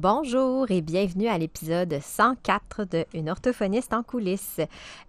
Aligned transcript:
Bonjour 0.00 0.70
et 0.70 0.80
bienvenue 0.80 1.26
à 1.26 1.36
l'épisode 1.38 1.98
104 2.00 2.84
de 2.84 3.04
Une 3.14 3.28
orthophoniste 3.28 3.92
en 3.92 4.04
coulisses. 4.04 4.60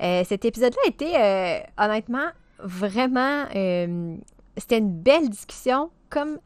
Euh, 0.02 0.24
cet 0.24 0.46
épisode-là 0.46 0.80
a 0.84 0.88
été 0.88 1.16
euh, 1.16 1.60
honnêtement 1.78 2.26
vraiment... 2.58 3.46
euh, 3.56 4.16
c'était 4.58 4.80
une 4.80 4.92
belle 4.92 5.30
discussion 5.30 5.92
comme... 6.10 6.40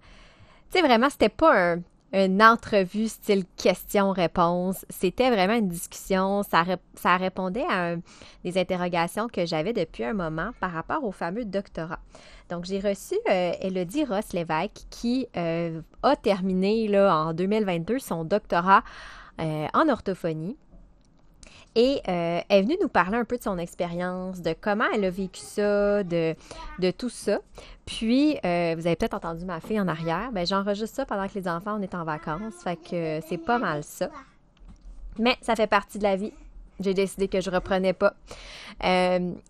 Tu 0.71 0.77
sais, 0.77 0.81
vraiment, 0.81 1.09
c'était 1.09 1.29
pas 1.29 1.57
un, 1.57 1.83
une 2.13 2.41
entrevue 2.43 3.07
style 3.07 3.43
question-réponse. 3.57 4.85
C'était 4.89 5.29
vraiment 5.31 5.55
une 5.55 5.67
discussion. 5.67 6.43
Ça, 6.43 6.63
rép- 6.63 6.77
ça 6.95 7.17
répondait 7.17 7.65
à 7.69 7.95
des 8.43 8.57
interrogations 8.57 9.27
que 9.27 9.45
j'avais 9.45 9.73
depuis 9.73 10.03
un 10.03 10.13
moment 10.13 10.51
par 10.59 10.71
rapport 10.71 11.03
au 11.03 11.11
fameux 11.11 11.43
doctorat. 11.45 11.99
Donc, 12.49 12.65
j'ai 12.65 12.79
reçu 12.79 13.15
euh, 13.29 13.53
Elodie 13.61 14.05
Ross-Lévesque 14.05 14.85
qui 14.89 15.27
euh, 15.37 15.81
a 16.03 16.15
terminé 16.15 16.87
là, 16.87 17.15
en 17.15 17.33
2022 17.33 17.97
son 17.99 18.23
doctorat 18.25 18.83
euh, 19.41 19.65
en 19.73 19.89
orthophonie. 19.89 20.55
Et 21.75 22.01
euh, 22.07 22.39
elle 22.49 22.59
est 22.59 22.61
venue 22.61 22.77
nous 22.81 22.87
parler 22.87 23.17
un 23.17 23.25
peu 23.25 23.37
de 23.37 23.43
son 23.43 23.57
expérience, 23.57 24.41
de 24.41 24.55
comment 24.59 24.85
elle 24.93 25.05
a 25.05 25.09
vécu 25.09 25.41
ça, 25.41 26.03
de, 26.03 26.35
de 26.79 26.91
tout 26.91 27.09
ça. 27.09 27.39
Puis, 27.85 28.37
euh, 28.45 28.75
vous 28.77 28.85
avez 28.85 28.95
peut-être 28.95 29.15
entendu 29.15 29.43
ma 29.45 29.59
fille 29.59 29.79
en 29.79 29.87
arrière. 29.87 30.31
Ben, 30.31 30.45
j'enregistre 30.45 30.95
ça 30.95 31.05
pendant 31.05 31.27
que 31.27 31.33
les 31.33 31.47
enfants, 31.47 31.79
on 31.79 31.97
en 31.97 32.03
vacances. 32.03 32.63
Fait 32.63 32.75
que 32.75 32.95
euh, 32.95 33.21
c'est 33.27 33.39
pas 33.39 33.57
mal 33.57 33.83
ça. 33.83 34.09
Mais 35.17 35.35
ça 35.41 35.55
fait 35.55 35.67
partie 35.67 35.97
de 35.97 36.03
la 36.03 36.15
vie. 36.15 36.33
J'ai 36.79 36.93
décidé 36.93 37.27
que 37.27 37.39
je 37.39 37.49
reprenais 37.49 37.93
pas. 37.93 38.13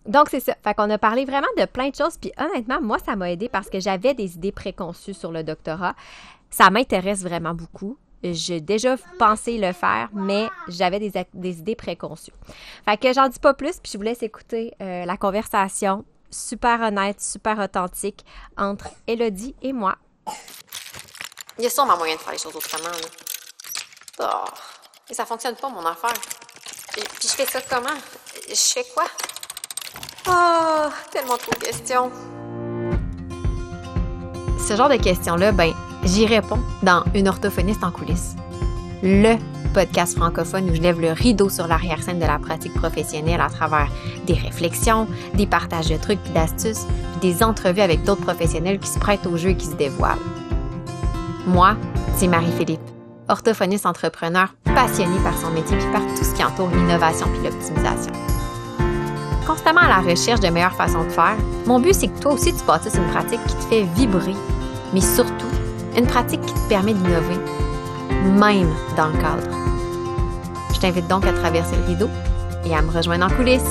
Donc, 0.06 0.28
c'est 0.30 0.40
ça. 0.40 0.54
Fait 0.62 0.74
qu'on 0.74 0.90
a 0.90 0.98
parlé 0.98 1.24
vraiment 1.24 1.46
de 1.58 1.64
plein 1.64 1.88
de 1.88 1.94
choses. 1.94 2.16
Puis, 2.18 2.32
honnêtement, 2.38 2.80
moi, 2.80 2.98
ça 2.98 3.16
m'a 3.16 3.30
aidé 3.30 3.48
parce 3.48 3.68
que 3.70 3.80
j'avais 3.80 4.14
des 4.14 4.36
idées 4.36 4.52
préconçues 4.52 5.14
sur 5.14 5.32
le 5.32 5.42
doctorat. 5.42 5.94
Ça 6.50 6.70
m'intéresse 6.70 7.22
vraiment 7.22 7.54
beaucoup. 7.54 7.96
J'ai 8.32 8.60
déjà 8.60 8.96
pensé 9.18 9.58
le 9.58 9.72
faire, 9.72 10.08
mais 10.14 10.48
j'avais 10.68 10.98
des, 10.98 11.58
idées 11.58 11.74
préconçues. 11.74 12.32
Fait 12.86 12.96
que 12.96 13.12
j'en 13.12 13.28
dis 13.28 13.38
pas 13.38 13.52
plus, 13.52 13.78
puis 13.80 13.92
je 13.92 13.98
vous 13.98 14.02
laisse 14.02 14.22
écouter 14.22 14.72
euh, 14.80 15.04
la 15.04 15.18
conversation 15.18 16.04
super 16.30 16.80
honnête, 16.80 17.20
super 17.20 17.58
authentique 17.58 18.24
entre 18.56 18.86
Elodie 19.06 19.54
et 19.60 19.74
moi. 19.74 19.96
Il 21.58 21.64
y 21.64 21.66
a 21.66 21.70
sûrement 21.70 21.98
moyen 21.98 22.16
de 22.16 22.20
faire 22.20 22.32
les 22.32 22.38
choses 22.38 22.56
autrement, 22.56 22.88
là. 22.88 23.08
Oh, 24.20 24.50
et 25.10 25.14
ça 25.14 25.26
fonctionne 25.26 25.56
pas, 25.56 25.68
mon 25.68 25.84
affaire. 25.84 26.14
Et 26.96 27.02
puis 27.02 27.28
je 27.28 27.34
fais 27.34 27.46
ça 27.46 27.60
comment? 27.60 27.98
Je 28.48 28.54
fais 28.54 28.84
quoi? 28.94 29.04
Oh, 30.28 30.88
tellement 31.10 31.36
trop 31.36 31.52
de 31.52 31.64
questions. 31.66 32.10
Ce 34.66 34.74
genre 34.74 34.88
de 34.88 34.96
questions-là, 34.96 35.52
ben, 35.52 35.74
j'y 36.04 36.26
réponds 36.26 36.60
dans 36.82 37.02
Une 37.14 37.28
orthophoniste 37.28 37.82
en 37.82 37.90
coulisses. 37.90 38.36
Le 39.02 39.36
podcast 39.72 40.16
francophone 40.16 40.70
où 40.70 40.74
je 40.74 40.80
lève 40.80 41.00
le 41.00 41.12
rideau 41.12 41.48
sur 41.48 41.66
l'arrière-scène 41.66 42.18
de 42.18 42.26
la 42.26 42.38
pratique 42.38 42.74
professionnelle 42.74 43.40
à 43.40 43.48
travers 43.48 43.88
des 44.26 44.34
réflexions, 44.34 45.08
des 45.34 45.46
partages 45.46 45.88
de 45.88 45.96
trucs 45.96 46.20
et 46.26 46.34
d'astuces, 46.34 46.86
puis 47.12 47.32
des 47.32 47.42
entrevues 47.42 47.80
avec 47.80 48.04
d'autres 48.04 48.22
professionnels 48.22 48.78
qui 48.78 48.88
se 48.88 48.98
prêtent 48.98 49.26
au 49.26 49.36
jeu 49.36 49.50
et 49.50 49.56
qui 49.56 49.66
se 49.66 49.74
dévoilent. 49.74 50.18
Moi, 51.46 51.76
c'est 52.16 52.28
Marie-Philippe, 52.28 52.80
orthophoniste 53.28 53.86
entrepreneur 53.86 54.54
passionnée 54.74 55.18
par 55.22 55.36
son 55.36 55.50
métier 55.50 55.76
puis 55.76 55.90
par 55.92 56.02
tout 56.16 56.24
ce 56.24 56.34
qui 56.34 56.44
entoure 56.44 56.68
l'innovation 56.68 57.26
puis 57.28 57.42
l'optimisation. 57.42 58.12
Constamment 59.46 59.82
à 59.82 59.88
la 59.88 60.10
recherche 60.10 60.40
de 60.40 60.48
meilleures 60.48 60.76
façons 60.76 61.04
de 61.04 61.10
faire, 61.10 61.36
mon 61.66 61.80
but 61.80 61.94
c'est 61.94 62.08
que 62.08 62.18
toi 62.20 62.32
aussi 62.32 62.54
tu 62.54 62.64
bâtisses 62.64 62.94
une 62.94 63.10
pratique 63.10 63.44
qui 63.46 63.54
te 63.56 63.62
fait 63.64 63.82
vibrer, 63.94 64.34
mais 64.94 65.02
surtout 65.02 65.53
une 65.96 66.06
pratique 66.06 66.40
qui 66.40 66.54
te 66.54 66.68
permet 66.68 66.94
d'innover, 66.94 67.38
même 68.38 68.70
dans 68.96 69.08
le 69.08 69.14
cadre. 69.14 69.48
Je 70.72 70.80
t'invite 70.80 71.08
donc 71.08 71.24
à 71.26 71.32
traverser 71.32 71.76
le 71.76 71.84
rideau 71.84 72.08
et 72.64 72.74
à 72.74 72.82
me 72.82 72.90
rejoindre 72.90 73.26
en 73.26 73.30
coulisses. 73.30 73.62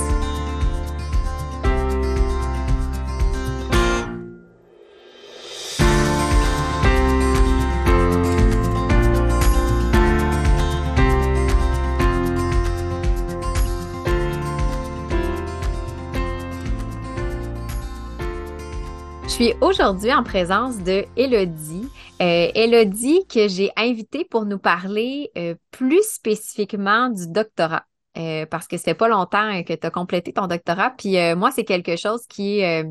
Je 19.23 19.29
suis 19.47 19.53
aujourd'hui 19.61 20.13
en 20.13 20.21
présence 20.21 20.77
de 20.77 21.05
Elodie. 21.17 21.89
Euh, 22.21 22.51
Elodie 22.55 23.25
que 23.27 23.47
j'ai 23.47 23.71
invitée 23.75 24.23
pour 24.23 24.45
nous 24.45 24.59
parler 24.59 25.31
euh, 25.37 25.55
plus 25.71 26.03
spécifiquement 26.03 27.09
du 27.09 27.27
doctorat. 27.27 27.85
Euh, 28.15 28.45
parce 28.45 28.67
que 28.67 28.77
fait 28.77 28.93
pas 28.93 29.07
longtemps 29.07 29.63
que 29.63 29.73
tu 29.73 29.87
as 29.87 29.89
complété 29.89 30.33
ton 30.33 30.47
doctorat. 30.47 30.91
Puis 30.91 31.17
euh, 31.17 31.35
moi, 31.35 31.51
c'est 31.51 31.63
quelque 31.63 31.95
chose 31.97 32.25
qui 32.27 32.63
euh, 32.63 32.83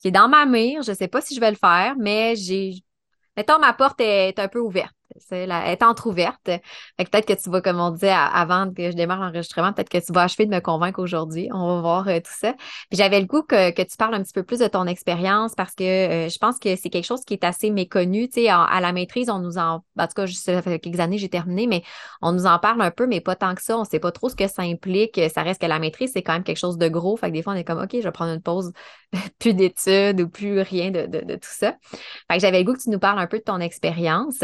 qui 0.00 0.08
est 0.08 0.12
dans 0.12 0.28
ma 0.28 0.46
mire. 0.46 0.82
Je 0.82 0.92
sais 0.92 1.08
pas 1.08 1.20
si 1.20 1.34
je 1.34 1.40
vais 1.40 1.50
le 1.50 1.56
faire, 1.56 1.94
mais 1.98 2.34
j'ai. 2.36 2.74
Mettons, 3.36 3.58
ma 3.60 3.72
porte 3.72 4.00
est 4.00 4.38
un 4.38 4.48
peu 4.48 4.58
ouverte. 4.58 4.97
C'est 5.16 5.46
la, 5.46 5.64
elle 5.66 5.72
est 5.72 5.82
entrouverte. 5.82 6.44
Peut-être 6.96 7.26
que 7.26 7.32
tu 7.32 7.50
vas, 7.50 7.60
comme 7.60 7.80
on 7.80 7.90
disait 7.90 8.10
avant 8.10 8.72
que 8.72 8.90
je 8.90 8.96
démarre 8.96 9.20
l'enregistrement, 9.20 9.72
peut-être 9.72 9.88
que 9.88 9.98
tu 10.04 10.12
vas 10.12 10.22
achever 10.22 10.46
de 10.46 10.50
me 10.54 10.60
convaincre 10.60 11.00
aujourd'hui. 11.02 11.48
On 11.52 11.66
va 11.76 11.80
voir 11.80 12.08
euh, 12.08 12.18
tout 12.18 12.30
ça. 12.38 12.54
J'avais 12.92 13.18
le 13.20 13.26
goût 13.26 13.42
que, 13.42 13.70
que 13.70 13.82
tu 13.82 13.96
parles 13.96 14.14
un 14.14 14.22
petit 14.22 14.32
peu 14.34 14.42
plus 14.42 14.58
de 14.60 14.66
ton 14.68 14.86
expérience 14.86 15.54
parce 15.56 15.74
que 15.74 15.84
euh, 16.26 16.28
je 16.28 16.38
pense 16.38 16.58
que 16.58 16.76
c'est 16.76 16.90
quelque 16.90 17.06
chose 17.06 17.24
qui 17.24 17.34
est 17.34 17.44
assez 17.44 17.70
méconnu. 17.70 18.28
Tu 18.28 18.42
sais, 18.42 18.48
à 18.48 18.80
la 18.80 18.92
maîtrise, 18.92 19.30
on 19.30 19.38
nous 19.38 19.58
en, 19.58 19.82
en 19.98 20.06
tout 20.06 20.14
cas, 20.14 20.26
je- 20.26 20.34
ça 20.34 20.60
fait 20.62 20.78
quelques 20.78 21.00
années 21.00 21.18
j'ai 21.18 21.28
terminé, 21.30 21.66
mais 21.66 21.82
on 22.22 22.32
nous 22.32 22.46
en 22.46 22.58
parle 22.58 22.80
un 22.82 22.90
peu, 22.90 23.06
mais 23.06 23.20
pas 23.20 23.34
tant 23.34 23.54
que 23.54 23.62
ça. 23.62 23.78
On 23.78 23.84
sait 23.84 24.00
pas 24.00 24.12
trop 24.12 24.28
ce 24.28 24.36
que 24.36 24.46
ça 24.46 24.62
implique. 24.62 25.20
Ça 25.34 25.42
reste 25.42 25.60
que 25.60 25.66
la 25.66 25.78
maîtrise, 25.78 26.12
c'est 26.12 26.22
quand 26.22 26.34
même 26.34 26.44
quelque 26.44 26.58
chose 26.58 26.78
de 26.78 26.88
gros. 26.88 27.16
Fait 27.16 27.28
que 27.28 27.32
des 27.34 27.42
fois, 27.42 27.54
on 27.54 27.56
est 27.56 27.64
comme, 27.64 27.80
OK, 27.82 27.90
je 27.94 27.98
vais 28.00 28.12
prendre 28.12 28.32
une 28.34 28.42
pause, 28.42 28.72
plus 29.38 29.54
d'études 29.54 30.20
ou 30.20 30.28
plus 30.28 30.60
rien 30.60 30.90
de, 30.90 31.06
de, 31.06 31.20
de 31.24 31.34
tout 31.34 31.48
ça. 31.50 31.74
Fait 32.30 32.36
que 32.36 32.40
j'avais 32.40 32.58
le 32.58 32.64
goût 32.64 32.74
que 32.74 32.82
tu 32.82 32.90
nous 32.90 32.98
parles 32.98 33.18
un 33.18 33.26
peu 33.26 33.38
de 33.38 33.42
ton 33.44 33.60
expérience. 33.60 34.40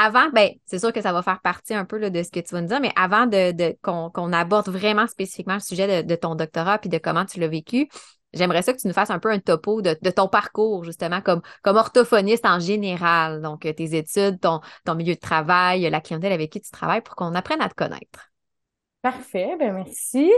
Avant, 0.00 0.28
ben, 0.30 0.50
c'est 0.64 0.78
sûr 0.78 0.92
que 0.92 1.02
ça 1.02 1.12
va 1.12 1.22
faire 1.22 1.40
partie 1.40 1.74
un 1.74 1.84
peu 1.84 1.98
de 1.98 2.22
ce 2.22 2.30
que 2.30 2.38
tu 2.38 2.54
vas 2.54 2.60
nous 2.60 2.68
dire, 2.68 2.80
mais 2.80 2.92
avant 2.94 3.26
de, 3.26 3.72
qu'on 3.82 4.32
aborde 4.32 4.68
vraiment 4.68 5.08
spécifiquement 5.08 5.54
le 5.54 5.60
sujet 5.60 6.04
de, 6.04 6.14
ton 6.14 6.36
doctorat 6.36 6.78
puis 6.78 6.88
de 6.88 6.98
comment 6.98 7.24
tu 7.24 7.40
l'as 7.40 7.48
vécu, 7.48 7.88
j'aimerais 8.32 8.62
ça 8.62 8.72
que 8.72 8.78
tu 8.78 8.86
nous 8.86 8.94
fasses 8.94 9.10
un 9.10 9.18
peu 9.18 9.28
un 9.28 9.40
topo 9.40 9.82
de, 9.82 9.94
ton 10.10 10.28
parcours, 10.28 10.84
justement, 10.84 11.20
comme, 11.20 11.42
orthophoniste 11.64 12.46
en 12.46 12.60
général. 12.60 13.42
Donc, 13.42 13.66
euh, 13.66 13.72
tes 13.72 13.96
études, 13.96 14.38
ton, 14.40 14.60
ton 14.84 14.94
milieu 14.94 15.16
de 15.16 15.20
travail, 15.20 15.90
la 15.90 16.00
clientèle 16.00 16.32
avec 16.32 16.52
qui 16.52 16.60
tu 16.60 16.70
travailles 16.70 17.02
pour 17.02 17.16
qu'on 17.16 17.34
apprenne 17.34 17.60
à 17.60 17.68
te 17.68 17.74
connaître. 17.74 18.30
Parfait, 19.02 19.56
ben 19.58 19.72
merci. 19.72 20.30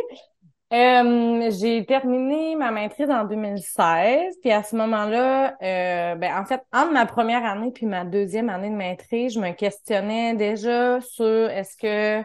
Euh, 0.72 1.50
j'ai 1.50 1.84
terminé 1.84 2.54
ma 2.54 2.70
maîtrise 2.70 3.10
en 3.10 3.24
2016, 3.24 4.36
puis 4.40 4.52
à 4.52 4.62
ce 4.62 4.76
moment-là, 4.76 5.56
euh, 5.62 6.14
ben 6.14 6.38
en 6.40 6.44
fait, 6.44 6.62
entre 6.72 6.92
ma 6.92 7.06
première 7.06 7.44
année 7.44 7.72
puis 7.72 7.86
ma 7.86 8.04
deuxième 8.04 8.48
année 8.48 8.70
de 8.70 8.76
maîtrise, 8.76 9.34
je 9.34 9.40
me 9.40 9.50
questionnais 9.50 10.34
déjà 10.34 11.00
sur 11.00 11.50
est-ce 11.50 11.76
que 11.76 12.24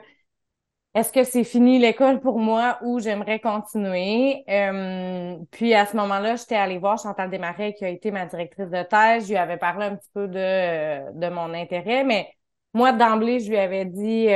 est-ce 0.94 1.12
que 1.12 1.24
c'est 1.24 1.44
fini 1.44 1.80
l'école 1.80 2.22
pour 2.22 2.40
moi 2.40 2.80
ou 2.84 3.00
j'aimerais 3.00 3.40
continuer. 3.40 4.44
Euh, 4.50 5.38
puis 5.52 5.74
à 5.74 5.86
ce 5.86 5.98
moment-là, 5.98 6.36
j'étais 6.38 6.56
allée 6.56 6.78
voir 6.78 7.00
Chantal 7.00 7.30
Desmarais 7.30 7.74
qui 7.74 7.84
a 7.86 7.90
été 7.90 8.12
ma 8.12 8.26
directrice 8.26 8.70
de 8.70 8.84
thèse. 8.84 9.26
Je 9.26 9.30
lui 9.32 9.38
avais 9.38 9.58
parlé 9.58 9.88
un 9.88 9.96
petit 9.96 10.10
peu 10.14 10.28
de 10.28 11.12
de 11.20 11.30
mon 11.30 11.54
intérêt, 11.54 12.04
mais 12.04 12.30
moi 12.74 12.94
d'emblée, 12.94 13.40
je 13.40 13.50
lui 13.50 13.58
avais 13.58 13.86
dit 13.86 14.28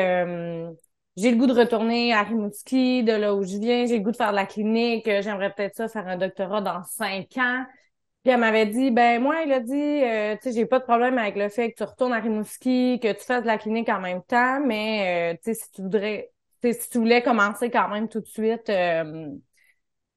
j'ai 1.19 1.31
le 1.31 1.37
goût 1.37 1.47
de 1.47 1.53
retourner 1.53 2.13
à 2.13 2.23
Rimouski, 2.23 3.03
de 3.03 3.11
là 3.13 3.35
où 3.35 3.43
je 3.43 3.57
viens. 3.57 3.85
J'ai 3.85 3.97
le 3.97 4.03
goût 4.03 4.11
de 4.11 4.15
faire 4.17 4.31
de 4.31 4.35
la 4.35 4.45
clinique. 4.45 5.07
Euh, 5.07 5.21
J'aimerais 5.21 5.53
peut-être 5.53 5.75
ça 5.75 5.87
faire 5.87 6.07
un 6.07 6.17
doctorat 6.17 6.61
dans 6.61 6.83
cinq 6.83 7.37
ans. 7.37 7.65
Puis 8.23 8.33
elle 8.33 8.39
m'avait 8.41 8.65
dit, 8.65 8.91
ben 8.91 9.21
moi, 9.21 9.43
elle 9.43 9.51
a 9.53 9.59
dit, 9.61 9.73
euh, 9.73 10.35
tu 10.35 10.43
sais, 10.43 10.51
j'ai 10.53 10.65
pas 10.65 10.79
de 10.79 10.83
problème 10.83 11.17
avec 11.17 11.35
le 11.37 11.49
fait 11.49 11.71
que 11.71 11.77
tu 11.77 11.83
retournes 11.83 12.13
à 12.13 12.19
Rimouski, 12.19 12.99
que 13.01 13.11
tu 13.13 13.23
fasses 13.23 13.43
de 13.43 13.47
la 13.47 13.57
clinique 13.57 13.89
en 13.89 14.01
même 14.01 14.21
temps, 14.23 14.59
mais 14.59 15.33
euh, 15.33 15.37
tu 15.43 15.53
sais, 15.53 15.61
si 15.63 15.71
tu 15.71 15.81
voudrais, 15.83 16.31
tu 16.61 16.73
sais, 16.73 16.79
si 16.81 16.89
tu 16.89 16.97
voulais 16.99 17.21
commencer 17.23 17.69
quand 17.71 17.87
même 17.89 18.09
tout 18.09 18.19
de 18.19 18.27
suite, 18.27 18.69
euh, 18.69 19.29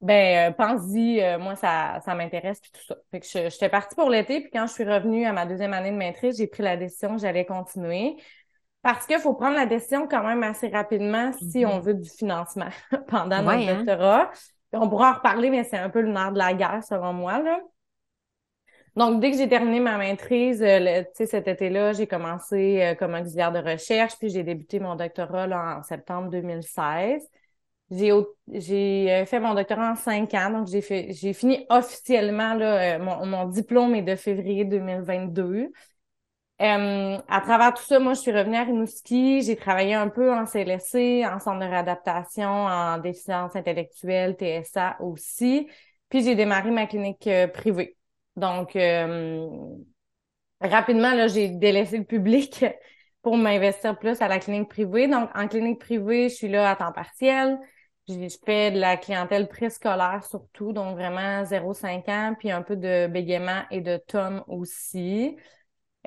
ben 0.00 0.52
pense-y, 0.54 1.22
moi 1.38 1.54
ça, 1.54 2.00
ça 2.04 2.14
m'intéresse 2.16 2.60
puis 2.60 2.72
tout 2.72 2.84
ça. 2.87 2.96
Fait 3.12 3.20
que 3.20 3.26
j'étais 3.50 3.69
partie 3.69 3.94
pour 3.94 4.10
l'été, 4.10 4.40
puis 4.40 4.50
quand 4.52 4.66
je 4.66 4.72
suis 4.72 4.84
revenue 4.84 5.25
à 5.25 5.32
ma 5.32 5.46
deuxième 5.46 5.72
année 5.72 5.93
de 5.93 5.96
maîtrise, 5.96 6.38
j'ai 6.38 6.49
pris 6.49 6.64
la 6.64 6.76
décision 6.76 7.14
que 7.14 7.22
j'allais 7.22 7.46
continuer. 7.46 8.16
Parce 8.82 9.06
qu'il 9.06 9.19
faut 9.20 9.34
prendre 9.34 9.56
la 9.56 9.67
décision 9.67 10.08
quand 10.08 10.25
même 10.25 10.43
assez 10.43 10.69
rapidement 10.69 11.32
si 11.32 11.64
Mhm. 11.64 11.67
on 11.67 11.81
veut 11.81 11.94
du 11.94 12.08
financement 12.11 12.69
pendant 13.08 13.43
Ouais, 13.43 13.44
notre 13.44 13.64
hein? 13.69 13.88
doctorat. 13.88 14.31
On 14.73 14.88
pourra 14.88 15.11
en 15.12 15.14
reparler, 15.14 15.50
mais 15.50 15.64
c'est 15.64 15.79
un 15.79 15.90
peu 15.90 16.00
le 16.00 16.11
nerf 16.12 16.32
de 16.32 16.38
la 16.38 16.55
guerre, 16.55 16.82
selon 16.84 17.12
moi, 17.12 17.40
là. 17.43 17.61
Donc, 18.96 19.20
dès 19.20 19.31
que 19.31 19.38
j'ai 19.38 19.49
terminé 19.49 19.81
ma 19.81 19.96
maîtrise, 19.99 20.62
euh, 20.62 20.79
le- 20.79 21.02
tu 21.05 21.11
sais, 21.14 21.26
cet 21.26 21.49
été-là, 21.49 21.93
j'ai 21.94 22.06
commencé 22.06 22.82
euh, 22.82 22.94
comme 22.94 23.14
auxiliaire 23.14 23.52
de 23.52 23.58
recherche, 23.58 24.14
puis 24.19 24.29
j'ai 24.29 24.43
débuté 24.43 24.81
mon 24.81 24.96
doctorat 24.96 25.46
là, 25.46 25.78
en 25.78 25.82
septembre 25.82 26.28
2016. 26.31 27.26
J'ai 27.90 28.12
euh, 28.12 29.26
fait 29.26 29.40
mon 29.40 29.55
doctorat 29.55 29.93
en 29.93 29.96
cinq 29.96 30.35
ans, 30.35 30.50
donc 30.50 30.67
j'ai 30.69 31.32
fini 31.35 31.67
officiellement 31.70 32.55
là, 32.55 32.96
euh, 32.96 32.99
mon, 33.02 33.26
mon 33.26 33.46
diplôme 33.49 33.94
est 33.94 34.02
de 34.02 34.17
février 34.17 34.64
2022. 34.64 35.69
Euh, 36.62 37.19
à 37.29 37.41
travers 37.41 37.75
tout 37.75 37.82
ça, 37.82 37.99
moi, 37.99 38.14
je 38.14 38.20
suis 38.20 38.31
revenue 38.31 38.56
à 38.56 38.62
Rimouski. 38.62 39.43
J'ai 39.43 39.56
travaillé 39.56 39.94
un 39.94 40.09
peu 40.09 40.32
en 40.32 40.47
CLSC, 40.47 41.25
en 41.26 41.41
centre 41.41 41.59
de 41.59 41.64
réadaptation, 41.64 42.49
en 42.49 42.99
déficience 42.99 43.56
intellectuelle, 43.56 44.37
TSA 44.38 44.97
aussi. 45.00 45.69
Puis 46.09 46.23
j'ai 46.23 46.37
démarré 46.37 46.70
ma 46.70 46.87
clinique 46.87 47.26
euh, 47.26 47.49
privée. 47.49 47.97
Donc, 48.37 48.76
euh, 48.76 49.49
rapidement, 50.61 51.12
là, 51.14 51.26
j'ai 51.26 51.49
délaissé 51.49 51.99
le 51.99 52.05
public 52.05 52.64
pour 53.23 53.37
m'investir 53.37 53.99
plus 53.99 54.20
à 54.23 54.29
la 54.29 54.38
clinique 54.38 54.69
privée. 54.69 55.09
Donc, 55.09 55.31
en 55.35 55.49
clinique 55.49 55.81
privée, 55.81 56.29
je 56.29 56.35
suis 56.35 56.49
là 56.49 56.70
à 56.70 56.76
temps 56.76 56.93
partiel. 56.93 57.59
Je 58.09 58.37
fais 58.44 58.70
de 58.70 58.79
la 58.79 58.97
clientèle 58.97 59.49
préscolaire 59.49 60.25
surtout, 60.29 60.73
donc 60.73 60.97
vraiment 60.97 61.44
0-5 61.44 62.09
ans, 62.09 62.35
puis 62.38 62.50
un 62.50 62.62
peu 62.62 62.76
de 62.76 63.06
bégaiement 63.06 63.62
et 63.70 63.81
de 63.81 63.97
tom 63.97 64.44
aussi. 64.49 65.37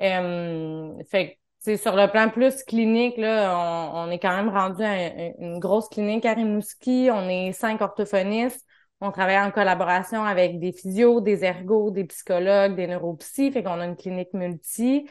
Euh, 0.00 0.92
fait 1.10 1.38
que, 1.64 1.76
sur 1.76 1.96
le 1.96 2.10
plan 2.10 2.30
plus 2.30 2.62
clinique, 2.62 3.16
là, 3.16 3.90
on, 3.94 4.10
est 4.10 4.18
quand 4.18 4.36
même 4.36 4.48
rendu 4.48 4.82
à 4.82 5.28
une, 5.38 5.58
grosse 5.58 5.88
clinique 5.88 6.24
à 6.24 6.34
Rimouski. 6.34 7.08
On 7.12 7.28
est 7.28 7.52
cinq 7.52 7.80
orthophonistes. 7.80 8.64
On 9.00 9.10
travaille 9.10 9.38
en 9.38 9.50
collaboration 9.50 10.24
avec 10.24 10.58
des 10.58 10.72
physios, 10.72 11.20
des 11.20 11.44
ergos, 11.44 11.90
des 11.90 12.04
psychologues, 12.04 12.76
des 12.76 12.86
neuropsy. 12.86 13.50
Fait 13.52 13.62
qu'on 13.62 13.80
a 13.80 13.84
une 13.84 13.96
clinique 13.96 14.32
multi. 14.32 15.06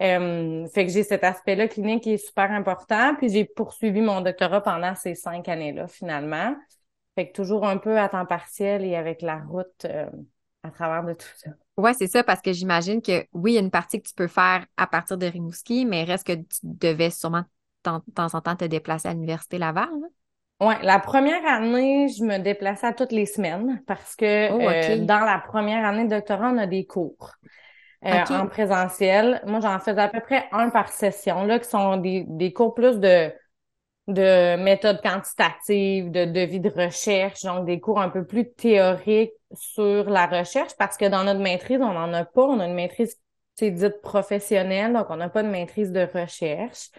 Euh, 0.00 0.66
fait 0.68 0.86
que 0.86 0.92
j'ai 0.92 1.02
cet 1.02 1.24
aspect-là 1.24 1.66
clinique 1.68 2.04
qui 2.04 2.12
est 2.12 2.16
super 2.18 2.50
important. 2.52 3.14
Puis 3.16 3.28
j'ai 3.30 3.44
poursuivi 3.44 4.00
mon 4.00 4.20
doctorat 4.20 4.62
pendant 4.62 4.94
ces 4.94 5.14
cinq 5.14 5.48
années-là, 5.48 5.88
finalement. 5.88 6.54
Fait 7.16 7.28
que 7.28 7.32
toujours 7.32 7.66
un 7.66 7.78
peu 7.78 7.98
à 7.98 8.08
temps 8.08 8.26
partiel 8.26 8.84
et 8.84 8.94
avec 8.94 9.22
la 9.22 9.38
route 9.38 9.84
euh, 9.86 10.06
à 10.62 10.70
travers 10.70 11.04
de 11.04 11.14
tout 11.14 11.28
ça. 11.36 11.50
Oui, 11.76 11.90
c'est 11.96 12.08
ça, 12.08 12.24
parce 12.24 12.40
que 12.40 12.52
j'imagine 12.52 13.00
que 13.00 13.24
oui, 13.32 13.52
il 13.52 13.54
y 13.54 13.58
a 13.58 13.60
une 13.60 13.70
partie 13.70 14.02
que 14.02 14.08
tu 14.08 14.14
peux 14.14 14.26
faire 14.26 14.66
à 14.76 14.86
partir 14.86 15.16
de 15.16 15.26
Rimouski, 15.26 15.86
mais 15.86 16.04
reste 16.04 16.26
que 16.26 16.32
tu 16.32 16.58
devais 16.62 17.10
sûrement 17.10 17.42
de 17.84 18.12
temps 18.12 18.34
en 18.34 18.40
temps 18.40 18.56
te 18.56 18.64
déplacer 18.64 19.08
à 19.08 19.12
l'Université 19.12 19.58
Laval. 19.58 19.88
Oui, 20.60 20.74
la 20.82 20.98
première 20.98 21.46
année, 21.46 22.08
je 22.08 22.24
me 22.24 22.38
déplaçais 22.38 22.92
toutes 22.94 23.12
les 23.12 23.26
semaines 23.26 23.80
parce 23.86 24.16
que 24.16 24.50
oh, 24.50 24.60
euh, 24.60 25.04
dans 25.04 25.20
la 25.20 25.38
première 25.38 25.84
année 25.84 26.04
de 26.04 26.10
doctorat, 26.10 26.50
on 26.52 26.58
a 26.58 26.66
des 26.66 26.84
cours. 26.84 27.32
Euh, 28.04 28.24
en 28.30 28.46
présentiel. 28.46 29.42
Moi, 29.46 29.58
j'en 29.60 29.78
faisais 29.80 30.00
à 30.00 30.08
peu 30.08 30.20
près 30.20 30.46
un 30.52 30.70
par 30.70 30.88
session, 30.88 31.44
là, 31.44 31.58
qui 31.58 31.68
sont 31.68 31.96
des, 31.96 32.24
des 32.28 32.52
cours 32.52 32.72
plus 32.74 33.00
de 33.00 33.32
de 34.08 34.56
méthodes 34.56 35.00
quantitatives, 35.02 36.10
de 36.10 36.24
devis 36.24 36.60
de 36.60 36.70
recherche, 36.70 37.42
donc 37.42 37.66
des 37.66 37.78
cours 37.78 38.00
un 38.00 38.08
peu 38.08 38.24
plus 38.24 38.50
théoriques 38.50 39.32
sur 39.54 40.10
la 40.10 40.26
recherche, 40.26 40.72
parce 40.78 40.96
que 40.96 41.04
dans 41.04 41.24
notre 41.24 41.40
maîtrise, 41.40 41.80
on 41.80 41.92
n'en 41.92 42.12
a 42.12 42.24
pas. 42.24 42.42
On 42.42 42.58
a 42.58 42.66
une 42.66 42.74
maîtrise, 42.74 43.16
c'est 43.54 43.70
dite 43.70 44.00
professionnelle, 44.00 44.92
donc 44.94 45.06
on 45.10 45.16
n'a 45.16 45.28
pas 45.28 45.42
de 45.42 45.48
maîtrise 45.48 45.92
de 45.92 46.08
recherche. 46.12 46.90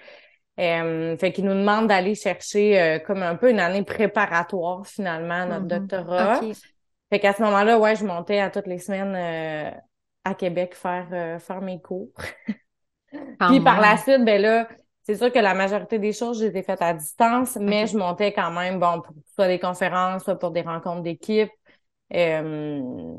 Euh, 0.59 1.17
fait 1.17 1.31
qu'ils 1.31 1.45
nous 1.45 1.53
demandent 1.53 1.87
d'aller 1.87 2.15
chercher 2.15 2.79
euh, 2.79 2.99
comme 2.99 3.23
un 3.23 3.35
peu 3.35 3.49
une 3.49 3.59
année 3.59 3.83
préparatoire 3.83 4.85
finalement 4.85 5.33
à 5.33 5.45
notre 5.45 5.65
mm-hmm. 5.65 5.87
doctorat. 5.87 6.41
Fait 7.09 7.19
qu'à 7.19 7.33
ce 7.33 7.41
moment-là, 7.41 7.79
ouais, 7.79 7.95
je 7.95 8.05
montais 8.05 8.39
à 8.39 8.49
toutes 8.51 8.67
les 8.67 8.77
semaines 8.77 9.15
euh, 9.15 9.71
à 10.23 10.35
Québec 10.35 10.75
faire 10.75 11.07
euh, 11.11 11.39
faire 11.39 11.61
mes 11.61 11.81
cours. 11.81 12.11
Puis 13.11 13.61
par 13.61 13.81
la 13.81 13.97
suite, 13.97 14.23
ben 14.23 14.39
là, 14.39 14.67
c'est 15.09 15.15
sûr 15.15 15.31
que 15.31 15.39
la 15.39 15.55
majorité 15.55 15.97
des 15.97 16.13
choses, 16.13 16.39
j'ai 16.39 16.61
faites 16.61 16.83
à 16.83 16.93
distance, 16.93 17.57
mais 17.59 17.87
je 17.87 17.97
montais 17.97 18.31
quand 18.31 18.51
même, 18.51 18.79
bon, 18.79 19.01
pour 19.01 19.15
soit 19.33 19.47
des 19.47 19.57
conférences, 19.57 20.23
soit 20.23 20.37
pour 20.37 20.51
des 20.51 20.61
rencontres 20.61 21.01
d'équipe. 21.01 21.49
Euh, 22.13 23.17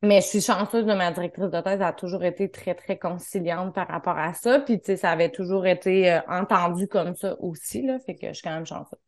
mais 0.00 0.22
je 0.22 0.26
suis 0.26 0.40
chanceuse 0.40 0.86
de 0.86 0.94
ma 0.94 1.12
directrice 1.12 1.50
de 1.50 1.60
thèse, 1.60 1.74
elle 1.74 1.82
a 1.82 1.92
toujours 1.92 2.24
été 2.24 2.50
très, 2.50 2.74
très 2.74 2.98
conciliante 2.98 3.74
par 3.74 3.88
rapport 3.88 4.16
à 4.16 4.32
ça. 4.32 4.60
Puis, 4.60 4.78
tu 4.78 4.86
sais, 4.86 4.96
ça 4.96 5.10
avait 5.10 5.28
toujours 5.28 5.66
été 5.66 6.10
euh, 6.10 6.20
entendu 6.26 6.88
comme 6.88 7.14
ça 7.14 7.36
aussi, 7.38 7.82
là. 7.82 7.98
Fait 7.98 8.14
que 8.14 8.28
je 8.28 8.32
suis 8.32 8.42
quand 8.42 8.54
même 8.54 8.64
chanceuse. 8.64 8.98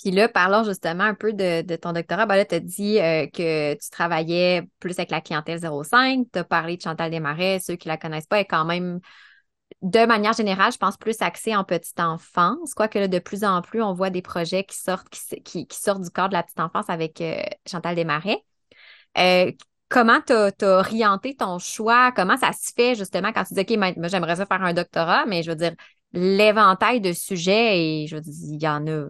Puis 0.00 0.12
là, 0.12 0.28
parlons 0.28 0.62
justement 0.62 1.02
un 1.02 1.14
peu 1.14 1.32
de, 1.32 1.74
ton 1.74 1.94
doctorat. 1.94 2.26
Ben 2.26 2.36
là, 2.36 2.44
tu 2.44 2.54
as 2.54 2.60
dit 2.60 3.00
euh, 3.00 3.26
que 3.26 3.74
tu 3.74 3.90
travaillais 3.90 4.62
plus 4.78 4.96
avec 4.96 5.10
la 5.10 5.20
clientèle 5.20 5.58
05. 5.58 6.28
Tu 6.32 6.38
as 6.38 6.44
parlé 6.44 6.76
de 6.76 6.82
Chantal 6.82 7.10
Desmarais. 7.10 7.58
Ceux 7.58 7.74
qui 7.74 7.88
la 7.88 7.96
connaissent 7.96 8.28
pas, 8.28 8.38
est 8.38 8.44
quand 8.44 8.64
même 8.64 9.00
de 9.82 10.06
manière 10.06 10.32
générale, 10.32 10.72
je 10.72 10.78
pense 10.78 10.96
plus 10.96 11.20
axé 11.22 11.54
en 11.54 11.64
petite 11.64 12.00
enfance, 12.00 12.74
quoique 12.74 13.06
de 13.06 13.18
plus 13.18 13.44
en 13.44 13.62
plus, 13.62 13.82
on 13.82 13.92
voit 13.92 14.10
des 14.10 14.22
projets 14.22 14.64
qui 14.64 14.76
sortent, 14.76 15.08
qui, 15.08 15.66
sortent 15.70 16.02
du 16.02 16.10
corps 16.10 16.28
de 16.28 16.34
la 16.34 16.42
petite 16.42 16.60
enfance 16.60 16.88
avec 16.88 17.20
euh, 17.20 17.40
Chantal 17.66 17.94
Desmarais. 17.94 18.42
Euh, 19.18 19.52
comment 19.88 20.20
tu 20.26 20.32
as, 20.32 20.52
orienté 20.62 21.36
ton 21.36 21.58
choix? 21.58 22.12
Comment 22.12 22.36
ça 22.36 22.52
se 22.52 22.72
fait 22.74 22.96
justement 22.96 23.32
quand 23.32 23.44
tu 23.44 23.54
dis, 23.54 23.60
OK, 23.60 23.96
moi, 23.96 24.08
j'aimerais 24.08 24.36
faire 24.36 24.62
un 24.62 24.72
doctorat, 24.72 25.26
mais 25.26 25.42
je 25.42 25.50
veux 25.50 25.56
dire, 25.56 25.74
l'éventail 26.12 27.00
de 27.00 27.12
sujets, 27.12 27.78
et 27.78 28.06
je 28.08 28.16
veux 28.16 28.22
dire, 28.22 28.34
il 28.34 28.62
y 28.62 28.68
en 28.68 28.86
a 28.88 29.08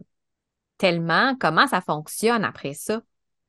tellement. 0.76 1.34
Comment 1.40 1.66
ça 1.66 1.80
fonctionne 1.80 2.44
après 2.44 2.74
ça? 2.74 3.00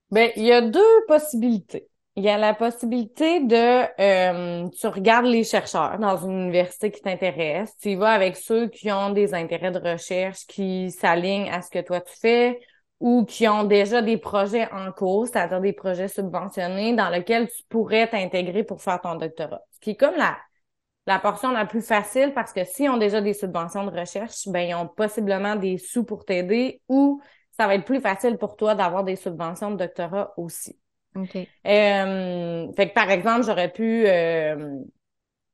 Bien, 0.09 0.29
il 0.37 0.43
y 0.43 0.53
a 0.53 0.61
deux 0.61 1.05
possibilités. 1.07 1.88
Il 2.19 2.25
y 2.25 2.29
a 2.29 2.37
la 2.37 2.53
possibilité 2.53 3.39
de, 3.45 3.55
euh, 3.55 4.67
tu 4.77 4.87
regardes 4.87 5.25
les 5.25 5.45
chercheurs 5.45 5.97
dans 5.99 6.17
une 6.17 6.37
université 6.41 6.91
qui 6.91 6.99
t'intéresse, 7.01 7.77
tu 7.77 7.91
y 7.91 7.95
vas 7.95 8.11
avec 8.11 8.35
ceux 8.35 8.67
qui 8.67 8.91
ont 8.91 9.11
des 9.11 9.33
intérêts 9.33 9.71
de 9.71 9.79
recherche 9.79 10.45
qui 10.45 10.91
s'alignent 10.91 11.49
à 11.49 11.61
ce 11.61 11.69
que 11.69 11.79
toi 11.79 12.01
tu 12.01 12.13
fais 12.19 12.59
ou 12.99 13.23
qui 13.23 13.47
ont 13.47 13.63
déjà 13.63 14.01
des 14.01 14.17
projets 14.17 14.69
en 14.73 14.91
cours, 14.91 15.27
c'est-à-dire 15.27 15.61
des 15.61 15.71
projets 15.71 16.09
subventionnés 16.09 16.93
dans 16.93 17.07
lesquels 17.09 17.47
tu 17.47 17.63
pourrais 17.69 18.09
t'intégrer 18.09 18.65
pour 18.65 18.81
faire 18.81 18.99
ton 18.99 19.15
doctorat. 19.15 19.61
Ce 19.71 19.79
qui 19.79 19.91
est 19.91 19.95
comme 19.95 20.17
la, 20.17 20.37
la 21.07 21.19
portion 21.19 21.51
la 21.51 21.65
plus 21.65 21.81
facile 21.81 22.33
parce 22.33 22.51
que 22.51 22.65
s'ils 22.65 22.89
ont 22.89 22.97
déjà 22.97 23.21
des 23.21 23.33
subventions 23.33 23.85
de 23.85 23.97
recherche, 23.97 24.45
ben 24.47 24.67
ils 24.67 24.75
ont 24.75 24.89
possiblement 24.89 25.55
des 25.55 25.77
sous 25.77 26.03
pour 26.03 26.25
t'aider 26.25 26.81
ou 26.89 27.21
ça 27.57 27.65
va 27.65 27.75
être 27.75 27.85
plus 27.85 28.01
facile 28.01 28.37
pour 28.37 28.57
toi 28.57 28.75
d'avoir 28.75 29.05
des 29.05 29.15
subventions 29.15 29.71
de 29.71 29.77
doctorat 29.77 30.33
aussi. 30.35 30.77
Euh, 31.15 32.71
fait 32.73 32.89
que 32.89 32.93
par 32.93 33.09
exemple, 33.09 33.43
j'aurais 33.43 33.71
pu 33.71 34.05
euh, 34.07 34.79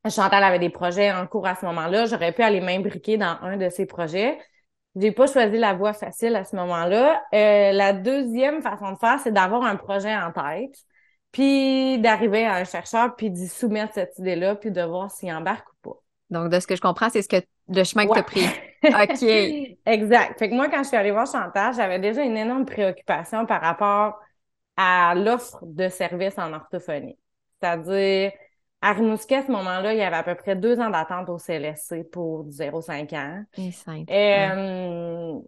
Chantal 0.09 0.43
avait 0.43 0.59
des 0.59 0.69
projets 0.69 1.11
en 1.11 1.25
cours 1.27 1.47
à 1.47 1.55
ce 1.55 1.65
moment-là, 1.65 2.05
j'aurais 2.05 2.31
pu 2.31 2.41
aller 2.41 2.61
m'imbriquer 2.61 3.17
dans 3.17 3.37
un 3.41 3.57
de 3.57 3.69
ces 3.69 3.85
projets. 3.85 4.37
J'ai 4.95 5.11
pas 5.11 5.27
choisi 5.27 5.57
la 5.57 5.73
voie 5.73 5.93
facile 5.93 6.35
à 6.35 6.45
ce 6.45 6.55
moment-là. 6.55 7.21
Euh, 7.33 7.71
la 7.71 7.91
deuxième 7.91 8.61
façon 8.61 8.91
de 8.91 8.97
faire, 8.97 9.19
c'est 9.21 9.33
d'avoir 9.33 9.63
un 9.63 9.75
projet 9.75 10.15
en 10.15 10.31
tête, 10.31 10.77
puis 11.31 11.99
d'arriver 11.99 12.45
à 12.45 12.55
un 12.55 12.63
chercheur, 12.63 13.15
puis 13.15 13.29
d'y 13.29 13.47
soumettre 13.47 13.93
cette 13.93 14.17
idée-là, 14.19 14.55
puis 14.55 14.71
de 14.71 14.81
voir 14.81 15.11
s'il 15.11 15.33
embarque 15.33 15.67
ou 15.69 15.89
pas. 15.89 15.99
Donc, 16.29 16.49
de 16.49 16.59
ce 16.59 16.67
que 16.67 16.75
je 16.75 16.81
comprends, 16.81 17.09
c'est 17.09 17.21
ce 17.21 17.27
que 17.27 17.43
le 17.67 17.83
chemin 17.83 18.07
que 18.07 18.13
tu 18.13 18.19
as 18.19 18.23
pris. 18.23 18.45
OK. 18.83 19.77
exact. 19.85 20.39
Fait 20.39 20.49
que 20.49 20.55
moi, 20.55 20.69
quand 20.69 20.83
je 20.83 20.87
suis 20.87 20.97
allée 20.97 21.11
voir 21.11 21.27
Chantal, 21.29 21.73
j'avais 21.73 21.99
déjà 21.99 22.23
une 22.23 22.37
énorme 22.37 22.65
préoccupation 22.65 23.45
par 23.45 23.61
rapport 23.61 24.19
à 24.77 25.13
l'offre 25.15 25.59
de 25.63 25.89
services 25.89 26.37
en 26.37 26.53
orthophonie. 26.53 27.17
C'est-à-dire, 27.59 28.31
à 28.81 28.93
Rimouski, 28.93 29.35
à 29.35 29.45
ce 29.45 29.51
moment-là, 29.51 29.93
il 29.93 29.99
y 29.99 30.03
avait 30.03 30.15
à 30.15 30.23
peu 30.23 30.35
près 30.35 30.55
deux 30.55 30.79
ans 30.79 30.89
d'attente 30.89 31.29
au 31.29 31.37
CLSC 31.37 32.03
pour 32.11 32.45
0,5 32.49 33.13
ans. 33.13 33.43
Et, 34.07 34.35
euh, 34.51 35.39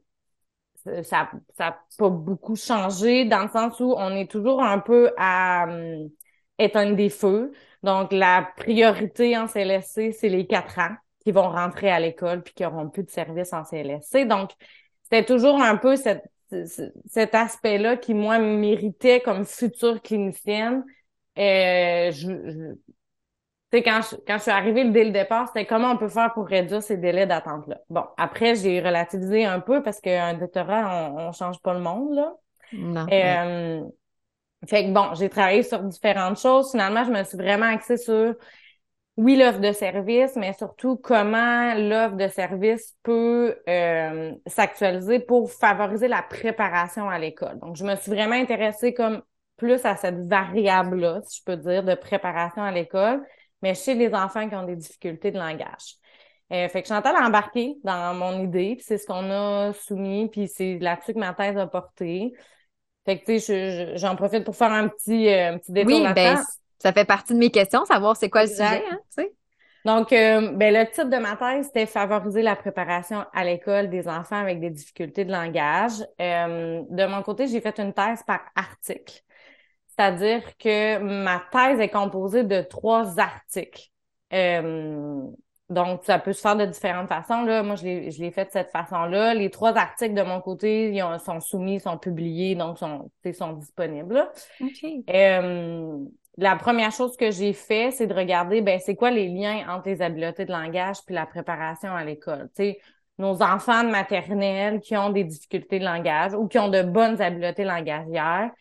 ça 1.03 1.29
n'a 1.59 1.79
pas 1.97 2.09
beaucoup 2.09 2.55
changé 2.55 3.25
dans 3.25 3.43
le 3.43 3.49
sens 3.49 3.79
où 3.79 3.93
on 3.97 4.11
est 4.11 4.29
toujours 4.29 4.63
un 4.63 4.79
peu 4.79 5.11
à 5.17 5.67
euh, 5.69 6.07
éteindre 6.57 6.95
des 6.95 7.09
feux. 7.09 7.51
Donc, 7.83 8.11
la 8.11 8.47
priorité 8.57 9.37
en 9.37 9.47
CLSC, 9.47 10.13
c'est 10.13 10.29
les 10.29 10.47
quatre 10.47 10.79
ans 10.79 10.95
qui 11.19 11.31
vont 11.31 11.49
rentrer 11.49 11.91
à 11.91 11.99
l'école 11.99 12.41
puis 12.41 12.53
qui 12.53 12.65
auront 12.65 12.89
plus 12.89 13.03
de 13.03 13.09
services 13.09 13.51
en 13.53 13.63
CLSC. 13.65 14.25
Donc, 14.25 14.51
c'était 15.03 15.25
toujours 15.25 15.61
un 15.61 15.75
peu 15.77 15.95
cette 15.95 16.23
cet 17.05 17.35
aspect-là 17.35 17.97
qui, 17.97 18.13
moi, 18.13 18.39
méritait 18.39 19.21
comme 19.21 19.45
future 19.45 20.01
clinicienne. 20.01 20.83
Euh, 21.37 22.11
je, 22.11 22.75
sais, 23.71 23.83
quand 23.83 24.01
je, 24.01 24.15
quand 24.25 24.37
je 24.37 24.43
suis 24.43 24.51
arrivée 24.51 24.89
dès 24.89 25.03
le 25.03 25.11
départ, 25.11 25.47
c'était 25.47 25.65
comment 25.65 25.91
on 25.91 25.97
peut 25.97 26.09
faire 26.09 26.33
pour 26.33 26.47
réduire 26.47 26.81
ces 26.81 26.97
délais 26.97 27.27
d'attente-là? 27.27 27.79
Bon, 27.89 28.03
après, 28.17 28.55
j'ai 28.55 28.79
relativisé 28.79 29.45
un 29.45 29.59
peu 29.59 29.83
parce 29.83 29.99
qu'un 29.99 30.33
doctorat, 30.33 31.11
on, 31.11 31.27
on 31.27 31.31
change 31.31 31.61
pas 31.61 31.73
le 31.73 31.81
monde, 31.81 32.15
là. 32.15 32.33
Non. 32.73 33.05
Euh, 33.11 33.81
fait 34.67 34.85
que 34.85 34.91
bon, 34.91 35.13
j'ai 35.13 35.29
travaillé 35.29 35.63
sur 35.63 35.79
différentes 35.83 36.39
choses. 36.39 36.71
Finalement, 36.71 37.03
je 37.03 37.11
me 37.11 37.23
suis 37.23 37.37
vraiment 37.37 37.67
axée 37.67 37.97
sur 37.97 38.35
oui, 39.17 39.35
l'offre 39.35 39.59
de 39.59 39.71
service, 39.71 40.35
mais 40.35 40.53
surtout 40.53 40.95
comment 40.95 41.73
l'offre 41.73 42.15
de 42.15 42.27
service 42.27 42.95
peut 43.01 43.57
euh, 43.67 44.31
s'actualiser 44.45 45.19
pour 45.19 45.51
favoriser 45.51 46.07
la 46.07 46.21
préparation 46.21 47.09
à 47.09 47.17
l'école. 47.17 47.57
Donc, 47.59 47.75
je 47.75 47.83
me 47.83 47.95
suis 47.95 48.11
vraiment 48.11 48.35
intéressée 48.35 48.93
comme 48.93 49.23
plus 49.57 49.83
à 49.85 49.95
cette 49.95 50.19
variable-là, 50.27 51.21
si 51.25 51.39
je 51.39 51.43
peux 51.43 51.57
dire, 51.57 51.83
de 51.83 51.95
préparation 51.95 52.61
à 52.61 52.71
l'école, 52.71 53.25
mais 53.63 53.73
chez 53.73 53.95
les 53.95 54.13
enfants 54.13 54.47
qui 54.47 54.55
ont 54.55 54.65
des 54.65 54.75
difficultés 54.75 55.31
de 55.31 55.39
langage. 55.39 55.95
Euh, 56.53 56.69
fait 56.69 56.83
que 56.83 56.87
Chantal 56.87 57.15
a 57.15 57.25
embarqué 57.25 57.75
dans 57.83 58.13
mon 58.13 58.43
idée, 58.43 58.75
puis 58.75 58.85
c'est 58.87 58.99
ce 58.99 59.07
qu'on 59.07 59.31
a 59.31 59.73
soumis, 59.73 60.29
puis 60.29 60.47
c'est 60.47 60.77
là-dessus 60.77 61.15
que 61.15 61.19
ma 61.19 61.33
thèse 61.33 61.57
a 61.57 61.65
porté. 61.65 62.33
Fait 63.03 63.19
que, 63.19 63.25
tu 63.25 63.39
sais, 63.39 63.97
j'en 63.97 64.15
profite 64.15 64.43
pour 64.43 64.55
faire 64.55 64.71
un 64.71 64.87
petit, 64.87 65.27
euh, 65.27 65.53
un 65.53 65.57
petit 65.57 65.71
détour 65.71 66.01
oui, 66.01 66.13
ben, 66.13 66.37
ça 66.79 66.93
fait 66.93 67.05
partie 67.05 67.33
de 67.33 67.39
mes 67.39 67.51
questions, 67.51 67.85
savoir 67.85 68.15
c'est 68.15 68.29
quoi 68.29 68.43
le 68.43 68.49
sujet, 68.49 68.83
hein, 68.89 68.99
tu 69.15 69.23
sais. 69.23 69.33
Donc, 69.85 70.11
euh, 70.11 70.51
ben, 70.51 70.73
le 70.73 70.85
titre 70.85 71.09
de 71.09 71.15
ma 71.15 71.37
thèse, 71.37 71.67
c'était 71.67 71.85
favoriser 71.85 72.41
la 72.41 72.57
préparation 72.57 73.23
à 73.33 73.45
l'école 73.45 73.89
des 73.89 74.09
enfants 74.09 74.35
avec 74.35 74.59
des 74.59 74.69
difficultés 74.69 75.23
de 75.23 75.31
langage. 75.31 76.05
Euh, 76.19 76.81
de 76.89 77.05
mon 77.05 77.21
côté, 77.21 77.47
j'ai 77.47 77.61
fait 77.61 77.79
une 77.79 77.93
thèse 77.93 78.21
par 78.23 78.41
article. 78.53 79.21
C'est-à-dire 79.87 80.43
que 80.57 80.97
ma 80.97 81.41
thèse 81.53 81.79
est 81.79 81.89
composée 81.89 82.43
de 82.43 82.61
trois 82.61 83.17
articles. 83.17 83.87
Euh, 84.33 85.21
donc, 85.69 86.03
ça 86.03 86.19
peut 86.19 86.33
se 86.33 86.41
faire 86.41 86.57
de 86.57 86.65
différentes 86.65 87.07
façons. 87.07 87.43
Là. 87.43 87.63
Moi, 87.63 87.75
je 87.75 87.85
l'ai, 87.85 88.31
fait 88.31 88.45
de 88.45 88.51
cette 88.51 88.71
façon-là. 88.71 89.33
Les 89.33 89.49
trois 89.49 89.77
articles 89.77 90.13
de 90.13 90.21
mon 90.21 90.41
côté 90.41 90.91
ils 90.91 91.19
sont 91.23 91.39
soumis, 91.39 91.79
sont 91.79 91.97
publiés, 91.97 92.55
donc 92.55 92.77
sont, 92.77 93.09
sont 93.33 93.53
disponibles. 93.53 94.29
Euh, 95.09 95.97
la 96.37 96.55
première 96.55 96.91
chose 96.91 97.17
que 97.17 97.31
j'ai 97.31 97.53
fait, 97.53 97.91
c'est 97.91 98.07
de 98.07 98.13
regarder, 98.13 98.61
ben, 98.61 98.79
c'est 98.79 98.95
quoi 98.95 99.11
les 99.11 99.27
liens 99.27 99.65
entre 99.69 99.89
les 99.89 100.01
habiletés 100.01 100.45
de 100.45 100.51
langage 100.51 100.97
puis 101.05 101.15
la 101.15 101.25
préparation 101.25 101.95
à 101.95 102.03
l'école. 102.03 102.49
sais, 102.55 102.79
nos 103.17 103.41
enfants 103.41 103.83
de 103.83 103.89
maternelle 103.89 104.79
qui 104.79 104.95
ont 104.95 105.09
des 105.09 105.23
difficultés 105.23 105.79
de 105.79 105.85
langage 105.85 106.33
ou 106.35 106.47
qui 106.47 106.59
ont 106.59 106.69
de 106.69 106.83
bonnes 106.83 107.19
habiletés 107.21 107.63
langagières, 107.63 108.51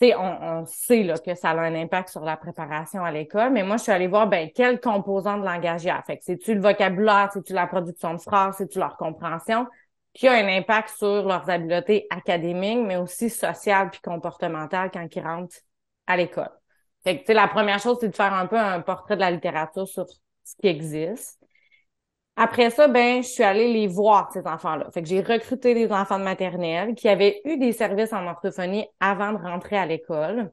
on, 0.00 0.60
on 0.60 0.64
sait 0.66 1.02
là, 1.02 1.18
que 1.18 1.34
ça 1.34 1.50
a 1.50 1.60
un 1.60 1.74
impact 1.74 2.08
sur 2.10 2.24
la 2.24 2.36
préparation 2.36 3.04
à 3.04 3.10
l'école, 3.10 3.50
mais 3.52 3.64
moi, 3.64 3.76
je 3.76 3.82
suis 3.84 3.92
allée 3.92 4.06
voir 4.06 4.28
ben, 4.28 4.48
quels 4.54 4.80
composants 4.80 5.38
de 5.38 5.44
a. 5.44 6.02
Fait 6.06 6.18
que 6.18 6.24
c'est-tu 6.24 6.54
le 6.54 6.60
vocabulaire, 6.60 7.30
c'est-tu 7.32 7.52
la 7.52 7.66
production 7.66 8.14
de 8.14 8.20
phrases, 8.20 8.56
c'est-tu 8.58 8.78
leur 8.78 8.96
compréhension, 8.96 9.66
qui 10.14 10.28
a 10.28 10.32
un 10.32 10.48
impact 10.48 10.90
sur 10.96 11.26
leurs 11.26 11.50
habiletés 11.50 12.06
académiques, 12.10 12.86
mais 12.86 12.96
aussi 12.96 13.28
sociales 13.28 13.90
puis 13.90 14.00
comportementales 14.00 14.90
quand 14.92 15.06
ils 15.14 15.22
rentrent 15.22 15.56
à 16.06 16.16
l'école. 16.16 16.50
Fait 17.04 17.22
que, 17.22 17.32
la 17.32 17.48
première 17.48 17.80
chose, 17.80 17.98
c'est 18.00 18.08
de 18.08 18.14
faire 18.16 18.32
un 18.32 18.46
peu 18.46 18.58
un 18.58 18.80
portrait 18.80 19.16
de 19.16 19.20
la 19.20 19.30
littérature 19.30 19.86
sur 19.86 20.06
ce 20.08 20.54
qui 20.60 20.66
existe. 20.68 21.38
Après 22.36 22.70
ça, 22.70 22.86
ben, 22.86 23.22
je 23.22 23.28
suis 23.28 23.42
allée 23.42 23.72
les 23.72 23.88
voir, 23.88 24.30
ces 24.32 24.46
enfants-là. 24.46 24.90
Fait 24.92 25.02
que 25.02 25.08
j'ai 25.08 25.20
recruté 25.20 25.74
des 25.74 25.90
enfants 25.90 26.20
de 26.20 26.24
maternelle 26.24 26.94
qui 26.94 27.08
avaient 27.08 27.40
eu 27.44 27.58
des 27.58 27.72
services 27.72 28.12
en 28.12 28.26
orthophonie 28.28 28.86
avant 29.00 29.32
de 29.32 29.38
rentrer 29.38 29.76
à 29.76 29.86
l'école. 29.86 30.52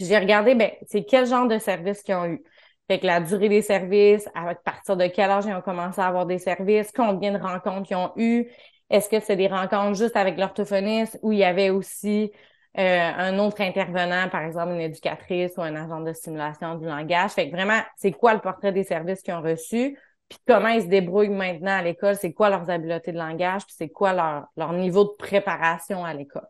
J'ai 0.00 0.18
regardé, 0.18 0.54
ben, 0.54 0.70
c'est 0.86 1.04
quel 1.04 1.26
genre 1.26 1.46
de 1.46 1.58
services 1.58 2.02
qu'ils 2.02 2.14
ont 2.14 2.26
eu. 2.26 2.42
Fait 2.88 2.98
que 2.98 3.06
la 3.06 3.20
durée 3.20 3.48
des 3.48 3.62
services, 3.62 4.28
à 4.34 4.54
partir 4.54 4.96
de 4.96 5.06
quel 5.06 5.30
âge 5.30 5.44
ils 5.46 5.54
ont 5.54 5.62
commencé 5.62 6.00
à 6.00 6.06
avoir 6.06 6.26
des 6.26 6.38
services, 6.38 6.90
combien 6.94 7.32
de 7.32 7.38
rencontres 7.38 7.90
ils 7.90 7.96
ont 7.96 8.12
eu, 8.16 8.50
est-ce 8.90 9.08
que 9.08 9.20
c'est 9.20 9.36
des 9.36 9.48
rencontres 9.48 9.96
juste 9.96 10.16
avec 10.16 10.38
l'orthophoniste 10.38 11.18
ou 11.22 11.32
il 11.32 11.38
y 11.38 11.44
avait 11.44 11.70
aussi 11.70 12.32
euh, 12.78 13.10
un 13.16 13.38
autre 13.38 13.60
intervenant, 13.60 14.28
par 14.28 14.42
exemple 14.42 14.72
une 14.72 14.80
éducatrice 14.80 15.52
ou 15.56 15.62
un 15.62 15.76
agent 15.76 16.00
de 16.00 16.12
stimulation 16.12 16.74
du 16.74 16.86
langage. 16.86 17.30
Fait 17.30 17.48
que 17.48 17.54
vraiment, 17.54 17.80
c'est 17.96 18.12
quoi 18.12 18.34
le 18.34 18.40
portrait 18.40 18.72
des 18.72 18.84
services 18.84 19.22
qu'ils 19.22 19.34
ont 19.34 19.42
reçus? 19.42 19.96
puis 20.28 20.38
comment 20.46 20.68
ils 20.68 20.82
se 20.82 20.86
débrouillent 20.86 21.28
maintenant 21.28 21.78
à 21.78 21.82
l'école, 21.82 22.16
c'est 22.16 22.32
quoi 22.32 22.50
leurs 22.50 22.70
habiletés 22.70 23.12
de 23.12 23.18
langage, 23.18 23.66
puis 23.66 23.74
c'est 23.76 23.88
quoi 23.88 24.12
leur, 24.12 24.46
leur 24.56 24.72
niveau 24.72 25.04
de 25.04 25.12
préparation 25.18 26.04
à 26.04 26.14
l'école? 26.14 26.48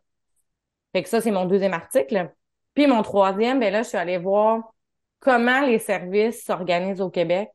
Fait 0.92 1.02
que 1.02 1.08
ça, 1.08 1.20
c'est 1.20 1.30
mon 1.30 1.44
deuxième 1.44 1.74
article. 1.74 2.32
Puis 2.74 2.86
mon 2.86 3.02
troisième, 3.02 3.60
ben 3.60 3.72
là, 3.72 3.82
je 3.82 3.88
suis 3.88 3.98
allée 3.98 4.18
voir 4.18 4.62
comment 5.20 5.60
les 5.62 5.78
services 5.78 6.44
s'organisent 6.44 7.00
au 7.00 7.10
Québec, 7.10 7.50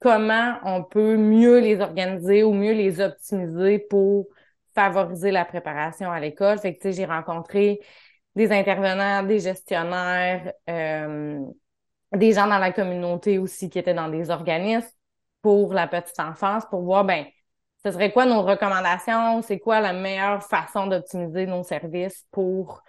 comment 0.00 0.56
on 0.64 0.82
peut 0.82 1.16
mieux 1.16 1.58
les 1.58 1.80
organiser 1.80 2.42
ou 2.42 2.52
mieux 2.52 2.72
les 2.72 3.00
optimiser 3.00 3.78
pour 3.78 4.26
favoriser 4.74 5.30
la 5.30 5.44
préparation 5.44 6.10
à 6.10 6.20
l'école. 6.20 6.58
Fait 6.58 6.74
que, 6.74 6.80
tu 6.80 6.88
sais, 6.88 6.92
j'ai 6.92 7.04
rencontré 7.04 7.80
des 8.36 8.52
intervenants, 8.52 9.22
des 9.22 9.40
gestionnaires, 9.40 10.52
euh, 10.68 11.40
des 12.12 12.32
gens 12.32 12.46
dans 12.46 12.58
la 12.58 12.72
communauté 12.72 13.38
aussi 13.38 13.70
qui 13.70 13.78
étaient 13.78 13.94
dans 13.94 14.08
des 14.08 14.30
organismes 14.30 14.90
pour 15.42 15.72
la 15.72 15.86
petite 15.86 16.20
enfance 16.20 16.64
pour 16.70 16.82
voir, 16.82 17.04
ben, 17.04 17.24
ce 17.84 17.92
serait 17.92 18.12
quoi 18.12 18.26
nos 18.26 18.42
recommandations, 18.42 19.42
c'est 19.42 19.58
quoi 19.58 19.80
la 19.80 19.92
meilleure 19.92 20.42
façon 20.42 20.86
d'optimiser 20.86 21.46
nos 21.46 21.62
services 21.62 22.26
pour, 22.30 22.82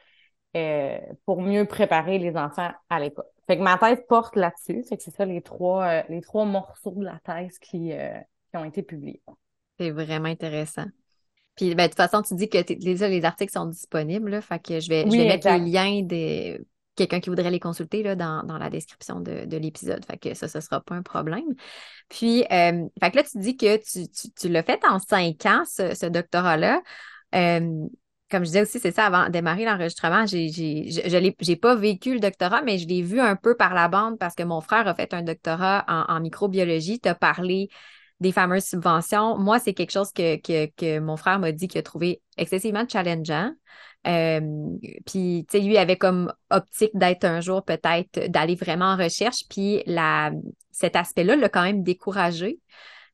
euh, 0.56 1.00
pour 1.26 1.42
mieux 1.42 1.66
préparer 1.66 2.20
les 2.20 2.36
enfants 2.36 2.72
à 2.90 3.00
l'école? 3.00 3.26
Fait 3.48 3.58
que 3.58 3.64
ma 3.64 3.78
thèse 3.78 4.04
porte 4.08 4.36
là-dessus. 4.36 4.84
Fait 4.84 4.98
que 4.98 5.04
c'est 5.04 5.16
ça 5.16 5.26
les 5.26 5.42
trois, 5.42 5.86
euh, 5.86 6.04
les 6.10 6.22
trois 6.22 6.46
morceaux 6.46 6.92
de 6.92 7.06
la 7.06 7.20
thèse 7.24 7.58
qui, 7.58 7.92
qui 8.52 8.58
ont 8.58 8.66
été 8.66 8.84
publiés. 8.84 9.22
C'est 9.80 9.92
vraiment 9.92 10.30
intéressant. 10.30 10.86
Puis, 11.56 11.76
ben, 11.76 11.84
de 11.84 11.88
toute 11.90 11.98
façon, 11.98 12.22
tu 12.22 12.36
dis 12.36 12.50
que 12.50 12.74
déjà 12.74 13.08
les 13.08 13.26
articles 13.26 13.52
sont 13.52 13.66
disponibles, 13.66 14.30
là, 14.30 14.42
fait 14.42 14.60
que 14.60 14.80
je 14.80 14.90
vais, 14.90 15.06
je 15.06 15.16
vais 15.16 15.28
mettre 15.28 15.50
les 15.50 15.60
liens 15.60 16.02
des, 16.02 16.62
quelqu'un 16.96 17.20
qui 17.20 17.30
voudrait 17.30 17.52
les 17.52 17.60
consulter 17.60 18.04
là, 18.04 18.16
dans, 18.16 18.44
dans 18.44 18.58
la 18.58 18.70
description 18.70 19.20
de, 19.20 19.46
de 19.46 19.58
l'épisode. 19.58 20.06
Fait 20.06 20.18
que 20.18 20.34
ça, 20.34 20.48
ce 20.48 20.58
ne 20.58 20.62
sera 20.62 20.82
pas 20.82 20.96
un 20.96 21.02
problème. 21.02 21.54
Puis, 22.10 22.44
euh, 22.52 22.86
fait 23.02 23.12
que 23.12 23.16
là, 23.18 23.24
tu 23.24 23.38
dis 23.38 23.58
que 23.58 23.78
tu, 23.78 24.10
tu, 24.10 24.32
tu 24.32 24.50
l'as 24.50 24.64
fait 24.64 24.80
en 24.86 25.00
cinq 25.00 25.46
ans, 25.46 25.64
ce, 25.70 25.94
ce 25.94 26.06
doctorat-là. 26.06 26.82
Euh, 27.36 27.86
comme 28.30 28.44
je 28.44 28.48
disais 28.48 28.62
aussi, 28.62 28.80
c'est 28.80 28.96
ça, 28.96 29.08
avant 29.08 29.26
de 29.26 29.32
démarrer 29.32 29.66
l'enregistrement, 29.66 30.26
j'ai, 30.26 30.48
j'ai, 30.48 30.90
je, 30.90 31.34
j'ai 31.40 31.56
pas 31.58 31.76
vécu 31.76 32.14
le 32.14 32.22
doctorat, 32.22 32.62
mais 32.62 32.78
je 32.78 32.88
l'ai 32.88 33.02
vu 33.02 33.20
un 33.20 33.36
peu 33.36 33.56
par 33.56 33.74
la 33.74 33.90
bande 33.90 34.18
parce 34.18 34.36
que 34.36 34.44
mon 34.44 34.62
frère 34.62 34.88
a 34.88 34.96
fait 34.96 35.14
un 35.14 35.22
doctorat 35.22 35.84
en, 35.90 36.16
en 36.16 36.20
microbiologie. 36.22 37.02
Tu 37.02 37.10
as 37.10 37.16
parlé 37.16 37.68
des 38.22 38.32
fameuses 38.32 38.66
subventions. 38.66 39.38
Moi, 39.38 39.60
c'est 39.60 39.74
quelque 39.74 39.92
chose 39.92 40.14
que, 40.14 40.38
que, 40.38 40.68
que 40.78 41.00
mon 41.00 41.18
frère 41.18 41.40
m'a 41.40 41.52
dit 41.52 41.68
qu'il 41.68 41.80
a 41.80 41.84
trouvé 41.84 42.22
excessivement 42.38 42.86
challengeant. 42.88 43.52
Euh, 44.08 44.40
puis, 45.06 45.46
tu 45.50 45.58
sais, 45.58 45.60
lui 45.60 45.78
avait 45.78 45.98
comme 45.98 46.32
optique 46.52 46.92
d'être 46.94 47.26
un 47.26 47.42
jour 47.42 47.66
peut-être 47.66 48.30
d'aller 48.30 48.56
vraiment 48.56 48.86
en 48.86 48.96
recherche. 48.96 49.44
Puis, 49.50 49.82
la, 49.88 50.32
cet 50.72 50.96
aspect-là 50.96 51.36
l'a 51.36 51.50
quand 51.50 51.64
même 51.64 51.82
découragé. 51.82 52.60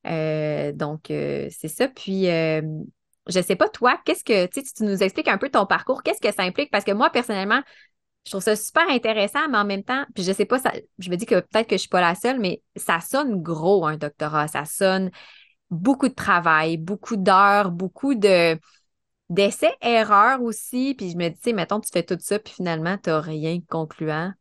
Euh, 0.06 0.72
donc, 0.72 1.10
euh, 1.10 1.48
c'est 1.50 1.68
ça. 1.68 1.88
Puis, 1.88 2.26
je 2.26 3.42
sais 3.42 3.56
pas, 3.56 3.68
toi, 3.68 3.98
qu'est-ce 4.04 4.24
que, 4.24 4.46
tu 4.46 4.62
tu 4.62 4.84
nous 4.84 5.02
expliques 5.02 5.28
un 5.28 5.38
peu 5.38 5.48
ton 5.48 5.64
parcours, 5.64 6.02
qu'est-ce 6.02 6.20
que 6.20 6.34
ça 6.34 6.42
implique? 6.42 6.70
Parce 6.70 6.84
que 6.84 6.92
moi, 6.92 7.10
personnellement, 7.10 7.62
je 8.28 8.32
trouve 8.32 8.42
ça 8.42 8.56
super 8.56 8.86
intéressant, 8.90 9.48
mais 9.48 9.56
en 9.56 9.64
même 9.64 9.82
temps, 9.82 10.04
puis 10.14 10.22
je 10.22 10.32
sais 10.32 10.44
pas, 10.44 10.58
je 10.98 11.10
me 11.10 11.16
dis 11.16 11.24
que 11.24 11.40
peut-être 11.40 11.66
que 11.66 11.76
je 11.76 11.80
suis 11.80 11.88
pas 11.88 12.02
la 12.02 12.14
seule, 12.14 12.38
mais 12.38 12.62
ça 12.76 13.00
sonne 13.00 13.42
gros, 13.42 13.86
un 13.86 13.96
doctorat. 13.96 14.48
Ça 14.48 14.66
sonne 14.66 15.10
beaucoup 15.70 16.08
de 16.08 16.14
travail, 16.14 16.76
beaucoup 16.76 17.16
d'heures, 17.16 17.70
beaucoup 17.70 18.14
de, 18.14 18.58
d'essais, 19.30 19.74
erreurs 19.80 20.42
aussi. 20.42 20.94
Puis 20.94 21.10
je 21.10 21.16
me 21.16 21.30
dis, 21.30 21.38
tu 21.42 21.54
mettons, 21.54 21.80
tu 21.80 21.88
fais 21.90 22.02
tout 22.02 22.18
ça, 22.20 22.38
puis 22.38 22.52
finalement, 22.52 22.98
tu 22.98 23.08
n'as 23.08 23.20
rien 23.20 23.60
concluant. 23.66 24.32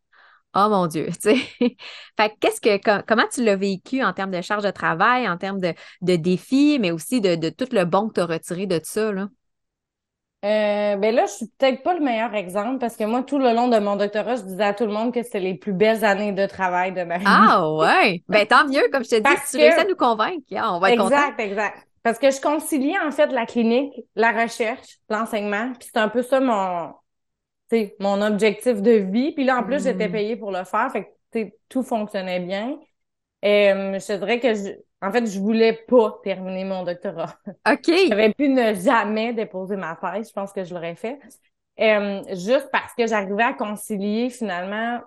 Oh 0.54 0.68
mon 0.70 0.88
Dieu, 0.88 1.08
tu 1.22 1.38
sais. 1.38 1.78
fait 2.18 2.30
que, 2.40 3.02
comment 3.06 3.28
tu 3.32 3.42
l'as 3.42 3.56
vécu 3.56 4.04
en 4.04 4.12
termes 4.12 4.32
de 4.32 4.42
charge 4.42 4.64
de 4.64 4.72
travail, 4.72 5.30
en 5.30 5.38
termes 5.38 5.62
de, 5.62 5.74
de 6.02 6.18
défis, 6.18 6.78
mais 6.80 6.92
aussi 6.92 7.22
de, 7.22 7.36
de, 7.36 7.50
tout 7.50 7.70
le 7.72 7.86
bon 7.86 8.10
que 8.10 8.16
tu 8.16 8.20
as 8.20 8.26
retiré 8.26 8.68
de 8.68 8.82
ça, 8.84 9.14
là? 9.14 9.30
Euh, 10.46 10.96
ben 10.98 11.16
là, 11.16 11.26
je 11.26 11.32
suis 11.32 11.48
peut-être 11.58 11.82
pas 11.82 11.96
le 11.96 12.00
meilleur 12.00 12.36
exemple 12.36 12.78
parce 12.78 12.96
que 12.96 13.04
moi, 13.04 13.24
tout 13.24 13.40
le 13.40 13.54
long 13.54 13.68
de 13.70 13.80
mon 13.80 13.96
doctorat, 13.96 14.36
je 14.36 14.44
disais 14.44 14.64
à 14.64 14.74
tout 14.74 14.86
le 14.86 14.94
monde 14.94 15.12
que 15.12 15.24
c'était 15.24 15.40
les 15.40 15.56
plus 15.56 15.74
belles 15.74 16.06
années 16.06 16.32
de 16.32 16.46
travail 16.46 16.94
de 16.94 17.04
ma 17.04 17.18
vie. 17.18 17.26
Ah 17.28 17.72
ouais! 17.74 18.24
ben 18.30 18.46
tant 18.46 18.68
mieux, 18.68 18.88
comme 18.92 19.04
je 19.04 19.10
te 19.10 19.16
dis, 19.16 19.36
si 19.46 19.58
tu 19.58 19.64
réussis 19.64 19.80
à 19.80 19.86
nous 19.86 19.96
convaincre, 19.96 20.44
on 20.52 20.80
va 20.80 20.92
être 20.92 21.04
Exact, 21.04 21.40
exact. 21.40 21.88
Parce 22.04 22.20
que 22.20 22.30
je 22.30 22.40
concilie 22.40 22.96
en 23.00 23.12
fait 23.12 23.28
la 23.34 23.46
clinique, 23.46 23.94
la 24.16 24.32
recherche, 24.32 25.00
l'enseignement, 25.10 25.74
puis 25.78 25.90
c'est 25.92 26.00
un 26.00 26.08
peu 26.08 26.22
ça 26.22 26.40
mon, 26.40 26.94
mon 28.00 28.22
objectif 28.22 28.82
de 28.82 28.92
vie. 28.92 29.34
Puis 29.34 29.44
là, 29.44 29.58
en 29.58 29.64
plus, 29.64 29.84
j'étais 29.84 30.08
mm. 30.08 30.12
payée 30.12 30.36
pour 30.36 30.52
le 30.52 30.64
faire, 30.64 30.90
fait 30.92 31.16
que 31.34 31.52
tout 31.68 31.84
fonctionnait 31.84 32.40
bien. 32.40 32.78
Euh, 33.48 34.00
je 34.00 34.06
te 34.06 34.14
dirais 34.14 34.40
que 34.40 34.54
je, 34.54 34.72
en 35.02 35.12
fait, 35.12 35.26
je 35.26 35.40
voulais 35.40 35.74
pas 35.88 36.20
terminer 36.24 36.66
mon 36.66 36.84
doctorat. 36.84 37.38
OK. 37.48 37.92
J'avais 38.10 38.34
pu 38.34 38.50
ne 38.50 38.74
jamais 38.74 39.34
déposer 39.34 39.76
ma 39.76 39.96
thèse. 39.96 40.30
Je 40.30 40.34
pense 40.34 40.52
que 40.52 40.64
je 40.64 40.74
l'aurais 40.74 40.96
fait. 40.96 41.20
Euh, 41.80 42.24
juste 42.36 42.70
parce 42.72 42.94
que 42.96 43.06
j'arrivais 43.06 43.44
à 43.44 43.54
concilier 43.54 44.30
finalement 44.30 45.00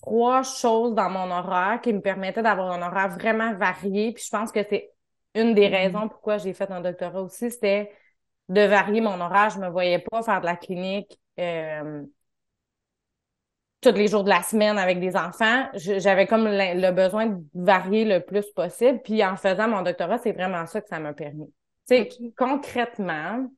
trois 0.00 0.42
choses 0.42 0.94
dans 0.94 1.10
mon 1.10 1.30
horaire 1.30 1.80
qui 1.82 1.92
me 1.92 2.00
permettaient 2.00 2.42
d'avoir 2.42 2.72
un 2.72 2.82
horaire 2.82 3.10
vraiment 3.10 3.54
varié. 3.54 4.12
Puis 4.12 4.24
je 4.24 4.30
pense 4.30 4.50
que 4.50 4.60
c'est 4.68 4.90
une 5.34 5.54
des 5.54 5.68
mm-hmm. 5.68 5.72
raisons 5.72 6.08
pourquoi 6.08 6.38
j'ai 6.38 6.54
fait 6.54 6.70
un 6.70 6.80
doctorat 6.80 7.22
aussi, 7.22 7.50
c'était 7.50 7.92
de 8.48 8.62
varier 8.62 9.02
mon 9.02 9.20
horaire. 9.20 9.50
Je 9.50 9.58
me 9.58 9.68
voyais 9.68 9.98
pas 9.98 10.22
faire 10.22 10.40
de 10.40 10.46
la 10.46 10.56
clinique 10.56 11.20
euh, 11.38 12.02
tous 13.80 13.92
les 13.92 14.08
jours 14.08 14.24
de 14.24 14.28
la 14.28 14.42
semaine 14.42 14.78
avec 14.78 15.00
des 15.00 15.16
enfants. 15.16 15.68
J'avais 15.74 16.26
comme 16.26 16.46
le, 16.46 16.90
besoin 16.90 17.26
de 17.26 17.42
varier 17.54 18.04
le 18.04 18.20
plus 18.20 18.46
possible. 18.52 19.00
Puis 19.02 19.24
en 19.24 19.36
faisant 19.36 19.68
mon 19.68 19.82
doctorat, 19.82 20.18
c'est 20.18 20.32
vraiment 20.32 20.66
ça 20.66 20.80
que 20.80 20.88
ça 20.88 20.98
m'a 20.98 21.12
permis. 21.12 21.52
Tu 21.88 22.06
concrètement, 22.36 23.48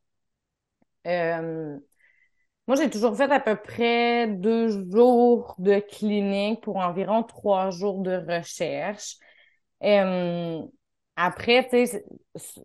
euh, 1.06 1.76
moi, 2.66 2.76
j'ai 2.76 2.90
toujours 2.90 3.16
fait 3.16 3.32
à 3.32 3.40
peu 3.40 3.56
près 3.56 4.28
deux 4.28 4.68
jours 4.90 5.56
de 5.58 5.80
clinique 5.80 6.62
pour 6.62 6.76
environ 6.76 7.22
trois 7.24 7.70
jours 7.70 8.00
de 8.00 8.12
recherche. 8.12 9.16
Euh, 9.82 10.62
après, 11.16 11.64
tu 11.64 11.86
sais, 11.86 12.04
ce 12.36 12.60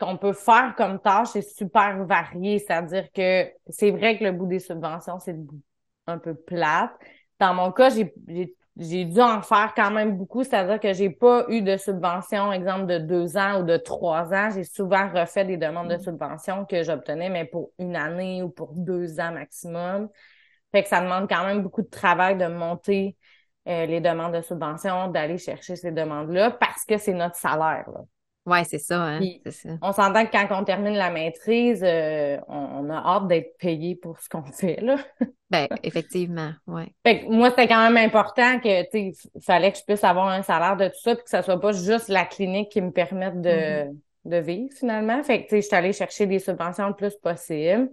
qu'on 0.00 0.16
peut 0.16 0.32
faire 0.32 0.74
comme 0.76 1.00
tâche 1.00 1.36
est 1.36 1.56
super 1.56 2.04
varié. 2.04 2.58
C'est-à-dire 2.58 3.12
que 3.12 3.48
c'est 3.68 3.90
vrai 3.90 4.18
que 4.18 4.24
le 4.24 4.32
bout 4.32 4.46
des 4.46 4.58
subventions, 4.58 5.20
c'est 5.20 5.36
un 6.06 6.18
peu 6.18 6.34
plate. 6.34 6.92
Dans 7.38 7.54
mon 7.54 7.72
cas, 7.72 7.90
j'ai 7.90 8.14
j'ai 8.76 9.04
dû 9.04 9.20
en 9.20 9.40
faire 9.40 9.72
quand 9.76 9.92
même 9.92 10.16
beaucoup, 10.16 10.42
c'est-à-dire 10.42 10.80
que 10.80 10.92
j'ai 10.92 11.10
pas 11.10 11.44
eu 11.48 11.62
de 11.62 11.76
subvention, 11.76 12.52
exemple 12.52 12.86
de 12.86 12.98
deux 12.98 13.36
ans 13.36 13.60
ou 13.60 13.62
de 13.62 13.76
trois 13.76 14.32
ans. 14.34 14.50
J'ai 14.52 14.64
souvent 14.64 15.08
refait 15.08 15.44
des 15.44 15.56
demandes 15.56 15.88
de 15.88 15.96
mm. 15.96 16.00
subvention 16.02 16.64
que 16.64 16.82
j'obtenais, 16.82 17.30
mais 17.30 17.44
pour 17.44 17.70
une 17.78 17.94
année 17.94 18.42
ou 18.42 18.48
pour 18.50 18.72
deux 18.74 19.20
ans 19.20 19.32
maximum. 19.32 20.08
Fait 20.72 20.82
que 20.82 20.88
ça 20.88 21.00
demande 21.00 21.28
quand 21.28 21.44
même 21.46 21.62
beaucoup 21.62 21.82
de 21.82 21.88
travail 21.88 22.36
de 22.36 22.46
monter 22.46 23.16
euh, 23.68 23.86
les 23.86 24.00
demandes 24.00 24.34
de 24.34 24.40
subvention, 24.40 25.08
d'aller 25.08 25.38
chercher 25.38 25.76
ces 25.76 25.92
demandes-là 25.92 26.50
parce 26.50 26.84
que 26.84 26.98
c'est 26.98 27.14
notre 27.14 27.36
salaire. 27.36 27.88
Là. 27.88 28.00
Oui, 28.46 28.58
c'est 28.64 28.78
ça, 28.78 29.02
hein? 29.02 29.20
On 29.80 29.92
s'entend 29.92 30.26
que 30.26 30.30
quand 30.30 30.46
on 30.50 30.64
termine 30.64 30.94
la 30.94 31.10
maîtrise, 31.10 31.82
euh, 31.82 32.36
on, 32.48 32.90
a 32.90 32.96
hâte 32.96 33.26
d'être 33.26 33.56
payé 33.56 33.96
pour 33.96 34.20
ce 34.20 34.28
qu'on 34.28 34.44
fait, 34.44 34.80
là. 34.82 34.96
ben, 35.50 35.66
effectivement, 35.82 36.52
oui. 36.66 36.82
Fait 37.06 37.20
que 37.20 37.30
moi, 37.30 37.48
c'était 37.48 37.68
quand 37.68 37.90
même 37.90 37.96
important 37.96 38.58
que, 38.60 38.82
tu 38.90 39.14
sais, 39.14 39.28
fallait 39.40 39.72
que 39.72 39.78
je 39.78 39.84
puisse 39.84 40.04
avoir 40.04 40.28
un 40.28 40.42
salaire 40.42 40.76
de 40.76 40.88
tout 40.88 41.00
ça, 41.02 41.14
puis 41.14 41.24
que 41.24 41.30
ça 41.30 41.42
soit 41.42 41.58
pas 41.58 41.72
juste 41.72 42.08
la 42.08 42.26
clinique 42.26 42.70
qui 42.70 42.82
me 42.82 42.90
permette 42.90 43.40
de, 43.40 43.48
mm-hmm. 43.48 43.98
de 44.26 44.36
vivre, 44.36 44.74
finalement. 44.78 45.22
Fait 45.22 45.38
que, 45.38 45.44
tu 45.44 45.50
sais, 45.50 45.62
je 45.62 45.66
suis 45.66 45.76
allée 45.76 45.92
chercher 45.94 46.26
des 46.26 46.38
subventions 46.38 46.88
le 46.88 46.94
plus 46.94 47.16
possible. 47.16 47.88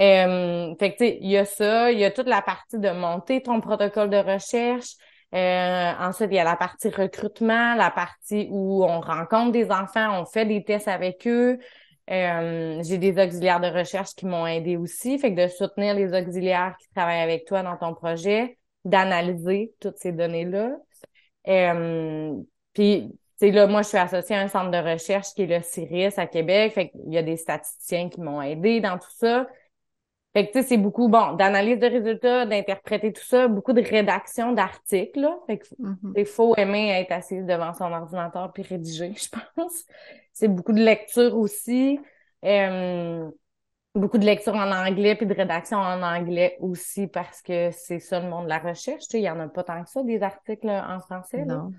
Euh, 0.00 0.74
fait 0.78 0.92
que, 0.92 0.96
tu 0.96 1.04
sais, 1.04 1.18
il 1.20 1.30
y 1.30 1.36
a 1.36 1.44
ça, 1.44 1.92
il 1.92 1.98
y 1.98 2.04
a 2.04 2.10
toute 2.10 2.28
la 2.28 2.40
partie 2.40 2.78
de 2.78 2.90
monter 2.90 3.42
ton 3.42 3.60
protocole 3.60 4.08
de 4.08 4.16
recherche, 4.16 4.96
euh, 5.34 5.92
ensuite, 5.98 6.28
il 6.30 6.36
y 6.36 6.38
a 6.38 6.44
la 6.44 6.56
partie 6.56 6.88
recrutement, 6.88 7.74
la 7.74 7.90
partie 7.90 8.48
où 8.50 8.84
on 8.84 9.00
rencontre 9.00 9.52
des 9.52 9.70
enfants, 9.70 10.20
on 10.20 10.26
fait 10.26 10.44
des 10.44 10.62
tests 10.62 10.88
avec 10.88 11.26
eux. 11.26 11.58
Euh, 12.10 12.82
j'ai 12.82 12.98
des 12.98 13.12
auxiliaires 13.22 13.60
de 13.60 13.68
recherche 13.68 14.14
qui 14.14 14.26
m'ont 14.26 14.46
aidé 14.46 14.76
aussi, 14.76 15.18
fait 15.18 15.34
que 15.34 15.44
de 15.44 15.48
soutenir 15.48 15.94
les 15.94 16.12
auxiliaires 16.12 16.76
qui 16.78 16.88
travaillent 16.90 17.22
avec 17.22 17.46
toi 17.46 17.62
dans 17.62 17.76
ton 17.76 17.94
projet, 17.94 18.58
d'analyser 18.84 19.72
toutes 19.80 19.96
ces 19.96 20.12
données-là. 20.12 20.76
Euh, 21.48 22.34
puis, 22.74 23.10
tu 23.40 23.50
là, 23.50 23.66
moi, 23.66 23.82
je 23.82 23.88
suis 23.88 23.98
associée 23.98 24.36
à 24.36 24.40
un 24.40 24.48
centre 24.48 24.70
de 24.70 24.92
recherche 24.92 25.28
qui 25.34 25.42
est 25.42 25.46
le 25.46 25.62
CIRIS 25.62 26.18
à 26.18 26.26
Québec, 26.26 26.74
fait 26.74 26.90
qu'il 26.90 27.12
y 27.12 27.18
a 27.18 27.22
des 27.22 27.36
statisticiens 27.36 28.08
qui 28.08 28.20
m'ont 28.20 28.42
aidé 28.42 28.80
dans 28.80 28.98
tout 28.98 29.10
ça. 29.16 29.46
Fait 30.34 30.46
que, 30.46 30.52
tu 30.52 30.60
sais, 30.60 30.68
c'est 30.68 30.76
beaucoup, 30.78 31.08
bon, 31.08 31.32
d'analyse 31.34 31.78
de 31.78 31.86
résultats, 31.86 32.46
d'interpréter 32.46 33.12
tout 33.12 33.24
ça, 33.24 33.48
beaucoup 33.48 33.74
de 33.74 33.82
rédaction 33.82 34.52
d'articles, 34.52 35.20
là. 35.20 35.38
Fait 35.46 35.58
que, 35.58 35.66
mm-hmm. 35.66 36.12
il 36.16 36.24
faut 36.24 36.56
aimer 36.56 36.90
être 37.00 37.12
assise 37.12 37.44
devant 37.44 37.74
son 37.74 37.92
ordinateur 37.92 38.50
puis 38.52 38.62
rédiger, 38.62 39.12
je 39.16 39.28
pense. 39.28 39.84
C'est 40.32 40.48
beaucoup 40.48 40.72
de 40.72 40.82
lecture 40.82 41.36
aussi. 41.36 42.00
Euh, 42.44 43.30
beaucoup 43.94 44.16
de 44.16 44.24
lecture 44.24 44.54
en 44.54 44.72
anglais 44.72 45.14
puis 45.16 45.26
de 45.26 45.34
rédaction 45.34 45.76
en 45.76 46.02
anglais 46.02 46.56
aussi 46.60 47.06
parce 47.06 47.42
que 47.42 47.70
c'est 47.70 47.98
ça 47.98 48.18
le 48.18 48.28
monde 48.28 48.44
de 48.44 48.48
la 48.48 48.58
recherche. 48.58 49.02
Tu 49.02 49.10
sais, 49.10 49.20
il 49.20 49.24
y 49.24 49.30
en 49.30 49.38
a 49.38 49.48
pas 49.48 49.64
tant 49.64 49.84
que 49.84 49.90
ça, 49.90 50.02
des 50.02 50.22
articles 50.22 50.68
en 50.68 50.98
français, 51.00 51.44
là. 51.44 51.56
Non. 51.56 51.72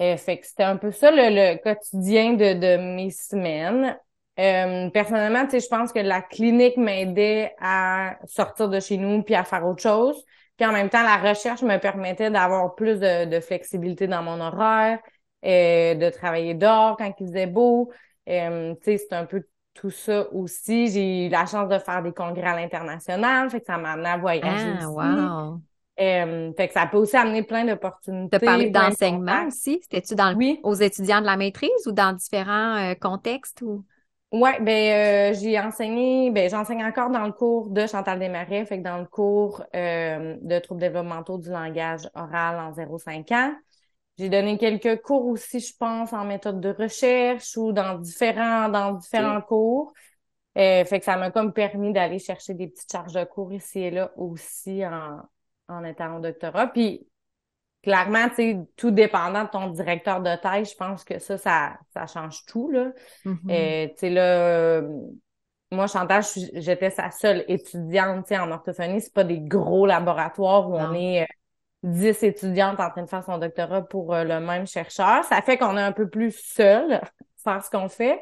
Euh, 0.00 0.16
fait 0.16 0.38
que 0.38 0.46
c'était 0.46 0.62
un 0.62 0.76
peu 0.76 0.90
ça 0.90 1.10
le, 1.10 1.28
le 1.28 1.62
quotidien 1.62 2.32
de, 2.32 2.54
de 2.54 2.96
mes 2.96 3.10
semaines. 3.10 3.98
Euh, 4.42 4.90
personnellement, 4.90 5.44
tu 5.44 5.52
sais, 5.52 5.60
je 5.60 5.68
pense 5.68 5.92
que 5.92 6.00
la 6.00 6.20
clinique 6.20 6.76
m'aidait 6.76 7.54
à 7.60 8.16
sortir 8.26 8.68
de 8.68 8.80
chez 8.80 8.96
nous 8.96 9.22
puis 9.22 9.36
à 9.36 9.44
faire 9.44 9.64
autre 9.64 9.82
chose. 9.82 10.16
Puis 10.56 10.66
en 10.66 10.72
même 10.72 10.90
temps, 10.90 11.02
la 11.02 11.16
recherche 11.16 11.62
me 11.62 11.78
permettait 11.78 12.30
d'avoir 12.30 12.74
plus 12.74 12.98
de, 12.98 13.40
flexibilité 13.40 14.06
dans 14.06 14.22
mon 14.22 14.40
horaire, 14.40 14.98
et 15.42 15.92
euh, 15.92 15.94
de 15.94 16.10
travailler 16.10 16.54
dehors 16.54 16.96
quand 16.96 17.12
il 17.20 17.26
faisait 17.26 17.46
beau. 17.46 17.90
Euh, 18.28 18.74
tu 18.74 18.82
sais, 18.82 18.98
c'est 18.98 19.14
un 19.14 19.26
peu 19.26 19.44
tout 19.74 19.90
ça 19.90 20.26
aussi. 20.32 20.88
J'ai 20.88 21.26
eu 21.26 21.28
la 21.28 21.46
chance 21.46 21.68
de 21.68 21.78
faire 21.78 22.02
des 22.02 22.12
congrès 22.12 22.48
à 22.48 22.56
l'international, 22.56 23.48
fait 23.48 23.60
que 23.60 23.66
ça 23.66 23.78
m'a 23.78 23.92
amené 23.92 24.08
à 24.08 24.16
voyager 24.18 24.74
ah, 24.80 24.88
Wow. 24.88 25.60
Euh, 26.00 26.52
fait 26.56 26.68
que 26.68 26.74
ça 26.74 26.86
peut 26.86 26.96
aussi 26.96 27.16
amener 27.16 27.42
plein 27.42 27.64
d'opportunités. 27.64 28.38
Tu 28.38 28.44
parlé 28.44 28.70
d'enseignement 28.70 29.46
aussi? 29.46 29.80
C'était-tu 29.82 30.14
dans 30.14 30.34
oui. 30.34 30.58
aux 30.62 30.74
étudiants 30.74 31.20
de 31.20 31.26
la 31.26 31.36
maîtrise 31.36 31.86
ou 31.86 31.92
dans 31.92 32.12
différents 32.12 32.94
contextes? 33.00 33.62
Ou... 33.62 33.84
Ouais, 34.32 34.58
ben 34.62 35.32
euh, 35.34 35.38
j'ai 35.38 35.60
enseigné, 35.60 36.30
ben 36.30 36.48
j'enseigne 36.48 36.82
encore 36.84 37.10
dans 37.10 37.26
le 37.26 37.32
cours 37.32 37.68
de 37.68 37.86
Chantal 37.86 38.18
Desmarais, 38.18 38.64
fait 38.64 38.78
que 38.78 38.82
dans 38.82 38.96
le 38.98 39.04
cours 39.04 39.62
euh, 39.76 40.38
de 40.40 40.58
troubles 40.58 40.80
développementaux 40.80 41.36
du 41.36 41.50
langage 41.50 42.08
oral 42.14 42.58
en 42.58 42.72
0-5 42.72 43.30
ans. 43.32 43.54
J'ai 44.18 44.30
donné 44.30 44.56
quelques 44.56 45.02
cours 45.02 45.26
aussi, 45.26 45.60
je 45.60 45.76
pense, 45.76 46.14
en 46.14 46.24
méthode 46.24 46.60
de 46.60 46.70
recherche 46.70 47.56
ou 47.58 47.72
dans 47.72 47.98
différents 47.98 48.70
dans 48.70 48.92
différents 48.92 49.42
cours. 49.42 49.92
Euh, 50.58 50.84
fait 50.86 50.98
que 51.00 51.04
ça 51.04 51.16
m'a 51.18 51.30
comme 51.30 51.52
permis 51.52 51.92
d'aller 51.92 52.18
chercher 52.18 52.54
des 52.54 52.68
petites 52.68 52.90
charges 52.92 53.14
de 53.14 53.24
cours 53.24 53.52
ici 53.52 53.80
et 53.80 53.90
là 53.90 54.12
aussi 54.16 54.86
en, 54.86 55.20
en 55.68 55.84
étant 55.84 56.16
au 56.16 56.20
doctorat. 56.20 56.68
Puis 56.68 57.06
clairement, 57.82 58.28
tu 58.28 58.34
sais, 58.36 58.58
tout 58.76 58.90
dépendant 58.90 59.44
de 59.44 59.48
ton 59.48 59.68
directeur 59.70 60.20
de 60.20 60.34
taille, 60.36 60.64
je 60.64 60.76
pense 60.76 61.04
que 61.04 61.18
ça, 61.18 61.38
ça, 61.38 61.78
ça 61.92 62.06
change 62.06 62.44
tout, 62.46 62.70
là. 62.70 62.92
Mm-hmm. 63.24 63.50
Euh, 63.50 63.88
tu 63.88 63.94
sais, 63.96 64.10
là, 64.10 64.22
euh, 64.22 65.00
moi, 65.70 65.86
Chantal, 65.86 66.22
j'étais 66.54 66.90
sa 66.90 67.10
seule 67.10 67.44
étudiante, 67.48 68.26
tu 68.26 68.34
sais, 68.34 68.38
en 68.38 68.50
orthophonie. 68.50 69.00
C'est 69.00 69.14
pas 69.14 69.24
des 69.24 69.40
gros 69.40 69.86
laboratoires 69.86 70.68
où 70.68 70.76
on 70.76 70.94
est 70.94 71.22
euh, 71.22 71.26
dix 71.82 72.22
étudiantes 72.22 72.78
en 72.78 72.90
train 72.90 73.02
de 73.02 73.08
faire 73.08 73.24
son 73.24 73.38
doctorat 73.38 73.82
pour 73.82 74.14
le 74.14 74.38
même 74.40 74.66
chercheur. 74.66 75.24
Ça 75.24 75.42
fait 75.42 75.58
qu'on 75.58 75.76
est 75.76 75.82
un 75.82 75.92
peu 75.92 76.08
plus 76.08 76.32
seul 76.32 77.00
faire 77.42 77.64
ce 77.64 77.70
qu'on 77.70 77.88
fait. 77.88 78.20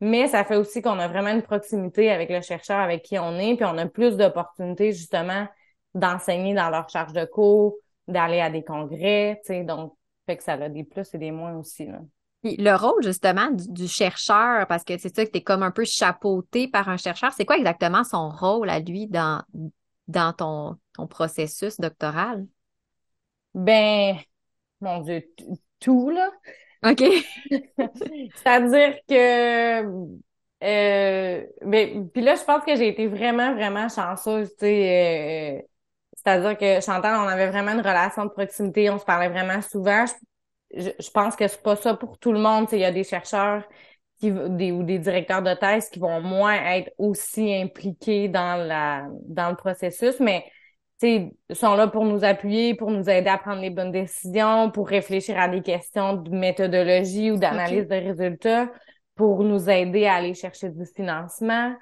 Mais 0.00 0.28
ça 0.28 0.44
fait 0.44 0.56
aussi 0.56 0.82
qu'on 0.82 0.98
a 0.98 1.08
vraiment 1.08 1.30
une 1.30 1.42
proximité 1.42 2.10
avec 2.10 2.28
le 2.28 2.42
chercheur 2.42 2.78
avec 2.78 3.02
qui 3.02 3.18
on 3.18 3.38
est, 3.38 3.56
puis 3.56 3.64
on 3.64 3.78
a 3.78 3.86
plus 3.86 4.16
d'opportunités 4.16 4.92
justement 4.92 5.46
d'enseigner 5.94 6.52
dans 6.54 6.68
leur 6.68 6.88
charge 6.90 7.14
de 7.14 7.24
cours, 7.24 7.76
d'aller 8.08 8.40
à 8.40 8.50
des 8.50 8.62
congrès, 8.62 9.40
tu 9.44 9.48
sais, 9.48 9.64
donc, 9.64 9.96
fait 10.26 10.36
que 10.36 10.42
ça 10.42 10.54
a 10.54 10.68
des 10.68 10.84
plus 10.84 11.08
et 11.14 11.18
des 11.18 11.30
moins 11.30 11.56
aussi, 11.56 11.86
là. 11.86 12.00
Puis 12.42 12.56
le 12.56 12.74
rôle, 12.76 13.02
justement, 13.02 13.48
du, 13.50 13.88
chercheur, 13.88 14.66
parce 14.66 14.84
que 14.84 14.98
c'est 14.98 15.14
ça 15.14 15.24
que 15.24 15.30
tu 15.30 15.38
es 15.38 15.42
comme 15.42 15.62
un 15.62 15.70
peu 15.70 15.84
chapeauté 15.84 16.68
par 16.68 16.88
un 16.88 16.96
chercheur, 16.96 17.32
c'est 17.32 17.44
quoi 17.44 17.56
exactement 17.56 18.04
son 18.04 18.28
rôle 18.28 18.68
à 18.68 18.78
lui 18.78 19.06
dans, 19.06 19.42
dans 20.06 20.32
ton, 20.32 20.76
ton 20.92 21.06
processus 21.06 21.80
doctoral? 21.80 22.46
Ben, 23.54 24.16
mon 24.80 25.00
Dieu, 25.00 25.24
tout, 25.80 26.10
là. 26.10 26.30
OK. 26.84 27.02
C'est-à-dire 28.36 28.98
que 29.08 29.82
euh, 30.62 31.46
ben, 31.62 32.08
puis 32.10 32.22
là, 32.22 32.34
je 32.34 32.44
pense 32.44 32.64
que 32.64 32.76
j'ai 32.76 32.88
été 32.88 33.06
vraiment, 33.06 33.54
vraiment 33.54 33.88
chanceuse, 33.88 34.50
tu 34.50 34.66
sais. 34.66 35.66
C'est-à-dire 36.26 36.58
que 36.58 36.80
Chantal, 36.84 37.20
on 37.20 37.28
avait 37.28 37.48
vraiment 37.48 37.70
une 37.70 37.80
relation 37.80 38.24
de 38.24 38.30
proximité, 38.30 38.90
on 38.90 38.98
se 38.98 39.04
parlait 39.04 39.28
vraiment 39.28 39.62
souvent. 39.62 40.04
Je, 40.74 41.10
pense 41.14 41.36
que 41.36 41.46
c'est 41.46 41.62
pas 41.62 41.76
ça 41.76 41.94
pour 41.94 42.18
tout 42.18 42.32
le 42.32 42.40
monde. 42.40 42.66
Il 42.72 42.80
y 42.80 42.84
a 42.84 42.90
des 42.90 43.04
chercheurs 43.04 43.62
qui, 44.18 44.32
des, 44.32 44.72
ou 44.72 44.82
des 44.82 44.98
directeurs 44.98 45.42
de 45.42 45.54
thèse 45.54 45.88
qui 45.88 46.00
vont 46.00 46.20
moins 46.20 46.54
être 46.54 46.90
aussi 46.98 47.54
impliqués 47.54 48.26
dans 48.26 48.56
la 48.56 49.06
dans 49.28 49.50
le 49.50 49.54
processus, 49.54 50.18
mais 50.18 50.44
ils 51.00 51.30
sont 51.52 51.76
là 51.76 51.86
pour 51.86 52.04
nous 52.04 52.24
appuyer, 52.24 52.74
pour 52.74 52.90
nous 52.90 53.08
aider 53.08 53.28
à 53.28 53.38
prendre 53.38 53.60
les 53.60 53.70
bonnes 53.70 53.92
décisions, 53.92 54.72
pour 54.72 54.88
réfléchir 54.88 55.38
à 55.38 55.46
des 55.46 55.62
questions 55.62 56.14
de 56.14 56.30
méthodologie 56.30 57.30
ou 57.30 57.36
d'analyse 57.36 57.86
de 57.86 57.94
résultats, 57.94 58.68
pour 59.14 59.44
nous 59.44 59.70
aider 59.70 60.06
à 60.06 60.14
aller 60.14 60.34
chercher 60.34 60.70
du 60.70 60.86
financement, 60.86 61.76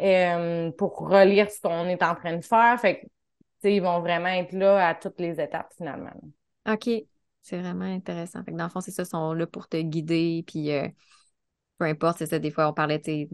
euh, 0.00 0.70
pour 0.78 0.98
relire 0.98 1.50
ce 1.50 1.60
qu'on 1.60 1.86
est 1.88 2.02
en 2.04 2.14
train 2.14 2.36
de 2.36 2.44
faire. 2.44 2.78
Fait 2.78 3.02
ils 3.64 3.80
vont 3.80 4.00
vraiment 4.00 4.28
être 4.28 4.52
là 4.52 4.88
à 4.88 4.94
toutes 4.94 5.20
les 5.20 5.40
étapes 5.40 5.72
finalement. 5.76 6.12
OK. 6.70 6.88
C'est 7.42 7.58
vraiment 7.58 7.84
intéressant. 7.84 8.44
Fait 8.44 8.52
que 8.52 8.56
dans 8.56 8.64
le 8.64 8.70
fond, 8.70 8.80
c'est 8.80 8.90
ça, 8.90 9.04
ils 9.04 9.06
sont 9.06 9.32
là 9.32 9.46
pour 9.46 9.68
te 9.68 9.78
guider. 9.78 10.44
Puis 10.46 10.70
euh, 10.70 10.86
peu 11.78 11.86
importe, 11.86 12.18
c'est 12.18 12.26
ça, 12.26 12.38
des 12.38 12.50
fois, 12.50 12.68
on 12.68 12.74
parlait 12.74 12.98
des, 12.98 13.26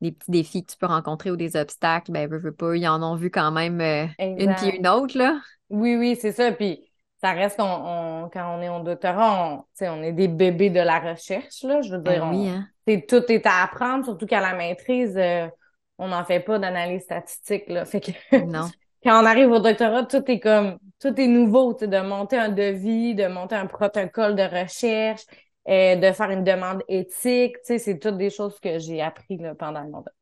des 0.00 0.12
petits 0.12 0.30
défis 0.30 0.64
que 0.64 0.72
tu 0.72 0.78
peux 0.78 0.86
rencontrer 0.86 1.30
ou 1.30 1.36
des 1.36 1.56
obstacles, 1.56 2.12
ben, 2.12 2.28
veux, 2.28 2.38
veux 2.38 2.52
pas, 2.52 2.76
ils 2.76 2.86
en 2.86 3.02
ont 3.02 3.16
vu 3.16 3.30
quand 3.30 3.50
même 3.50 3.80
euh, 3.80 4.06
une 4.18 4.54
puis 4.54 4.76
une 4.76 4.86
autre, 4.86 5.16
là. 5.16 5.40
Oui, 5.70 5.96
oui, 5.96 6.18
c'est 6.20 6.32
ça. 6.32 6.52
Puis 6.52 6.90
ça 7.20 7.32
reste 7.32 7.56
quand 7.56 8.28
on 8.34 8.60
est 8.60 8.68
au 8.68 8.82
doctorat, 8.82 9.64
on, 9.80 9.86
on 9.86 10.02
est 10.02 10.12
des 10.12 10.28
bébés 10.28 10.70
de 10.70 10.80
la 10.80 10.98
recherche, 10.98 11.62
là. 11.62 11.80
Je 11.80 11.92
veux 11.92 12.02
dire, 12.02 12.20
ben 12.20 12.30
oui, 12.30 12.48
hein? 12.48 13.00
tout 13.08 13.32
est 13.32 13.46
à 13.46 13.62
apprendre, 13.62 14.04
surtout 14.04 14.26
qu'à 14.26 14.40
la 14.40 14.54
maîtrise, 14.54 15.16
euh, 15.16 15.48
on 15.96 16.08
n'en 16.08 16.24
fait 16.24 16.40
pas 16.40 16.58
d'analyse 16.58 17.02
statistique, 17.02 17.68
là. 17.68 17.86
Fait 17.86 18.00
que 18.00 18.36
non 18.44 18.68
quand 19.04 19.22
on 19.22 19.26
arrive 19.26 19.50
au 19.50 19.60
doctorat, 19.60 20.04
tout 20.04 20.22
est 20.30 20.40
comme 20.40 20.78
tout 21.00 21.20
est 21.20 21.26
nouveau, 21.26 21.74
de 21.74 22.00
monter 22.00 22.38
un 22.38 22.48
devis, 22.48 23.14
de 23.14 23.26
monter 23.26 23.54
un 23.54 23.66
protocole 23.66 24.34
de 24.34 24.42
recherche, 24.42 25.22
euh, 25.68 25.96
de 25.96 26.12
faire 26.12 26.30
une 26.30 26.44
demande 26.44 26.82
éthique, 26.88 27.56
c'est 27.62 27.98
toutes 27.98 28.16
des 28.16 28.30
choses 28.30 28.58
que 28.58 28.78
j'ai 28.78 29.02
appris 29.02 29.36
là, 29.36 29.54
pendant 29.54 29.82
mon 29.82 29.98
doctorat. 29.98 30.14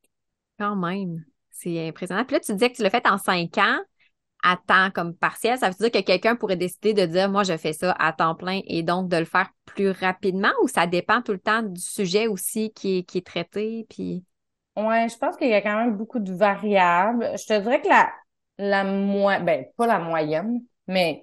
Quand 0.59 0.77
même, 0.77 1.25
c'est 1.51 1.88
impressionnant. 1.88 2.25
Puis 2.25 2.35
là, 2.35 2.40
tu 2.40 2.53
disais 2.53 2.71
que 2.71 2.77
tu 2.77 2.83
l'as 2.83 2.90
fait 2.90 3.07
en 3.07 3.18
cinq 3.18 3.59
ans 3.59 3.79
à 4.42 4.57
temps 4.57 4.90
comme 4.92 5.14
partiel. 5.14 5.57
Ça 5.57 5.71
veut 5.71 5.77
dire 5.79 5.90
que 5.90 6.05
quelqu'un 6.05 6.35
pourrait 6.35 6.57
décider 6.57 6.95
de 6.95 7.07
dire 7.07 7.29
moi 7.31 7.45
je 7.45 7.57
fais 7.57 7.73
ça 7.73 7.92
à 7.99 8.12
temps 8.12 8.35
plein 8.35 8.61
et 8.66 8.83
donc 8.83 9.09
de 9.09 9.16
le 9.16 9.25
faire 9.25 9.51
plus 9.64 9.90
rapidement 9.90 10.51
ou 10.62 10.68
ça 10.68 10.88
dépend 10.88 11.23
tout 11.23 11.33
le 11.33 11.38
temps 11.38 11.62
du 11.62 11.81
sujet 11.81 12.27
aussi 12.27 12.73
qui 12.73 12.99
est, 12.99 13.03
qui 13.05 13.18
est 13.18 13.27
traité 13.27 13.87
puis? 13.88 14.25
Ouais, 14.77 15.07
je 15.09 15.16
pense 15.16 15.37
qu'il 15.37 15.49
y 15.49 15.55
a 15.55 15.61
quand 15.61 15.77
même 15.77 15.97
beaucoup 15.97 16.18
de 16.18 16.33
variables. 16.33 17.31
Je 17.38 17.47
te 17.47 17.61
dirais 17.61 17.81
que 17.81 17.88
la 17.88 18.11
la 18.62 18.85
moyenne, 18.85 19.44
ben, 19.44 19.64
pas 19.77 19.87
la 19.87 19.98
moyenne, 19.98 20.62
mais 20.87 21.22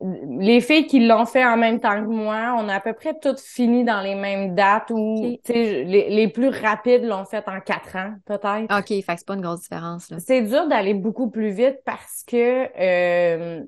les 0.00 0.60
filles 0.60 0.86
qui 0.86 1.06
l'ont 1.06 1.24
fait 1.24 1.44
en 1.44 1.56
même 1.56 1.80
temps 1.80 2.02
que 2.02 2.08
moi, 2.08 2.54
on 2.58 2.68
a 2.68 2.74
à 2.74 2.80
peu 2.80 2.92
près 2.92 3.14
toutes 3.18 3.40
fini 3.40 3.82
dans 3.82 4.02
les 4.02 4.14
mêmes 4.14 4.54
dates 4.54 4.90
ou 4.90 5.38
les, 5.48 6.10
les 6.10 6.28
plus 6.28 6.48
rapides 6.48 7.04
l'ont 7.04 7.24
fait 7.24 7.42
en 7.48 7.60
quatre 7.60 7.96
ans, 7.96 8.14
peut-être. 8.26 8.78
OK, 8.78 8.88
fait 8.88 9.02
que 9.02 9.14
c'est 9.16 9.26
pas 9.26 9.34
une 9.34 9.40
grosse 9.40 9.62
différence. 9.62 10.12
C'est 10.18 10.42
dur 10.42 10.68
d'aller 10.68 10.92
beaucoup 10.92 11.30
plus 11.30 11.50
vite 11.50 11.78
parce 11.86 12.24
que 12.26 12.68
euh, 12.78 13.64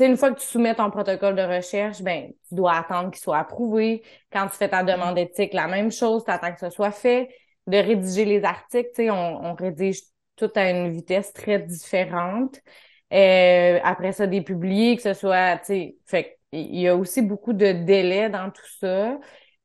une 0.00 0.16
fois 0.16 0.32
que 0.32 0.40
tu 0.40 0.46
soumets 0.46 0.74
ton 0.74 0.90
protocole 0.90 1.36
de 1.36 1.42
recherche, 1.42 2.02
ben 2.02 2.32
tu 2.48 2.54
dois 2.56 2.72
attendre 2.72 3.10
qu'il 3.10 3.22
soit 3.22 3.38
approuvé. 3.38 4.02
Quand 4.32 4.48
tu 4.48 4.56
fais 4.56 4.68
ta 4.68 4.82
demande 4.82 5.18
éthique, 5.18 5.54
la 5.54 5.68
même 5.68 5.92
chose, 5.92 6.24
tu 6.24 6.30
attends 6.30 6.52
que 6.52 6.60
ce 6.60 6.70
soit 6.70 6.90
fait. 6.90 7.28
De 7.68 7.76
rédiger 7.76 8.24
les 8.24 8.42
articles, 8.42 8.88
tu 8.92 9.04
sais, 9.04 9.10
on, 9.10 9.44
on 9.44 9.54
rédige 9.54 10.00
tout 10.36 10.50
à 10.54 10.70
une 10.70 10.90
vitesse 10.90 11.32
très 11.32 11.58
différente. 11.58 12.58
Euh, 13.12 13.78
après 13.84 14.12
ça, 14.12 14.26
des 14.26 14.40
publiés, 14.40 14.96
que 14.96 15.02
ce 15.02 15.14
soit, 15.14 15.58
tu 15.58 15.66
sais, 15.66 15.96
fait 16.06 16.38
il 16.52 16.80
y 16.80 16.88
a 16.88 16.96
aussi 16.96 17.22
beaucoup 17.22 17.54
de 17.54 17.72
délais 17.72 18.28
dans 18.28 18.50
tout 18.50 18.66
ça. 18.80 19.18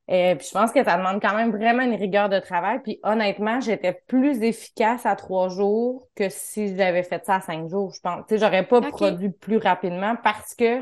Euh, 0.10 0.36
puis 0.36 0.48
je 0.48 0.52
pense 0.54 0.72
que 0.72 0.82
ça 0.84 0.98
demande 0.98 1.22
quand 1.22 1.36
même 1.36 1.52
vraiment 1.52 1.84
une 1.84 1.96
rigueur 1.96 2.30
de 2.30 2.40
travail. 2.40 2.80
Puis 2.82 3.00
honnêtement, 3.04 3.60
j'étais 3.60 4.02
plus 4.08 4.42
efficace 4.42 5.06
à 5.06 5.16
trois 5.18 5.50
jours 5.50 6.08
que 6.16 6.30
si 6.30 6.76
j'avais 6.78 7.04
fait 7.04 7.26
ça 7.26 7.36
à 7.36 7.42
cinq 7.42 7.68
jours. 7.68 7.92
Je 7.94 8.00
pense, 8.00 8.26
tu 8.28 8.36
sais, 8.36 8.38
j'aurais 8.40 8.66
pas 8.66 8.82
produit 8.82 9.30
plus 9.30 9.58
rapidement 9.58 10.16
parce 10.24 10.56
que 10.56 10.82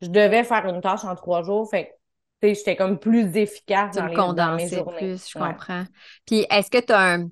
je 0.00 0.08
devais 0.08 0.42
faire 0.42 0.66
une 0.66 0.80
tâche 0.80 1.04
en 1.04 1.14
trois 1.14 1.42
jours. 1.42 1.68
Fait 1.70 1.92
tu 2.40 2.48
sais, 2.48 2.54
j'étais 2.54 2.76
comme 2.76 2.98
plus 2.98 3.36
efficace 3.36 3.94
dans, 3.94 4.06
les, 4.06 4.14
dans 4.14 4.56
mes 4.56 4.68
journées. 4.68 4.98
plus, 4.98 5.28
je 5.28 5.38
comprends. 5.38 5.84
Puis 6.26 6.46
est-ce 6.50 6.70
que 6.70 6.78
tu 6.78 6.92
as 6.92 7.14
un 7.14 7.28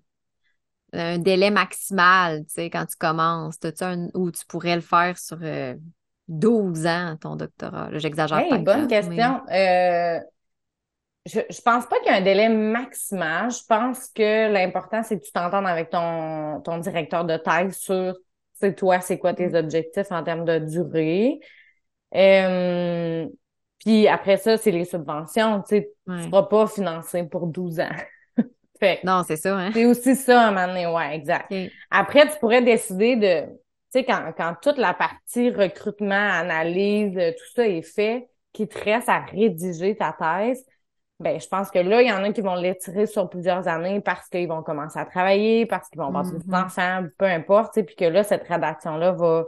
un 0.94 1.18
délai 1.18 1.50
maximal, 1.50 2.44
tu 2.44 2.54
sais, 2.54 2.70
quand 2.70 2.87
tu 2.87 2.96
commences? 2.96 3.59
Un 3.80 4.09
où 4.14 4.30
tu 4.30 4.44
pourrais 4.46 4.76
le 4.76 4.80
faire 4.80 5.18
sur 5.18 5.38
12 6.28 6.87
euh, 6.87 6.88
ans, 6.88 7.16
ton 7.20 7.37
doctorat? 7.37 7.88
J'exagère 7.92 8.38
hey, 8.38 8.59
bonne 8.59 8.87
question. 8.87 9.42
Euh, 9.50 10.20
je, 11.26 11.40
je 11.50 11.61
pense 11.62 11.87
pas 11.87 11.98
qu'il 12.00 12.12
y 12.12 12.14
a 12.14 12.18
un 12.18 12.20
délai 12.20 12.48
maximal. 12.48 13.50
Je 13.50 13.64
pense 13.66 14.09
que 14.09 14.52
l'important, 14.52 15.02
c'est 15.02 15.18
que 15.18 15.24
tu 15.24 15.33
t'entendes 15.33 15.66
avec 15.66 15.90
ton, 15.90 16.61
ton 16.61 16.78
directeur 16.78 17.24
de 17.24 17.37
thèse 17.37 17.76
sur, 17.76 18.14
c'est 18.54 18.74
toi, 18.74 19.00
c'est 19.00 19.18
quoi 19.18 19.35
tes 19.35 19.48
mm. 19.48 19.54
objectifs 19.57 20.11
en 20.12 20.22
termes 20.22 20.44
de 20.44 20.59
durée. 20.59 21.40
Euh, 22.14 23.26
puis 23.78 24.07
après 24.09 24.37
ça, 24.37 24.57
c'est 24.57 24.70
les 24.70 24.85
subventions. 24.85 25.62
Tu 25.68 25.87
tu 26.07 26.22
seras 26.24 26.42
pas 26.44 26.66
financé 26.66 27.24
pour 27.24 27.46
12 27.46 27.80
ans. 27.80 27.88
Non, 29.04 29.22
c'est 29.26 29.37
ça, 29.37 29.56
hein? 29.56 29.70
C'est 29.72 29.87
aussi 29.87 30.16
ça, 30.16 30.42
à 30.42 30.48
un 30.48 30.50
moment 30.50 30.66
donné, 30.66 30.87
ouais, 30.87 31.14
exact. 31.14 31.52
Après, 31.90 32.28
tu 32.28 32.38
pourrais 32.38 32.62
décider 32.62 33.16
de, 33.16 33.46
tu 33.46 33.50
sais, 33.90 34.04
quand, 34.04 34.32
quand 34.37 34.54
toute 34.60 34.78
la 34.78 34.94
partie 34.94 35.50
recrutement, 35.50 36.14
analyse, 36.14 37.14
tout 37.14 37.54
ça 37.54 37.66
est 37.66 37.82
fait, 37.82 38.28
qu'il 38.52 38.68
te 38.68 38.78
reste 38.82 39.08
à 39.08 39.20
rédiger 39.20 39.96
ta 39.96 40.12
thèse, 40.18 40.64
ben, 41.20 41.40
je 41.40 41.46
pense 41.46 41.70
que 41.70 41.78
là, 41.78 42.02
il 42.02 42.08
y 42.08 42.12
en 42.12 42.24
a 42.24 42.32
qui 42.32 42.40
vont 42.40 42.56
l'étirer 42.56 43.06
sur 43.06 43.28
plusieurs 43.28 43.68
années 43.68 44.00
parce 44.00 44.28
qu'ils 44.28 44.48
vont 44.48 44.62
commencer 44.62 44.98
à 44.98 45.04
travailler, 45.04 45.64
parce 45.64 45.88
qu'ils 45.88 46.00
vont 46.00 46.08
avoir 46.08 46.24
des 46.24 46.38
mm-hmm. 46.38 46.64
enfants, 46.64 47.06
peu 47.18 47.26
importe, 47.26 47.74
tu 47.74 47.80
sais, 47.80 47.87
puis 47.87 47.94
que 47.94 48.04
là, 48.04 48.24
cette 48.24 48.46
rédaction-là 48.46 49.12
va, 49.12 49.44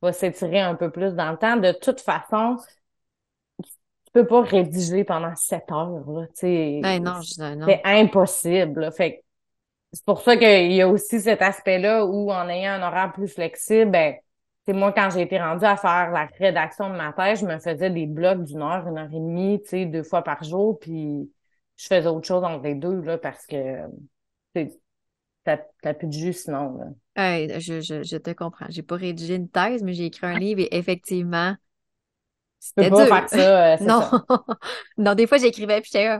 va 0.00 0.12
s'étirer 0.12 0.60
un 0.60 0.74
peu 0.74 0.90
plus 0.90 1.14
dans 1.14 1.32
le 1.32 1.36
temps. 1.36 1.56
De 1.56 1.72
toute 1.72 2.00
façon, 2.00 2.56
peux 4.20 4.26
pas 4.26 4.42
rédiger 4.42 5.04
pendant 5.04 5.34
sept 5.36 5.70
heures, 5.70 6.10
là, 6.10 6.26
tu 6.28 6.32
sais. 6.34 6.80
Ben 6.82 7.02
non, 7.02 7.20
C'est 7.22 7.80
impossible, 7.84 8.90
Fait 8.92 9.22
c'est 9.92 10.04
pour 10.04 10.20
ça 10.20 10.36
qu'il 10.36 10.72
y 10.72 10.82
a 10.82 10.88
aussi 10.88 11.20
cet 11.20 11.40
aspect-là 11.40 12.04
où, 12.04 12.30
en 12.30 12.48
ayant 12.48 12.72
un 12.72 12.82
horaire 12.82 13.12
plus 13.12 13.28
flexible, 13.28 13.90
ben, 13.90 14.14
moi, 14.68 14.92
quand 14.92 15.08
j'ai 15.10 15.22
été 15.22 15.38
rendue 15.38 15.64
à 15.64 15.78
faire 15.78 16.10
la 16.10 16.28
rédaction 16.38 16.90
de 16.90 16.96
ma 16.96 17.14
thèse, 17.14 17.40
je 17.40 17.46
me 17.46 17.58
faisais 17.58 17.88
des 17.88 18.06
blocs 18.06 18.44
d'une 18.44 18.60
heure, 18.60 18.86
une 18.86 18.98
heure 18.98 19.08
et 19.10 19.18
demie, 19.18 19.62
tu 19.62 19.68
sais, 19.70 19.86
deux 19.86 20.02
fois 20.02 20.22
par 20.22 20.44
jour, 20.44 20.78
puis 20.78 21.30
je 21.76 21.86
faisais 21.86 22.06
autre 22.06 22.26
chose 22.26 22.44
entre 22.44 22.64
les 22.64 22.74
deux, 22.74 23.00
là, 23.00 23.16
parce 23.16 23.46
que, 23.46 23.56
t'as 25.44 25.94
plus 25.94 26.08
de 26.08 26.12
jus 26.12 26.32
sinon, 26.34 26.76
là. 26.76 27.58
je, 27.58 27.80
je, 27.80 28.02
je 28.02 28.16
te 28.18 28.30
comprends. 28.32 28.66
J'ai 28.68 28.82
pas 28.82 28.96
rédigé 28.96 29.36
une 29.36 29.48
thèse, 29.48 29.82
mais 29.82 29.94
j'ai 29.94 30.04
écrit 30.06 30.26
un 30.26 30.38
livre 30.38 30.60
et 30.60 30.76
effectivement, 30.76 31.56
c'était 32.58 32.90
pas 32.90 33.06
faire 33.06 33.28
ça. 33.28 33.74
Euh, 33.74 33.76
non. 33.80 34.02
non, 34.98 35.14
des 35.14 35.26
fois, 35.26 35.38
j'écrivais 35.38 35.80
puis 35.80 35.90
j'étais 35.92 36.18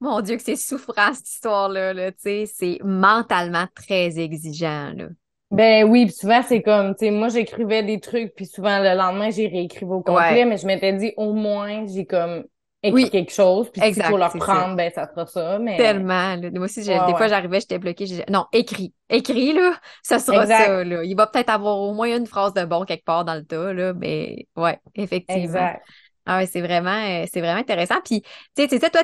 mon 0.00 0.22
Dieu, 0.22 0.36
que 0.36 0.42
c'est 0.42 0.56
souffrant 0.56 1.12
cette 1.12 1.28
histoire-là. 1.28 1.92
Là, 1.92 2.10
c'est 2.18 2.78
mentalement 2.82 3.66
très 3.74 4.18
exigeant. 4.18 4.92
Là. 4.96 5.08
Ben 5.50 5.84
oui, 5.84 6.06
puis 6.06 6.14
souvent 6.14 6.42
c'est 6.46 6.62
comme, 6.62 6.94
tu 6.94 7.06
sais, 7.06 7.10
moi 7.10 7.28
j'écrivais 7.28 7.82
des 7.82 7.98
trucs, 7.98 8.34
puis 8.34 8.46
souvent 8.46 8.78
le 8.78 8.96
lendemain 8.96 9.30
j'ai 9.30 9.48
réécrit 9.48 9.84
au 9.84 10.00
complet, 10.00 10.44
mais 10.44 10.56
je 10.56 10.66
m'étais 10.66 10.92
dit 10.92 11.12
au 11.16 11.32
moins 11.32 11.86
j'ai 11.86 12.06
comme 12.06 12.44
écrit 12.82 13.10
quelque 13.10 13.32
chose, 13.32 13.70
puis 13.70 13.82
si 13.92 14.02
faut 14.02 14.16
leur 14.16 14.32
prendre, 14.32 14.76
ben 14.76 14.90
ça 14.94 15.08
sera 15.08 15.26
ça. 15.26 15.58
Mais... 15.58 15.76
Tellement. 15.76 16.36
Là. 16.36 16.50
Moi 16.50 16.64
aussi, 16.64 16.82
des 16.82 16.94
fois, 16.94 17.28
j'arrivais, 17.28 17.60
j'étais 17.60 17.78
bloquée. 17.78 18.24
Non, 18.28 18.46
écrit. 18.52 18.94
Écrit, 19.08 19.52
là, 19.52 19.74
ça 20.02 20.18
sera 20.18 20.46
ça. 20.46 20.84
Là. 20.84 21.04
Il 21.04 21.14
va 21.14 21.26
peut-être 21.26 21.50
avoir 21.50 21.78
au 21.78 21.94
moins 21.94 22.16
une 22.16 22.26
phrase 22.26 22.54
de 22.54 22.64
bon 22.64 22.84
quelque 22.84 23.04
part 23.04 23.24
dans 23.24 23.34
le 23.34 23.44
tas, 23.44 23.72
là, 23.72 23.92
mais 23.94 24.46
ouais, 24.56 24.78
effectivement. 24.94 25.42
Exact. 25.42 25.82
Ah 26.26 26.38
ouais, 26.38 26.46
c'est 26.46 26.60
vraiment, 26.60 26.90
euh, 26.90 27.24
c'est 27.32 27.40
vraiment 27.40 27.58
intéressant. 27.58 27.96
Puis, 28.04 28.22
tu 28.54 28.68
sais, 28.68 28.78
toi, 28.90 29.02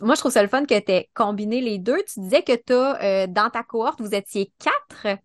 moi, 0.00 0.14
je 0.14 0.20
trouve 0.20 0.32
ça 0.32 0.42
le 0.42 0.48
fun 0.48 0.64
que 0.64 0.78
tu 0.78 0.92
aies 0.92 1.08
combiné 1.14 1.60
les 1.60 1.78
deux. 1.78 2.02
Tu 2.12 2.20
disais 2.20 2.42
que 2.42 2.54
tu 2.54 2.72
euh, 2.72 3.26
dans 3.28 3.50
ta 3.50 3.62
cohorte, 3.62 4.00
vous 4.00 4.14
étiez 4.14 4.50
quatre 4.58 5.18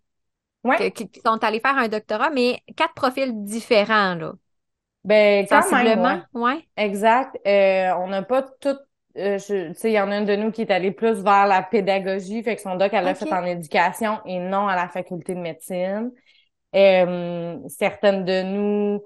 ouais. 0.64 0.92
qui 0.92 1.08
sont 1.24 1.42
allés 1.42 1.60
faire 1.60 1.76
un 1.76 1.88
doctorat, 1.88 2.30
mais 2.30 2.60
quatre 2.76 2.94
profils 2.94 3.32
différents, 3.44 4.14
là. 4.14 4.34
Ben, 5.04 5.46
quand 5.48 5.70
même, 5.72 6.24
ouais. 6.34 6.66
Exact. 6.76 7.38
Euh, 7.46 7.92
on 7.98 8.08
n'a 8.08 8.22
pas 8.22 8.42
tout. 8.42 8.76
Euh, 9.16 9.38
tu 9.38 9.74
sais, 9.74 9.90
il 9.90 9.92
y 9.92 10.00
en 10.00 10.10
a 10.10 10.18
une 10.18 10.24
de 10.24 10.36
nous 10.36 10.52
qui 10.52 10.62
est 10.62 10.70
allée 10.70 10.92
plus 10.92 11.22
vers 11.22 11.46
la 11.46 11.62
pédagogie, 11.62 12.42
fait 12.42 12.56
que 12.56 12.62
son 12.62 12.76
doc, 12.76 12.90
elle 12.92 13.04
l'a 13.04 13.14
fait 13.14 13.32
en 13.32 13.44
éducation 13.44 14.18
et 14.24 14.38
non 14.38 14.68
à 14.68 14.76
la 14.76 14.88
faculté 14.88 15.34
de 15.34 15.40
médecine. 15.40 16.12
Euh, 16.76 17.58
certaines 17.68 18.24
de 18.24 18.42
nous 18.42 19.02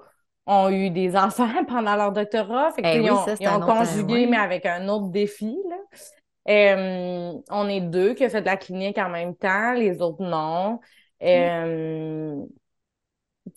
ont 0.47 0.69
eu 0.69 0.91
des 0.91 1.17
enfants 1.17 1.65
pendant 1.67 1.97
leur 1.97 2.13
doctorat, 2.13 2.73
fait 2.73 2.83
qu'ils 2.83 3.07
eh 3.07 3.11
ont, 3.11 3.25
ils 3.41 3.49
ont 3.49 3.61
conjugué, 3.61 4.27
mais 4.27 4.37
avec 4.37 4.67
un 4.67 4.89
autre 4.89 5.09
défi. 5.09 5.57
Là. 5.69 5.77
Euh, 6.47 7.33
on 7.51 7.69
est 7.69 7.81
deux 7.81 8.13
qui 8.13 8.27
ont 8.27 8.29
fait 8.29 8.43
de 8.43 8.47
la 8.47 8.59
clinique 8.59 8.99
en 8.99 9.09
même 9.09 9.35
temps, 9.35 9.73
les 9.73 10.03
autres 10.03 10.23
non. 10.23 10.81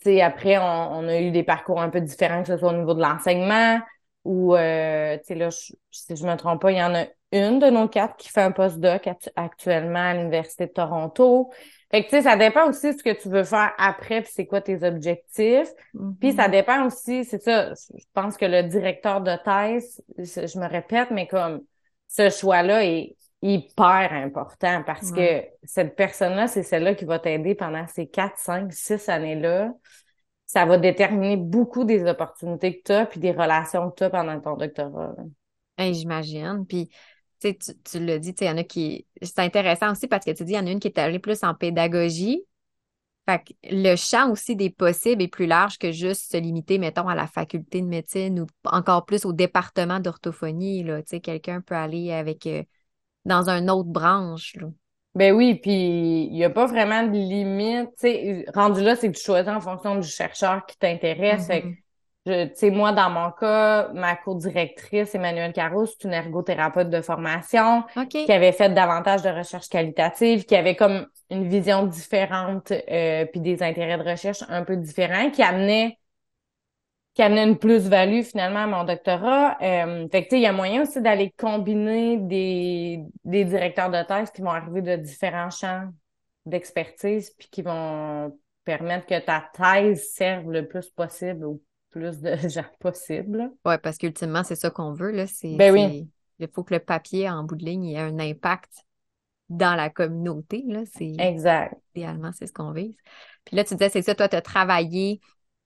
Sais, 0.02 0.20
après, 0.20 0.58
on, 0.58 1.08
a 1.08 1.20
eu 1.20 1.30
des 1.30 1.42
parcours 1.42 1.80
un 1.80 1.90
peu 1.90 2.00
différents, 2.00 2.42
que 2.42 2.48
ce 2.48 2.56
soit 2.56 2.70
au 2.70 2.76
niveau 2.76 2.94
de 2.94 3.02
l'enseignement 3.02 3.80
ou, 4.24 4.54
euh, 4.56 5.16
tu 5.18 5.24
sais, 5.24 5.34
là, 5.34 5.50
je, 5.50 5.72
si 5.90 6.16
je 6.16 6.26
me 6.26 6.36
trompe 6.36 6.60
pas, 6.60 6.70
il 6.70 6.78
y 6.78 6.82
en 6.82 6.94
a 6.94 7.06
une 7.32 7.58
de 7.58 7.70
nos 7.70 7.88
quatre 7.88 8.16
qui 8.16 8.28
fait 8.28 8.42
un 8.42 8.52
postdoc 8.52 9.08
actuellement 9.36 10.10
à 10.10 10.14
l'Université 10.14 10.66
de 10.66 10.72
Toronto. 10.72 11.50
Fait 11.90 12.04
que, 12.04 12.10
tu 12.10 12.16
sais, 12.16 12.22
ça 12.22 12.36
dépend 12.36 12.68
aussi 12.68 12.92
de 12.92 12.98
ce 12.98 13.02
que 13.02 13.20
tu 13.20 13.28
veux 13.28 13.44
faire 13.44 13.72
après, 13.78 14.22
puis 14.22 14.30
c'est 14.34 14.46
quoi 14.46 14.60
tes 14.60 14.82
objectifs. 14.82 15.68
Puis 16.20 16.32
ça 16.32 16.48
mm-hmm. 16.48 16.50
dépend 16.50 16.86
aussi, 16.86 17.24
c'est 17.24 17.42
ça, 17.42 17.72
je 17.74 18.04
pense 18.12 18.36
que 18.36 18.44
le 18.44 18.64
directeur 18.64 19.20
de 19.22 19.32
thèse, 19.44 20.02
je 20.18 20.58
me 20.58 20.68
répète, 20.68 21.10
mais 21.10 21.26
comme 21.26 21.60
ce 22.08 22.30
choix-là 22.30 22.84
est 22.84 23.16
hyper 23.42 24.12
important 24.12 24.82
parce 24.84 25.12
que 25.12 25.44
cette 25.62 25.94
personne-là, 25.94 26.48
c'est 26.48 26.62
celle-là 26.62 26.94
qui 26.94 27.04
va 27.04 27.18
t'aider 27.18 27.54
pendant 27.54 27.86
ces 27.86 28.08
4, 28.08 28.36
5, 28.36 28.72
6 28.72 29.08
années-là. 29.08 29.72
Ça 30.46 30.64
va 30.64 30.78
déterminer 30.78 31.36
beaucoup 31.36 31.84
des 31.84 32.04
opportunités 32.04 32.78
que 32.78 32.82
tu 32.84 32.92
as 32.92 33.06
puis 33.06 33.20
des 33.20 33.32
relations 33.32 33.90
que 33.90 33.96
tu 33.96 34.04
as 34.04 34.10
pendant 34.10 34.40
ton 34.40 34.56
doctorat. 34.56 35.14
J'imagine. 35.78 36.64
Puis, 36.66 36.90
tu, 37.40 37.54
tu 37.56 38.04
l'as 38.04 38.18
dit, 38.18 38.34
il 38.40 38.46
y 38.46 38.50
en 38.50 38.56
a 38.56 38.64
qui. 38.64 39.06
C'est 39.22 39.38
intéressant 39.40 39.92
aussi 39.92 40.08
parce 40.08 40.24
que 40.24 40.32
tu 40.32 40.44
dis, 40.44 40.52
il 40.52 40.56
y 40.56 40.58
en 40.58 40.66
a 40.66 40.70
une 40.70 40.80
qui 40.80 40.88
est 40.88 40.98
allée 40.98 41.20
plus 41.20 41.44
en 41.44 41.54
pédagogie. 41.54 42.44
Fait 43.26 43.44
que 43.44 43.52
le 43.70 43.94
champ 43.94 44.30
aussi 44.30 44.56
des 44.56 44.70
possibles 44.70 45.22
est 45.22 45.28
plus 45.28 45.46
large 45.46 45.78
que 45.78 45.92
juste 45.92 46.32
se 46.32 46.38
limiter, 46.38 46.78
mettons, 46.78 47.08
à 47.08 47.14
la 47.14 47.26
faculté 47.26 47.82
de 47.82 47.86
médecine 47.86 48.40
ou 48.40 48.46
encore 48.64 49.04
plus 49.04 49.26
au 49.26 49.32
département 49.32 50.00
d'orthophonie. 50.00 50.84
Quelqu'un 51.22 51.60
peut 51.60 51.76
aller 51.76 52.10
avec. 52.10 52.48
Dans 53.28 53.48
une 53.48 53.70
autre 53.70 53.88
branche. 53.88 54.56
Là. 54.56 54.68
Ben 55.14 55.32
oui, 55.32 55.56
puis 55.56 56.26
il 56.26 56.32
n'y 56.32 56.44
a 56.44 56.50
pas 56.50 56.66
vraiment 56.66 57.02
de 57.02 57.12
limite. 57.12 57.90
sais, 57.96 58.44
rendu 58.54 58.82
là, 58.82 58.94
c'est 58.94 59.10
que 59.10 59.16
tu 59.16 59.24
choisis 59.24 59.50
en 59.50 59.60
fonction 59.60 59.96
du 59.96 60.06
chercheur 60.06 60.64
qui 60.66 60.76
t'intéresse. 60.78 61.48
Mm-hmm. 61.48 61.74
Tu 62.24 62.54
sais, 62.54 62.70
moi, 62.70 62.92
dans 62.92 63.10
mon 63.10 63.30
cas, 63.32 63.88
ma 63.94 64.14
co-directrice, 64.14 65.14
Emmanuelle 65.14 65.52
Caro, 65.52 65.86
c'est 65.86 66.04
une 66.04 66.12
ergothérapeute 66.12 66.90
de 66.90 67.00
formation 67.00 67.84
qui 68.08 68.30
avait 68.30 68.52
fait 68.52 68.72
davantage 68.72 69.22
de 69.22 69.30
recherche 69.30 69.68
qualitative, 69.68 70.44
qui 70.44 70.54
avait 70.54 70.76
comme 70.76 71.06
une 71.30 71.48
vision 71.48 71.86
différente, 71.86 72.70
euh, 72.70 73.24
puis 73.26 73.40
des 73.40 73.62
intérêts 73.62 73.98
de 73.98 74.08
recherche 74.08 74.44
un 74.48 74.62
peu 74.62 74.76
différents, 74.76 75.30
qui 75.30 75.42
amenait 75.42 75.97
qui 77.18 77.22
amenait 77.24 77.42
une 77.42 77.58
plus-value 77.58 78.22
finalement 78.22 78.60
à 78.60 78.66
mon 78.68 78.84
doctorat. 78.84 79.58
Euh, 79.60 80.06
fait 80.08 80.22
que 80.22 80.28
tu 80.28 80.30
sais, 80.30 80.38
il 80.38 80.42
y 80.42 80.46
a 80.46 80.52
moyen 80.52 80.82
aussi 80.82 81.02
d'aller 81.02 81.34
combiner 81.36 82.16
des, 82.16 83.00
des 83.24 83.44
directeurs 83.44 83.90
de 83.90 84.00
thèse 84.06 84.30
qui 84.30 84.40
vont 84.40 84.52
arriver 84.52 84.82
de 84.82 84.94
différents 84.94 85.50
champs 85.50 85.88
d'expertise 86.46 87.30
puis 87.36 87.48
qui 87.50 87.62
vont 87.62 88.38
permettre 88.64 89.06
que 89.06 89.18
ta 89.18 89.50
thèse 89.52 90.12
serve 90.12 90.52
le 90.52 90.68
plus 90.68 90.90
possible 90.90 91.44
au 91.44 91.60
plus 91.90 92.20
de 92.20 92.36
gens 92.48 92.62
possible. 92.78 93.50
Oui, 93.64 93.74
parce 93.82 93.98
qu'ultimement, 93.98 94.44
c'est 94.44 94.54
ça 94.54 94.70
qu'on 94.70 94.92
veut. 94.92 95.10
Là. 95.10 95.24
ben 95.42 95.72
oui. 95.72 96.08
Il 96.38 96.46
faut 96.46 96.62
que 96.62 96.74
le 96.74 96.78
papier, 96.80 97.28
en 97.28 97.42
bout 97.42 97.56
de 97.56 97.64
ligne, 97.64 97.86
ait 97.86 97.98
un 97.98 98.20
impact 98.20 98.86
dans 99.48 99.74
la 99.74 99.90
communauté. 99.90 100.62
Là. 100.68 100.82
Exact. 101.00 101.74
Idéalement, 101.96 102.30
c'est 102.32 102.46
ce 102.46 102.52
qu'on 102.52 102.70
vise. 102.70 102.94
Puis 103.44 103.56
là, 103.56 103.64
tu 103.64 103.74
disais, 103.74 103.88
c'est 103.88 104.02
ça, 104.02 104.14
toi, 104.14 104.28
tu 104.28 104.36
as 104.36 104.40
travaillé 104.40 105.18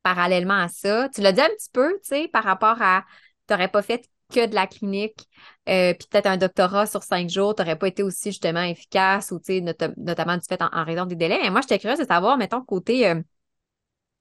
parallèlement 0.02 0.58
à 0.58 0.68
ça. 0.68 1.08
Tu 1.10 1.20
l'as 1.20 1.32
dit 1.32 1.40
un 1.40 1.48
petit 1.48 1.70
peu, 1.72 1.92
tu 2.02 2.08
sais, 2.08 2.28
par 2.28 2.44
rapport 2.44 2.80
à, 2.80 3.04
tu 3.48 3.54
n'aurais 3.54 3.68
pas 3.68 3.82
fait 3.82 4.08
que 4.32 4.46
de 4.46 4.54
la 4.54 4.66
clinique, 4.66 5.28
euh, 5.68 5.94
puis 5.94 6.08
peut-être 6.10 6.26
un 6.26 6.36
doctorat 6.38 6.86
sur 6.86 7.02
cinq 7.02 7.28
jours, 7.28 7.54
tu 7.54 7.62
n'aurais 7.62 7.76
pas 7.76 7.88
été 7.88 8.02
aussi 8.02 8.30
justement 8.30 8.62
efficace 8.62 9.30
ou, 9.30 9.38
tu 9.38 9.58
sais, 9.58 9.60
notamment 9.96 10.36
du 10.36 10.44
fait 10.48 10.60
en, 10.62 10.84
raison 10.84 11.06
des 11.06 11.16
délais. 11.16 11.38
Mais 11.42 11.50
moi, 11.50 11.60
j'étais 11.60 11.78
curieuse 11.78 11.98
de 11.98 12.06
savoir, 12.06 12.36
mettons, 12.38 12.62
côté 12.62 13.08
euh, 13.08 13.20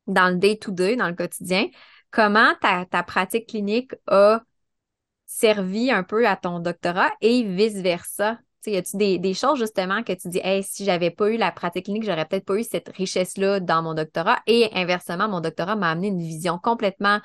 dans 0.08 0.30
le 0.30 0.38
day-to-day, 0.38 0.96
dans 0.96 1.08
le 1.08 1.16
quotidien, 1.16 1.68
comment 2.12 2.54
ta, 2.62 2.86
ta 2.86 3.04
pratique 3.04 3.48
clinique 3.48 3.94
a 4.08 4.42
servi 5.26 5.92
un 5.92 6.04
peu 6.04 6.28
à 6.28 6.36
ton 6.36 6.60
doctorat 6.60 7.12
et 7.22 7.44
vice-versa? 7.44 8.38
Y 8.66 8.78
a-tu 8.78 8.98
des, 8.98 9.18
des, 9.18 9.34
choses 9.34 9.60
justement 9.60 10.04
que 10.04 10.14
tu 10.14 10.30
dis, 10.30 10.40
hey, 10.44 10.64
si 10.64 10.86
j'avais 10.86 11.10
pas 11.10 11.30
eu 11.30 11.38
la 11.38 11.52
pratique 11.52 11.86
clinique, 11.86 12.04
j'aurais 12.04 12.26
peut-être 12.26 12.46
pas 12.46 12.56
eu 12.56 12.64
cette 12.64 12.90
richesse-là 12.90 13.60
dans 13.60 13.82
mon 13.82 13.94
doctorat? 13.94 14.40
Et 14.48 14.70
inversement, 14.74 15.28
mon 15.28 15.40
doctorat 15.40 15.76
m'a 15.76 15.92
amené 15.92 16.08
une 16.08 16.20
vision 16.20 16.60
complètement 16.60 17.20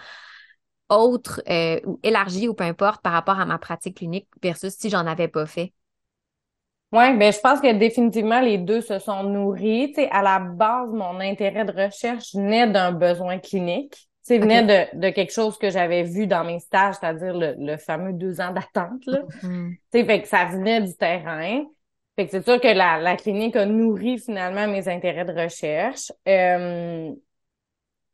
autre 0.88 1.42
euh, 1.48 1.80
ou 1.84 1.98
élargie 2.02 2.48
ou 2.48 2.54
peu 2.54 2.64
importe 2.64 3.02
par 3.02 3.12
rapport 3.12 3.38
à 3.40 3.44
ma 3.44 3.58
pratique 3.58 3.96
clinique 3.98 4.28
versus 4.42 4.74
si 4.74 4.88
j'en 4.88 5.06
avais 5.06 5.28
pas 5.28 5.46
fait. 5.46 5.72
Oui, 6.92 7.16
ben 7.18 7.32
je 7.32 7.40
pense 7.40 7.60
que 7.60 7.72
définitivement 7.72 8.40
les 8.40 8.58
deux 8.58 8.80
se 8.80 8.98
sont 8.98 9.24
nourris. 9.24 9.92
Tu 9.92 10.02
à 10.04 10.22
la 10.22 10.38
base, 10.38 10.90
mon 10.92 11.20
intérêt 11.20 11.64
de 11.64 11.72
recherche 11.72 12.34
naît 12.34 12.68
d'un 12.68 12.92
besoin 12.92 13.38
clinique. 13.38 14.05
Tu 14.26 14.38
venait 14.38 14.62
de, 14.62 14.98
de 14.98 15.10
quelque 15.10 15.32
chose 15.32 15.56
que 15.56 15.70
j'avais 15.70 16.02
vu 16.02 16.26
dans 16.26 16.44
mes 16.44 16.58
stages, 16.58 16.96
c'est-à-dire 17.00 17.36
le, 17.36 17.54
le, 17.58 17.76
fameux 17.76 18.12
deux 18.12 18.40
ans 18.40 18.52
d'attente. 18.52 19.04
Là. 19.06 19.22
Tu 19.92 20.04
fait 20.04 20.22
que 20.22 20.28
ça 20.28 20.46
venait 20.46 20.80
du 20.80 20.94
terrain. 20.96 21.64
Fait 22.16 22.24
que 22.24 22.32
c'est 22.32 22.44
sûr 22.44 22.60
que 22.60 22.68
la, 22.68 22.98
la 22.98 23.16
clinique 23.16 23.56
a 23.56 23.66
nourri 23.66 24.18
finalement 24.18 24.66
mes 24.66 24.88
intérêts 24.88 25.24
de 25.24 25.32
recherche. 25.32 26.10
Euh, 26.26 27.12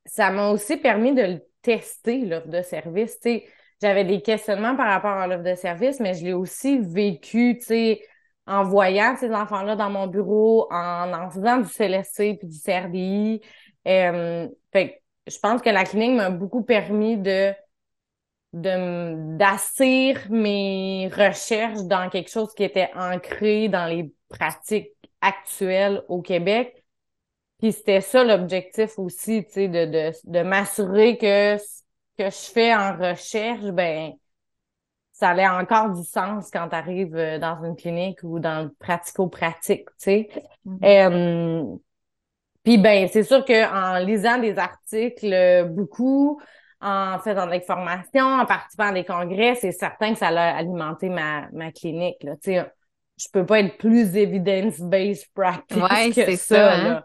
ça 0.04 0.30
m'a 0.30 0.50
aussi 0.50 0.76
permis 0.76 1.14
de 1.14 1.22
le 1.22 1.40
tester, 1.62 2.18
l'offre 2.18 2.48
de 2.48 2.62
service. 2.62 3.18
Tu 3.20 3.30
sais, 3.30 3.44
j'avais 3.80 4.04
des 4.04 4.20
questionnements 4.20 4.76
par 4.76 4.88
rapport 4.88 5.12
à 5.12 5.26
l'offre 5.26 5.44
de 5.44 5.54
service, 5.54 6.00
mais 6.00 6.14
je 6.14 6.24
l'ai 6.24 6.32
aussi 6.32 6.78
vécu, 6.78 7.56
tu 7.58 7.64
sais, 7.64 8.02
en 8.46 8.64
voyant 8.64 9.16
ces 9.16 9.32
enfants-là 9.32 9.76
dans 9.76 9.90
mon 9.90 10.08
bureau, 10.08 10.66
en 10.70 11.12
en 11.12 11.30
faisant 11.30 11.58
du 11.58 11.68
CLSC 11.68 12.38
puis 12.38 12.48
du 12.48 12.58
CRDI. 12.58 13.40
Euh, 13.86 14.48
fait 14.72 15.01
je 15.26 15.38
pense 15.38 15.62
que 15.62 15.70
la 15.70 15.84
clinique 15.84 16.16
m'a 16.16 16.30
beaucoup 16.30 16.62
permis 16.62 17.16
de 17.16 17.52
de 18.52 19.36
d'assir 19.38 20.26
mes 20.30 21.08
recherches 21.08 21.82
dans 21.84 22.10
quelque 22.10 22.30
chose 22.30 22.52
qui 22.54 22.64
était 22.64 22.90
ancré 22.94 23.68
dans 23.68 23.86
les 23.86 24.12
pratiques 24.28 24.90
actuelles 25.20 26.02
au 26.08 26.20
Québec. 26.20 26.84
Puis 27.60 27.72
c'était 27.72 28.00
ça 28.00 28.24
l'objectif 28.24 28.98
aussi, 28.98 29.44
tu 29.46 29.52
sais, 29.52 29.68
de, 29.68 29.86
de, 29.86 30.12
de 30.24 30.42
m'assurer 30.42 31.16
que 31.18 31.58
ce 31.58 31.82
que 32.18 32.24
je 32.30 32.52
fais 32.52 32.74
en 32.74 32.96
recherche, 32.96 33.64
ben 33.72 34.12
ça 35.12 35.30
allait 35.30 35.48
encore 35.48 35.90
du 35.90 36.04
sens 36.04 36.50
quand 36.50 36.68
tu 36.68 36.74
arrives 36.74 37.14
euh, 37.16 37.38
dans 37.38 37.62
une 37.64 37.76
clinique 37.76 38.18
ou 38.24 38.40
dans 38.40 38.64
le 38.64 38.70
pratico-pratique, 38.80 39.86
tu 39.90 39.94
sais. 39.98 40.28
Mm-hmm. 40.66 41.78
Puis 42.64 42.78
ben, 42.78 43.08
c'est 43.12 43.22
sûr 43.22 43.44
qu'en 43.44 43.98
lisant 43.98 44.38
des 44.38 44.58
articles 44.58 45.32
euh, 45.32 45.64
beaucoup, 45.64 46.40
en 46.80 47.18
faisant 47.20 47.46
des 47.46 47.60
formations, 47.60 48.26
en 48.26 48.44
participant 48.44 48.88
à 48.88 48.92
des 48.92 49.04
congrès, 49.04 49.54
c'est 49.54 49.72
certain 49.72 50.12
que 50.12 50.18
ça 50.18 50.28
a 50.28 50.56
alimenté 50.56 51.08
ma, 51.08 51.48
ma 51.52 51.70
clinique. 51.70 52.22
Là. 52.22 52.32
Tu 52.36 52.54
sais, 52.54 52.66
je 53.18 53.26
peux 53.32 53.46
pas 53.46 53.60
être 53.60 53.78
plus 53.78 54.16
evidence-based 54.16 55.26
practice 55.34 55.76
ouais, 55.76 56.10
que 56.10 56.36
ça. 56.36 56.36
ça 56.36 56.74
hein? 56.74 57.04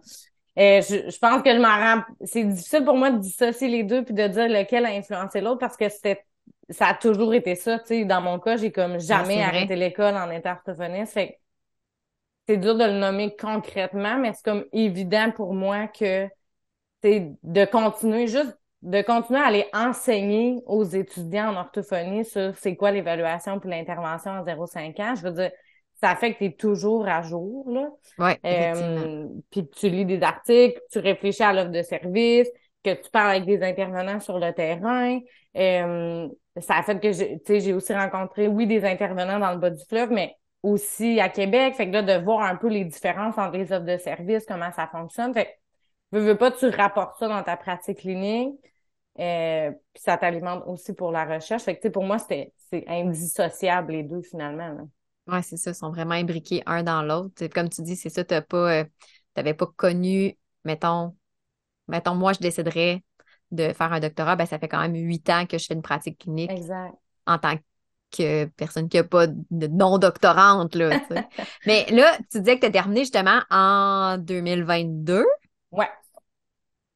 Et 0.55 0.81
je, 0.81 1.11
je, 1.11 1.19
pense 1.19 1.43
que 1.43 1.51
je 1.51 1.59
m'en 1.59 1.67
rends. 1.67 2.01
C'est 2.25 2.43
difficile 2.43 2.83
pour 2.83 2.95
moi 2.95 3.11
de 3.11 3.19
dissocier 3.19 3.67
les 3.67 3.83
deux 3.83 4.03
puis 4.03 4.15
de 4.15 4.27
dire 4.27 4.47
lequel 4.47 4.87
a 4.87 4.89
influencé 4.89 5.39
l'autre 5.39 5.59
parce 5.59 5.77
que 5.77 5.87
c'était 5.87 6.23
ça 6.69 6.87
a 6.87 6.93
toujours 6.93 7.33
été 7.33 7.55
ça. 7.55 7.79
Tu 7.79 7.85
sais, 7.87 8.05
dans 8.05 8.21
mon 8.21 8.39
cas, 8.39 8.57
j'ai 8.57 8.71
comme 8.71 8.99
jamais 8.99 9.41
arrêté 9.41 9.75
l'école 9.75 10.15
en 10.15 10.29
étant 10.31 10.51
orthophoniste. 10.51 11.13
Fait 11.13 11.39
c'est 12.47 12.57
dur 12.57 12.75
de 12.75 12.85
le 12.85 12.99
nommer 12.99 13.35
concrètement, 13.35 14.17
mais 14.17 14.31
c'est 14.33 14.43
comme 14.43 14.65
évident 14.71 15.31
pour 15.31 15.53
moi 15.53 15.87
que 15.87 16.27
c'est 17.03 17.31
de 17.43 17.65
continuer 17.65 18.27
juste 18.27 18.57
de 18.83 19.01
continuer 19.01 19.39
à 19.39 19.45
aller 19.45 19.65
enseigner 19.73 20.61
aux 20.65 20.83
étudiants 20.83 21.49
en 21.49 21.57
orthophonie 21.57 22.23
sur 22.23 22.55
c'est 22.57 22.75
quoi 22.75 22.91
l'évaluation 22.91 23.59
puis 23.59 23.69
l'intervention 23.69 24.31
en 24.31 24.43
0,5 24.43 25.01
ans. 25.01 25.15
Je 25.15 25.23
veux 25.23 25.31
dire, 25.31 25.51
ça 25.95 26.15
fait 26.15 26.33
que 26.33 26.37
tu 26.37 26.45
es 26.45 26.51
toujours 26.51 27.07
à 27.07 27.21
jour. 27.21 27.69
Là. 27.69 27.89
Ouais, 28.19 28.39
euh, 28.45 29.27
puis 29.49 29.67
tu 29.69 29.89
lis 29.89 30.05
des 30.05 30.21
articles, 30.21 30.79
tu 30.91 30.99
réfléchis 30.99 31.43
à 31.43 31.53
l'offre 31.53 31.71
de 31.71 31.81
service, 31.81 32.47
que 32.83 32.93
tu 32.93 33.09
parles 33.09 33.31
avec 33.31 33.45
des 33.45 33.63
intervenants 33.63 34.19
sur 34.19 34.37
le 34.37 34.53
terrain. 34.53 35.19
Euh, 35.57 36.27
ça 36.59 36.75
a 36.77 36.83
fait 36.83 36.99
que 36.99 37.59
j'ai 37.59 37.73
aussi 37.73 37.93
rencontré, 37.93 38.47
oui, 38.47 38.67
des 38.67 38.85
intervenants 38.85 39.39
dans 39.39 39.51
le 39.51 39.57
bas 39.57 39.71
du 39.71 39.83
fleuve, 39.85 40.11
mais 40.11 40.35
aussi 40.67 41.19
à 41.19 41.29
Québec. 41.29 41.75
Fait 41.75 41.87
que 41.87 41.93
là, 41.93 42.01
de 42.01 42.23
voir 42.23 42.41
un 42.41 42.55
peu 42.55 42.67
les 42.67 42.85
différences 42.85 43.37
entre 43.37 43.57
les 43.57 43.71
offres 43.71 43.85
de 43.85 43.97
services, 43.97 44.45
comment 44.47 44.71
ça 44.71 44.87
fonctionne. 44.87 45.33
Fait 45.33 45.45
que, 45.45 46.17
veux, 46.17 46.25
veux 46.25 46.37
pas, 46.37 46.51
tu 46.51 46.67
rapportes 46.69 47.17
ça 47.19 47.27
dans 47.27 47.43
ta 47.43 47.57
pratique 47.57 47.99
clinique. 47.99 48.59
Euh, 49.19 49.71
puis 49.93 50.03
ça 50.03 50.17
t'alimente 50.17 50.63
aussi 50.67 50.93
pour 50.93 51.11
la 51.11 51.25
recherche. 51.25 51.63
Fait 51.63 51.77
que, 51.77 51.87
pour 51.87 52.03
moi, 52.03 52.17
c'est 52.19 52.53
indissociable 52.87 53.93
les 53.93 54.03
deux 54.03 54.21
finalement. 54.21 54.87
Oui, 55.27 55.43
c'est 55.43 55.57
ça, 55.57 55.71
ils 55.71 55.75
sont 55.75 55.89
vraiment 55.89 56.13
imbriqués 56.13 56.63
un 56.65 56.83
dans 56.83 57.01
l'autre. 57.01 57.47
Comme 57.47 57.69
tu 57.69 57.81
dis, 57.81 57.95
c'est 57.95 58.09
ça, 58.09 58.23
tu 58.23 58.33
n'avais 58.33 58.45
pas, 58.45 58.81
euh, 58.81 59.53
pas 59.53 59.65
connu, 59.75 60.37
mettons, 60.63 61.15
mettons, 61.87 62.15
moi, 62.15 62.33
je 62.33 62.39
déciderais 62.39 63.03
de 63.51 63.73
faire 63.73 63.93
un 63.93 63.99
doctorat, 63.99 64.35
ben, 64.35 64.45
ça 64.45 64.59
fait 64.59 64.67
quand 64.67 64.81
même 64.81 64.95
huit 64.95 65.29
ans 65.29 65.45
que 65.45 65.57
je 65.57 65.65
fais 65.65 65.73
une 65.73 65.81
pratique 65.81 66.19
clinique 66.19 66.51
en 67.25 67.37
tant 67.37 67.57
que 67.57 67.61
personne 68.55 68.89
qui 68.89 68.97
n'a 68.97 69.03
pas 69.03 69.27
de 69.27 69.67
non-doctorante. 69.67 70.75
Là, 70.75 70.99
Mais 71.65 71.85
là, 71.89 72.17
tu 72.31 72.39
disais 72.39 72.55
que 72.55 72.61
tu 72.61 72.67
as 72.67 72.71
terminé 72.71 73.01
justement 73.01 73.41
en 73.49 74.17
2022. 74.17 75.25
Ouais 75.71 75.89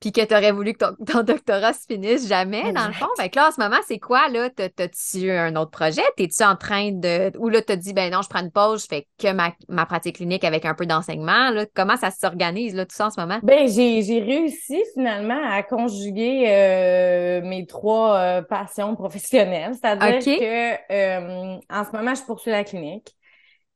puis 0.02 0.12
que 0.12 0.26
tu 0.26 0.34
aurais 0.34 0.52
voulu 0.52 0.74
que 0.74 0.80
ton, 1.06 1.24
doctorat 1.24 1.74
se 1.74 1.86
finisse 1.88 2.28
jamais, 2.28 2.74
dans 2.74 2.88
le 2.88 2.94
fond. 2.94 3.08
Fait 3.18 3.30
que 3.30 3.38
là, 3.38 3.48
en 3.48 3.52
ce 3.52 3.62
moment, 3.62 3.78
c'est 3.88 4.00
quoi, 4.00 4.28
là? 4.30 4.50
T'as-tu 4.50 5.32
un 5.32 5.56
autre 5.56 5.72
projet? 5.72 6.02
T'es-tu 6.18 6.44
en 6.44 6.56
train 6.56 6.92
de... 6.92 7.32
Ou 7.38 7.50
là, 7.50 7.62
t'as 7.62 7.76
dit, 7.76 7.94
ben 7.94 8.12
non, 8.12 8.22
je 8.24 8.28
prends 8.28 8.42
une 8.42 8.52
pause, 8.52 8.84
je 8.84 8.88
fais 8.88 9.08
que 9.20 9.32
ma, 9.32 9.54
ma 9.70 9.86
pratique 9.86 10.16
clinique 10.16 10.44
avec 10.44 10.66
un 10.66 10.74
peu 10.74 10.88
d'enseignement. 10.88 11.52
Là. 11.52 11.66
Comment 11.74 11.98
ça 11.98 12.10
s'organise, 12.10 12.76
là, 12.76 12.86
tout 12.86 12.96
ça, 12.96 13.08
en 13.08 13.10
ce 13.12 13.22
moment? 13.22 13.40
Ben, 13.44 13.70
j'ai, 13.70 14.02
j'ai 14.02 14.20
réussi, 14.20 14.82
finalement, 14.96 15.40
à 15.50 15.62
conjuguer 15.62 16.46
euh, 16.48 17.42
mes 17.44 17.68
trois 17.68 18.18
euh, 18.18 18.42
passions 18.42 18.96
professionnelles. 18.96 19.74
C'est-à-dire 19.80 20.20
que, 20.20 20.92
euh, 20.92 21.60
en 21.70 21.86
ce 21.86 21.96
moment, 21.96 22.16
je 22.16 22.24
poursuis 22.24 22.52
la 22.52 22.64
clinique. 22.64 23.16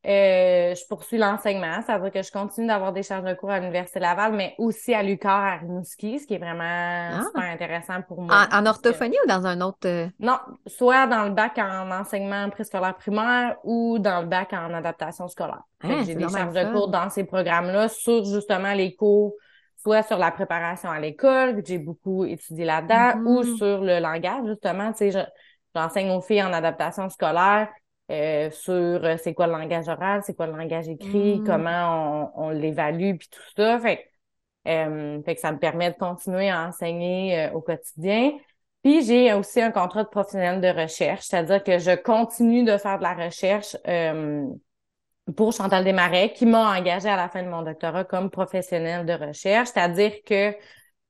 Euh, 0.07 0.75
je 0.75 0.87
poursuis 0.87 1.17
l'enseignement, 1.17 1.81
ça 1.81 1.97
veut 1.97 2.11
dire 2.11 2.21
que 2.21 2.27
je 2.27 2.31
continue 2.31 2.67
d'avoir 2.67 2.93
des 2.93 3.01
charges 3.01 3.23
de 3.23 3.33
cours 3.33 3.49
à 3.49 3.59
l'Université 3.59 3.99
Laval, 3.99 4.33
mais 4.33 4.53
aussi 4.59 4.93
à 4.93 5.01
l'UQAR 5.01 5.43
à 5.43 5.55
Rimouski, 5.57 6.19
ce 6.19 6.27
qui 6.27 6.35
est 6.35 6.37
vraiment 6.37 6.63
ah. 6.63 7.23
super 7.25 7.49
intéressant 7.49 8.03
pour 8.03 8.21
moi. 8.21 8.47
En, 8.51 8.65
orthophonie 8.67 9.17
ou 9.23 9.27
dans 9.27 9.47
un 9.47 9.61
autre? 9.61 9.87
Euh? 9.87 10.07
Non, 10.19 10.37
soit 10.67 11.07
dans 11.07 11.23
le 11.23 11.31
bac 11.31 11.57
en 11.57 11.89
enseignement 11.89 12.47
préscolaire 12.51 12.95
primaire 12.95 13.57
ou 13.63 13.97
dans 13.97 14.21
le 14.21 14.27
bac 14.27 14.53
en 14.53 14.71
adaptation 14.75 15.27
scolaire. 15.27 15.63
Ah, 15.83 16.03
j'ai 16.05 16.13
des 16.13 16.29
charges 16.29 16.53
de 16.53 16.71
cours 16.71 16.89
dans 16.89 17.09
ces 17.09 17.23
programmes-là 17.23 17.87
sur 17.87 18.23
justement 18.25 18.73
les 18.73 18.95
cours, 18.95 19.33
soit 19.77 20.03
sur 20.03 20.19
la 20.19 20.29
préparation 20.29 20.91
à 20.91 20.99
l'école, 20.99 21.55
que 21.55 21.65
j'ai 21.65 21.79
beaucoup 21.79 22.25
étudié 22.25 22.65
là-dedans, 22.65 23.21
ou 23.25 23.41
mm-hmm. 23.41 23.57
sur 23.57 23.81
le 23.81 23.99
langage, 23.99 24.45
justement. 24.45 24.91
Tu 24.93 25.11
sais, 25.11 25.25
j'enseigne 25.75 26.11
aux 26.11 26.21
filles 26.21 26.43
en 26.43 26.53
adaptation 26.53 27.09
scolaire 27.09 27.69
euh, 28.11 28.51
sur 28.51 28.73
euh, 28.73 29.17
c'est 29.17 29.33
quoi 29.33 29.47
le 29.47 29.53
langage 29.53 29.87
oral, 29.87 30.21
c'est 30.23 30.35
quoi 30.35 30.47
le 30.47 30.55
langage 30.55 30.87
écrit, 30.87 31.39
mm. 31.39 31.43
comment 31.45 32.31
on, 32.35 32.45
on 32.45 32.49
l'évalue, 32.49 33.15
puis 33.17 33.29
tout 33.29 33.41
ça. 33.55 33.79
Fait, 33.79 34.11
euh, 34.67 35.21
fait 35.23 35.35
que 35.35 35.41
ça 35.41 35.51
me 35.51 35.57
permet 35.57 35.91
de 35.91 35.97
continuer 35.97 36.49
à 36.49 36.67
enseigner 36.67 37.49
au 37.53 37.61
quotidien. 37.61 38.31
Puis 38.83 39.03
j'ai 39.03 39.33
aussi 39.33 39.61
un 39.61 39.71
contrat 39.71 40.03
de 40.03 40.09
professionnel 40.09 40.61
de 40.61 40.81
recherche, 40.81 41.25
c'est-à-dire 41.25 41.63
que 41.63 41.79
je 41.79 41.95
continue 41.95 42.63
de 42.63 42.77
faire 42.77 42.99
de 42.99 43.03
la 43.03 43.13
recherche 43.13 43.75
pour 45.35 45.53
Chantal 45.53 45.83
Desmarais, 45.83 46.33
qui 46.33 46.45
m'a 46.45 46.77
engagée 46.77 47.09
à 47.09 47.15
la 47.15 47.29
fin 47.29 47.41
de 47.41 47.49
mon 47.49 47.63
doctorat 47.63 48.03
comme 48.03 48.29
professionnel 48.29 49.05
de 49.07 49.13
recherche, 49.13 49.69
c'est-à-dire 49.69 50.13
que 50.23 50.55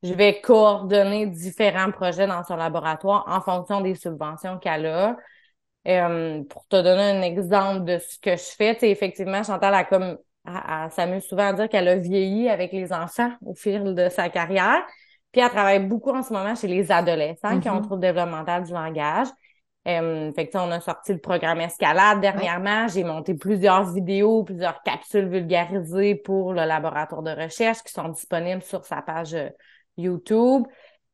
je 0.04 0.14
vais 0.14 0.40
coordonner 0.40 1.28
différents 1.28 1.92
projets 1.92 2.28
dans 2.28 2.44
son 2.44 2.56
laboratoire 2.56 3.26
en 3.28 3.42
fonction 3.42 3.82
des 3.82 3.96
subventions 3.96 4.58
qu'elle 4.60 4.86
a. 4.86 5.18
Euh, 5.88 6.44
pour 6.50 6.66
te 6.68 6.76
donner 6.76 7.12
un 7.12 7.22
exemple 7.22 7.86
de 7.86 8.00
ce 8.00 8.18
que 8.20 8.32
je 8.32 8.56
fais, 8.58 8.76
tu 8.76 8.86
effectivement, 8.86 9.44
Chantal 9.44 9.74
a 9.74 9.84
comme, 9.84 10.18
elle, 10.48 10.92
s'amuse 10.92 11.24
souvent 11.24 11.48
à 11.48 11.54
dire 11.54 11.70
qu'elle 11.70 11.88
a 11.88 11.96
vieilli 11.96 12.50
avec 12.50 12.72
les 12.72 12.92
enfants 12.92 13.32
au 13.46 13.54
fil 13.54 13.94
de 13.94 14.10
sa 14.10 14.30
carrière. 14.30 14.84
Puis 15.32 15.42
elle 15.42 15.50
travaille 15.50 15.80
beaucoup 15.80 16.12
en 16.12 16.24
ce 16.24 16.34
moment 16.34 16.56
chez 16.56 16.68
les 16.68 16.92
adolescents 16.92 17.60
qui 17.60 17.70
ont 17.70 17.74
un 17.74 17.80
Mhm. 17.80 17.86
trouble 17.86 18.02
développemental 18.02 18.64
du 18.64 18.74
langage. 18.74 19.28
Euh, 19.88 20.32
fait 20.34 20.48
que, 20.48 20.58
on 20.58 20.72
a 20.72 20.80
sorti 20.80 21.14
le 21.14 21.20
programme 21.20 21.62
Escalade 21.62 22.20
dernièrement. 22.20 22.88
J'ai 22.88 23.04
monté 23.04 23.36
plusieurs 23.36 23.92
vidéos, 23.94 24.44
plusieurs 24.44 24.82
capsules 24.82 25.28
vulgarisées 25.28 26.16
pour 26.16 26.54
le 26.54 26.66
laboratoire 26.66 27.22
de 27.22 27.30
recherche 27.30 27.84
qui 27.84 27.94
sont 27.94 28.10
disponibles 28.10 28.64
sur 28.64 28.84
sa 28.86 29.04
page 29.04 29.36
euh, 29.36 29.50
YouTube. 29.98 30.64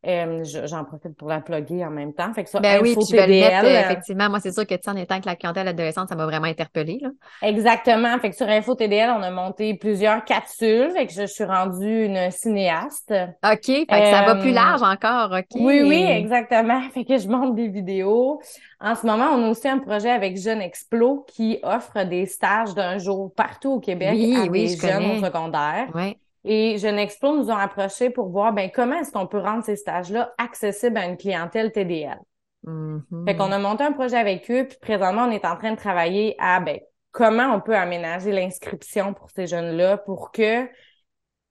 Euh, 0.08 0.44
je- 0.44 0.66
J'en 0.66 0.84
profite 0.84 1.16
pour 1.16 1.28
la 1.28 1.42
plugger 1.42 1.86
en 1.86 1.92
même 1.92 2.14
temps. 2.14 2.34
Fait 2.34 2.44
que 2.44 2.50
ça, 2.50 2.60
Ben 2.60 2.80
oui, 2.82 2.96
vais 3.12 3.28
le 3.28 3.34
mettre, 3.40 3.66
euh, 3.66 3.80
effectivement. 3.82 4.30
Moi, 4.30 4.40
c'est 4.40 4.52
sûr 4.52 4.66
que, 4.66 4.74
tu 4.74 4.90
en 4.90 4.96
étant 4.96 5.14
avec 5.14 5.26
la 5.26 5.36
clientèle 5.36 5.68
adolescente, 5.68 6.10
ça 6.10 6.16
m'a 6.16 6.26
vraiment 6.26 6.48
interpellée, 6.48 7.00
là. 7.02 7.10
Exactement. 7.44 8.18
Fait 8.20 8.32
que 8.32 8.36
sur 8.36 8.48
Info 8.50 8.74
TDL, 8.74 9.12
on 9.12 9.22
a 9.22 9.30
monté 9.30 9.76
plusieurs 9.76 10.26
capsules. 10.26 10.90
Fait 10.92 11.06
que 11.06 11.14
je 11.14 11.28
suis 11.28 11.44
rendue 11.44 12.06
une 12.06 12.32
cinéaste. 12.32 13.14
OK, 13.46 13.66
fait 13.66 13.86
que 13.86 14.10
ça 14.10 14.24
va 14.26 14.36
plus 14.36 14.52
large 14.52 14.82
encore, 14.82 15.32
OK. 15.38 15.46
Oui, 15.60 15.82
oui, 15.84 16.04
exactement. 16.04 16.82
Fait 16.94 17.06
que 17.06 17.18
je 17.18 17.28
monte 17.28 17.56
des 17.56 17.68
vidéos. 17.68 18.42
En 18.80 18.96
ce 18.96 19.06
moment, 19.06 19.26
on 19.36 19.44
a 19.46 19.50
aussi 19.50 19.68
un 19.68 19.78
projet 19.78 20.10
avec 20.10 20.36
Jeune 20.38 20.62
Explo 20.62 21.26
qui 21.28 21.60
offre 21.62 22.04
des 22.06 22.26
stages 22.26 22.74
d'un 22.74 22.98
jour 22.98 23.32
partout 23.36 23.74
au 23.74 23.80
Québec 23.80 24.14
Oui, 24.16 24.36
à 24.36 24.46
oui, 24.46 24.68
des 24.68 24.76
je 24.76 24.82
jeunes 24.82 24.94
connais. 25.04 25.20
au 25.20 25.24
secondaire. 25.26 25.88
Ouais. 25.94 26.18
Et 26.44 26.78
Jeune 26.78 26.98
Explo 26.98 27.38
nous 27.38 27.50
ont 27.52 27.58
approchés 27.58 28.10
pour 28.10 28.30
voir 28.30 28.54
ben 28.54 28.70
comment 28.74 28.96
est-ce 28.96 29.12
qu'on 29.12 29.28
peut 29.28 29.40
rendre 29.40 29.64
ces 29.64 29.76
stages-là 29.76 30.34
accessibles 30.38 30.98
à 30.98 31.06
une 31.06 31.18
clientèle 31.18 31.72
TDL. 31.72 32.20
Mhm. 32.64 33.26
Fait 33.28 33.36
qu'on 33.36 33.52
a 33.52 33.60
monté 33.60 33.84
un 33.84 33.92
projet 33.92 34.18
avec 34.18 34.50
eux, 34.50 34.66
puis 34.68 34.78
présentement, 34.82 35.26
on 35.28 35.32
est 35.32 35.46
en 35.46 35.56
train 35.56 35.72
de 35.72 35.78
travailler 35.78 36.36
à 36.40 36.60
ben, 36.60 36.80
comment 37.12 37.54
on 37.56 37.60
peut 37.60 37.76
aménager 37.76 38.32
l'inscription 38.32 39.14
pour 39.14 39.30
ces 39.30 39.48
jeunes-là 39.48 39.98
pour 39.98 40.32
que 40.32 40.68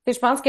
je 0.07 0.19
pense 0.19 0.41
que 0.41 0.49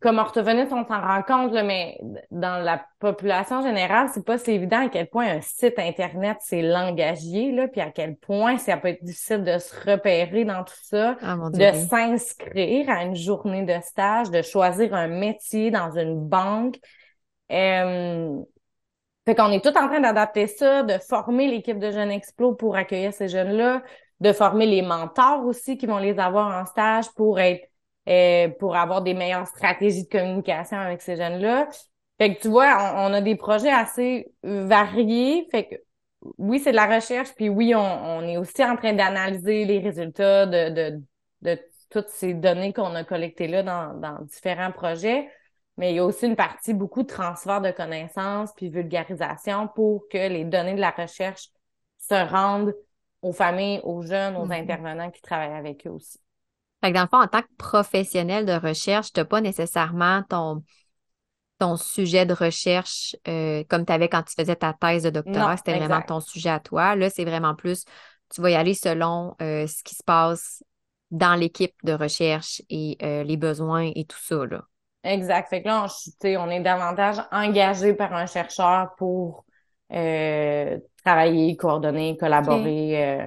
comme 0.00 0.18
orthophoniste, 0.18 0.72
on 0.72 0.86
s'en 0.86 1.00
rend 1.00 1.22
compte, 1.22 1.52
là, 1.52 1.62
mais 1.62 1.98
dans 2.30 2.62
la 2.62 2.84
population 3.00 3.62
générale, 3.62 4.08
c'est 4.14 4.24
pas 4.24 4.38
si 4.38 4.52
évident 4.52 4.86
à 4.86 4.88
quel 4.88 5.08
point 5.08 5.26
un 5.26 5.40
site 5.40 5.78
Internet, 5.78 6.38
c'est 6.40 6.62
langagier, 6.62 7.52
là, 7.52 7.68
puis 7.68 7.80
à 7.80 7.90
quel 7.90 8.16
point 8.16 8.56
ça 8.56 8.76
peut 8.76 8.88
être 8.88 9.04
difficile 9.04 9.42
de 9.44 9.58
se 9.58 9.74
repérer 9.90 10.44
dans 10.44 10.62
tout 10.64 10.74
ça, 10.82 11.16
Ah, 11.22 11.36
de 11.52 11.72
s'inscrire 11.88 12.88
à 12.88 13.02
une 13.02 13.16
journée 13.16 13.64
de 13.64 13.80
stage, 13.82 14.30
de 14.30 14.42
choisir 14.42 14.94
un 14.94 15.08
métier 15.08 15.70
dans 15.70 15.90
une 15.90 16.20
banque. 16.20 16.76
Euh, 17.52 18.38
fait 19.26 19.34
qu'on 19.34 19.50
est 19.50 19.62
tout 19.62 19.76
en 19.76 19.88
train 19.88 20.00
d'adapter 20.00 20.46
ça, 20.46 20.82
de 20.82 20.98
former 20.98 21.48
l'équipe 21.48 21.78
de 21.78 21.90
Jeunes 21.90 22.10
Explo 22.10 22.54
pour 22.54 22.76
accueillir 22.76 23.12
ces 23.12 23.28
jeunes-là, 23.28 23.82
de 24.20 24.32
former 24.32 24.66
les 24.66 24.82
mentors 24.82 25.44
aussi 25.44 25.76
qui 25.76 25.86
vont 25.86 25.98
les 25.98 26.18
avoir 26.18 26.60
en 26.60 26.64
stage 26.66 27.10
pour 27.16 27.40
être 27.40 27.66
euh, 28.08 28.48
pour 28.58 28.76
avoir 28.76 29.02
des 29.02 29.14
meilleures 29.14 29.46
stratégies 29.46 30.04
de 30.04 30.08
communication 30.08 30.78
avec 30.78 31.02
ces 31.02 31.16
jeunes-là. 31.16 31.68
Fait 32.18 32.34
que 32.36 32.40
tu 32.42 32.48
vois, 32.48 32.94
on, 32.96 33.10
on 33.10 33.14
a 33.14 33.20
des 33.20 33.36
projets 33.36 33.70
assez 33.70 34.32
euh, 34.44 34.66
variés. 34.66 35.48
Fait 35.50 35.68
que 35.68 35.74
oui, 36.38 36.58
c'est 36.60 36.70
de 36.70 36.76
la 36.76 36.86
recherche, 36.86 37.34
puis 37.34 37.48
oui, 37.48 37.74
on, 37.74 37.80
on 37.80 38.22
est 38.22 38.36
aussi 38.38 38.64
en 38.64 38.76
train 38.76 38.92
d'analyser 38.94 39.64
les 39.66 39.78
résultats 39.78 40.46
de, 40.46 40.70
de, 40.70 41.02
de 41.42 41.60
toutes 41.90 42.08
ces 42.08 42.34
données 42.34 42.72
qu'on 42.72 42.94
a 42.94 43.04
collectées 43.04 43.46
là 43.48 43.62
dans, 43.62 43.94
dans 43.94 44.22
différents 44.24 44.72
projets. 44.72 45.30
Mais 45.76 45.92
il 45.92 45.96
y 45.96 45.98
a 45.98 46.04
aussi 46.04 46.26
une 46.26 46.36
partie 46.36 46.72
beaucoup 46.72 47.02
de 47.02 47.08
transfert 47.08 47.60
de 47.60 47.70
connaissances 47.72 48.52
puis 48.54 48.70
vulgarisation 48.70 49.68
pour 49.68 50.08
que 50.08 50.18
les 50.28 50.44
données 50.44 50.74
de 50.74 50.80
la 50.80 50.90
recherche 50.90 51.48
se 51.98 52.14
rendent 52.14 52.74
aux 53.22 53.32
familles, 53.32 53.80
aux 53.82 54.02
jeunes, 54.02 54.36
aux 54.36 54.44
Mhm. 54.44 54.52
intervenants 54.52 55.10
qui 55.10 55.20
travaillent 55.22 55.52
avec 55.58 55.86
eux 55.86 55.90
aussi. 55.90 56.18
Fait 56.84 56.92
que 56.92 56.96
dans 56.96 57.04
le 57.04 57.08
fond, 57.08 57.22
en 57.22 57.28
tant 57.28 57.40
que 57.40 57.48
professionnel 57.56 58.44
de 58.44 58.52
recherche, 58.52 59.10
tu 59.10 59.18
n'as 59.18 59.24
pas 59.24 59.40
nécessairement 59.40 60.22
ton, 60.28 60.62
ton 61.58 61.78
sujet 61.78 62.26
de 62.26 62.34
recherche 62.34 63.16
euh, 63.26 63.64
comme 63.70 63.86
tu 63.86 63.92
avais 63.94 64.10
quand 64.10 64.22
tu 64.22 64.34
faisais 64.38 64.54
ta 64.54 64.74
thèse 64.74 65.04
de 65.04 65.08
doctorat. 65.08 65.56
C'était 65.56 65.78
vraiment 65.78 66.02
ton 66.02 66.20
sujet 66.20 66.50
à 66.50 66.60
toi. 66.60 66.94
Là, 66.94 67.08
c'est 67.08 67.24
vraiment 67.24 67.54
plus, 67.54 67.86
tu 68.34 68.42
vas 68.42 68.50
y 68.50 68.54
aller 68.54 68.74
selon 68.74 69.34
euh, 69.40 69.66
ce 69.66 69.82
qui 69.82 69.94
se 69.94 70.02
passe 70.02 70.62
dans 71.10 71.34
l'équipe 71.40 71.74
de 71.84 71.94
recherche 71.94 72.60
et 72.68 72.98
euh, 73.02 73.24
les 73.24 73.38
besoins 73.38 73.90
et 73.94 74.04
tout 74.04 74.20
ça, 74.20 74.44
là. 74.44 74.64
Exact. 75.04 75.48
Fait 75.48 75.62
que 75.62 75.68
là, 75.68 75.86
on, 76.38 76.50
est 76.50 76.60
davantage 76.60 77.16
engagé 77.32 77.94
par 77.94 78.12
un 78.12 78.26
chercheur 78.26 78.94
pour 78.98 79.46
travailler, 81.02 81.56
coordonner, 81.56 82.18
collaborer 82.18 83.26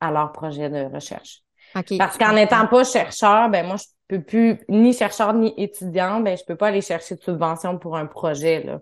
à 0.00 0.10
leur 0.10 0.32
projet 0.32 0.70
de 0.70 0.92
recherche. 0.92 1.45
Parce 1.98 2.16
qu'en 2.16 2.32
n'étant 2.32 2.66
pas 2.66 2.84
chercheur, 2.84 3.48
ben 3.48 3.66
moi, 3.66 3.76
je 3.76 3.84
peux 4.08 4.22
plus, 4.22 4.58
ni 4.68 4.92
chercheur 4.92 5.32
ni 5.34 5.52
étudiant, 5.56 6.20
ben 6.20 6.36
je 6.36 6.44
peux 6.44 6.56
pas 6.56 6.68
aller 6.68 6.80
chercher 6.80 7.16
de 7.16 7.20
subvention 7.20 7.78
pour 7.78 7.96
un 7.96 8.06
projet, 8.06 8.62
là. 8.62 8.80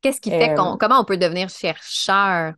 Qu'est-ce 0.00 0.20
qui 0.20 0.30
fait 0.30 0.52
euh, 0.52 0.56
qu'on, 0.56 0.76
comment 0.76 1.00
on 1.00 1.04
peut 1.04 1.16
devenir 1.16 1.48
chercheur 1.48 2.54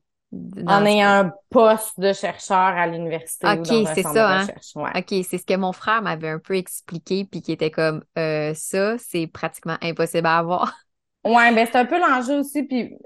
En 0.67 0.85
ayant 0.85 1.09
un 1.09 1.33
poste 1.49 1.99
de 1.99 2.13
chercheur 2.13 2.57
à 2.59 2.87
l'université 2.87 3.57
Ok, 3.57 3.67
c'est 3.95 4.03
ça, 4.03 4.29
de 4.29 4.35
hein? 4.43 4.47
Ouais. 4.77 4.91
OK, 4.97 5.25
c'est 5.29 5.39
ce 5.39 5.47
que 5.47 5.57
mon 5.57 5.73
frère 5.73 6.03
m'avait 6.03 6.29
un 6.29 6.39
peu 6.39 6.57
expliqué, 6.57 7.25
puis 7.25 7.41
qui 7.43 7.53
était 7.53 7.71
comme, 7.71 8.05
euh, 8.19 8.53
ça, 8.55 8.99
c'est 8.99 9.27
pratiquement 9.27 9.79
impossible 9.81 10.27
à 10.27 10.39
avoir. 10.39 10.73
Ouais, 11.25 11.55
ben 11.55 11.67
c'est 11.67 11.77
un 11.77 11.85
peu 11.85 11.99
l'enjeu 12.01 12.39
aussi, 12.41 12.63
puis 12.63 12.89
tu 12.91 12.97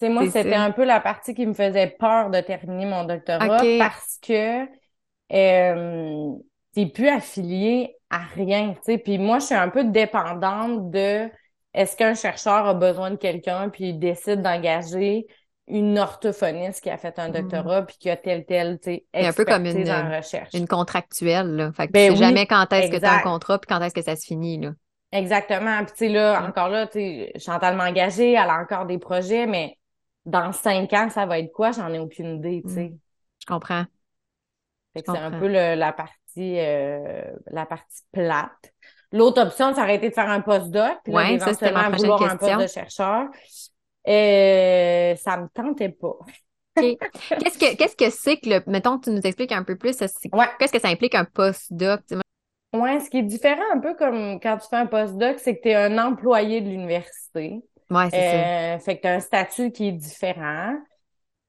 sais, 0.00 0.08
moi, 0.10 0.26
c'était 0.26 0.54
un 0.54 0.70
peu 0.70 0.84
la 0.84 1.00
partie 1.00 1.34
qui 1.34 1.46
me 1.46 1.54
faisait 1.54 1.88
peur 1.98 2.30
de 2.30 2.40
terminer 2.40 2.84
mon 2.86 3.04
doctorat 3.04 3.64
Ok. 3.64 3.78
parce 3.78 4.18
que 4.20 4.66
euh, 5.34 6.32
t'es 6.74 6.86
plus 6.86 7.08
affilié 7.08 7.96
à 8.10 8.18
rien, 8.18 8.74
tu 8.74 8.80
sais. 8.84 8.98
Puis 8.98 9.18
moi, 9.18 9.38
je 9.40 9.46
suis 9.46 9.54
un 9.54 9.68
peu 9.68 9.84
dépendante 9.84 10.90
de 10.90 11.28
est-ce 11.72 11.96
qu'un 11.96 12.14
chercheur 12.14 12.66
a 12.66 12.74
besoin 12.74 13.10
de 13.10 13.16
quelqu'un, 13.16 13.68
puis 13.68 13.90
il 13.90 13.98
décide 13.98 14.42
d'engager 14.42 15.26
une 15.66 15.98
orthophoniste 15.98 16.82
qui 16.82 16.90
a 16.90 16.98
fait 16.98 17.18
un 17.18 17.28
Mhm. 17.28 17.40
doctorat, 17.40 17.82
puis 17.86 17.96
qui 17.98 18.10
a 18.10 18.16
tel, 18.16 18.44
tel, 18.44 18.78
tu 18.78 18.90
sais, 18.90 19.06
C'est 19.14 19.26
un 19.26 19.32
peu 19.32 19.44
comme 19.44 19.64
une- 19.64 19.90
en 19.90 20.16
recherche. 20.16 20.54
Une 20.54 20.68
contractuelle, 20.68 21.56
là. 21.56 21.72
Fait 21.72 21.88
que 21.88 21.92
Ben 21.92 22.00
tu 22.00 22.06
sais 22.06 22.12
oui, 22.12 22.18
jamais 22.18 22.46
quand 22.46 22.72
est-ce 22.72 22.90
que 22.90 22.98
tu 22.98 23.04
as 23.06 23.12
un 23.12 23.20
contrat, 23.20 23.58
puis 23.58 23.66
quand 23.68 23.80
est-ce 23.82 23.94
que 23.94 24.02
ça 24.02 24.14
se 24.14 24.26
finit, 24.26 24.58
là. 24.60 24.72
Exactement. 25.10 25.78
Puis 25.84 25.92
tu 25.92 25.98
sais, 25.98 26.08
là, 26.08 26.40
Mm. 26.40 26.44
encore 26.48 26.68
là, 26.68 26.86
tu 26.86 26.92
sais, 26.98 27.32
Chantal 27.38 27.76
m'a 27.76 27.88
engagée, 27.88 28.32
elle 28.32 28.50
a 28.50 28.58
encore 28.60 28.84
des 28.84 28.98
projets, 28.98 29.46
mais 29.46 29.78
dans 30.26 30.52
cinq 30.52 30.92
ans, 30.92 31.08
ça 31.08 31.24
va 31.26 31.38
être 31.38 31.52
quoi? 31.52 31.72
J'en 31.72 31.92
ai 31.92 31.98
aucune 31.98 32.36
idée, 32.36 32.62
tu 32.66 32.74
sais. 32.74 32.92
Je 33.40 33.46
comprends. 33.46 33.84
C'est 34.94 35.08
un 35.08 35.30
peu 35.32 35.48
le- 35.48 35.74
la 35.74 35.92
partie 35.92 36.58
euh, 36.58 37.22
la 37.48 37.66
partie 37.66 38.02
plate. 38.12 38.72
L'autre 39.12 39.42
option, 39.42 39.74
ça 39.74 39.82
aurait 39.82 39.96
été 39.96 40.08
de 40.08 40.14
faire 40.14 40.28
un 40.28 40.40
postdoc, 40.40 40.98
puis 41.04 41.12
là, 41.12 41.18
Ouais, 41.18 41.38
ça, 41.38 41.52
c'était 41.52 41.70
ma 41.72 41.84
d'éventuellement 41.84 41.90
prochaine 41.90 42.00
vouloir 42.00 42.22
un 42.32 42.36
poste 42.36 42.60
de 42.60 42.66
chercheur. 42.80 43.28
Euh, 44.08 45.16
ça 45.16 45.36
me 45.38 45.48
tentait 45.48 45.88
pas. 45.88 46.16
Qu'est-ce 46.76 47.58
que 47.58 47.76
qu'est-ce 47.76 47.96
que 47.96 48.10
c'est 48.10 48.36
que 48.38 48.48
le. 48.50 48.60
Mettons 48.66 48.98
que 48.98 49.04
tu 49.04 49.10
nous 49.10 49.20
expliques 49.22 49.52
un 49.52 49.62
peu 49.62 49.76
plus, 49.76 50.00
Ouais. 50.00 50.46
qu'est-ce 50.58 50.72
que 50.72 50.80
ça 50.80 50.88
implique 50.88 51.14
un 51.14 51.24
postdoc? 51.24 52.00
Ouais, 52.74 52.98
ce 52.98 53.08
qui 53.08 53.18
est 53.18 53.22
différent 53.22 53.62
un 53.72 53.78
peu 53.78 53.94
comme 53.94 54.40
quand 54.40 54.58
tu 54.58 54.66
fais 54.68 54.76
un 54.76 54.86
postdoc, 54.86 55.38
c'est 55.38 55.56
que 55.56 55.62
tu 55.62 55.68
es 55.68 55.74
un 55.76 55.96
employé 55.98 56.60
de 56.60 56.68
l'université. 56.68 57.60
Ouais, 57.90 58.08
c'est 58.10 58.30
ça. 58.30 58.74
Euh, 58.74 58.78
fait 58.80 58.96
que 58.96 59.02
tu 59.02 59.06
as 59.08 59.12
un 59.14 59.20
statut 59.20 59.70
qui 59.70 59.88
est 59.88 59.92
différent. 59.92 60.74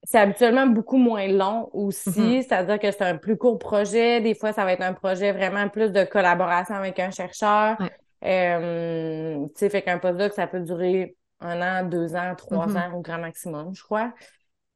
C'est 0.06 0.20
habituellement 0.20 0.68
beaucoup 0.68 0.98
moins 0.98 1.28
long 1.28 1.70
aussi, 1.74 2.10
Mhm. 2.20 2.42
c'est-à-dire 2.44 2.80
que 2.80 2.92
c'est 2.92 3.02
un 3.04 3.18
plus 3.18 3.38
court 3.38 3.58
projet. 3.60 4.22
Des 4.22 4.36
fois, 4.36 4.54
ça 4.54 4.64
va 4.64 4.74
être 4.74 4.82
un 4.84 4.94
projet 4.94 5.32
vraiment 5.32 5.68
plus 5.70 5.92
de 5.92 6.04
collaboration 6.04 6.76
avec 6.76 7.00
un 7.00 7.12
chercheur. 7.12 7.78
Ouais. 7.80 7.92
Euh, 8.24 9.46
tu 9.48 9.52
sais, 9.56 9.70
fait 9.70 9.82
qu'un 9.82 9.98
postdoc, 10.00 10.34
ça 10.34 10.48
peut 10.48 10.60
durer 10.62 11.16
un 11.42 11.62
an, 11.62 11.86
deux 11.88 12.16
ans, 12.16 12.34
trois 12.36 12.68
Mhm. 12.68 12.78
ans 12.78 12.92
au 12.96 13.02
grand 13.02 13.18
maximum, 13.20 13.76
je 13.76 13.84
crois. 13.84 14.14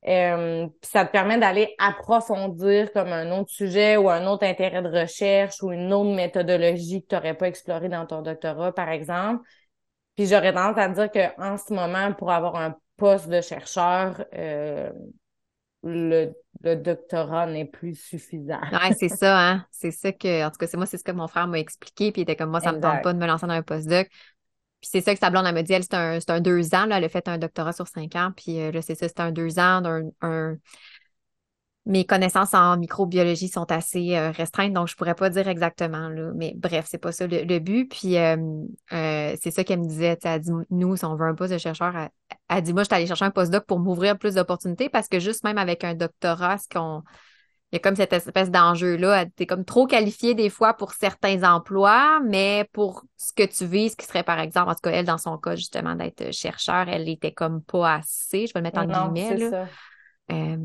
Euh, 0.08 0.66
puis 0.68 0.90
ça 0.92 1.06
te 1.06 1.12
permet 1.12 1.38
d'aller 1.38 1.76
approfondir 1.78 2.92
comme 2.94 3.10
un 3.10 3.32
autre 3.38 3.50
sujet 3.50 3.98
ou 3.98 4.10
un 4.10 4.26
autre 4.28 4.46
intérêt 4.46 4.82
de 4.82 4.88
recherche 4.90 5.62
ou 5.62 5.72
une 5.72 5.92
autre 5.92 6.16
méthodologie 6.16 7.02
que 7.04 7.08
tu 7.08 7.16
n'aurais 7.16 7.34
pas 7.34 7.48
explorée 7.48 7.90
dans 7.90 8.06
ton 8.06 8.22
doctorat, 8.22 8.72
par 8.72 8.90
exemple. 8.90 9.44
Puis 10.16 10.28
j'aurais 10.28 10.54
tendance 10.54 10.78
à 10.78 10.88
dire 10.90 11.12
qu'en 11.12 11.58
ce 11.58 11.74
moment, 11.74 12.14
pour 12.14 12.32
avoir 12.32 12.56
un 12.56 12.76
poste 13.00 13.30
de 13.30 13.42
chercheur, 13.42 14.24
euh, 14.36 14.92
le, 15.84 16.34
le 16.62 16.76
doctorat 16.76 17.48
n'est 17.48 17.66
plus 17.66 17.96
suffisant. 17.96 18.60
Ouais, 18.72 18.94
c'est 19.00 19.10
ça, 19.10 19.40
hein. 19.40 19.66
C'est 19.72 19.92
ça 19.92 20.12
que, 20.12 20.46
en 20.46 20.52
tout 20.52 20.58
cas, 20.58 20.68
c'est 20.68 20.78
moi, 20.78 20.86
c'est 20.86 20.98
ce 20.98 21.04
que 21.04 21.12
mon 21.12 21.28
frère 21.28 21.48
m'a 21.48 21.58
expliqué, 21.60 22.12
puis 22.12 22.22
il 22.22 22.24
était 22.24 22.36
comme 22.36 22.52
moi, 22.52 22.60
ça 22.60 22.74
me 22.74 22.80
tente 22.80 23.02
pas 23.02 23.14
de 23.14 23.18
me 23.18 23.26
lancer 23.26 23.48
dans 23.48 23.54
un 23.54 23.64
postdoc. 23.64 24.08
Puis 24.82 24.90
c'est 24.92 25.02
ça 25.02 25.14
que 25.14 25.20
sa 25.20 25.30
blonde, 25.30 25.46
elle 25.46 25.54
m'a 25.54 25.64
dit, 25.64 25.74
elle, 25.74 25.84
c'est 25.84 25.96
un, 25.96 26.20
un 26.26 26.40
deux 26.42 26.76
ans, 26.76 26.86
là, 26.86 26.98
elle 26.98 27.04
a 27.04 27.10
fait 27.10 27.28
un 27.28 27.38
doctorat 27.38 27.74
sur 27.74 27.88
cinq 27.88 28.16
ans, 28.16 28.32
puis 28.36 28.62
euh, 28.62 28.72
là, 28.72 28.82
c'est 28.82 28.96
ça, 28.96 29.08
c'est 29.08 29.20
un 29.20 29.32
deux 29.32 29.60
ans, 29.60 29.82
d'un, 29.82 30.10
un... 30.22 30.56
Mes 31.90 32.06
connaissances 32.06 32.54
en 32.54 32.78
microbiologie 32.78 33.48
sont 33.48 33.70
assez 33.72 34.16
euh, 34.16 34.30
restreintes, 34.30 34.74
donc 34.74 34.88
je 34.88 34.96
pourrais 34.96 35.16
pas 35.16 35.30
dire 35.30 35.48
exactement, 35.48 36.08
là. 36.08 36.32
Mais 36.36 36.54
bref, 36.56 36.86
c'est 36.88 37.00
pas 37.00 37.12
ça 37.12 37.26
le, 37.26 37.44
le 37.44 37.60
but. 37.60 37.90
Puis 37.90 38.16
euh, 38.18 38.38
euh, 38.94 39.36
c'est 39.42 39.50
ça 39.50 39.64
qu'elle 39.64 39.80
me 39.80 39.88
disait, 39.88 40.18
elle 40.24 40.40
dit, 40.40 40.52
nous, 40.70 40.96
si 40.96 41.06
on 41.06 41.16
veut 41.16 41.26
un 41.26 41.34
poste 41.34 41.52
de 41.52 41.58
chercheur, 41.58 41.96
elle, 41.98 42.10
elle 42.48 42.62
dit, 42.62 42.74
moi, 42.74 42.84
je 42.84 42.90
suis 42.90 42.96
allée 42.96 43.08
chercher 43.08 43.26
un 43.26 43.32
postdoc 43.32 43.66
pour 43.66 43.80
m'ouvrir 43.80 44.20
plus 44.20 44.36
d'opportunités 44.36 44.88
parce 44.88 45.08
que 45.08 45.20
juste 45.20 45.44
même 45.44 45.58
avec 45.58 45.84
un 45.84 45.96
doctorat, 45.96 46.60
ce 46.60 46.70
qu'on 46.70 47.02
il 47.72 47.76
y 47.76 47.78
a 47.78 47.80
comme 47.80 47.96
cette 47.96 48.14
espèce 48.14 48.50
d'enjeu-là. 48.50 49.26
Tu 49.26 49.44
es 49.44 49.46
comme 49.46 49.64
trop 49.64 49.86
qualifié 49.86 50.34
des 50.34 50.50
fois 50.50 50.74
pour 50.74 50.94
certains 50.94 51.44
emplois, 51.44 52.20
mais 52.26 52.68
pour 52.74 53.04
ce 53.16 53.32
que 53.32 53.44
tu 53.44 53.66
vises, 53.68 53.96
qui 53.96 54.08
serait 54.08 54.24
par 54.24 54.40
exemple, 54.40 54.72
en 54.72 54.74
tout 54.74 54.82
cas, 54.82 54.92
elle, 54.92 55.06
dans 55.06 55.20
son 55.20 55.38
cas, 55.38 55.56
justement, 55.56 55.94
d'être 55.94 56.34
chercheur, 56.34 56.90
elle 56.90 57.08
était 57.08 57.32
comme 57.32 57.62
pas 57.62 57.96
assez. 57.96 58.48
Je 58.48 58.54
vais 58.54 58.60
le 58.60 58.64
mettre 58.64 58.80
en 58.80 58.86
guillemets. 58.86 59.38
Là. 59.38 59.50
Ça. 59.52 59.68
Euh, 60.32 60.58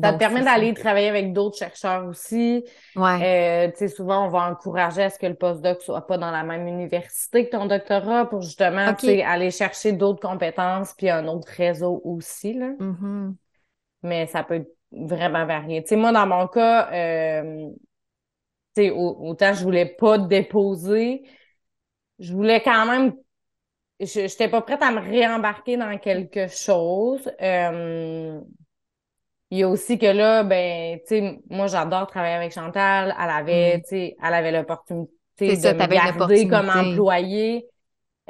ça 0.00 0.12
te 0.12 0.18
permet 0.18 0.42
d'aller 0.42 0.72
travailler 0.72 1.08
avec 1.08 1.32
d'autres 1.32 1.58
chercheurs 1.58 2.06
aussi. 2.06 2.64
Ouais. 2.96 3.66
Euh, 3.66 3.70
tu 3.70 3.78
sais, 3.78 3.88
souvent, 3.88 4.26
on 4.26 4.28
va 4.30 4.50
encourager 4.50 5.02
à 5.02 5.10
ce 5.10 5.18
que 5.18 5.26
le 5.26 5.34
postdoc 5.34 5.82
soit 5.82 6.06
pas 6.06 6.16
dans 6.16 6.30
la 6.30 6.42
même 6.44 6.66
université 6.66 7.46
que 7.46 7.50
ton 7.50 7.66
doctorat 7.66 8.28
pour 8.28 8.40
justement, 8.40 8.94
aller 9.26 9.50
chercher 9.50 9.92
d'autres 9.92 10.20
compétences 10.20 10.94
puis 10.94 11.10
un 11.10 11.28
autre 11.28 11.48
réseau 11.48 12.00
aussi, 12.04 12.54
là. 12.54 12.70
Mm-hmm. 12.78 13.34
Mais 14.04 14.26
ça 14.26 14.42
peut 14.42 14.64
vraiment 14.92 15.46
varié. 15.46 15.82
Tu 15.82 15.90
sais, 15.90 15.96
moi, 15.96 16.12
dans 16.12 16.26
mon 16.26 16.46
cas, 16.48 16.90
euh, 16.92 17.68
tu 18.74 18.84
sais, 18.84 18.90
autant 18.90 19.52
je 19.52 19.62
voulais 19.62 19.86
pas 19.86 20.18
déposer, 20.18 21.22
je 22.18 22.32
voulais 22.32 22.62
quand 22.62 22.86
même, 22.86 23.14
je 24.00 24.20
n'étais 24.20 24.48
pas 24.48 24.62
prête 24.62 24.82
à 24.82 24.90
me 24.90 25.00
réembarquer 25.00 25.76
dans 25.76 25.98
quelque 25.98 26.48
chose. 26.48 27.30
Euh, 27.40 28.40
il 29.52 29.58
y 29.58 29.62
a 29.64 29.68
aussi 29.68 29.98
que 29.98 30.06
là, 30.06 30.44
ben, 30.44 30.98
tu 31.00 31.08
sais, 31.08 31.38
moi, 31.50 31.66
j'adore 31.66 32.06
travailler 32.06 32.36
avec 32.36 32.54
Chantal. 32.54 33.14
Elle 33.22 33.30
avait, 33.30 33.76
mm. 33.76 33.80
tu 33.82 33.88
sais, 33.88 34.16
elle 34.22 34.32
avait 34.32 34.50
l'opportunité 34.50 35.12
de 35.40 35.54
ça, 35.56 35.74
me 35.74 35.86
garder 35.86 36.48
comme 36.48 36.70
employée. 36.70 37.66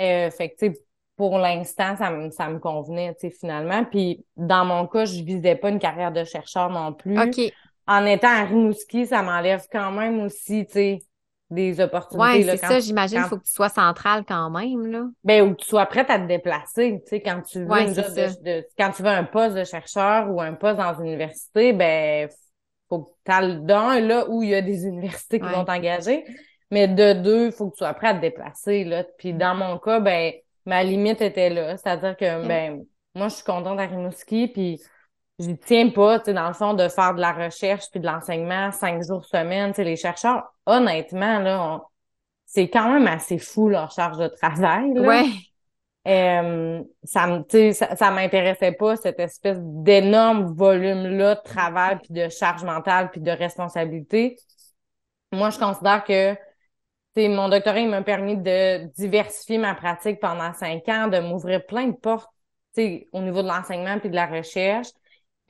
Euh, 0.00 0.30
fait 0.32 0.48
que, 0.48 0.56
tu 0.58 0.72
sais, 0.72 0.80
pour 1.16 1.38
l'instant, 1.38 1.94
ça 1.96 2.10
me, 2.10 2.30
ça 2.30 2.48
me 2.48 2.58
convenait, 2.58 3.14
tu 3.14 3.28
sais, 3.28 3.30
finalement. 3.30 3.84
Puis, 3.84 4.26
dans 4.36 4.64
mon 4.64 4.88
cas, 4.88 5.04
je 5.04 5.22
visais 5.22 5.54
pas 5.54 5.68
une 5.68 5.78
carrière 5.78 6.10
de 6.10 6.24
chercheur 6.24 6.70
non 6.70 6.92
plus. 6.92 7.16
OK. 7.16 7.52
En 7.86 8.04
étant 8.04 8.26
à 8.26 8.42
Rimouski, 8.42 9.06
ça 9.06 9.22
m'enlève 9.22 9.64
quand 9.70 9.92
même 9.92 10.22
aussi, 10.22 10.66
tu 10.66 10.72
sais, 10.72 10.98
des 11.52 11.80
opportunités. 11.80 12.38
Oui, 12.38 12.44
c'est 12.44 12.56
ça, 12.56 12.80
j'imagine 12.80 13.20
qu'il 13.20 13.28
faut 13.28 13.38
que 13.38 13.44
tu 13.44 13.52
sois 13.52 13.68
central 13.68 14.24
quand 14.26 14.50
même, 14.50 14.86
là. 14.86 15.04
Ben, 15.24 15.42
ou 15.42 15.54
que 15.54 15.62
tu 15.62 15.68
sois 15.68 15.86
prête 15.86 16.10
à 16.10 16.18
te 16.18 16.26
déplacer, 16.26 17.00
tu 17.04 17.10
sais, 17.10 17.20
quand 17.20 17.42
tu 17.42 17.60
veux 17.60 17.66
de, 17.66 18.66
quand 18.78 18.90
tu 18.90 19.02
veux 19.02 19.08
un 19.08 19.24
poste 19.24 19.54
de 19.56 19.64
chercheur 19.64 20.30
ou 20.30 20.40
un 20.40 20.54
poste 20.54 20.78
dans 20.78 20.94
une 21.00 21.06
université, 21.06 21.72
ben, 21.72 22.28
faut 22.88 23.00
que 23.00 23.10
tu 23.24 23.32
ailles 23.32 23.60
d'un, 23.62 24.00
là, 24.00 24.28
où 24.28 24.42
il 24.42 24.50
y 24.50 24.54
a 24.54 24.62
des 24.62 24.86
universités 24.86 25.40
qui 25.40 25.46
vont 25.46 25.64
t'engager. 25.64 26.24
Mais 26.70 26.88
de 26.88 27.12
deux, 27.12 27.46
il 27.46 27.52
faut 27.52 27.68
que 27.68 27.74
tu 27.74 27.78
sois 27.78 27.92
prêt 27.92 28.08
à 28.08 28.14
te 28.14 28.20
déplacer, 28.20 28.84
là. 28.84 29.04
Puis 29.18 29.34
dans 29.34 29.54
mon 29.54 29.78
cas, 29.78 30.00
ben, 30.00 30.32
ma 30.64 30.82
limite 30.82 31.20
était 31.20 31.50
là. 31.50 31.76
C'est-à-dire 31.76 32.16
que, 32.16 32.46
ben, 32.46 32.84
moi, 33.14 33.28
je 33.28 33.34
suis 33.34 33.44
contente 33.44 33.78
à 33.78 33.86
Rimouski, 33.86 34.48
puis 34.48 34.80
je 35.38 35.50
tiens 35.52 35.90
pas, 35.90 36.18
tu 36.18 36.26
sais, 36.26 36.34
dans 36.34 36.48
le 36.48 36.54
fond, 36.54 36.74
de 36.74 36.88
faire 36.88 37.14
de 37.14 37.20
la 37.20 37.32
recherche 37.32 37.86
puis 37.90 38.00
de 38.00 38.06
l'enseignement 38.06 38.70
cinq 38.72 39.02
jours 39.02 39.24
semaine. 39.24 39.70
Tu 39.70 39.76
sais, 39.76 39.84
les 39.84 39.96
chercheurs, 39.96 40.52
honnêtement, 40.66 41.38
là, 41.38 41.82
c'est 42.44 42.68
quand 42.68 42.92
même 42.92 43.06
assez 43.06 43.38
fou 43.38 43.68
leur 43.68 43.90
charge 43.90 44.18
de 44.18 44.28
travail. 44.28 44.92
Là. 44.94 45.00
Ouais. 45.00 45.24
Euh, 46.08 46.82
ça 47.04 47.26
me, 47.28 47.72
ça, 47.72 47.94
ça 47.94 48.10
m'intéressait 48.10 48.72
pas 48.72 48.96
cette 48.96 49.20
espèce 49.20 49.58
d'énorme 49.60 50.52
volume 50.52 51.06
là 51.16 51.36
de 51.36 51.42
travail 51.42 51.98
puis 52.02 52.12
de 52.12 52.28
charge 52.28 52.64
mentale 52.64 53.10
puis 53.10 53.20
de 53.20 53.30
responsabilité. 53.30 54.36
Moi, 55.30 55.50
je 55.50 55.58
considère 55.58 56.02
que 56.02 56.36
mon 57.16 57.48
doctorat 57.48 57.80
il 57.80 57.88
m'a 57.88 58.02
permis 58.02 58.36
de 58.36 58.86
diversifier 58.96 59.58
ma 59.58 59.74
pratique 59.74 60.18
pendant 60.18 60.52
cinq 60.54 60.88
ans, 60.88 61.06
de 61.06 61.20
m'ouvrir 61.20 61.64
plein 61.66 61.86
de 61.86 61.96
portes 61.96 62.28
au 62.76 63.20
niveau 63.20 63.42
de 63.42 63.48
l'enseignement 63.48 63.98
puis 63.98 64.10
de 64.10 64.14
la 64.14 64.26
recherche. 64.26 64.88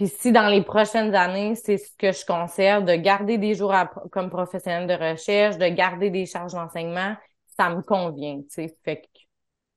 Puis 0.03 0.11
si 0.19 0.33
dans 0.33 0.49
les 0.49 0.63
prochaines 0.63 1.15
années, 1.15 1.55
c'est 1.55 1.79
ce 1.79 1.93
que 1.97 2.11
je 2.11 2.27
conserve, 2.27 2.85
de 2.85 2.97
garder 2.97 3.39
des 3.39 3.55
jours 3.55 3.73
comme 4.11 4.31
professionnel 4.31 4.89
de 4.89 4.95
recherche, 4.95 5.59
de 5.59 5.69
garder 5.69 6.11
des 6.11 6.27
charges 6.27 6.55
d'enseignement, 6.55 7.15
ça 7.57 7.71
me 7.71 7.83
convient, 7.83 8.39
tu 8.39 8.49
sais. 8.49 8.77
Fait 8.85 9.05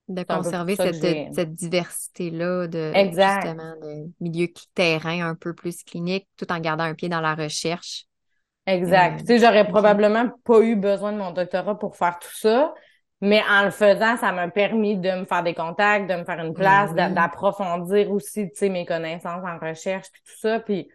de 0.07 0.23
conserver 0.23 0.75
cette, 0.75 0.95
cette 0.95 1.53
diversité-là 1.53 2.65
de 2.65 2.91
justement 2.95 3.75
de 3.79 4.09
milieu 4.19 4.47
terrain 4.73 5.29
un 5.29 5.35
peu 5.35 5.53
plus 5.53 5.83
clinique, 5.83 6.27
tout 6.37 6.51
en 6.51 6.59
gardant 6.59 6.85
un 6.85 6.95
pied 6.95 7.09
dans 7.09 7.21
la 7.21 7.35
recherche. 7.35 8.05
Exact. 8.65 9.19
tu 9.19 9.27
sais, 9.27 9.37
j'aurais 9.37 9.67
probablement 9.67 10.31
pas 10.43 10.61
eu 10.61 10.75
besoin 10.75 11.11
de 11.11 11.19
mon 11.19 11.29
doctorat 11.29 11.77
pour 11.77 11.95
faire 11.95 12.17
tout 12.17 12.35
ça, 12.35 12.73
mais 13.21 13.41
en 13.49 13.63
le 13.63 13.71
faisant, 13.71 14.17
ça 14.17 14.31
m'a 14.31 14.49
permis 14.49 14.97
de 14.97 15.09
me 15.11 15.25
faire 15.25 15.43
des 15.43 15.53
contacts, 15.53 16.09
de 16.09 16.15
me 16.15 16.25
faire 16.25 16.43
une 16.43 16.53
place, 16.53 16.93
d'approfondir 16.93 18.11
aussi, 18.11 18.49
tu 18.49 18.55
sais, 18.55 18.69
mes 18.69 18.85
connaissances 18.85 19.43
en 19.45 19.57
recherche 19.57 20.11
puis 20.11 20.21
tout 20.25 20.37
ça. 20.37 20.59
Puis, 20.59 20.89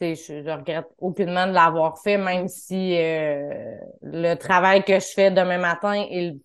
tu 0.00 0.14
sais, 0.14 0.14
je, 0.14 0.42
je 0.42 0.50
regrette 0.50 0.86
aucunement 0.98 1.46
de 1.46 1.52
l'avoir 1.52 1.98
fait, 1.98 2.16
même 2.16 2.48
si 2.48 2.96
euh, 2.98 3.76
le 4.02 4.34
travail 4.34 4.84
que 4.84 4.94
je 4.94 5.06
fais 5.14 5.30
demain 5.30 5.58
matin 5.58 5.92
est 5.92 6.36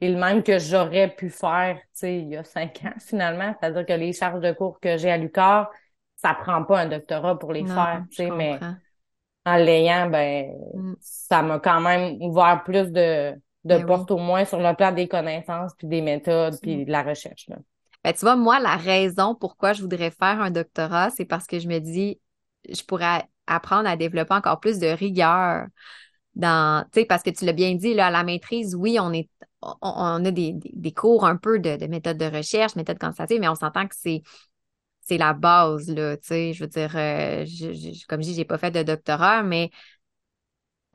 le, 0.00 0.16
même 0.16 0.42
que 0.42 0.58
j'aurais 0.58 1.08
pu 1.08 1.30
faire, 1.30 1.76
tu 1.76 1.88
sais, 1.94 2.18
il 2.18 2.28
y 2.28 2.36
a 2.36 2.44
cinq 2.44 2.82
ans 2.84 2.94
finalement. 2.98 3.54
C'est-à-dire 3.58 3.86
que 3.86 3.92
les 3.94 4.12
charges 4.12 4.40
de 4.40 4.52
cours 4.52 4.80
que 4.80 4.98
j'ai 4.98 5.10
à 5.10 5.16
l'UQAR, 5.16 5.70
ça 6.16 6.34
prend 6.34 6.62
pas 6.62 6.80
un 6.80 6.86
doctorat 6.86 7.38
pour 7.38 7.52
les 7.52 7.66
faire, 7.66 8.04
tu 8.10 8.16
sais, 8.16 8.30
mais 8.30 8.58
en 9.46 9.56
l'ayant, 9.56 10.08
ben, 10.08 10.52
mm. 10.74 10.94
ça 11.00 11.42
m'a 11.42 11.58
quand 11.58 11.80
même 11.80 12.20
ouvert 12.22 12.62
plus 12.64 12.90
de, 12.90 13.34
de 13.64 13.76
ben 13.76 13.86
portes 13.86 14.10
au 14.10 14.18
moins 14.18 14.44
sur 14.44 14.58
le 14.58 14.74
plan 14.74 14.92
des 14.92 15.08
connaissances, 15.08 15.72
puis 15.78 15.88
des 15.88 16.02
méthodes, 16.02 16.58
puis 16.60 16.84
de 16.84 16.90
la 16.90 17.02
recherche. 17.02 17.46
Là. 17.48 17.56
Ben, 18.04 18.12
tu 18.12 18.20
vois, 18.20 18.36
moi, 18.36 18.60
la 18.60 18.76
raison 18.76 19.34
pourquoi 19.34 19.72
je 19.72 19.80
voudrais 19.80 20.10
faire 20.10 20.40
un 20.40 20.50
doctorat, 20.50 21.10
c'est 21.10 21.24
parce 21.24 21.46
que 21.46 21.58
je 21.58 21.68
me 21.68 21.78
dis, 21.78 22.20
je 22.68 22.82
pourrais 22.82 23.24
apprendre 23.46 23.88
à 23.88 23.96
développer 23.96 24.34
encore 24.34 24.60
plus 24.60 24.78
de 24.78 24.86
rigueur 24.88 25.66
dans, 26.34 26.84
tu 26.92 27.00
sais, 27.00 27.06
parce 27.06 27.22
que 27.22 27.30
tu 27.30 27.44
l'as 27.44 27.52
bien 27.52 27.74
dit, 27.74 27.94
là, 27.94 28.08
à 28.08 28.10
la 28.10 28.24
maîtrise, 28.24 28.74
oui, 28.74 28.98
on 29.00 29.12
est, 29.12 29.30
on, 29.62 30.24
a 30.24 30.30
des, 30.30 30.52
des, 30.54 30.92
cours 30.92 31.24
un 31.24 31.36
peu 31.36 31.58
de, 31.58 31.76
de 31.76 31.86
méthodes 31.86 32.18
de 32.18 32.26
recherche, 32.26 32.76
méthodes 32.76 32.98
quantitatives, 32.98 33.40
mais 33.40 33.48
on 33.48 33.54
s'entend 33.54 33.86
que 33.86 33.94
c'est 33.96 34.22
c'est 35.06 35.18
la 35.18 35.34
base, 35.34 35.88
là, 35.90 36.16
tu 36.16 36.26
sais, 36.28 36.52
je 36.54 36.64
veux 36.64 36.68
dire, 36.68 36.96
euh, 36.96 37.44
comme 38.08 38.22
je 38.22 38.28
dis, 38.28 38.34
j'ai 38.34 38.44
pas 38.46 38.58
fait 38.58 38.70
de 38.70 38.82
doctorat, 38.82 39.42
mais 39.42 39.70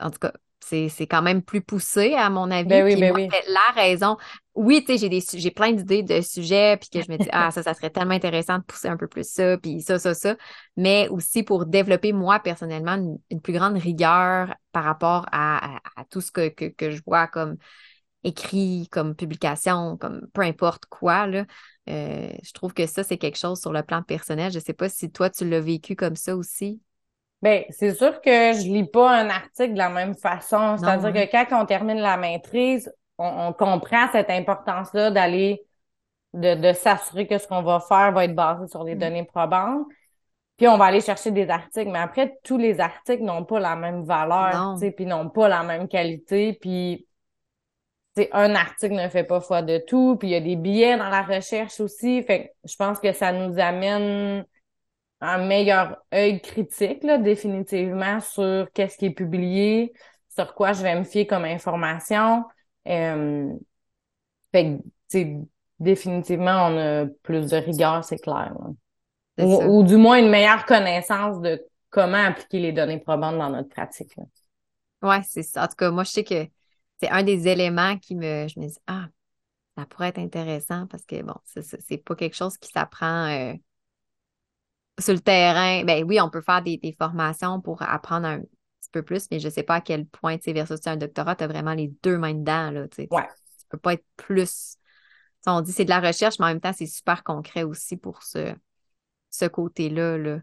en 0.00 0.10
tout 0.10 0.18
cas, 0.18 0.32
c'est, 0.64 1.06
quand 1.06 1.22
même 1.22 1.42
plus 1.42 1.60
poussé, 1.60 2.14
à 2.14 2.30
mon 2.30 2.50
avis. 2.50 2.68
Ben 2.68 2.84
oui, 2.84 2.96
ben 3.00 3.12
oui. 3.14 3.28
La 3.48 3.80
raison, 3.80 4.16
oui, 4.54 4.84
tu 4.84 4.92
sais, 4.92 4.98
j'ai, 4.98 5.08
des, 5.08 5.22
j'ai 5.32 5.50
plein 5.50 5.72
d'idées 5.72 6.02
de 6.02 6.20
sujets, 6.20 6.76
puis 6.76 6.90
que 6.90 7.04
je 7.04 7.10
me 7.10 7.18
dis, 7.18 7.28
ah, 7.32 7.50
ça, 7.50 7.62
ça 7.62 7.74
serait 7.74 7.90
tellement 7.90 8.14
intéressant 8.14 8.58
de 8.58 8.64
pousser 8.64 8.88
un 8.88 8.96
peu 8.96 9.08
plus 9.08 9.28
ça, 9.28 9.56
puis 9.58 9.80
ça, 9.80 9.98
ça, 9.98 10.14
ça, 10.14 10.36
mais 10.76 11.08
aussi 11.08 11.42
pour 11.42 11.66
développer, 11.66 12.12
moi, 12.12 12.40
personnellement, 12.40 13.18
une, 13.30 13.40
plus 13.40 13.52
grande 13.52 13.76
rigueur 13.76 14.54
par 14.72 14.84
rapport 14.84 15.26
à, 15.32 15.76
à, 15.96 16.04
tout 16.10 16.20
ce 16.20 16.30
que, 16.30 16.48
que, 16.48 16.66
que 16.66 16.90
je 16.90 17.00
vois 17.06 17.26
comme 17.26 17.56
écrit, 18.22 18.86
comme 18.90 19.14
publication, 19.14 19.96
comme 19.96 20.28
peu 20.32 20.42
importe 20.42 20.86
quoi, 20.86 21.26
là. 21.26 21.46
Euh, 21.88 22.30
je 22.42 22.52
trouve 22.52 22.72
que 22.72 22.86
ça, 22.86 23.02
c'est 23.02 23.18
quelque 23.18 23.38
chose 23.38 23.60
sur 23.60 23.72
le 23.72 23.82
plan 23.82 24.02
personnel. 24.02 24.52
Je 24.52 24.58
ne 24.58 24.62
sais 24.62 24.74
pas 24.74 24.88
si 24.88 25.10
toi, 25.10 25.30
tu 25.30 25.48
l'as 25.48 25.60
vécu 25.60 25.96
comme 25.96 26.16
ça 26.16 26.36
aussi. 26.36 26.80
Bien, 27.42 27.62
c'est 27.70 27.94
sûr 27.94 28.20
que 28.20 28.52
je 28.52 28.68
lis 28.68 28.84
pas 28.84 29.10
un 29.10 29.30
article 29.30 29.72
de 29.72 29.78
la 29.78 29.88
même 29.88 30.14
façon. 30.14 30.76
C'est-à-dire 30.76 31.12
que 31.12 31.30
quand 31.30 31.62
on 31.62 31.66
termine 31.66 31.98
la 31.98 32.16
maîtrise, 32.16 32.92
on, 33.18 33.52
comprend 33.52 34.08
cette 34.12 34.30
importance-là 34.30 35.10
d'aller, 35.10 35.62
de, 36.34 36.72
s'assurer 36.72 37.26
que 37.26 37.38
ce 37.38 37.46
qu'on 37.46 37.62
va 37.62 37.80
faire 37.80 38.12
va 38.12 38.24
être 38.24 38.34
basé 38.34 38.66
sur 38.68 38.84
des 38.84 38.94
mm. 38.94 38.98
données 38.98 39.24
probantes. 39.24 39.86
Puis 40.58 40.68
on 40.68 40.76
va 40.76 40.86
aller 40.86 41.00
chercher 41.00 41.30
des 41.30 41.48
articles. 41.48 41.90
Mais 41.90 41.98
après, 41.98 42.38
tous 42.44 42.58
les 42.58 42.80
articles 42.80 43.22
n'ont 43.22 43.44
pas 43.44 43.60
la 43.60 43.76
même 43.76 44.02
valeur, 44.04 44.76
puis 44.94 45.06
n'ont 45.06 45.30
pas 45.30 45.48
la 45.48 45.62
même 45.62 45.88
qualité. 45.88 46.58
Puis 46.60 47.06
un 48.32 48.54
article 48.54 48.94
ne 48.94 49.08
fait 49.08 49.24
pas 49.24 49.40
foi 49.40 49.62
de 49.62 49.78
tout, 49.78 50.16
puis 50.16 50.28
il 50.28 50.32
y 50.32 50.34
a 50.34 50.40
des 50.40 50.56
billets 50.56 50.98
dans 50.98 51.08
la 51.08 51.22
recherche 51.22 51.80
aussi. 51.80 52.22
Fait 52.22 52.52
je 52.64 52.76
pense 52.76 53.00
que 53.00 53.12
ça 53.12 53.32
nous 53.32 53.58
amène 53.58 54.44
un 55.20 55.46
meilleur 55.46 55.96
œil 56.14 56.40
critique, 56.40 57.02
là, 57.02 57.18
définitivement, 57.18 58.20
sur 58.20 58.68
qu'est-ce 58.72 58.96
qui 58.96 59.06
est 59.06 59.10
publié, 59.10 59.92
sur 60.28 60.54
quoi 60.54 60.72
je 60.72 60.82
vais 60.82 60.98
me 60.98 61.04
fier 61.04 61.26
comme 61.26 61.44
information. 61.44 62.44
Euh, 62.88 63.52
fait 64.52 64.78
que, 65.12 65.26
définitivement, 65.78 66.68
on 66.68 66.78
a 66.78 67.06
plus 67.22 67.50
de 67.50 67.56
rigueur, 67.56 68.04
c'est 68.04 68.18
clair. 68.18 68.54
Ou, 69.38 69.82
du 69.84 69.96
moins 69.96 70.18
une 70.18 70.30
meilleure 70.30 70.66
connaissance 70.66 71.40
de 71.40 71.64
comment 71.88 72.24
appliquer 72.24 72.60
les 72.60 72.72
données 72.72 72.98
probantes 72.98 73.38
dans 73.38 73.50
notre 73.50 73.68
pratique. 73.68 74.14
Là. 74.16 74.24
Ouais, 75.02 75.22
c'est 75.26 75.42
ça. 75.42 75.64
En 75.64 75.68
tout 75.68 75.76
cas, 75.76 75.90
moi, 75.90 76.04
je 76.04 76.10
sais 76.10 76.24
que 76.24 76.46
c'est 77.00 77.08
un 77.08 77.22
des 77.22 77.48
éléments 77.48 77.96
qui 77.96 78.14
me. 78.14 78.46
Je 78.48 78.60
me 78.60 78.66
dis, 78.66 78.78
ah, 78.86 79.06
ça 79.76 79.86
pourrait 79.86 80.08
être 80.08 80.18
intéressant 80.18 80.86
parce 80.86 81.04
que, 81.06 81.22
bon, 81.22 81.36
c'est 81.46 82.04
pas 82.04 82.14
quelque 82.14 82.36
chose 82.36 82.58
qui 82.58 82.70
s'apprend 82.70 83.28
euh, 83.28 83.54
sur 85.00 85.14
le 85.14 85.20
terrain. 85.20 85.84
Ben 85.84 86.04
oui, 86.04 86.20
on 86.20 86.30
peut 86.30 86.42
faire 86.42 86.62
des, 86.62 86.96
formations 86.98 87.60
pour 87.60 87.82
apprendre 87.82 88.26
un 88.26 88.40
petit 88.40 88.90
peu 88.92 89.02
plus, 89.02 89.26
mais 89.30 89.40
je 89.40 89.48
sais 89.48 89.62
pas 89.62 89.76
à 89.76 89.80
quel 89.80 90.06
point, 90.06 90.36
tu 90.36 90.44
sais, 90.44 90.52
versus 90.52 90.80
un 90.86 90.96
doctorat, 90.96 91.36
tu 91.36 91.44
as 91.44 91.48
vraiment 91.48 91.74
les 91.74 91.92
deux 92.02 92.18
mains 92.18 92.34
dedans, 92.34 92.70
là, 92.70 92.88
tu 92.88 92.96
sais. 92.96 93.08
Ouais. 93.10 93.26
Tu 93.60 93.66
peux 93.68 93.78
pas 93.78 93.94
être 93.94 94.04
plus. 94.16 94.76
on 95.46 95.60
dit 95.60 95.72
c'est 95.72 95.84
de 95.84 95.90
la 95.90 96.00
recherche, 96.00 96.38
mais 96.38 96.46
en 96.46 96.48
même 96.48 96.60
temps, 96.60 96.72
c'est 96.72 96.86
super 96.86 97.22
concret 97.22 97.62
aussi 97.62 97.96
pour 97.96 98.22
ce, 98.22 98.54
ce 99.30 99.44
côté-là, 99.46 100.18
là. 100.18 100.40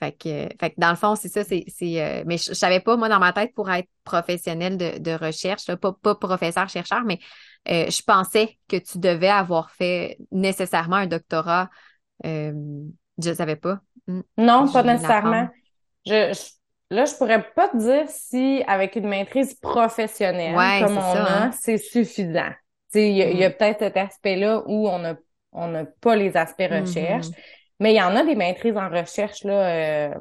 Fait 0.00 0.12
que, 0.12 0.48
fait 0.60 0.70
que 0.70 0.74
dans 0.78 0.90
le 0.90 0.96
fond, 0.96 1.14
c'est 1.14 1.28
ça, 1.28 1.44
c'est, 1.44 1.64
c'est 1.68 2.24
mais 2.26 2.36
je, 2.36 2.52
savais 2.52 2.80
pas, 2.80 2.96
moi, 2.96 3.08
dans 3.08 3.20
ma 3.20 3.32
tête, 3.32 3.54
pour 3.54 3.70
être 3.70 3.88
professionnel 4.02 4.76
de, 4.76 4.98
de 4.98 5.12
recherche, 5.12 5.72
pas, 5.76 5.92
pas 5.92 6.14
professeur-chercheur, 6.16 7.04
mais 7.04 7.20
je 7.66 8.02
pensais 8.02 8.58
que 8.68 8.76
tu 8.76 8.98
devais 8.98 9.28
avoir 9.28 9.70
fait 9.70 10.18
nécessairement 10.32 10.96
un 10.96 11.06
doctorat. 11.06 11.70
je 12.24 13.32
savais 13.34 13.56
pas. 13.56 13.80
Hmm. 14.06 14.20
Non, 14.36 14.70
pas 14.70 14.82
nécessairement. 14.82 15.48
Je, 16.06 16.34
là, 16.90 17.04
je 17.04 17.14
pourrais 17.14 17.42
pas 17.42 17.68
te 17.68 17.76
dire 17.76 18.04
si 18.08 18.62
avec 18.66 18.96
une 18.96 19.08
maîtrise 19.08 19.54
professionnelle 19.54 20.54
comme 20.84 20.98
on 20.98 21.00
a, 21.00 21.44
hein. 21.44 21.50
c'est 21.52 21.78
suffisant. 21.78 22.50
Il 22.94 23.08
y 23.10 23.44
a, 23.44 23.48
hmm. 23.48 23.52
peut-être 23.52 23.78
cet 23.80 23.96
aspect-là 23.96 24.62
où 24.66 24.88
on 24.88 24.98
n'a 25.00 25.16
on 25.54 25.86
pas 26.00 26.16
les 26.16 26.36
aspects 26.36 26.68
recherche, 26.68 27.26
mm-hmm. 27.26 27.76
mais 27.80 27.92
il 27.92 27.96
y 27.96 28.02
en 28.02 28.14
a 28.16 28.24
des 28.24 28.34
maîtrises 28.34 28.76
en 28.76 28.88
recherche 28.88 29.44
là, 29.44 30.10
euh, 30.10 30.14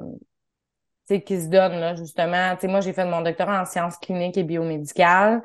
qui 1.08 1.42
se 1.42 1.48
donnent 1.48 1.80
là, 1.80 1.96
justement. 1.96 2.56
moi, 2.64 2.80
j'ai 2.80 2.94
fait 2.94 3.06
mon 3.06 3.22
doctorat 3.22 3.62
en 3.62 3.66
sciences 3.66 3.98
cliniques 3.98 4.38
et 4.38 4.44
biomédicales. 4.44 5.42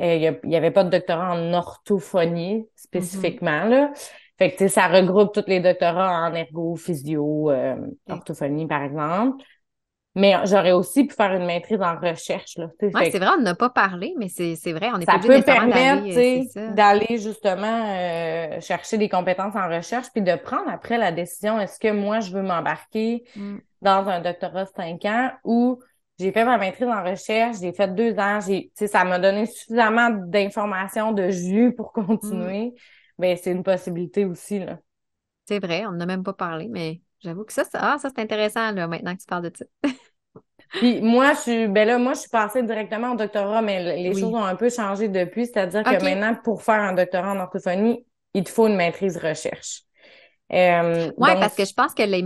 Euh, 0.00 0.38
il 0.42 0.48
n'y 0.48 0.56
avait 0.56 0.70
pas 0.70 0.84
de 0.84 0.90
doctorat 0.90 1.34
en 1.34 1.52
orthophonie 1.52 2.66
spécifiquement. 2.74 3.66
Mm-hmm. 3.66 3.70
là. 3.70 3.92
Fait 4.40 4.52
que 4.52 4.68
ça 4.68 4.88
regroupe 4.88 5.34
tous 5.34 5.44
les 5.48 5.60
doctorats 5.60 6.26
en 6.26 6.34
ergo, 6.34 6.74
physio, 6.74 7.50
euh, 7.50 7.76
orthophonie, 8.08 8.66
par 8.66 8.82
exemple. 8.82 9.44
Mais 10.14 10.34
j'aurais 10.44 10.72
aussi 10.72 11.04
pu 11.04 11.14
faire 11.14 11.32
une 11.34 11.44
maîtrise 11.44 11.82
en 11.82 11.94
recherche. 11.96 12.56
Là, 12.56 12.68
ouais, 12.80 13.10
c'est 13.10 13.18
vrai, 13.18 13.28
on 13.38 13.42
n'a 13.42 13.54
pas 13.54 13.68
parlé, 13.68 14.14
mais 14.18 14.28
c'est, 14.28 14.54
vrai, 14.72 14.88
on 14.94 14.98
est 14.98 15.04
Ça 15.04 15.18
peut 15.18 15.42
permettre 15.42 16.04
euh, 16.56 16.74
d'aller 16.74 17.18
justement 17.18 17.84
euh, 17.86 18.60
chercher 18.62 18.96
des 18.96 19.10
compétences 19.10 19.54
en 19.54 19.68
recherche, 19.68 20.06
puis 20.12 20.22
de 20.22 20.34
prendre 20.36 20.70
après 20.70 20.96
la 20.96 21.12
décision, 21.12 21.60
est-ce 21.60 21.78
que 21.78 21.92
moi, 21.92 22.20
je 22.20 22.32
veux 22.32 22.42
m'embarquer 22.42 23.24
mm. 23.36 23.58
dans 23.82 24.08
un 24.08 24.20
doctorat 24.20 24.64
de 24.64 24.70
5 24.74 25.04
ans 25.04 25.30
ou 25.44 25.80
j'ai 26.18 26.32
fait 26.32 26.46
ma 26.46 26.56
maîtrise 26.56 26.88
en 26.88 27.04
recherche, 27.04 27.58
j'ai 27.60 27.72
fait 27.72 27.94
deux 27.94 28.18
ans, 28.18 28.40
j'ai, 28.40 28.72
ça 28.74 29.04
m'a 29.04 29.18
donné 29.18 29.44
suffisamment 29.44 30.08
d'informations, 30.10 31.12
de 31.12 31.28
jus 31.28 31.74
pour 31.74 31.92
continuer. 31.92 32.68
Mm. 32.68 32.99
Ben, 33.20 33.36
c'est 33.40 33.52
une 33.52 33.62
possibilité 33.62 34.24
aussi. 34.24 34.58
Là. 34.58 34.78
C'est 35.46 35.58
vrai, 35.58 35.84
on 35.86 35.92
n'a 35.92 36.06
même 36.06 36.22
pas 36.22 36.32
parlé, 36.32 36.68
mais 36.68 37.00
J'avoue 37.22 37.44
que 37.44 37.52
ça, 37.52 37.64
ça, 37.64 37.78
ah, 37.82 37.98
ça 37.98 38.08
c'est 38.08 38.22
intéressant 38.22 38.72
là, 38.72 38.86
maintenant 38.88 39.14
que 39.14 39.20
tu 39.20 39.26
parles 39.26 39.50
de 39.50 39.52
ça. 39.54 39.64
Puis 40.72 41.00
moi, 41.00 41.34
je 41.34 41.40
suis 41.40 41.68
ben 41.68 41.86
là, 41.86 41.98
moi, 41.98 42.14
je 42.14 42.20
suis 42.20 42.30
passée 42.30 42.62
directement 42.62 43.12
au 43.12 43.16
doctorat, 43.16 43.60
mais 43.60 43.96
les 43.96 44.12
choses 44.12 44.34
ont 44.34 44.44
un 44.44 44.54
peu 44.54 44.70
changé 44.70 45.08
depuis. 45.08 45.46
C'est-à-dire 45.46 45.82
que 45.82 46.02
maintenant, 46.02 46.34
pour 46.44 46.62
faire 46.62 46.80
un 46.80 46.92
doctorat 46.92 47.32
en 47.32 47.40
orthophonie, 47.40 48.06
il 48.34 48.44
te 48.44 48.50
faut 48.50 48.68
une 48.68 48.76
maîtrise 48.76 49.16
recherche. 49.16 49.82
Euh, 50.52 51.10
oui, 51.16 51.30
parce 51.40 51.56
que 51.56 51.64
je 51.64 51.74
pense 51.74 51.92
que 51.92 52.04
les 52.04 52.24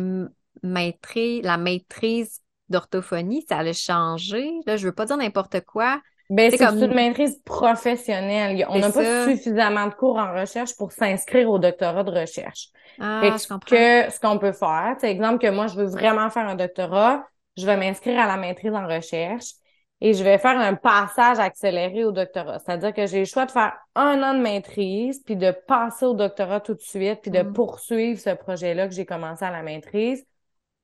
maîtrises, 0.62 1.42
la 1.42 1.56
maîtrise 1.56 2.40
d'orthophonie, 2.68 3.44
ça 3.48 3.58
allait 3.58 3.72
changer. 3.72 4.50
Là, 4.66 4.76
je 4.76 4.86
veux 4.86 4.94
pas 4.94 5.06
dire 5.06 5.16
n'importe 5.16 5.62
quoi. 5.62 6.00
Ben, 6.30 6.50
c'est 6.50 6.58
comme 6.58 6.82
une 6.82 6.94
maîtrise 6.94 7.38
professionnelle. 7.44 8.64
On 8.70 8.78
n'a 8.78 8.90
pas 8.90 9.26
suffisamment 9.26 9.88
de 9.88 9.94
cours 9.94 10.16
en 10.16 10.32
recherche 10.32 10.76
pour 10.76 10.92
s'inscrire 10.92 11.50
au 11.50 11.58
doctorat 11.58 12.02
de 12.02 12.10
recherche. 12.10 12.68
Ah, 12.98 13.20
je 13.22 13.46
comprends. 13.46 13.76
Que 13.76 14.10
ce 14.10 14.18
qu'on 14.20 14.38
peut 14.38 14.52
faire, 14.52 14.96
c'est 15.00 15.10
exemple 15.10 15.38
que 15.38 15.50
moi, 15.50 15.66
je 15.66 15.76
veux 15.76 15.86
vraiment 15.86 16.30
faire 16.30 16.48
un 16.48 16.54
doctorat, 16.54 17.24
je 17.56 17.66
vais 17.66 17.76
m'inscrire 17.76 18.18
à 18.18 18.26
la 18.26 18.36
maîtrise 18.36 18.72
en 18.72 18.86
recherche 18.86 19.52
et 20.00 20.12
je 20.12 20.24
vais 20.24 20.38
faire 20.38 20.58
un 20.58 20.74
passage 20.74 21.38
accéléré 21.38 22.04
au 22.04 22.12
doctorat. 22.12 22.58
C'est-à-dire 22.58 22.92
que 22.92 23.06
j'ai 23.06 23.20
le 23.20 23.24
choix 23.24 23.46
de 23.46 23.50
faire 23.50 23.72
un 23.94 24.22
an 24.22 24.34
de 24.34 24.40
maîtrise, 24.40 25.22
puis 25.24 25.36
de 25.36 25.50
passer 25.66 26.04
au 26.04 26.14
doctorat 26.14 26.60
tout 26.60 26.74
de 26.74 26.80
suite, 26.80 27.20
puis 27.22 27.30
de 27.30 27.42
mm. 27.42 27.52
poursuivre 27.52 28.20
ce 28.20 28.30
projet-là 28.30 28.88
que 28.88 28.94
j'ai 28.94 29.06
commencé 29.06 29.44
à 29.44 29.50
la 29.50 29.62
maîtrise, 29.62 30.24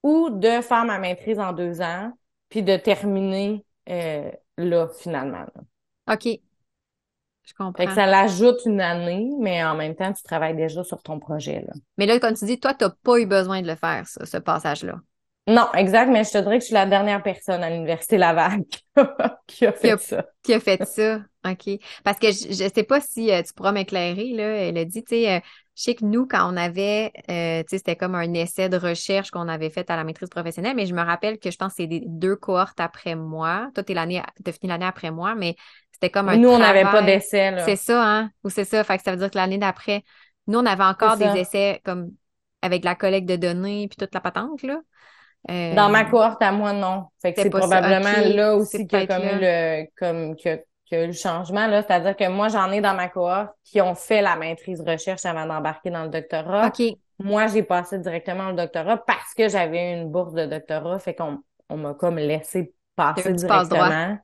ou 0.03 0.31
de 0.31 0.61
faire 0.63 0.85
ma 0.85 0.99
maîtrise 0.99 1.39
en 1.39 1.53
deux 1.53 1.83
ans, 1.83 2.13
puis 2.49 2.63
de 2.63 2.77
terminer 2.77 3.65
euh, 3.89 4.31
là, 4.65 4.89
finalement. 4.99 5.45
OK. 6.11 6.29
Je 7.45 7.55
comprends. 7.57 7.73
Fait 7.83 7.87
que 7.87 7.95
ça 7.95 8.07
l'ajoute 8.07 8.61
une 8.67 8.81
année, 8.81 9.29
mais 9.39 9.65
en 9.65 9.75
même 9.75 9.95
temps, 9.95 10.13
tu 10.13 10.23
travailles 10.23 10.57
déjà 10.57 10.85
sur 10.85 11.03
ton 11.03 11.19
projet. 11.19 11.65
Là. 11.67 11.73
Mais 11.99 12.07
là, 12.07 12.19
comme 12.21 12.35
tu 12.35 12.45
dis, 12.45 12.61
toi, 12.61 12.75
tu 12.75 12.85
n'as 12.85 12.91
pas 13.03 13.19
eu 13.19 13.27
besoin 13.27 13.63
de 13.63 13.67
le 13.67 13.75
faire, 13.75 14.07
ça, 14.07 14.25
ce 14.25 14.37
passage-là. 14.37 15.01
Non, 15.47 15.67
exact, 15.75 16.09
mais 16.11 16.23
je 16.23 16.31
te 16.31 16.39
dirais 16.39 16.59
que 16.59 16.63
je 16.63 16.67
suis 16.67 16.75
la 16.75 16.87
dernière 16.87 17.23
personne 17.23 17.63
à 17.65 17.71
l'Université 17.71 18.19
Laval 18.19 18.63
qui 19.47 19.67
a 19.67 19.73
fait 19.73 19.99
ça. 19.99 20.27
Qui 20.43 20.55
a 20.55 20.61
fait 20.61 20.85
ça, 20.85 21.23
OK. 21.45 21.81
Parce 22.05 22.19
que 22.19 22.31
je 22.31 22.65
ne 22.65 22.69
sais 22.69 22.85
pas 22.85 23.01
si 23.01 23.33
euh, 23.33 23.43
tu 23.43 23.53
pourras 23.55 23.73
m'éclairer, 23.73 24.33
là. 24.33 24.45
Elle 24.45 24.79
a 24.79 24.85
dit, 24.85 25.03
tu 25.03 25.17
sais, 25.17 25.33
euh, 25.33 25.41
je 25.81 25.85
sais 25.85 25.95
que 25.95 26.05
nous, 26.05 26.27
quand 26.27 26.53
on 26.53 26.59
avait, 26.59 27.11
euh, 27.31 27.63
tu 27.63 27.71
sais, 27.71 27.79
c'était 27.79 27.97
comme 27.97 28.15
un 28.15 28.35
essai 28.35 28.69
de 28.69 28.77
recherche 28.77 29.31
qu'on 29.31 29.49
avait 29.49 29.71
fait 29.71 29.91
à 29.91 29.97
la 29.97 30.05
maîtrise 30.05 30.29
professionnelle, 30.29 30.77
mais 30.77 30.85
je 30.85 30.95
me 30.95 31.01
rappelle 31.01 31.39
que 31.39 31.51
je 31.51 31.57
pense 31.57 31.73
que 31.73 31.77
c'est 31.79 31.87
des 31.87 32.03
deux 32.07 32.37
cohortes 32.37 32.81
après 32.81 33.15
moi. 33.15 33.71
Toi, 33.75 33.83
tu 33.83 33.97
as 33.97 34.53
fini 34.53 34.69
l'année 34.69 34.85
après 34.85 35.11
moi, 35.11 35.35
mais 35.35 35.57
c'était 35.91 36.11
comme 36.11 36.29
un 36.29 36.37
Nous, 36.37 36.51
on 36.51 36.59
n'avait 36.59 36.83
pas 36.83 37.01
d'essai, 37.01 37.53
là. 37.53 37.65
C'est 37.65 37.77
ça, 37.77 38.05
hein? 38.05 38.31
Ou 38.45 38.51
c'est 38.51 38.67
ça. 38.67 38.85
Fait 38.85 38.99
que 38.99 39.05
ça 39.05 39.13
veut 39.13 39.17
dire 39.17 39.31
que 39.31 39.39
l'année 39.39 39.57
d'après, 39.57 40.05
nous, 40.47 40.59
on 40.59 40.67
avait 40.67 40.85
encore 40.85 41.17
des 41.17 41.39
essais 41.39 41.81
comme 41.83 42.11
avec 42.61 42.85
la 42.85 42.95
collecte 42.95 43.27
de 43.27 43.37
données 43.37 43.89
puis 43.89 43.97
toute 43.97 44.13
la 44.13 44.21
patente, 44.21 44.63
là. 44.63 44.81
Euh, 45.49 45.75
Dans 45.75 45.89
ma 45.89 46.05
cohorte 46.05 46.43
à 46.43 46.53
moi, 46.53 46.75
non. 46.75 47.07
Fait 47.23 47.33
que 47.33 47.41
c'est 47.41 47.49
probablement 47.49 48.21
là 48.35 48.55
aussi 48.55 48.87
qu'il 48.87 48.99
y 48.99 49.03
a 49.03 49.07
comme 49.07 49.23
eu 49.23 49.41
le, 49.41 49.87
comme, 49.97 50.37
que, 50.37 50.63
que 50.91 51.07
le 51.07 51.13
changement, 51.13 51.67
là. 51.67 51.83
C'est-à-dire 51.83 52.17
que 52.17 52.29
moi, 52.29 52.49
j'en 52.49 52.71
ai 52.71 52.81
dans 52.81 52.95
ma 52.95 53.09
cohorte 53.09 53.51
qui 53.65 53.81
ont 53.81 53.95
fait 53.95 54.23
la 54.23 54.37
maîtrise 54.37 54.81
recherche 54.81 55.25
avant 55.25 55.47
d'embarquer 55.47 55.91
dans 55.91 56.05
le 56.05 56.11
doctorat. 56.11 56.67
OK. 56.69 56.97
Moi, 57.19 57.47
j'ai 57.49 57.63
passé 57.63 57.99
directement 57.99 58.49
au 58.49 58.53
doctorat 58.53 58.97
parce 58.97 59.35
que 59.37 59.49
j'avais 59.49 59.93
une 59.93 60.11
bourse 60.11 60.33
de 60.33 60.47
doctorat. 60.47 60.99
Fait 60.99 61.15
qu'on 61.15 61.39
on, 61.69 61.77
m'a 61.77 61.95
comme 61.95 62.17
laissé 62.17 62.73
passer 62.97 63.33
directement. 63.33 64.19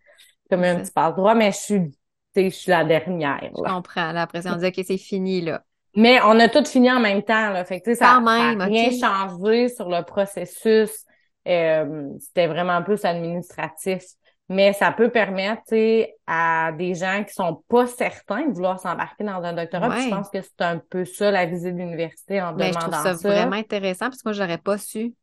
Comme 0.51 0.65
un 0.65 0.77
petit 0.77 0.93
passe-droit, 0.93 1.35
mais 1.35 1.51
je 1.53 1.57
suis, 1.57 1.93
je 2.37 2.49
suis 2.51 2.71
la 2.71 2.85
dernière. 2.85 3.41
Je 3.43 3.63
comprends. 3.63 4.13
Là, 4.13 4.23
après 4.23 4.47
on 4.47 4.57
dit, 4.57 4.67
OK, 4.67 4.81
c'est 4.87 4.99
fini, 4.99 5.41
là. 5.41 5.63
Mais 5.97 6.21
on 6.23 6.39
a 6.39 6.49
tout 6.49 6.65
fini 6.65 6.91
en 6.91 7.01
même 7.01 7.23
temps, 7.23 7.51
là. 7.51 7.65
Fait 7.65 7.81
que, 7.81 7.95
ça 7.95 8.21
n'a 8.21 8.65
rien 8.65 8.91
changé 8.91 9.69
sur 9.69 9.89
le 9.89 10.03
processus. 10.03 11.05
Euh, 11.49 12.11
c'était 12.21 12.47
vraiment 12.49 12.83
plus 12.83 13.05
administratif 13.05 14.03
mais 14.49 14.73
ça 14.73 14.93
peut 14.93 15.11
permettre 15.11 15.63
à 16.27 16.73
des 16.73 16.95
gens 16.95 17.25
qui 17.25 17.35
sont 17.35 17.63
pas 17.69 17.87
certains 17.87 18.47
de 18.47 18.55
vouloir 18.55 18.79
s'embarquer 18.79 19.25
dans 19.25 19.43
un 19.43 19.53
doctorat. 19.53 19.99
je 20.01 20.09
pense 20.09 20.31
que 20.31 20.41
c'est 20.41 20.61
un 20.61 20.79
peu 20.79 21.05
ça 21.05 21.31
la 21.31 21.47
visite 21.47 21.75
de 21.75 21.81
l'université 21.81 22.41
en 22.41 22.53
demandant 22.53 22.73
ça. 22.81 22.87
Je 22.87 23.09
trouve 23.09 23.21
ça, 23.21 23.29
vraiment 23.29 23.57
intéressant 23.57 24.07
parce 24.07 24.23
que 24.23 24.29
moi, 24.29 24.33
j'aurais 24.33 24.59
pas 24.59 24.79
su. 24.79 25.15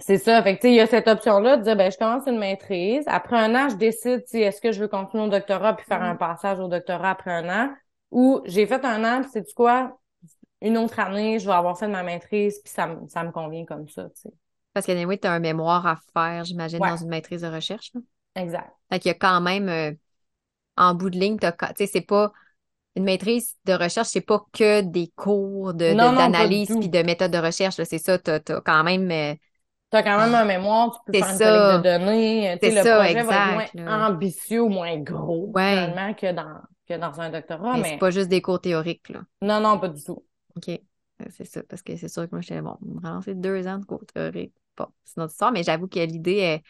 C'est 0.00 0.18
ça. 0.18 0.42
Fait 0.42 0.56
que, 0.56 0.66
il 0.66 0.74
y 0.74 0.80
a 0.80 0.86
cette 0.86 1.08
option-là 1.08 1.56
de 1.56 1.62
dire, 1.62 1.76
ben, 1.76 1.90
je 1.90 1.98
commence 1.98 2.26
une 2.26 2.38
maîtrise. 2.38 3.04
Après 3.06 3.36
un 3.36 3.54
an, 3.54 3.68
je 3.68 3.76
décide, 3.76 4.22
si 4.26 4.38
est-ce 4.38 4.60
que 4.60 4.72
je 4.72 4.80
veux 4.80 4.88
continuer 4.88 5.24
au 5.24 5.28
doctorat 5.28 5.74
puis 5.74 5.84
faire 5.86 6.02
un 6.02 6.14
mm. 6.14 6.18
passage 6.18 6.58
au 6.60 6.68
doctorat 6.68 7.10
après 7.10 7.32
un 7.32 7.48
an? 7.48 7.70
Ou 8.10 8.40
j'ai 8.46 8.66
fait 8.66 8.84
un 8.84 9.04
an 9.04 9.22
puis 9.22 9.30
c'est 9.32 9.46
du 9.46 9.54
quoi? 9.54 9.98
Une 10.60 10.76
autre 10.78 10.98
année, 10.98 11.38
je 11.38 11.46
vais 11.46 11.54
avoir 11.54 11.78
fait 11.78 11.88
ma 11.88 12.02
maîtrise 12.02 12.60
puis 12.64 12.72
ça, 12.72 12.96
ça 13.08 13.22
me 13.24 13.30
convient 13.30 13.64
comme 13.64 13.88
ça, 13.88 14.04
tu 14.04 14.22
sais. 14.22 14.30
Parce 14.72 14.86
que, 14.86 15.16
tu 15.16 15.26
as 15.26 15.32
un 15.32 15.38
mémoire 15.40 15.86
à 15.86 15.98
faire, 16.12 16.44
j'imagine, 16.44 16.78
dans 16.78 16.96
une 16.96 17.08
maîtrise 17.08 17.42
de 17.42 17.48
recherche, 17.48 17.90
Exact. 18.38 18.70
Fait 18.90 18.98
qu'il 18.98 19.08
y 19.10 19.12
a 19.12 19.18
quand 19.18 19.40
même, 19.40 19.68
euh, 19.68 19.92
en 20.76 20.94
bout 20.94 21.10
de 21.10 21.18
ligne, 21.18 21.38
tu 21.38 21.46
sais, 21.76 21.86
c'est 21.86 22.00
pas 22.00 22.32
une 22.96 23.04
maîtrise 23.04 23.56
de 23.64 23.72
recherche, 23.72 24.08
c'est 24.08 24.20
pas 24.20 24.44
que 24.52 24.80
des 24.80 25.12
cours 25.14 25.74
de, 25.74 25.94
d'analyse 25.94 26.74
puis 26.78 26.88
de 26.88 27.02
méthode 27.02 27.30
de 27.30 27.38
recherche. 27.38 27.76
C'est 27.76 27.98
ça, 27.98 28.18
tu 28.18 28.30
as, 28.30 28.60
quand 28.60 28.84
même. 28.84 29.10
Euh, 29.10 29.34
tu 29.90 29.96
as 29.96 30.02
quand 30.02 30.18
même 30.18 30.34
un 30.34 30.44
mémoire, 30.44 30.92
tu 30.92 31.12
peux 31.12 31.18
faire 31.18 31.32
une 31.32 31.38
collecte 31.38 31.76
de 31.76 31.82
données. 31.82 32.58
C'est 32.60 32.70
le 32.70 32.82
ça, 32.82 32.96
projet 32.96 33.10
exact, 33.12 33.26
va 33.26 33.64
être 33.64 33.74
moins 33.74 34.06
ambitieux 34.06 34.62
ou 34.62 34.68
moins 34.68 34.96
gros, 34.98 35.52
finalement, 35.56 36.14
que 36.14 36.32
dans, 36.32 36.60
que 36.88 36.98
dans 36.98 37.20
un 37.20 37.30
doctorat. 37.30 37.76
Mais, 37.78 37.90
c'est 37.90 37.98
pas 37.98 38.10
juste 38.10 38.28
des 38.28 38.42
cours 38.42 38.60
théoriques, 38.60 39.08
là. 39.08 39.20
Non, 39.40 39.60
non, 39.60 39.78
pas 39.78 39.88
du 39.88 40.02
tout. 40.02 40.24
OK. 40.56 40.80
C'est 41.30 41.44
ça, 41.44 41.62
parce 41.68 41.82
que 41.82 41.96
c'est 41.96 42.08
sûr 42.08 42.24
que 42.24 42.28
moi, 42.32 42.40
j'étais 42.40 42.60
bon, 42.60 42.76
me 42.80 43.34
deux 43.34 43.66
ans 43.66 43.78
de 43.78 43.84
cours 43.84 44.04
théoriques. 44.06 44.54
Bon, 44.76 44.86
c'est 45.04 45.16
notre 45.16 45.32
histoire, 45.32 45.50
mais 45.50 45.64
j'avoue 45.64 45.88
que 45.88 45.98
l'idée 45.98 46.36
est 46.36 46.62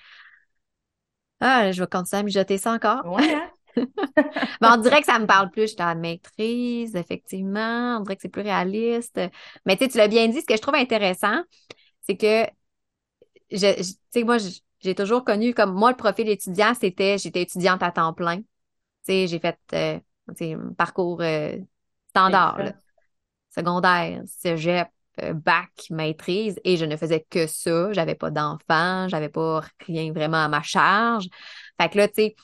ah, 1.40 1.70
je 1.72 1.80
vais 1.80 1.86
continuer 1.86 2.20
à 2.20 2.22
mijoter 2.24 2.58
ça 2.58 2.72
encore. 2.72 3.06
Ouais. 3.06 3.34
Hein? 3.34 3.50
on 4.62 4.76
dirait 4.78 5.00
que 5.00 5.06
ça 5.06 5.18
me 5.18 5.26
parle 5.26 5.50
plus. 5.50 5.62
Je 5.62 5.82
suis 5.82 5.96
maîtrise, 5.96 6.96
effectivement. 6.96 7.98
On 7.98 8.00
dirait 8.00 8.16
que 8.16 8.22
c'est 8.22 8.28
plus 8.28 8.42
réaliste. 8.42 9.20
Mais 9.64 9.76
tu 9.76 9.88
l'as 9.96 10.08
bien 10.08 10.28
dit. 10.28 10.40
Ce 10.40 10.46
que 10.46 10.56
je 10.56 10.62
trouve 10.62 10.74
intéressant, 10.74 11.42
c'est 12.02 12.16
que, 12.16 12.44
je, 13.50 13.76
tu 13.76 13.94
sais, 14.10 14.24
moi, 14.24 14.38
j'ai 14.80 14.94
toujours 14.94 15.24
connu 15.24 15.54
comme 15.54 15.74
moi, 15.74 15.90
le 15.90 15.96
profil 15.96 16.28
étudiant, 16.28 16.72
c'était 16.74 17.18
j'étais 17.18 17.42
étudiante 17.42 17.82
à 17.82 17.90
temps 17.90 18.12
plein. 18.12 18.38
Tu 18.38 18.44
sais, 19.02 19.26
j'ai 19.26 19.38
fait 19.38 19.58
euh, 19.74 19.98
un 20.40 20.72
parcours 20.74 21.20
euh, 21.20 21.56
standard, 22.10 22.58
là, 22.58 22.72
secondaire, 23.50 24.22
cégep, 24.26 24.88
bac, 25.34 25.70
maîtrise, 25.90 26.60
et 26.64 26.76
je 26.76 26.84
ne 26.84 26.96
faisais 26.96 27.26
que 27.30 27.46
ça. 27.46 27.92
J'avais 27.92 28.14
pas 28.14 28.30
d'enfants, 28.30 29.08
j'avais 29.08 29.28
pas 29.28 29.62
rien 29.86 30.12
vraiment 30.12 30.38
à 30.44 30.48
ma 30.48 30.62
charge. 30.62 31.26
Fait 31.80 31.88
que 31.88 31.98
là, 31.98 32.08
tu 32.08 32.14
sais, 32.14 32.36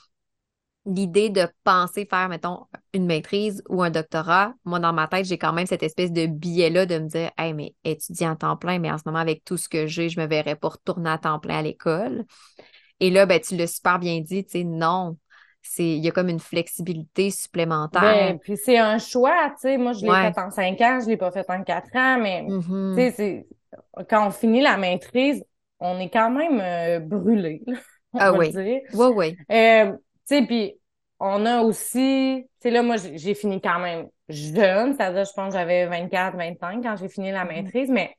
l'idée 0.85 1.29
de 1.29 1.47
penser 1.63 2.05
faire, 2.09 2.29
mettons, 2.29 2.65
une 2.93 3.05
maîtrise 3.07 3.63
ou 3.69 3.81
un 3.81 3.89
doctorat, 3.89 4.53
moi, 4.65 4.79
dans 4.79 4.93
ma 4.93 5.07
tête, 5.07 5.25
j'ai 5.25 5.37
quand 5.37 5.53
même 5.53 5.65
cette 5.65 5.83
espèce 5.83 6.11
de 6.11 6.27
biais-là 6.27 6.85
de 6.85 6.99
me 6.99 7.07
dire, 7.07 7.31
hey, 7.37 7.53
mais 7.53 7.75
étudier 7.83 8.27
en 8.27 8.35
temps 8.35 8.55
plein, 8.57 8.77
mais 8.79 8.91
en 8.91 8.97
ce 8.97 9.03
moment, 9.05 9.19
avec 9.19 9.43
tout 9.43 9.57
ce 9.57 9.67
que 9.67 9.87
j'ai, 9.87 10.09
je 10.09 10.19
me 10.19 10.27
verrais 10.27 10.55
pas 10.55 10.69
retourner 10.69 11.09
à 11.09 11.17
temps 11.17 11.39
plein 11.39 11.57
à 11.59 11.61
l'école. 11.63 12.25
Et 12.99 13.09
là, 13.11 13.25
ben, 13.25 13.39
tu 13.39 13.55
l'as 13.57 13.67
super 13.67 13.99
bien 13.99 14.21
dit, 14.21 14.45
tu 14.45 14.51
sais, 14.51 14.63
non. 14.63 15.17
C'est, 15.67 15.83
il 15.83 16.03
y 16.03 16.07
a 16.07 16.11
comme 16.11 16.29
une 16.29 16.39
flexibilité 16.39 17.31
supplémentaire. 17.31 18.01
Ben, 18.01 18.39
puis 18.39 18.55
c'est 18.55 18.77
un 18.77 18.97
choix, 18.97 19.49
tu 19.51 19.61
sais. 19.61 19.77
Moi, 19.77 19.93
je 19.93 20.05
l'ai 20.05 20.11
fait 20.11 20.39
en 20.39 20.51
cinq 20.51 20.79
ans, 20.81 20.99
je 21.01 21.07
l'ai 21.07 21.17
pas 21.17 21.31
fait 21.31 21.45
en 21.49 21.63
quatre 21.63 21.95
ans, 21.95 22.19
mais, 22.19 22.43
mm-hmm. 22.43 22.95
tu 22.95 23.01
sais, 23.01 23.11
c'est, 23.11 23.47
quand 24.09 24.27
on 24.27 24.31
finit 24.31 24.61
la 24.61 24.77
maîtrise, 24.77 25.43
on 25.79 25.99
est 25.99 26.09
quand 26.09 26.29
même 26.29 26.59
euh, 26.61 26.99
brûlé. 26.99 27.63
ah 28.17 28.31
oui. 28.33 28.51
Dire. 28.51 28.81
Oui, 28.93 29.07
oui. 29.15 29.37
Euh, 29.51 29.91
tu 29.91 29.99
sais, 30.25 30.41
puis 30.45 30.75
on 31.19 31.45
a 31.45 31.61
aussi, 31.61 32.43
tu 32.43 32.49
sais, 32.59 32.71
là, 32.71 32.83
moi, 32.83 32.97
j'ai 32.97 33.33
fini 33.33 33.61
quand 33.61 33.79
même 33.79 34.07
jeune, 34.29 34.93
c'est-à-dire, 34.93 35.25
je 35.25 35.33
pense 35.33 35.53
que 35.53 35.59
j'avais 35.59 35.85
24, 35.87 36.37
25 36.37 36.83
quand 36.83 36.95
j'ai 36.95 37.09
fini 37.09 37.31
la 37.31 37.43
mm-hmm. 37.43 37.47
maîtrise, 37.47 37.89
mais 37.89 38.15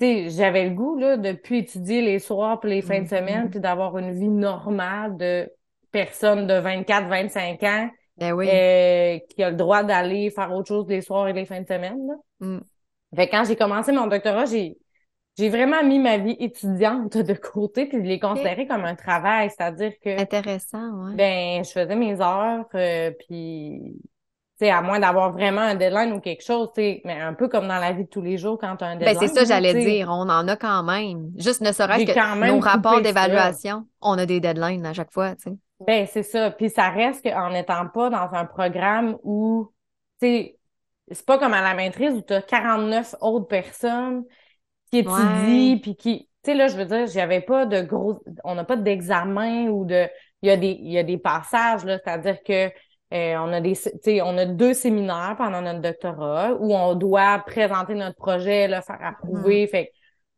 tu 0.00 0.06
sais, 0.06 0.30
j'avais 0.30 0.68
le 0.68 0.74
goût, 0.74 0.98
là, 0.98 1.16
de 1.16 1.32
plus 1.32 1.58
étudier 1.58 2.02
les 2.02 2.18
soirs 2.18 2.60
puis 2.60 2.70
les 2.70 2.82
fins 2.82 3.00
de 3.00 3.04
mm-hmm. 3.04 3.08
semaine, 3.08 3.50
puis 3.50 3.60
d'avoir 3.60 3.96
une 3.98 4.12
vie 4.12 4.28
normale 4.28 5.16
de 5.16 5.50
personne 5.90 6.46
de 6.46 6.54
24, 6.54 7.08
25 7.08 7.62
ans 7.62 7.90
ben 8.16 8.32
oui. 8.32 8.48
euh, 8.48 9.18
qui 9.30 9.42
a 9.42 9.50
le 9.50 9.56
droit 9.56 9.84
d'aller 9.84 10.30
faire 10.30 10.52
autre 10.52 10.68
chose 10.68 10.86
les 10.88 11.02
soirs 11.02 11.28
et 11.28 11.32
les 11.32 11.46
fins 11.46 11.60
de 11.60 11.66
semaine. 11.66 12.08
Mm. 12.40 12.58
Fait 13.14 13.28
quand 13.28 13.44
j'ai 13.44 13.56
commencé 13.56 13.92
mon 13.92 14.06
doctorat, 14.06 14.44
j'ai 14.44 14.76
j'ai 15.38 15.50
vraiment 15.50 15.84
mis 15.84 16.00
ma 16.00 16.18
vie 16.18 16.36
étudiante 16.40 17.16
de 17.16 17.34
côté 17.34 17.86
puis 17.86 17.98
je 17.98 18.02
l'ai 18.02 18.18
considéré 18.18 18.66
comme 18.66 18.84
un 18.84 18.96
travail, 18.96 19.50
c'est-à-dire 19.50 19.92
que 20.04 20.20
intéressant, 20.20 20.90
ouais. 21.04 21.14
Ben, 21.14 21.64
je 21.64 21.70
faisais 21.70 21.94
mes 21.94 22.20
heures 22.20 22.66
euh, 22.74 23.12
puis 23.20 23.94
à 24.60 24.82
moins 24.82 24.98
d'avoir 24.98 25.32
vraiment 25.32 25.60
un 25.60 25.76
deadline 25.76 26.12
ou 26.12 26.20
quelque 26.20 26.42
chose, 26.42 26.68
mais 26.76 27.00
un 27.06 27.34
peu 27.34 27.48
comme 27.48 27.68
dans 27.68 27.78
la 27.78 27.92
vie 27.92 28.04
de 28.04 28.08
tous 28.08 28.20
les 28.20 28.36
jours 28.36 28.58
quand 28.58 28.76
tu 28.76 28.84
as 28.84 28.88
un 28.88 28.96
deadline. 28.96 29.14
Ben 29.14 29.28
c'est 29.28 29.32
ça 29.32 29.44
j'allais 29.44 29.74
dire, 29.74 30.08
on 30.10 30.28
en 30.28 30.48
a 30.48 30.56
quand 30.56 30.82
même. 30.82 31.30
Juste 31.36 31.60
ne 31.60 31.70
serait-ce 31.70 32.04
que 32.04 32.46
nos 32.48 32.58
rapports 32.58 33.00
d'évaluation, 33.00 33.86
on 34.00 34.18
a 34.18 34.26
des 34.26 34.40
deadlines 34.40 34.84
à 34.84 34.92
chaque 34.92 35.12
fois, 35.12 35.36
tu 35.36 35.50
sais. 35.50 35.56
Ben 35.86 36.06
c'est 36.06 36.24
ça, 36.24 36.50
puis 36.50 36.70
ça 36.70 36.90
reste 36.90 37.22
qu'en 37.22 37.50
n'étant 37.50 37.86
pas 37.88 38.10
dans 38.10 38.34
un 38.34 38.44
programme 38.44 39.16
où 39.22 39.72
tu 40.20 40.26
sais 40.26 40.58
c'est 41.10 41.24
pas 41.24 41.38
comme 41.38 41.54
à 41.54 41.62
la 41.62 41.74
maîtrise 41.74 42.12
où 42.12 42.20
tu 42.20 42.32
as 42.32 42.42
49 42.42 43.14
autres 43.20 43.46
personnes 43.46 44.24
qui 44.90 44.98
étudient 44.98 45.78
puis 45.80 45.96
qui 45.96 46.28
tu 46.42 46.50
sais 46.50 46.54
là 46.54 46.68
je 46.68 46.76
veux 46.76 46.84
dire 46.84 47.06
j'avais 47.06 47.40
pas 47.40 47.66
de 47.66 47.80
gros 47.80 48.20
on 48.44 48.54
n'a 48.54 48.64
pas 48.64 48.76
d'examen 48.76 49.68
ou 49.68 49.84
de 49.84 50.08
il 50.42 50.48
y 50.48 50.50
a 50.50 50.56
des 50.56 50.78
il 50.80 50.92
y 50.92 50.98
a 50.98 51.02
des 51.02 51.18
passages 51.18 51.84
là 51.84 51.98
c'est-à-dire 51.98 52.42
que 52.42 52.68
euh, 53.14 53.36
on 53.38 53.52
a 53.52 53.60
des 53.60 53.74
tu 53.74 53.90
sais 54.02 54.20
on 54.20 54.36
a 54.36 54.46
deux 54.46 54.74
séminaires 54.74 55.36
pendant 55.38 55.62
notre 55.62 55.80
doctorat 55.80 56.54
où 56.54 56.74
on 56.74 56.94
doit 56.94 57.38
présenter 57.46 57.94
notre 57.94 58.16
projet 58.16 58.68
le 58.68 58.80
faire 58.82 58.98
approuver 59.00 59.64
mm-hmm. 59.64 59.70
fait 59.70 59.92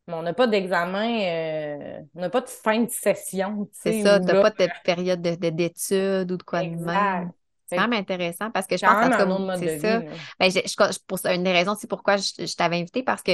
mais 0.07 0.13
on 0.15 0.21
n'a 0.23 0.33
pas 0.33 0.47
d'examen, 0.47 1.21
euh, 1.21 1.99
on 2.15 2.21
n'a 2.21 2.29
pas 2.29 2.41
de 2.41 2.49
fin 2.49 2.81
de 2.81 2.89
session. 2.89 3.69
C'est 3.71 4.01
ça, 4.01 4.19
tu 4.19 4.25
n'as 4.25 4.41
pas 4.41 4.49
de 4.49 4.69
période 4.83 5.21
d'études 5.21 6.27
de, 6.27 6.33
ou 6.33 6.37
de 6.37 6.43
quoi 6.43 6.63
de 6.63 6.69
même. 6.69 7.31
C'est 7.67 7.77
quand 7.77 7.87
même 7.87 8.01
intéressant 8.01 8.51
parce 8.51 8.67
que 8.67 8.75
je 8.75 8.85
pense 8.85 9.59
que 9.59 9.65
c'est 9.65 9.79
ça. 9.79 10.01
Ben, 10.39 10.51
je, 10.51 10.99
pour 11.07 11.19
une 11.25 11.43
des 11.43 11.53
raisons, 11.53 11.75
c'est 11.79 11.87
pourquoi 11.89 12.17
je, 12.17 12.55
t'avais 12.55 12.77
invité 12.77 13.01
parce 13.01 13.21
que 13.21 13.31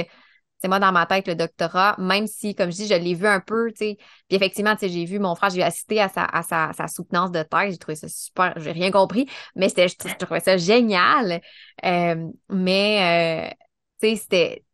c'est 0.60 0.68
moi 0.68 0.78
dans 0.78 0.92
ma 0.92 1.06
tête 1.06 1.26
le 1.26 1.34
doctorat, 1.34 1.96
même 1.98 2.26
si, 2.26 2.54
comme 2.54 2.70
je 2.70 2.76
dis, 2.76 2.86
je 2.86 2.94
l'ai 2.94 3.14
vu 3.14 3.26
un 3.26 3.40
peu, 3.40 3.70
tu 3.70 3.78
sais. 3.78 3.96
Puis 4.28 4.36
effectivement, 4.36 4.74
tu 4.74 4.80
sais, 4.80 4.88
j'ai 4.88 5.04
vu 5.04 5.18
mon 5.18 5.34
frère, 5.36 5.50
j'ai 5.50 5.62
assisté 5.62 6.00
à 6.00 6.08
sa, 6.08 6.24
à 6.24 6.42
sa, 6.42 6.72
sa 6.72 6.88
soutenance 6.88 7.30
de 7.30 7.42
thèse, 7.42 7.72
j'ai 7.72 7.78
trouvé 7.78 7.94
ça 7.94 8.08
super, 8.08 8.54
j'ai 8.56 8.72
rien 8.72 8.90
compris, 8.90 9.28
mais 9.54 9.68
c'était, 9.68 9.88
je, 9.88 10.16
trouvais 10.16 10.40
ça 10.40 10.56
génial. 10.56 11.40
Euh, 11.84 12.26
mais, 12.48 13.50
euh, 13.50 13.54
tu 14.00 14.08
sais, 14.08 14.16
c'était, 14.16 14.64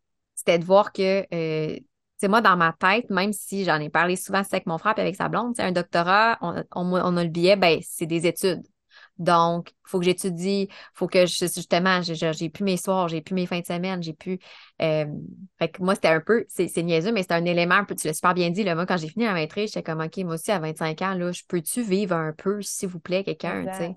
c'était 0.45 0.59
de 0.59 0.65
voir 0.65 0.91
que, 0.91 1.25
euh, 1.33 1.79
c'est 2.17 2.27
moi, 2.27 2.41
dans 2.41 2.55
ma 2.55 2.73
tête, 2.73 3.09
même 3.09 3.33
si 3.33 3.65
j'en 3.65 3.79
ai 3.79 3.89
parlé 3.89 4.15
souvent 4.15 4.39
avec 4.49 4.65
mon 4.67 4.77
frère 4.77 4.93
et 4.97 5.01
avec 5.01 5.15
sa 5.15 5.27
blonde, 5.27 5.53
c'est 5.55 5.63
un 5.63 5.71
doctorat, 5.71 6.37
on, 6.41 6.63
on, 6.73 7.17
a 7.17 7.23
le 7.23 7.29
billet, 7.29 7.55
ben, 7.55 7.79
c'est 7.81 8.05
des 8.05 8.25
études. 8.25 8.63
Donc, 9.17 9.71
il 9.71 9.89
faut 9.89 9.99
que 9.99 10.05
j'étudie, 10.05 10.69
faut 10.93 11.07
que 11.07 11.25
je, 11.25 11.37
justement, 11.39 12.01
j'ai 12.01 12.49
plus 12.49 12.63
mes 12.63 12.77
soirs, 12.77 13.09
j'ai 13.09 13.21
plus 13.21 13.33
mes 13.33 13.45
fins 13.45 13.59
de 13.59 13.65
semaine, 13.65 14.01
j'ai 14.01 14.13
plus. 14.13 14.39
Euh, 14.81 15.05
fait 15.59 15.69
que 15.69 15.81
moi, 15.81 15.95
c'était 15.95 16.09
un 16.09 16.21
peu, 16.21 16.45
c'est 16.47 16.83
niaiseux, 16.83 17.11
mais 17.11 17.23
c'est 17.23 17.33
un 17.33 17.45
élément 17.45 17.75
un 17.75 17.83
peu, 17.83 17.95
tu 17.95 18.07
l'as 18.07 18.13
super 18.13 18.33
bien 18.33 18.49
dit, 18.49 18.63
là, 18.63 18.75
moi, 18.75 18.85
quand 18.85 18.97
j'ai 18.97 19.09
fini 19.09 19.25
la 19.25 19.33
maîtrise, 19.33 19.71
j'étais 19.73 19.83
comme, 19.83 20.01
OK, 20.01 20.17
moi 20.17 20.35
aussi, 20.35 20.51
à 20.51 20.59
25 20.59 21.01
ans, 21.01 21.13
là, 21.13 21.31
je 21.31 21.43
peux-tu 21.47 21.81
vivre 21.81 22.15
un 22.15 22.33
peu, 22.33 22.61
s'il 22.61 22.89
vous 22.89 22.99
plaît, 22.99 23.23
quelqu'un, 23.23 23.65
tu 23.65 23.77
sais? 23.77 23.95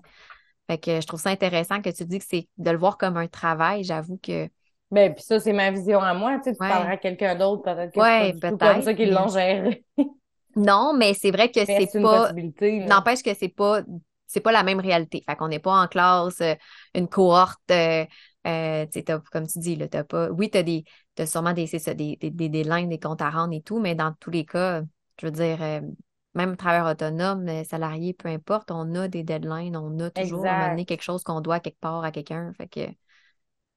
Fait 0.67 0.77
que 0.77 1.01
je 1.01 1.07
trouve 1.07 1.19
ça 1.19 1.31
intéressant 1.31 1.81
que 1.81 1.89
tu 1.89 2.05
dis 2.05 2.19
que 2.19 2.25
c'est 2.27 2.47
de 2.57 2.69
le 2.69 2.77
voir 2.77 2.97
comme 2.97 3.17
un 3.17 3.27
travail. 3.27 3.83
J'avoue 3.83 4.19
que 4.21 4.47
ben, 4.91 5.13
puis 5.13 5.23
ça, 5.23 5.39
c'est 5.39 5.53
ma 5.53 5.71
vision 5.71 5.99
à 5.99 6.13
moi. 6.13 6.37
Tu, 6.37 6.45
sais, 6.45 6.51
tu 6.53 6.57
parleras 6.57 6.93
à 6.93 6.97
quelqu'un 6.97 7.35
d'autre, 7.35 7.63
peut-être 7.63 7.93
que 7.93 7.99
ouais, 7.99 8.33
c'est 8.33 8.57
pas 8.57 8.73
comme 8.73 8.81
ça 8.81 8.93
qu'ils 8.93 9.11
l'ont 9.11 9.27
géré. 9.27 9.85
non, 10.55 10.93
mais 10.97 11.13
c'est 11.13 11.31
vrai 11.31 11.51
que 11.51 11.63
c'est 11.65 12.01
pas. 12.01 12.31
N'empêche 12.33 13.21
que 13.21 13.33
c'est 13.33 13.49
pas 13.49 13.81
c'est 14.29 14.41
pas 14.41 14.51
la 14.51 14.63
même 14.63 14.79
réalité. 14.79 15.23
Fait 15.27 15.35
qu'on 15.35 15.47
n'est 15.47 15.59
pas 15.59 15.81
en 15.81 15.87
classe, 15.87 16.39
euh, 16.41 16.53
une 16.93 17.09
cohorte, 17.09 17.59
euh, 17.71 18.05
euh, 18.47 18.85
comme 19.31 19.47
tu 19.47 19.59
dis, 19.59 19.75
là, 19.75 19.87
t'as 19.87 20.03
pas. 20.03 20.29
Oui, 20.29 20.49
t'as 20.49 20.63
des. 20.63 20.85
T'as 21.15 21.25
sûrement 21.25 21.51
des, 21.51 21.67
ça, 21.67 21.93
des, 21.93 22.15
des, 22.15 22.29
des, 22.29 22.47
des 22.47 22.63
lignes, 22.63 22.89
des 22.89 22.99
comptes 22.99 23.21
à 23.21 23.29
rendre 23.29 23.53
et 23.53 23.61
tout, 23.61 23.79
mais 23.79 23.95
dans 23.95 24.13
tous 24.19 24.29
les 24.29 24.45
cas, 24.45 24.83
je 25.19 25.25
veux 25.25 25.31
dire, 25.31 25.59
même 26.33 26.55
travailleur 26.55 26.87
autonome, 26.87 27.65
salarié, 27.65 28.13
peu 28.13 28.29
importe, 28.29 28.71
on 28.71 28.95
a 28.95 29.09
des 29.09 29.23
deadlines, 29.23 29.75
on 29.75 29.99
a 29.99 30.09
toujours 30.11 30.45
amené 30.45 30.85
quelque 30.85 31.01
chose 31.01 31.23
qu'on 31.23 31.41
doit 31.41 31.59
quelque 31.59 31.79
part 31.79 32.03
à 32.05 32.11
quelqu'un. 32.11 32.53
Fait 32.53 32.67
que 32.67 32.81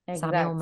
Exact. 0.09 0.57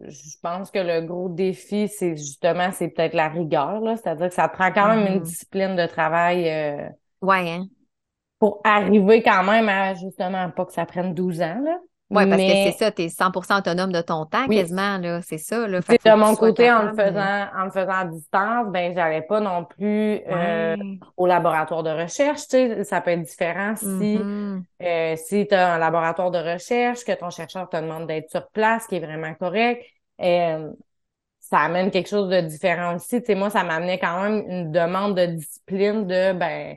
Je, 0.00 0.36
pense 0.42 0.70
que 0.70 0.78
le 0.78 1.06
gros 1.06 1.28
défi, 1.28 1.88
c'est 1.88 2.16
justement, 2.16 2.72
c'est 2.72 2.88
peut-être 2.88 3.14
la 3.14 3.28
rigueur, 3.28 3.80
là. 3.80 3.96
C'est-à-dire 3.96 4.28
que 4.28 4.34
ça 4.34 4.48
prend 4.48 4.72
quand 4.72 4.88
même 4.88 5.06
une 5.06 5.20
mm-hmm. 5.20 5.22
discipline 5.22 5.76
de 5.76 5.86
travail. 5.86 6.48
Euh, 6.48 6.88
ouais, 7.20 7.50
hein? 7.50 7.66
Pour 8.38 8.60
arriver 8.64 9.22
quand 9.22 9.44
même 9.44 9.68
à, 9.68 9.94
justement, 9.94 10.50
pas 10.50 10.64
que 10.66 10.72
ça 10.72 10.84
prenne 10.84 11.14
12 11.14 11.40
ans, 11.42 11.60
là. 11.64 11.78
Oui, 12.12 12.28
parce 12.28 12.42
que 12.42 12.48
c'est 12.48 12.72
ça, 12.78 12.90
tu 12.90 13.02
es 13.02 13.06
100% 13.06 13.58
autonome 13.58 13.90
de 13.90 14.00
ton 14.02 14.26
temps 14.26 14.46
quasiment, 14.46 14.98
là, 14.98 15.20
c'est 15.22 15.38
ça. 15.38 15.66
Là. 15.66 15.80
de 15.80 16.16
mon 16.16 16.34
côté, 16.34 16.70
en, 16.70 16.82
le 16.82 16.94
faisant, 16.94 17.46
en 17.56 17.70
faisant 17.70 17.92
à 17.92 18.04
distance, 18.04 18.66
ben 18.70 18.92
j'allais 18.94 19.22
pas 19.22 19.40
non 19.40 19.64
plus 19.64 20.20
euh, 20.28 20.76
au 21.16 21.26
laboratoire 21.26 21.82
de 21.82 21.90
recherche. 21.90 22.42
Tu 22.42 22.56
sais, 22.56 22.84
ça 22.84 23.00
peut 23.00 23.12
être 23.12 23.22
différent 23.22 23.74
si, 23.76 23.86
mm-hmm. 23.86 24.62
euh, 24.82 25.16
si 25.16 25.46
tu 25.46 25.54
as 25.54 25.74
un 25.74 25.78
laboratoire 25.78 26.30
de 26.30 26.38
recherche, 26.38 27.04
que 27.04 27.12
ton 27.12 27.30
chercheur 27.30 27.68
te 27.68 27.76
demande 27.76 28.06
d'être 28.06 28.30
sur 28.30 28.48
place, 28.50 28.86
qui 28.86 28.96
est 28.96 29.00
vraiment 29.00 29.34
correct. 29.34 29.84
Euh, 30.20 30.70
ça 31.40 31.58
amène 31.58 31.90
quelque 31.90 32.08
chose 32.08 32.28
de 32.28 32.40
différent 32.40 32.94
aussi. 32.94 33.20
Tu 33.20 33.26
sais, 33.26 33.34
moi, 33.34 33.50
ça 33.50 33.64
m'amenait 33.64 33.98
quand 33.98 34.22
même 34.22 34.44
une 34.48 34.72
demande 34.72 35.16
de 35.16 35.26
discipline 35.26 36.06
de 36.06 36.32
ben 36.32 36.76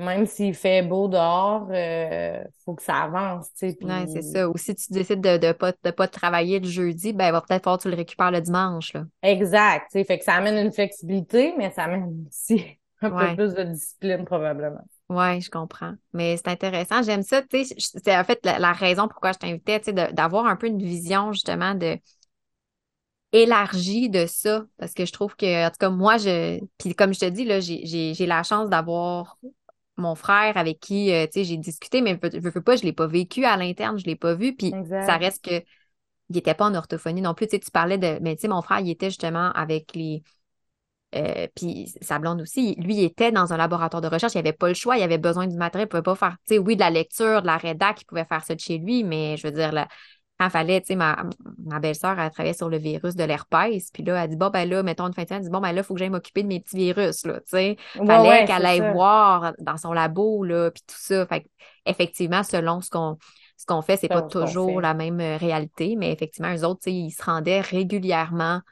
même 0.00 0.26
s'il 0.26 0.54
fait 0.54 0.82
beau 0.82 1.08
dehors, 1.08 1.68
euh, 1.70 2.42
faut 2.64 2.74
que 2.74 2.82
ça 2.82 3.02
avance, 3.02 3.48
tu 3.52 3.70
sais. 3.70 3.78
c'est 4.08 4.22
ça. 4.22 4.48
Ou 4.48 4.56
si 4.56 4.74
tu 4.74 4.92
décides 4.92 5.20
de 5.20 5.46
ne 5.46 5.52
pas, 5.52 5.72
de 5.72 5.90
pas 5.90 6.08
travailler 6.08 6.58
le 6.58 6.68
jeudi, 6.68 7.12
ben, 7.12 7.26
il 7.26 7.32
va 7.32 7.40
peut-être 7.40 7.64
falloir 7.64 7.78
que 7.78 7.82
tu 7.82 7.90
le 7.90 7.96
récupères 7.96 8.30
le 8.30 8.40
dimanche, 8.40 8.92
là. 8.94 9.04
Exact. 9.22 9.92
Fait 9.92 10.18
que 10.18 10.24
ça 10.24 10.34
amène 10.34 10.66
une 10.66 10.72
flexibilité, 10.72 11.54
mais 11.56 11.70
ça 11.70 11.84
amène 11.84 12.26
aussi 12.28 12.78
un 13.02 13.10
peu 13.10 13.36
plus 13.36 13.54
de 13.54 13.62
discipline, 13.64 14.24
probablement. 14.24 14.84
Oui, 15.08 15.40
je 15.40 15.50
comprends. 15.50 15.94
Mais 16.12 16.36
c'est 16.36 16.48
intéressant. 16.48 17.02
J'aime 17.02 17.22
ça, 17.22 17.42
tu 17.42 17.64
sais. 17.64 17.74
C'est 17.78 18.16
en 18.16 18.24
fait 18.24 18.40
la, 18.44 18.72
raison 18.72 19.08
pourquoi 19.08 19.32
je 19.32 19.38
t'invitais, 19.38 19.80
tu 19.80 19.92
sais, 19.92 20.12
d'avoir 20.12 20.46
un 20.46 20.56
peu 20.56 20.66
une 20.66 20.82
vision, 20.82 21.32
justement, 21.32 21.74
de 21.74 21.98
élargie 23.32 24.08
de 24.08 24.26
ça 24.26 24.64
parce 24.76 24.92
que 24.92 25.04
je 25.04 25.12
trouve 25.12 25.36
que 25.36 25.66
en 25.66 25.70
tout 25.70 25.76
cas 25.78 25.90
moi 25.90 26.18
je 26.18 26.60
puis 26.78 26.94
comme 26.94 27.14
je 27.14 27.20
te 27.20 27.26
dis 27.26 27.44
là 27.44 27.60
j'ai 27.60 28.26
la 28.26 28.42
chance 28.42 28.68
d'avoir 28.68 29.38
mon 30.00 30.14
frère 30.14 30.56
avec 30.56 30.80
qui 30.80 31.12
euh, 31.12 31.26
j'ai 31.34 31.56
discuté, 31.56 32.00
mais 32.02 32.18
je 32.22 32.38
veux 32.38 32.62
pas, 32.62 32.76
je 32.76 32.82
l'ai 32.82 32.92
pas 32.92 33.06
vécu 33.06 33.44
à 33.44 33.56
l'interne, 33.56 33.98
je 33.98 34.04
l'ai 34.06 34.16
pas 34.16 34.34
vu. 34.34 34.54
Puis 34.54 34.72
ça 35.00 35.16
reste 35.16 35.44
que 35.44 35.62
il 36.30 36.36
était 36.38 36.54
pas 36.54 36.66
en 36.66 36.74
orthophonie 36.74 37.20
non 37.20 37.34
plus. 37.34 37.48
Tu, 37.48 37.60
tu 37.60 37.70
parlais 37.70 37.98
de. 37.98 38.18
Mais 38.22 38.36
tu 38.36 38.42
sais, 38.42 38.48
mon 38.48 38.62
frère, 38.62 38.80
il 38.80 38.90
était 38.90 39.10
justement 39.10 39.50
avec 39.52 39.94
les. 39.94 40.22
Euh, 41.16 41.48
puis 41.56 41.92
sa 42.00 42.20
blonde 42.20 42.40
aussi, 42.40 42.76
lui, 42.76 42.94
il 42.94 43.04
était 43.04 43.32
dans 43.32 43.52
un 43.52 43.56
laboratoire 43.56 44.00
de 44.00 44.06
recherche, 44.06 44.34
il 44.34 44.38
avait 44.38 44.52
pas 44.52 44.68
le 44.68 44.74
choix, 44.74 44.96
il 44.96 45.02
avait 45.02 45.18
besoin 45.18 45.48
du 45.48 45.56
matériel, 45.56 45.86
il 45.86 45.88
pouvait 45.88 46.02
pas 46.02 46.14
faire, 46.14 46.36
tu 46.46 46.54
sais, 46.54 46.58
oui, 46.58 46.76
de 46.76 46.80
la 46.80 46.90
lecture, 46.90 47.42
de 47.42 47.48
la 47.48 47.56
rédac, 47.56 48.02
il 48.02 48.04
pouvait 48.04 48.24
faire 48.24 48.44
ça 48.44 48.54
de 48.54 48.60
chez 48.60 48.78
lui, 48.78 49.02
mais 49.02 49.36
je 49.36 49.48
veux 49.48 49.52
dire, 49.52 49.72
là, 49.72 49.88
quand 50.40 50.48
fallait, 50.48 50.80
tu 50.80 50.86
sais, 50.86 50.96
ma, 50.96 51.22
ma 51.58 51.80
belle-sœur, 51.80 52.18
elle 52.18 52.30
travaillait 52.30 52.56
sur 52.56 52.70
le 52.70 52.78
virus 52.78 53.14
de 53.14 53.24
l'herpès, 53.24 53.90
puis 53.90 54.02
là, 54.02 54.24
elle 54.24 54.30
dit, 54.30 54.36
bon, 54.36 54.48
ben 54.48 54.66
là, 54.66 54.82
mettons 54.82 55.06
une 55.06 55.12
fin 55.12 55.24
de 55.24 55.28
semaine, 55.28 55.42
elle 55.42 55.48
dit, 55.48 55.52
bon, 55.52 55.60
ben 55.60 55.72
là, 55.72 55.82
il 55.82 55.84
faut 55.84 55.92
que 55.92 56.00
j'aille 56.00 56.08
m'occuper 56.08 56.42
de 56.42 56.48
mes 56.48 56.60
petits 56.60 56.76
virus, 56.76 57.26
là, 57.26 57.40
tu 57.40 57.48
sais. 57.48 57.76
Fallait 57.92 58.46
qu'elle 58.46 58.64
aille 58.64 58.90
voir 58.94 59.52
dans 59.58 59.76
son 59.76 59.92
labo, 59.92 60.42
là, 60.42 60.70
puis 60.70 60.82
tout 60.86 60.96
ça. 60.96 61.26
Fait 61.26 61.44
effectivement, 61.84 62.42
selon 62.42 62.80
ce 62.80 62.88
qu'on 62.88 63.18
ce 63.58 63.66
qu'on 63.66 63.82
fait, 63.82 63.98
c'est 63.98 64.08
pas 64.08 64.22
toujours 64.22 64.80
la 64.80 64.94
même 64.94 65.20
euh, 65.20 65.36
réalité, 65.36 65.94
mais 65.94 66.10
effectivement, 66.10 66.54
eux 66.54 66.64
autres, 66.64 66.88
ils 66.88 67.10
se 67.10 67.22
rendaient 67.22 67.60
régulièrement 67.60 68.62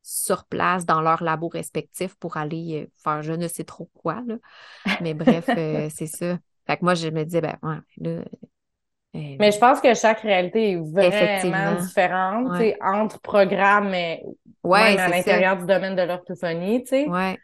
sur 0.00 0.46
place 0.46 0.86
dans 0.86 1.02
leurs 1.02 1.22
labos 1.22 1.48
respectifs 1.48 2.14
pour 2.14 2.38
aller 2.38 2.84
euh, 2.84 2.90
faire 3.04 3.22
je 3.22 3.34
ne 3.34 3.46
sais 3.46 3.64
trop 3.64 3.90
quoi. 3.92 4.22
Là. 4.26 4.36
Mais 5.02 5.12
bref, 5.12 5.50
euh, 5.50 5.90
c'est 5.94 6.06
ça. 6.06 6.38
Fait 6.66 6.78
que 6.78 6.84
moi, 6.84 6.94
je 6.94 7.08
me 7.08 7.24
disais, 7.24 7.42
ben, 7.42 7.58
ouais, 7.62 7.76
là. 7.98 8.24
Mais 9.14 9.50
je 9.52 9.58
pense 9.58 9.80
que 9.80 9.94
chaque 9.94 10.20
réalité 10.20 10.72
est 10.72 10.76
vraiment 10.76 11.80
différente, 11.80 12.52
tu 12.52 12.58
sais, 12.58 12.64
Ouais. 12.64 12.78
entre 12.82 13.20
programmes, 13.20 13.90
mais 13.90 14.22
ouais, 14.62 14.94
même 14.94 14.98
à 14.98 15.08
l'intérieur 15.08 15.56
du 15.56 15.66
domaine 15.66 15.96
de 15.96 16.02
l'orthophonie, 16.02 16.82
tu 16.82 16.88
sais. 16.90 17.04
ça. 17.06 17.10
Ouais, 17.10 17.38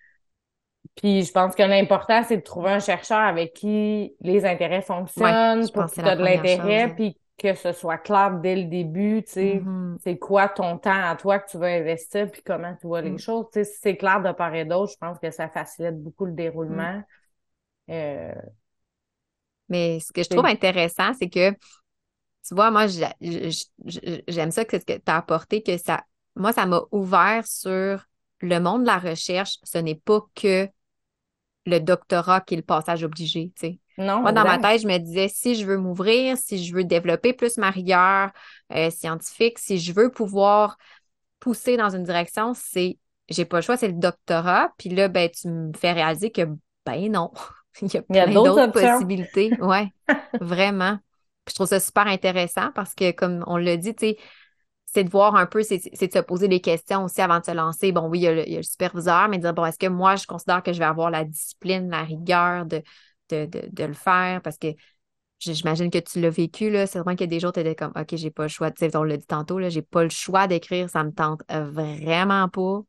Puis 0.96 1.24
je 1.24 1.32
pense 1.32 1.54
que 1.54 1.62
l'important, 1.62 2.22
c'est 2.22 2.36
de 2.36 2.42
trouver 2.42 2.70
un 2.70 2.78
chercheur 2.80 3.18
avec 3.18 3.54
qui 3.54 4.14
les 4.20 4.44
intérêts 4.44 4.82
fonctionnent, 4.82 5.68
pour 5.72 5.86
que 5.86 5.90
tu 5.94 6.00
de 6.00 6.04
première 6.04 6.18
l'intérêt, 6.18 6.84
ouais. 6.84 6.94
puis 6.94 7.18
que 7.36 7.54
ce 7.54 7.72
soit 7.72 7.98
clair 7.98 8.30
dès 8.40 8.54
le 8.54 8.64
début, 8.64 9.24
tu 9.24 9.32
sais. 9.32 9.54
Mhm. 9.64 9.96
C'est 10.04 10.18
quoi 10.18 10.48
ton 10.48 10.78
temps 10.78 11.02
à 11.04 11.16
toi 11.16 11.40
que 11.40 11.50
tu 11.50 11.58
vas 11.58 11.66
investir, 11.66 12.30
puis 12.30 12.42
comment 12.44 12.74
tu 12.80 12.86
vois 12.86 13.00
les 13.02 13.10
Mm. 13.10 13.18
choses. 13.18 13.46
Tu 13.52 13.58
sais, 13.60 13.64
si 13.64 13.80
c'est 13.80 13.96
clair 13.96 14.22
de 14.22 14.30
part 14.30 14.54
et 14.54 14.64
d'autre, 14.64 14.92
je 14.92 14.98
pense 14.98 15.18
que 15.18 15.30
ça 15.32 15.48
facilite 15.48 16.00
beaucoup 16.00 16.26
le 16.26 16.32
déroulement. 16.32 16.98
Mm. 16.98 17.04
Euh, 17.90 18.32
Mais 19.68 20.00
ce 20.00 20.12
que 20.12 20.22
je 20.22 20.28
trouve 20.28 20.46
intéressant, 20.46 21.12
c'est 21.18 21.28
que, 21.28 21.50
tu 21.50 22.54
vois, 22.54 22.70
moi, 22.70 22.86
j'aime 22.86 24.50
ça 24.50 24.64
que 24.64 24.78
ce 24.78 24.84
que 24.84 24.92
tu 24.92 25.02
as 25.06 25.16
apporté, 25.16 25.62
que 25.62 25.78
ça, 25.78 26.04
moi, 26.36 26.52
ça 26.52 26.66
m'a 26.66 26.82
ouvert 26.90 27.46
sur 27.46 28.04
le 28.40 28.58
monde 28.58 28.82
de 28.82 28.86
la 28.86 28.98
recherche. 28.98 29.58
Ce 29.62 29.78
n'est 29.78 29.94
pas 29.94 30.20
que 30.34 30.68
le 31.66 31.78
doctorat 31.78 32.40
qui 32.40 32.54
est 32.54 32.58
le 32.58 32.62
passage 32.62 33.04
obligé, 33.04 33.52
tu 33.56 33.68
sais. 33.68 33.78
non, 33.96 34.20
Moi, 34.20 34.32
dans 34.32 34.44
ma 34.44 34.58
tête, 34.58 34.82
je 34.82 34.86
me 34.86 34.98
disais, 34.98 35.28
si 35.28 35.54
je 35.54 35.64
veux 35.64 35.78
m'ouvrir, 35.78 36.36
si 36.36 36.62
je 36.62 36.74
veux 36.74 36.84
développer 36.84 37.32
plus 37.32 37.56
ma 37.56 37.70
rigueur 37.70 38.30
euh, 38.72 38.90
scientifique, 38.90 39.58
si 39.58 39.78
je 39.78 39.92
veux 39.92 40.10
pouvoir 40.10 40.76
pousser 41.40 41.76
dans 41.76 41.90
une 41.90 42.04
direction, 42.04 42.52
c'est, 42.54 42.98
j'ai 43.28 43.44
pas 43.44 43.58
le 43.58 43.62
choix, 43.62 43.76
c'est 43.76 43.88
le 43.88 43.94
doctorat. 43.94 44.72
Puis 44.76 44.90
là, 44.90 45.08
ben, 45.08 45.30
tu 45.30 45.48
me 45.48 45.72
fais 45.74 45.92
réaliser 45.92 46.30
que, 46.30 46.42
ben 46.84 47.10
non, 47.10 47.30
il 47.82 47.92
y 47.94 47.96
a 47.96 48.02
plein 48.02 48.38
d'autres 48.38 48.68
possibilités. 48.70 49.56
Ouais, 49.60 49.88
vraiment. 50.40 50.98
Puis 51.44 51.52
je 51.52 51.54
trouve 51.56 51.68
ça 51.68 51.80
super 51.80 52.06
intéressant 52.06 52.70
parce 52.74 52.94
que, 52.94 53.10
comme 53.12 53.44
on 53.46 53.56
l'a 53.56 53.76
dit, 53.76 53.94
tu 53.94 54.06
sais, 54.08 54.16
c'est 54.86 55.04
de 55.04 55.10
voir 55.10 55.34
un 55.36 55.46
peu, 55.46 55.62
c'est 55.62 55.78
de 55.78 56.12
se 56.12 56.18
poser 56.20 56.48
des 56.48 56.60
questions 56.60 57.04
aussi 57.04 57.20
avant 57.20 57.40
de 57.40 57.44
se 57.44 57.50
lancer. 57.50 57.92
Bon, 57.92 58.08
oui, 58.08 58.20
il 58.20 58.22
y 58.22 58.28
a 58.28 58.34
le, 58.34 58.46
il 58.46 58.52
y 58.52 58.56
a 58.56 58.58
le 58.58 58.62
superviseur, 58.62 59.28
mais 59.28 59.38
de 59.38 59.42
dire, 59.42 59.54
bon, 59.54 59.64
est-ce 59.64 59.78
que 59.78 59.88
moi, 59.88 60.16
je 60.16 60.26
considère 60.26 60.62
que 60.62 60.72
je 60.72 60.78
vais 60.78 60.84
avoir 60.84 61.10
la 61.10 61.24
discipline, 61.24 61.90
la 61.90 62.04
rigueur 62.04 62.66
de, 62.66 62.82
de, 63.30 63.46
de, 63.46 63.68
de 63.70 63.84
le 63.84 63.94
faire? 63.94 64.40
Parce 64.42 64.58
que 64.58 64.68
j'imagine 65.40 65.90
que 65.90 65.98
tu 65.98 66.20
l'as 66.20 66.30
vécu, 66.30 66.70
là. 66.70 66.86
C'est 66.86 67.00
vraiment 67.00 67.16
qu'il 67.16 67.26
y 67.26 67.30
a 67.30 67.36
des 67.36 67.40
jours, 67.40 67.52
tu 67.52 67.60
étais 67.60 67.74
comme, 67.74 67.92
OK, 67.96 68.16
j'ai 68.16 68.30
pas 68.30 68.44
le 68.44 68.48
choix. 68.48 68.70
Tu 68.70 68.88
sais, 68.88 68.96
on 68.96 69.04
l'a 69.04 69.16
dit 69.16 69.26
tantôt, 69.26 69.58
là, 69.58 69.68
j'ai 69.68 69.82
pas 69.82 70.04
le 70.04 70.10
choix 70.10 70.46
d'écrire, 70.46 70.88
ça 70.90 71.04
me 71.04 71.12
tente 71.12 71.42
vraiment 71.50 72.48
pas. 72.48 72.82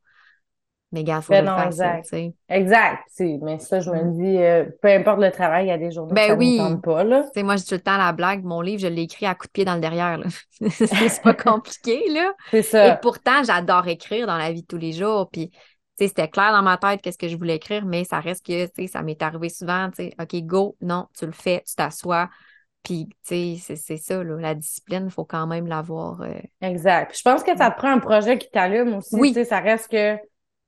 Mais 0.92 1.04
gars, 1.04 1.22
faut 1.22 1.34
Ben 1.34 1.42
le 1.42 1.48
non, 1.48 1.58
ça, 1.58 1.68
exact. 1.68 2.06
sais. 2.06 2.34
Exact. 2.48 3.04
Mais 3.20 3.60
ça, 3.60 3.80
je 3.80 3.90
me 3.90 4.04
Mm. 4.04 4.14
dis, 4.14 4.38
euh, 4.38 4.66
peu 4.82 4.88
importe 4.90 5.20
le 5.20 5.32
travail, 5.32 5.66
il 5.66 5.70
y 5.70 5.72
a 5.72 5.78
des 5.78 5.92
journées 5.92 6.14
Ben 6.16 6.28
ça 6.30 6.36
oui. 6.36 6.58
pas, 6.84 7.04
là. 7.04 7.24
Tu 7.24 7.40
sais, 7.40 7.44
moi, 7.44 7.56
j'ai 7.58 7.66
tout 7.66 7.74
le 7.76 7.82
temps 7.82 7.98
la 7.98 8.12
blague, 8.14 8.44
mon 8.44 8.62
livre, 8.62 8.82
je 8.82 8.88
l'ai 8.88 9.02
écrit 9.04 9.26
à 9.26 9.36
coup 9.36 9.48
de 9.48 9.52
pied 9.52 9.66
dans 9.66 9.76
le 9.76 9.82
derrière, 9.82 10.18
là. 10.18 10.26
C'est 10.70 11.22
pas 11.22 11.34
compliqué, 11.34 12.10
là. 12.10 12.34
C'est 12.52 12.62
Et 12.62 12.64
ça. 12.64 12.96
pourtant, 13.02 13.44
j'adore 13.44 13.88
écrire 13.88 14.28
dans 14.28 14.38
la 14.38 14.52
vie 14.52 14.62
de 14.62 14.68
tous 14.68 14.78
les 14.78 14.94
jours. 14.94 15.30
Puis, 15.32 15.52
c'était 15.98 16.28
clair 16.28 16.52
dans 16.52 16.62
ma 16.62 16.78
tête 16.78 17.02
qu'est-ce 17.02 17.18
que 17.18 17.28
je 17.30 17.38
voulais 17.38 17.56
écrire, 17.56 17.86
mais 17.86 18.04
ça 18.04 18.20
reste 18.20 18.46
que, 18.46 18.66
tu 18.66 18.72
sais, 18.76 18.88
ça 18.88 19.02
m'est 19.02 19.22
arrivé 19.22 19.50
souvent, 19.50 19.90
tu 19.92 20.12
OK, 20.20 20.36
go, 20.44 20.76
non, 20.82 21.08
tu 21.18 21.26
le 21.26 21.32
fais, 21.32 21.64
tu 21.68 21.76
t'assois. 21.76 22.30
Puis, 22.84 23.08
tu 23.08 23.16
sais, 23.24 23.56
c'est 23.60 23.76
c'est 23.78 23.98
ça, 23.98 24.24
là, 24.24 24.36
la 24.40 24.54
discipline, 24.56 25.06
il 25.06 25.12
faut 25.12 25.26
quand 25.26 25.48
même 25.48 25.68
l'avoir. 25.68 26.22
euh, 26.22 26.34
Exact. 26.62 27.10
Puis 27.10 27.18
je 27.20 27.24
pense 27.24 27.44
que 27.44 27.58
ça 27.58 27.72
te 27.72 27.78
prend 27.78 27.92
un 27.92 28.00
projet 28.00 28.38
qui 28.38 28.50
t'allume 28.52 28.96
aussi. 28.96 29.16
Oui. 29.16 29.30
Tu 29.30 29.36
sais, 29.36 29.46
ça 29.46 29.60
reste 29.60 29.90
que 29.90 30.18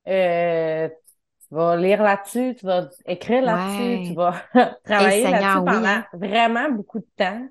euh, 0.08 0.89
tu 0.89 1.55
vas 1.55 1.76
lire 1.78 2.01
là-dessus, 2.03 2.55
tu 2.60 2.66
vas 2.66 2.89
écrire 3.05 3.41
là-dessus, 3.43 3.82
Ouais. 3.82 4.03
tu 4.08 4.14
vas 4.16 4.43
travailler 4.84 5.24
là-dessus 5.24 5.66
pendant 5.66 5.86
hein. 5.86 6.05
vraiment 6.14 6.70
beaucoup 6.72 6.99
de 6.99 7.08
temps. 7.16 7.47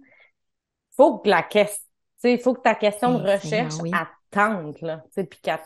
Faut 0.97 1.19
que 1.19 1.29
la 1.29 1.43
question, 1.43 1.85
tu 2.17 2.29
sais, 2.29 2.33
il 2.35 2.41
faut 2.41 2.55
que 2.55 2.63
ta 2.63 2.75
question 2.75 3.19
de 3.19 3.23
recherche 3.23 3.75
Seigneur, 3.75 3.83
oui. 3.83 3.91
tente, 4.31 4.81
là, 4.81 5.03
tu 5.07 5.13
sais, 5.13 5.25
puis 5.25 5.39
qu'elle 5.41 5.61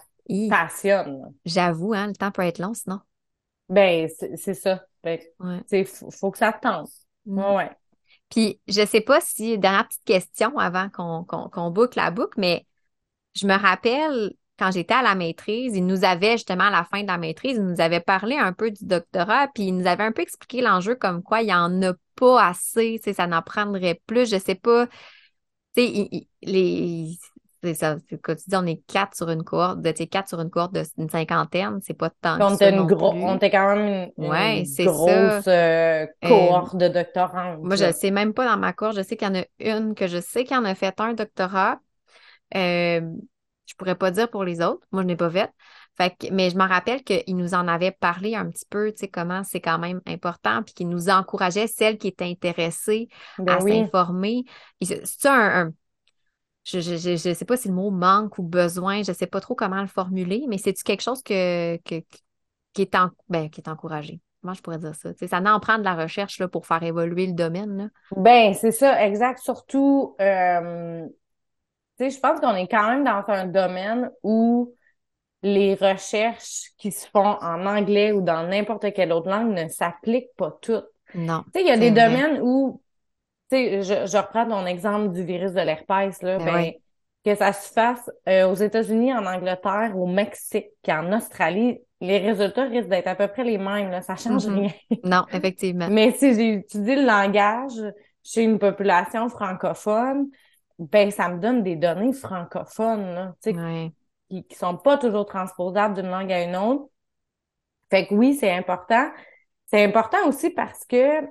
passionne. 0.48 1.32
J'avoue, 1.44 1.94
hein, 1.94 2.08
le 2.08 2.14
temps 2.14 2.30
peut 2.30 2.42
être 2.42 2.58
long, 2.58 2.74
sinon. 2.74 3.00
Ben, 3.68 4.08
c'est 4.36 4.54
ça. 4.54 4.84
Que, 5.02 5.08
Ouais. 5.08 5.20
tu 5.38 5.64
sais, 5.68 5.84
faut, 5.84 6.10
faut 6.10 6.30
que 6.30 6.38
ça 6.38 6.52
te 6.52 6.60
tente. 6.60 6.90
Mm. 7.26 7.38
Ouais. 7.38 7.70
Puis, 8.28 8.60
je 8.68 8.84
sais 8.84 9.00
pas 9.00 9.20
si, 9.20 9.58
dernière 9.58 9.86
petite 9.88 10.04
question 10.04 10.58
avant 10.58 10.88
qu'on 10.90 11.70
boucle 11.70 11.98
la 11.98 12.10
boucle, 12.10 12.38
mais 12.38 12.66
je 13.34 13.46
me 13.46 13.54
rappelle 13.54 14.32
quand 14.60 14.72
j'étais 14.72 14.94
à 14.94 15.02
la 15.02 15.16
maîtrise, 15.16 15.76
il 15.76 15.86
nous 15.86 16.04
avait 16.04 16.34
justement 16.34 16.66
à 16.66 16.70
la 16.70 16.84
fin 16.84 17.02
de 17.02 17.08
la 17.08 17.18
maîtrise, 17.18 17.56
il 17.58 17.64
nous 17.64 17.80
avait 17.82 18.00
parlé 18.00 18.36
un 18.36 18.52
peu 18.54 18.70
du 18.70 18.86
doctorat, 18.86 19.48
puis 19.54 19.64
il 19.68 19.76
nous 19.78 19.88
avait 19.88 20.04
un 20.04 20.12
peu 20.12 20.22
expliqué 20.22 20.62
l'enjeu 20.62 20.96
comme 20.96 21.24
quoi 21.24 21.42
il 21.42 21.48
y 21.50 21.54
en 21.54 21.82
a 21.82 21.94
pas 22.16 22.46
assez, 22.48 23.00
ça 23.14 23.26
n'en 23.28 23.42
prendrait 23.42 24.00
plus, 24.06 24.30
je 24.30 24.38
sais 24.38 24.56
pas, 24.56 24.88
tu 24.88 24.92
sais, 25.76 25.86
il- 25.86 26.08
il- 26.12 26.28
les, 26.42 27.18
c'est 27.62 27.74
ça, 27.74 27.96
quoi 28.24 28.36
tu 28.36 28.44
dis, 28.48 28.56
on 28.56 28.66
est 28.66 28.82
quatre 28.86 29.16
sur 29.16 29.30
une 29.30 29.44
cohorte, 29.44 29.82
de, 29.82 29.92
quatre 29.92 30.28
sur 30.28 30.40
une 30.40 30.50
cohorte 30.50 30.74
d'une 30.98 31.10
cinquantaine, 31.10 31.80
c'est 31.82 31.94
pas 31.94 32.10
tant 32.10 32.40
on 32.40 32.56
que 32.56 32.64
une 32.64 32.86
gros, 32.86 33.14
on 33.22 33.36
était 33.36 33.50
quand 33.50 33.76
même 33.76 34.10
une, 34.18 34.26
Ouais, 34.28 34.64
grosse 34.82 35.46
euh, 35.46 36.06
cohorte 36.22 36.76
de 36.76 36.88
doctorantes. 36.88 37.58
Moi, 37.62 37.76
je 37.76 37.84
ne 37.86 37.92
sais 37.92 38.10
même 38.10 38.34
pas 38.34 38.46
dans 38.46 38.56
ma 38.58 38.72
cour. 38.72 38.92
Je 38.92 39.02
sais 39.02 39.16
qu'il 39.16 39.28
y 39.28 39.30
en 39.30 39.34
a 39.40 39.44
une 39.58 39.94
que 39.94 40.06
je 40.06 40.20
sais 40.20 40.44
qui 40.44 40.54
en 40.56 40.64
a 40.64 40.74
fait 40.74 40.98
un 41.00 41.14
doctorat. 41.14 41.80
Euh, 42.56 43.00
je 43.70 43.76
pourrais 43.76 43.94
pas 43.96 44.10
dire 44.10 44.30
pour 44.30 44.44
les 44.44 44.60
autres. 44.62 44.86
Moi, 44.92 45.02
je 45.02 45.06
n'ai 45.06 45.16
pas 45.16 45.30
fait. 45.30 45.50
Fait 45.96 46.10
que, 46.16 46.32
mais 46.32 46.50
je 46.50 46.56
me 46.56 46.66
rappelle 46.66 47.02
qu'il 47.04 47.36
nous 47.36 47.54
en 47.54 47.68
avait 47.68 47.92
parlé 47.92 48.34
un 48.34 48.48
petit 48.50 48.64
peu, 48.68 48.90
tu 48.92 48.98
sais, 49.00 49.08
comment 49.08 49.44
c'est 49.44 49.60
quand 49.60 49.78
même 49.78 50.00
important, 50.06 50.62
puis 50.62 50.74
qu'il 50.74 50.88
nous 50.88 51.08
encourageait, 51.10 51.66
celles 51.66 51.98
qui 51.98 52.08
étaient 52.08 52.24
intéressées, 52.24 53.08
Ben 53.38 53.46
à 53.46 53.60
oui. 53.60 53.90
s'informer. 53.90 54.44
C'est 54.82 55.26
un, 55.28 55.66
un- 55.68 55.72
je, 56.64 56.80
je 56.80 57.16
sais 57.34 57.44
pas 57.44 57.56
si 57.56 57.68
le 57.68 57.74
mot 57.74 57.90
manque 57.90 58.38
ou 58.38 58.42
besoin, 58.42 59.02
je 59.02 59.12
sais 59.12 59.26
pas 59.26 59.40
trop 59.40 59.54
comment 59.54 59.80
le 59.80 59.88
formuler, 59.88 60.44
mais 60.48 60.58
c'est-tu 60.58 60.84
quelque 60.84 61.02
chose 61.02 61.22
que, 61.22 61.76
que, 61.78 62.02
qui 62.74 62.82
est 62.82 62.94
en, 62.94 63.10
ben, 63.28 63.50
qui 63.50 63.60
est 63.60 63.68
encouragé? 63.68 64.20
Comment 64.42 64.54
je 64.54 64.62
pourrais 64.62 64.78
dire 64.78 64.94
ça? 64.94 65.10
Ça 65.28 65.38
en 65.40 65.60
prend 65.60 65.78
de 65.78 65.84
la 65.84 65.94
recherche 65.96 66.38
là, 66.38 66.48
pour 66.48 66.66
faire 66.66 66.82
évoluer 66.82 67.26
le 67.26 67.34
domaine, 67.34 67.76
là. 67.76 67.88
Ben, 68.16 68.54
c'est 68.54 68.72
ça, 68.72 69.06
exact. 69.06 69.38
Surtout, 69.40 70.16
euh, 70.20 71.06
je 72.08 72.18
pense 72.20 72.40
qu'on 72.40 72.54
est 72.54 72.68
quand 72.68 72.88
même 72.88 73.04
dans 73.04 73.22
un 73.28 73.46
domaine 73.46 74.10
où 74.22 74.74
les 75.42 75.74
recherches 75.74 76.70
qui 76.78 76.92
se 76.92 77.08
font 77.08 77.38
en 77.40 77.66
anglais 77.66 78.12
ou 78.12 78.22
dans 78.22 78.46
n'importe 78.46 78.92
quelle 78.92 79.12
autre 79.12 79.28
langue 79.30 79.52
ne 79.52 79.68
s'appliquent 79.68 80.34
pas 80.36 80.58
toutes. 80.62 80.86
Non. 81.14 81.44
Tu 81.52 81.60
sais, 81.60 81.64
il 81.64 81.68
y 81.68 81.70
a 81.72 81.78
des 81.78 81.90
vrai. 81.90 81.92
domaines 81.92 82.40
où, 82.42 82.82
tu 83.50 83.56
sais, 83.56 83.82
je, 83.82 84.06
je 84.06 84.16
reprends 84.18 84.48
ton 84.48 84.66
exemple 84.66 85.10
du 85.12 85.24
virus 85.24 85.52
de 85.52 85.60
l'herpès, 85.60 86.22
là, 86.22 86.38
Ben 86.38 86.44
ben, 86.44 86.54
oui. 86.54 86.82
que 87.24 87.34
ça 87.34 87.52
se 87.52 87.72
fasse 87.72 88.10
euh, 88.28 88.48
aux 88.50 88.54
États-Unis, 88.54 89.12
en 89.14 89.26
Angleterre, 89.26 89.92
au 89.96 90.06
Mexique, 90.06 90.68
en 90.88 91.12
Australie, 91.12 91.80
les 92.00 92.18
résultats 92.18 92.64
risquent 92.64 92.88
d'être 92.88 93.08
à 93.08 93.14
peu 93.14 93.28
près 93.28 93.44
les 93.44 93.58
mêmes, 93.58 93.90
là, 93.90 94.02
ça 94.02 94.16
change 94.16 94.46
rien. 94.46 94.70
Non, 95.04 95.24
effectivement. 95.32 95.90
Mais 95.90 96.12
si 96.12 96.34
j'ai 96.34 96.50
utilisé 96.54 96.96
le 96.96 97.06
langage 97.06 97.72
chez 98.22 98.42
une 98.42 98.58
population 98.58 99.28
francophone, 99.28 100.28
ben 100.80 101.10
ça 101.10 101.28
me 101.28 101.38
donne 101.38 101.62
des 101.62 101.76
données 101.76 102.12
francophones, 102.12 103.14
là, 103.14 103.34
tu 103.42 103.52
sais, 103.52 103.56
Ouais. 103.56 103.92
qui, 104.30 104.44
qui 104.46 104.56
sont 104.56 104.76
pas 104.76 104.96
toujours 104.98 105.26
transposables 105.26 105.94
d'une 105.94 106.10
langue 106.10 106.32
à 106.32 106.42
une 106.42 106.56
autre. 106.56 106.88
Fait 107.90 108.06
que 108.06 108.14
oui, 108.14 108.34
c'est 108.34 108.50
important. 108.52 109.10
C'est 109.66 109.84
important 109.84 110.26
aussi 110.26 110.50
parce 110.50 110.84
que, 110.86 111.20
tu 111.22 111.28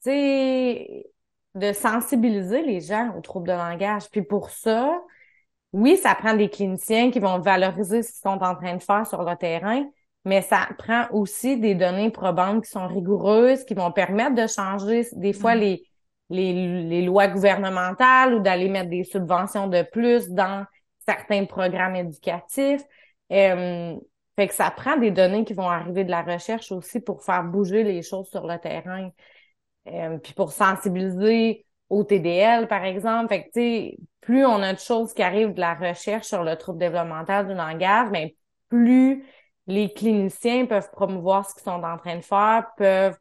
sais, 0.00 1.06
de 1.54 1.72
sensibiliser 1.72 2.62
les 2.62 2.80
gens 2.80 3.14
aux 3.16 3.20
troubles 3.20 3.48
de 3.48 3.52
langage. 3.52 4.10
Puis 4.10 4.22
pour 4.22 4.50
ça, 4.50 5.00
oui, 5.72 5.96
ça 5.96 6.14
prend 6.14 6.34
des 6.34 6.50
cliniciens 6.50 7.10
qui 7.10 7.20
vont 7.20 7.38
valoriser 7.38 8.02
ce 8.02 8.12
qu'ils 8.12 8.30
sont 8.30 8.42
en 8.42 8.54
train 8.56 8.76
de 8.76 8.82
faire 8.82 9.06
sur 9.06 9.22
le 9.22 9.36
terrain, 9.36 9.84
mais 10.24 10.42
ça 10.42 10.68
prend 10.78 11.06
aussi 11.12 11.58
des 11.58 11.74
données 11.74 12.10
probantes 12.10 12.64
qui 12.64 12.70
sont 12.70 12.86
rigoureuses, 12.86 13.64
qui 13.64 13.74
vont 13.74 13.92
permettre 13.92 14.34
de 14.34 14.46
changer 14.46 15.06
des 15.12 15.32
fois 15.32 15.54
les, 15.54 15.86
les, 16.30 16.82
les 16.82 17.02
lois 17.02 17.28
gouvernementales 17.28 18.34
ou 18.34 18.40
d'aller 18.40 18.68
mettre 18.68 18.90
des 18.90 19.04
subventions 19.04 19.68
de 19.68 19.82
plus 19.82 20.28
dans 20.30 20.64
certains 21.06 21.44
programmes 21.44 21.96
éducatifs. 21.96 22.82
Euh, 23.32 23.94
fait 24.36 24.48
que 24.48 24.54
ça 24.54 24.70
prend 24.70 24.96
des 24.96 25.10
données 25.10 25.44
qui 25.44 25.54
vont 25.54 25.68
arriver 25.68 26.04
de 26.04 26.10
la 26.10 26.22
recherche 26.22 26.70
aussi 26.72 27.00
pour 27.00 27.22
faire 27.22 27.44
bouger 27.44 27.84
les 27.84 28.02
choses 28.02 28.28
sur 28.28 28.46
le 28.46 28.58
terrain. 28.58 29.10
Euh, 29.88 30.18
puis 30.18 30.34
pour 30.34 30.52
sensibiliser 30.52 31.64
au 31.88 32.04
TDL, 32.04 32.68
par 32.68 32.84
exemple. 32.84 33.28
Fait 33.28 33.48
que, 33.48 33.96
plus 34.20 34.44
on 34.44 34.62
a 34.62 34.72
de 34.74 34.78
choses 34.78 35.14
qui 35.14 35.22
arrivent 35.22 35.54
de 35.54 35.60
la 35.60 35.74
recherche 35.74 36.26
sur 36.26 36.42
le 36.42 36.56
trouble 36.56 36.78
développemental 36.78 37.46
du 37.46 37.54
langage, 37.54 38.08
mais 38.10 38.36
plus 38.68 39.24
les 39.68 39.92
cliniciens 39.92 40.66
peuvent 40.66 40.90
promouvoir 40.90 41.48
ce 41.48 41.54
qu'ils 41.54 41.62
sont 41.64 41.82
en 41.82 41.96
train 41.96 42.16
de 42.16 42.24
faire, 42.24 42.66
peuvent 42.76 43.16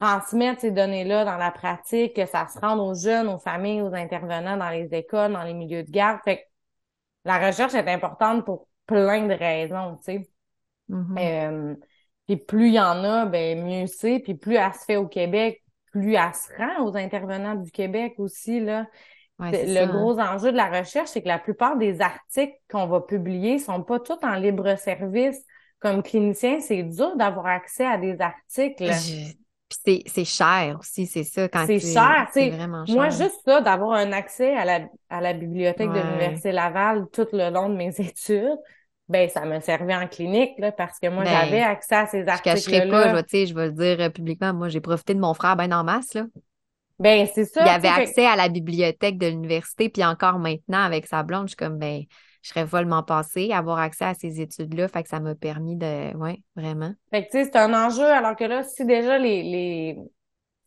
transmettre 0.00 0.60
ces 0.60 0.70
données-là 0.70 1.24
dans 1.24 1.36
la 1.36 1.50
pratique, 1.50 2.14
que 2.16 2.26
ça 2.26 2.46
se 2.48 2.58
rende 2.58 2.80
aux 2.80 2.94
jeunes, 2.94 3.28
aux 3.28 3.38
familles, 3.38 3.82
aux 3.82 3.94
intervenants 3.94 4.56
dans 4.56 4.70
les 4.70 4.88
écoles, 4.92 5.32
dans 5.32 5.42
les 5.42 5.54
milieux 5.54 5.82
de 5.82 5.90
garde. 5.90 6.20
Fait 6.24 6.38
que 6.38 6.42
la 7.24 7.46
recherche 7.46 7.74
est 7.74 7.88
importante 7.88 8.44
pour 8.44 8.68
plein 8.86 9.26
de 9.26 9.34
raisons, 9.34 9.96
tu 9.96 10.04
sais. 10.04 10.30
Mhm. 10.88 11.18
Euh, 11.18 11.74
puis 12.26 12.36
plus 12.36 12.68
il 12.68 12.74
y 12.74 12.80
en 12.80 13.04
a, 13.04 13.26
ben 13.26 13.64
mieux 13.64 13.86
c'est. 13.86 14.20
Puis 14.20 14.34
plus 14.34 14.56
elle 14.56 14.72
se 14.74 14.84
fait 14.84 14.96
au 14.96 15.06
Québec, 15.08 15.62
plus 15.92 16.14
elle 16.14 16.34
se 16.34 16.54
rend 16.56 16.84
aux 16.84 16.96
intervenants 16.96 17.54
du 17.54 17.70
Québec 17.70 18.14
aussi, 18.18 18.60
là. 18.60 18.86
Ouais, 19.38 19.50
Le 19.52 19.82
hein. 19.82 19.86
gros 19.86 20.18
enjeu 20.18 20.50
de 20.50 20.56
la 20.56 20.70
recherche, 20.70 21.10
c'est 21.10 21.22
que 21.22 21.28
la 21.28 21.38
plupart 21.38 21.76
des 21.76 22.00
articles 22.00 22.54
qu'on 22.70 22.86
va 22.86 23.00
publier 23.00 23.58
sont 23.58 23.82
pas 23.82 24.00
tous 24.00 24.18
en 24.22 24.34
libre 24.34 24.76
service. 24.76 25.42
Comme 25.78 26.02
clinicien, 26.02 26.60
c'est 26.60 26.82
dur 26.82 27.16
d'avoir 27.16 27.46
accès 27.46 27.84
à 27.84 27.98
des 27.98 28.18
articles. 28.20 28.84
Je- 28.84 29.34
Puis 29.68 30.04
c'est, 30.06 30.24
cher 30.24 30.76
aussi, 30.78 31.06
c'est 31.06 31.24
ça. 31.24 31.48
Quand 31.48 31.66
C'est 31.66 31.80
cher, 31.80 32.28
C'est 32.32 32.50
vraiment 32.50 32.86
cher. 32.86 32.94
Moi, 32.94 33.08
juste 33.10 33.40
ça, 33.44 33.60
d'avoir 33.60 33.92
un 33.92 34.12
accès 34.12 34.54
à 34.56 34.64
la, 34.64 34.80
à 35.10 35.20
la 35.20 35.32
bibliothèque 35.32 35.88
de 35.90 35.98
l'Université 35.98 36.52
Laval 36.52 37.06
tout 37.12 37.26
le 37.32 37.50
long 37.50 37.68
de 37.68 37.74
mes 37.74 37.88
études, 38.00 38.56
ben 39.08 39.28
ça 39.28 39.44
me 39.44 39.60
servait 39.60 39.94
en 39.94 40.06
clinique, 40.08 40.52
là, 40.58 40.72
parce 40.72 40.98
que 40.98 41.08
moi, 41.08 41.24
Ben, 41.24 41.30
j'avais 41.30 41.62
accès 41.62 41.94
à 41.94 42.06
ces 42.06 42.20
Je 42.20 42.24
cacherai 42.24 42.50
articles-là. 42.80 42.90
pas, 42.90 43.08
je 43.08 43.14
vais, 43.14 43.22
tu 43.22 43.28
sais, 43.30 43.46
je 43.46 43.54
vais 43.54 43.66
le 43.66 43.72
dire 43.72 44.00
euh, 44.00 44.10
publiquement. 44.10 44.52
Moi, 44.54 44.68
j'ai 44.68 44.80
profité 44.80 45.14
de 45.14 45.20
mon 45.20 45.34
frère 45.34 45.56
ben 45.56 45.72
en 45.72 45.84
masse, 45.84 46.14
là. 46.14 46.24
Ben, 46.98 47.26
c'est 47.32 47.44
ça. 47.44 47.62
Il 47.64 47.68
avait 47.68 47.88
accès 47.88 48.24
à 48.26 48.36
la 48.36 48.48
bibliothèque 48.48 49.18
de 49.18 49.26
l'université, 49.26 49.88
puis 49.88 50.04
encore 50.04 50.38
maintenant, 50.38 50.82
avec 50.82 51.06
sa 51.06 51.22
blonde, 51.22 51.44
je 51.44 51.48
suis 51.50 51.56
comme, 51.56 51.78
ben, 51.78 52.02
je 52.46 52.52
serais 52.52 52.66
follement 52.66 53.02
passée 53.02 53.50
à 53.50 53.58
avoir 53.58 53.78
accès 53.78 54.04
à 54.04 54.14
ces 54.14 54.40
études-là. 54.40 54.86
Fait 54.86 55.02
que 55.02 55.08
ça 55.08 55.18
m'a 55.18 55.34
permis 55.34 55.74
de, 55.74 56.16
ouais, 56.16 56.40
vraiment. 56.54 56.92
Fait 57.10 57.26
que, 57.26 57.32
tu 57.32 57.38
sais, 57.38 57.44
c'est 57.44 57.56
un 57.56 57.74
enjeu, 57.74 58.04
alors 58.04 58.36
que 58.36 58.44
là, 58.44 58.62
si 58.62 58.84
déjà 58.84 59.18
les, 59.18 59.42
les, 59.42 59.98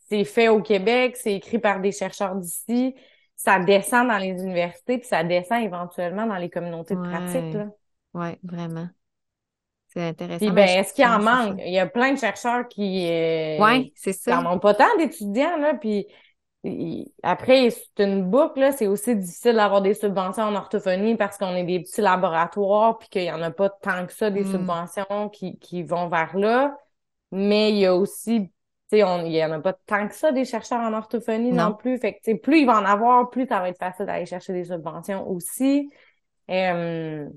c'est 0.09 0.25
fait 0.25 0.49
au 0.49 0.61
Québec, 0.61 1.15
c'est 1.15 1.35
écrit 1.35 1.57
par 1.57 1.79
des 1.79 1.93
chercheurs 1.93 2.35
d'ici, 2.35 2.95
ça 3.37 3.59
descend 3.59 4.09
dans 4.09 4.17
les 4.17 4.31
universités, 4.31 4.97
puis 4.97 5.07
ça 5.07 5.23
descend 5.23 5.63
éventuellement 5.63 6.25
dans 6.25 6.35
les 6.35 6.49
communautés 6.49 6.95
de 6.95 7.01
pratique. 7.01 7.57
Ouais, 8.13 8.37
vraiment. 8.43 8.89
C'est 9.87 10.01
intéressant. 10.01 10.45
Puis, 10.45 10.51
ben, 10.51 10.67
est-ce 10.67 10.93
qu'il 10.93 11.05
en 11.05 11.19
manque? 11.19 11.61
Il 11.65 11.71
y 11.71 11.79
a 11.79 11.87
plein 11.87 12.11
de 12.11 12.19
chercheurs 12.19 12.67
qui, 12.67 13.07
euh, 13.09 13.57
Ouais, 13.57 13.93
c'est 13.95 14.11
ça. 14.11 14.41
ont 14.41 14.59
pas 14.59 14.73
tant 14.73 14.97
d'étudiants, 14.97 15.57
là, 15.57 15.75
puis 15.75 16.07
après, 17.23 17.69
c'est 17.71 18.03
une 18.03 18.23
boucle, 18.29 18.59
là, 18.59 18.71
c'est 18.71 18.87
aussi 18.87 19.15
difficile 19.15 19.55
d'avoir 19.55 19.81
des 19.81 19.93
subventions 19.93 20.43
en 20.43 20.55
orthophonie 20.55 21.15
parce 21.15 21.37
qu'on 21.37 21.55
est 21.55 21.63
des 21.63 21.79
petits 21.81 22.01
laboratoires, 22.01 22.97
puis 22.97 23.09
qu'il 23.09 23.23
y 23.23 23.31
en 23.31 23.41
a 23.41 23.51
pas 23.51 23.69
tant 23.69 24.05
que 24.05 24.13
ça, 24.13 24.29
des 24.31 24.43
Mm. 24.43 24.51
subventions 24.51 25.29
qui, 25.29 25.57
qui 25.59 25.83
vont 25.83 26.07
vers 26.09 26.35
là. 26.37 26.77
Mais 27.31 27.71
il 27.71 27.77
y 27.77 27.85
a 27.85 27.95
aussi, 27.95 28.49
tu 28.91 28.97
sais, 28.97 28.99
il 28.99 29.31
y 29.35 29.43
en 29.45 29.51
a 29.51 29.59
pas 29.59 29.73
tant 29.73 30.07
que 30.07 30.15
ça, 30.15 30.31
des 30.31 30.45
chercheurs 30.45 30.79
en 30.81 30.93
orthophonie 30.93 31.51
non, 31.51 31.69
Non. 31.69 31.73
plus. 31.75 31.97
Fait 31.99 32.13
que, 32.23 32.33
plus 32.37 32.59
il 32.61 32.65
va 32.65 32.79
en 32.79 32.85
avoir, 32.85 33.29
plus 33.29 33.47
ça 33.47 33.59
va 33.59 33.69
être 33.69 33.77
facile 33.77 34.05
d'aller 34.07 34.25
chercher 34.25 34.53
des 34.53 34.65
subventions 34.65 35.27
aussi. 35.29 35.89
Euh, 36.49 37.27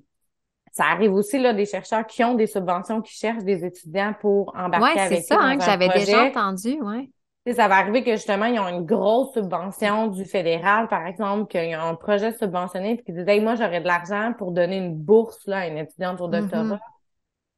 ça 0.72 0.84
arrive 0.86 1.12
aussi, 1.12 1.38
là, 1.38 1.52
des 1.52 1.66
chercheurs 1.66 2.06
qui 2.06 2.24
ont 2.24 2.34
des 2.34 2.46
subventions, 2.46 3.02
qui 3.02 3.14
cherchent 3.14 3.44
des 3.44 3.64
étudiants 3.64 4.14
pour 4.20 4.56
embarquer 4.56 4.84
Ouais, 4.84 4.92
c'est 4.94 5.00
avec 5.02 5.24
ça, 5.24 5.36
eux 5.36 5.38
hein, 5.38 5.52
dans 5.52 5.58
que 5.58 5.62
un 5.62 5.66
j'avais 5.66 5.88
déjà 5.90 6.24
entendu, 6.24 6.80
ouais. 6.80 7.10
Ça 7.46 7.66
va 7.66 7.76
arriver 7.76 8.04
que 8.04 8.12
justement, 8.12 8.46
ils 8.46 8.60
ont 8.60 8.68
une 8.68 8.86
grosse 8.86 9.32
subvention 9.34 10.06
du 10.06 10.24
fédéral, 10.24 10.86
par 10.86 11.06
exemple, 11.06 11.50
qu'ils 11.50 11.74
ont 11.76 11.80
un 11.80 11.94
projet 11.96 12.32
subventionné, 12.32 12.94
puis 12.94 13.04
qu'ils 13.04 13.16
disent, 13.16 13.28
hey, 13.28 13.40
moi, 13.40 13.56
j'aurais 13.56 13.80
de 13.80 13.86
l'argent 13.86 14.32
pour 14.38 14.52
donner 14.52 14.76
une 14.76 14.94
bourse 14.94 15.44
là, 15.46 15.58
à 15.58 15.66
une 15.66 15.78
étudiante 15.78 16.20
au 16.20 16.28
doctorat. 16.28 16.62
Mhm. 16.62 16.80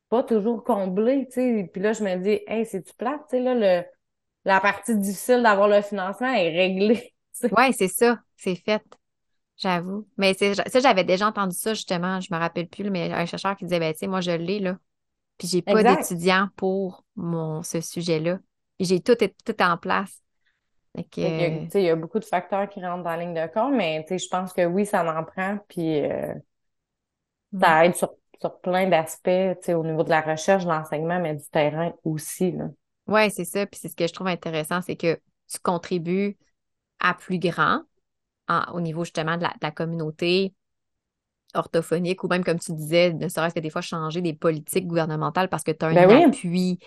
Pas 0.09 0.23
toujours 0.23 0.65
comblé, 0.65 1.27
tu 1.27 1.35
sais. 1.35 1.71
Puis 1.71 1.83
là, 1.83 1.93
je 1.93 2.03
me 2.03 2.17
dis, 2.17 2.41
hey, 2.47 2.65
c'est-tu 2.65 2.95
plate, 2.95 3.21
tu 3.29 3.37
sais, 3.37 3.41
là, 3.41 3.55
le, 3.55 3.85
la 4.47 4.61
partie 4.61 4.97
difficile 4.97 5.43
d'avoir 5.43 5.69
le 5.69 5.83
financement 5.83 6.33
est 6.33 6.51
réglée. 6.51 7.11
Ouais, 7.51 7.73
c'est 7.73 7.89
ça, 7.89 8.21
c'est 8.37 8.55
fait. 8.55 8.83
J'avoue. 9.57 10.07
Mais 10.17 10.35
c'est 10.35 10.55
ça, 10.55 10.81
j'avais 10.81 11.05
déjà 11.05 11.27
entendu 11.27 11.57
ça, 11.57 11.75
justement, 11.75 12.21
je 12.21 12.33
me 12.33 12.39
rappelle 12.39 12.69
plus, 12.69 12.89
mais 12.91 13.13
un 13.13 13.27
chercheur 13.27 13.57
qui 13.57 13.65
disait, 13.65 13.81
ben, 13.81 13.93
tu 13.93 13.99
sais, 13.99 14.07
moi, 14.07 14.21
je 14.21 14.31
l'ai, 14.31 14.61
là. 14.61 14.79
Puis 15.37 15.49
j'ai 15.49 15.63
pas 15.63 15.83
d'étudiants 15.83 16.49
pour 16.57 17.05
mon, 17.17 17.63
ce 17.63 17.81
sujet-là. 17.81 18.39
J'ai 18.81 19.01
tout, 19.01 19.17
tout 19.45 19.63
en 19.63 19.77
place. 19.79 20.23
Que, 21.21 21.29
qu'il 21.31 21.41
y 21.41 21.43
a- 21.45 21.49
il 21.75 21.83
y 21.87 21.91
a 21.91 21.97
beaucoup 21.97 22.19
de 22.19 22.25
facteurs 22.25 22.69
qui 22.69 22.85
rentrent 22.85 23.05
dans 23.05 23.11
la 23.11 23.17
ligne 23.19 23.35
de 23.35 23.47
compte, 23.53 23.75
mais 23.75 24.05
je 24.11 24.29
pense 24.29 24.53
que 24.53 24.65
oui, 24.67 24.85
ça 24.87 25.05
en 25.05 25.25
prend, 25.25 25.59
puis 25.69 26.01
euh, 26.05 26.35
ça 27.61 27.85
aide 27.87 27.95
sur, 27.97 28.15
sur 28.41 28.61
plein 28.61 28.89
d'aspects, 28.89 29.69
au 29.69 29.85
niveau 29.85 30.05
de 30.05 30.11
la 30.11 30.21
recherche, 30.21 30.65
de 30.65 30.69
l'enseignement, 30.71 31.21
mais 31.21 31.35
du 31.35 31.45
terrain 31.51 31.93
aussi. 32.05 32.55
Ouais, 33.07 33.31
c'est 33.31 33.45
ça. 33.45 33.67
Puis 33.67 33.81
c'est 33.81 33.89
ce 33.89 33.97
que 33.97 34.07
je 34.07 34.13
trouve 34.13 34.29
intéressant, 34.29 34.81
c'est 34.81 34.97
que 34.97 35.21
tu 35.49 35.59
contribues 35.63 36.39
à 37.01 37.15
plus 37.15 37.39
grand 37.39 37.83
en- 38.49 38.73
au 38.75 38.81
niveau 38.81 39.05
justement 39.05 39.37
de 39.39 39.43
la, 39.45 39.51
de 39.51 39.59
la 39.63 39.71
communauté 39.73 40.55
orthophonique 41.55 42.25
ou 42.25 42.29
même, 42.29 42.45
comme 42.45 42.59
tu 42.59 42.73
disais, 42.73 43.13
ne 43.13 43.29
serait-ce 43.29 43.55
que 43.55 43.61
des 43.61 43.71
fois 43.71 43.81
changer 43.83 44.21
des 44.21 44.35
politiques 44.35 44.87
gouvernementales 44.87 45.49
parce 45.49 45.63
que 45.65 45.71
tu 45.73 45.85
as 45.85 45.89
un 45.89 45.97
Ben 45.97 46.07
oui. 46.09 46.25
appui 46.25 46.79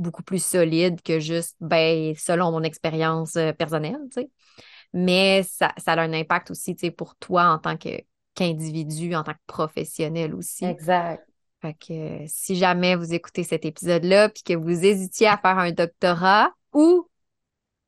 beaucoup 0.00 0.22
plus 0.22 0.44
solide 0.44 1.02
que 1.02 1.20
juste, 1.20 1.56
ben, 1.60 2.14
selon 2.16 2.50
mon 2.52 2.62
expérience 2.62 3.36
euh, 3.36 3.52
personnelle, 3.52 3.98
tu 4.12 4.22
sais. 4.22 4.30
Mais 4.92 5.42
ça, 5.44 5.72
ça 5.78 5.92
a 5.92 6.00
un 6.00 6.12
impact 6.12 6.50
aussi, 6.50 6.74
tu 6.74 6.86
sais, 6.86 6.90
pour 6.90 7.16
toi 7.16 7.44
en 7.44 7.58
tant 7.58 7.76
que, 7.76 8.00
qu'individu, 8.34 9.14
en 9.14 9.22
tant 9.22 9.34
que 9.34 9.38
professionnel 9.46 10.34
aussi. 10.34 10.66
Exact. 10.66 11.26
Fait 11.62 11.74
que 11.74 12.24
si 12.26 12.56
jamais 12.56 12.96
vous 12.96 13.12
écoutez 13.12 13.44
cet 13.44 13.64
épisode-là 13.64 14.30
puis 14.30 14.42
que 14.42 14.54
vous 14.54 14.84
hésitiez 14.84 15.28
à 15.28 15.36
faire 15.36 15.58
un 15.58 15.72
doctorat 15.72 16.50
ou 16.72 17.08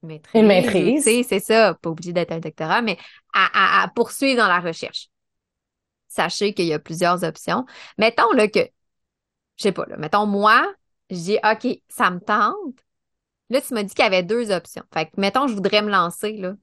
maîtrise, 0.02 0.42
Une 0.42 0.46
maîtrise. 0.48 1.04
tu 1.04 1.10
sais, 1.10 1.22
c'est 1.22 1.40
ça, 1.40 1.74
pas 1.74 1.90
obligé 1.90 2.12
d'être 2.12 2.32
un 2.32 2.38
doctorat, 2.38 2.82
mais 2.82 2.98
à, 3.34 3.80
à- 3.80 3.84
à 3.84 3.88
poursuivre 3.88 4.36
dans 4.42 4.48
la 4.48 4.60
recherche. 4.60 5.08
Sachez 6.08 6.52
qu'il 6.52 6.66
y 6.66 6.74
a 6.74 6.78
plusieurs 6.78 7.24
options. 7.24 7.64
Mettons 7.96 8.30
là 8.32 8.46
que, 8.46 8.60
je 8.60 9.62
sais 9.62 9.72
pas, 9.72 9.86
là, 9.86 9.96
mettons 9.96 10.26
moi, 10.26 10.70
je 11.12 11.16
dis 11.16 11.38
OK, 11.44 11.78
ça 11.88 12.10
me 12.10 12.18
tente. 12.18 12.74
Là, 13.50 13.60
tu 13.60 13.74
m'as 13.74 13.82
dit 13.82 13.94
qu'il 13.94 14.04
y 14.04 14.06
avait 14.06 14.22
deux 14.22 14.50
options. 14.50 14.82
Fait 14.92 15.06
que, 15.06 15.10
mettons, 15.18 15.46
je 15.46 15.54
voudrais 15.54 15.82
me 15.82 15.90
lancer, 15.90 16.32
là. 16.32 16.54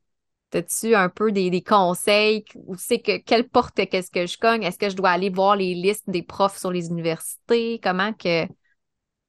As-tu 0.52 0.96
un 0.96 1.10
peu 1.10 1.32
des, 1.32 1.52
des 1.52 1.62
conseils 1.62 2.44
ou 2.66 2.76
c'est 2.76 2.98
que 2.98 3.18
quelle 3.18 3.48
porte 3.48 3.76
qu'est-ce 3.76 4.10
que 4.10 4.26
je 4.26 4.36
cogne? 4.40 4.64
Est-ce 4.64 4.80
que 4.80 4.90
je 4.90 4.96
dois 4.96 5.12
aller 5.12 5.30
voir 5.30 5.56
les 5.56 5.76
listes 5.76 6.10
des 6.10 6.24
profs 6.24 6.58
sur 6.58 6.72
les 6.72 6.88
universités? 6.88 7.80
Comment 7.84 8.14
que? 8.14 8.48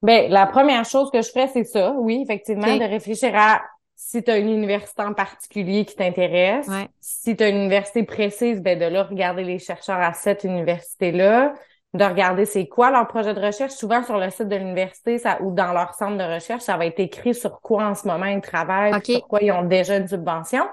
Ben, 0.00 0.30
la 0.30 0.46
première 0.46 0.86
chose 0.86 1.10
que 1.10 1.20
je 1.20 1.28
ferais, 1.28 1.48
c'est 1.52 1.64
ça, 1.64 1.92
oui, 1.98 2.22
effectivement, 2.22 2.74
de 2.74 2.84
réfléchir 2.84 3.32
à 3.34 3.60
si 3.94 4.22
tu 4.22 4.30
as 4.30 4.38
une 4.38 4.48
université 4.48 5.02
en 5.02 5.12
particulier 5.12 5.84
qui 5.84 5.94
t'intéresse. 5.94 6.68
Ouais. 6.68 6.88
Si 7.00 7.36
tu 7.36 7.44
as 7.44 7.50
une 7.50 7.56
université 7.58 8.02
précise, 8.02 8.62
ben 8.62 8.78
de 8.78 8.86
là, 8.86 9.02
regarder 9.02 9.44
les 9.44 9.58
chercheurs 9.58 10.00
à 10.00 10.14
cette 10.14 10.44
université-là, 10.44 11.52
de 11.93 12.05
regarder 12.05 12.45
c'est 12.45 12.68
quoi 12.68 12.91
leur 12.91 13.07
projet 13.09 13.34
de 13.34 13.41
recherche. 13.41 13.72
Souvent, 13.72 14.03
sur 14.05 14.16
le 14.16 14.30
site 14.30 14.49
de 14.49 14.57
l'université 14.57 15.18
ça, 15.18 15.41
ou 15.43 15.53
dans 15.53 15.72
leur 15.72 15.95
centre 15.95 16.16
de 16.16 16.34
recherche, 16.34 16.62
ça 16.62 16.76
va 16.76 16.86
être 16.86 17.01
écrit 17.01 17.34
sur 17.34 17.61
quoi 17.61 17.84
en 17.86 17.95
ce 17.95 18.07
moment 18.07 18.26
ils 18.26 18.41
travaillent, 18.41 18.95
Ok. 18.95 19.07
sur 19.07 19.26
quoi 19.26 19.41
ils 19.43 19.51
ont 19.53 19.64
déjà 19.64 19.97
une 19.97 20.07
subvention. 20.07 20.64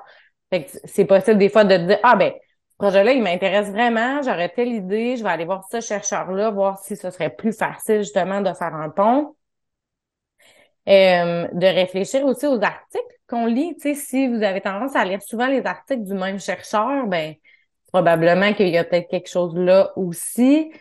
Fait 0.51 0.65
que 0.65 0.71
c'est 0.83 1.05
possible 1.05 1.37
des 1.37 1.49
fois 1.49 1.63
de 1.63 1.75
dire, 1.77 1.99
ah 2.03 2.15
ben, 2.15 2.31
ce 2.69 2.75
projet-là, 2.77 3.13
il 3.13 3.23
m'intéresse 3.23 3.69
vraiment, 3.71 4.21
j'aurais 4.21 4.49
telle 4.49 4.67
idée, 4.69 5.17
je 5.17 5.23
vais 5.23 5.29
aller 5.29 5.45
voir 5.45 5.63
ce 5.71 5.81
chercheur-là, 5.81 6.51
voir 6.51 6.77
si 6.77 6.95
ce 6.95 7.09
serait 7.09 7.31
plus 7.31 7.51
facile 7.51 7.99
justement 7.99 8.41
de 8.41 8.53
faire 8.53 8.75
un 8.75 8.89
pont. 8.89 9.35
Euh, 10.87 11.47
de 11.51 11.65
réfléchir 11.65 12.23
aussi 12.25 12.47
aux 12.47 12.61
articles 12.63 13.03
qu'on 13.27 13.45
lit. 13.45 13.75
Tu 13.75 13.93
sais, 13.93 13.95
si 13.95 14.27
vous 14.29 14.41
avez 14.41 14.61
tendance 14.61 14.95
à 14.95 15.03
lire 15.03 15.21
souvent 15.21 15.47
les 15.47 15.65
articles 15.65 16.03
du 16.03 16.13
même 16.13 16.39
chercheur, 16.39 17.07
ben 17.07 17.33
probablement 17.91 18.53
qu'il 18.53 18.69
y 18.69 18.77
a 18.77 18.85
peut-être 18.85 19.09
quelque 19.09 19.29
chose 19.29 19.53
là 19.55 19.91
aussi. 19.97 20.71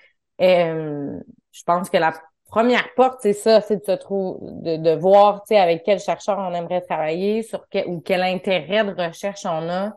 Euh, 0.41 1.19
je 1.53 1.63
pense 1.65 1.89
que 1.91 1.97
la 1.97 2.13
première 2.49 2.87
porte, 2.95 3.19
c'est 3.23 3.33
ça, 3.33 3.61
c'est 3.61 3.77
de 3.79 3.85
se 3.85 3.93
trouver, 3.99 4.39
de, 4.43 4.77
de 4.83 4.91
voir, 4.97 5.43
tu 5.43 5.49
sais, 5.55 5.59
avec 5.59 5.83
quel 5.85 5.99
chercheur 5.99 6.39
on 6.39 6.53
aimerait 6.55 6.83
travailler, 6.83 7.43
sur 7.43 7.67
quel 7.71 7.87
ou 7.89 8.01
quel 8.01 8.23
intérêt 8.23 8.85
de 8.85 8.93
recherche 8.95 9.45
on 9.47 9.69
a 9.69 9.93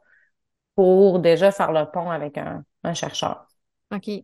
pour 0.76 1.20
déjà 1.20 1.52
faire 1.52 1.72
le 1.72 1.86
pont 1.92 2.10
avec 2.10 2.38
un, 2.38 2.64
un 2.84 2.94
chercheur. 2.94 3.46
OK. 3.94 4.04
Puis 4.04 4.24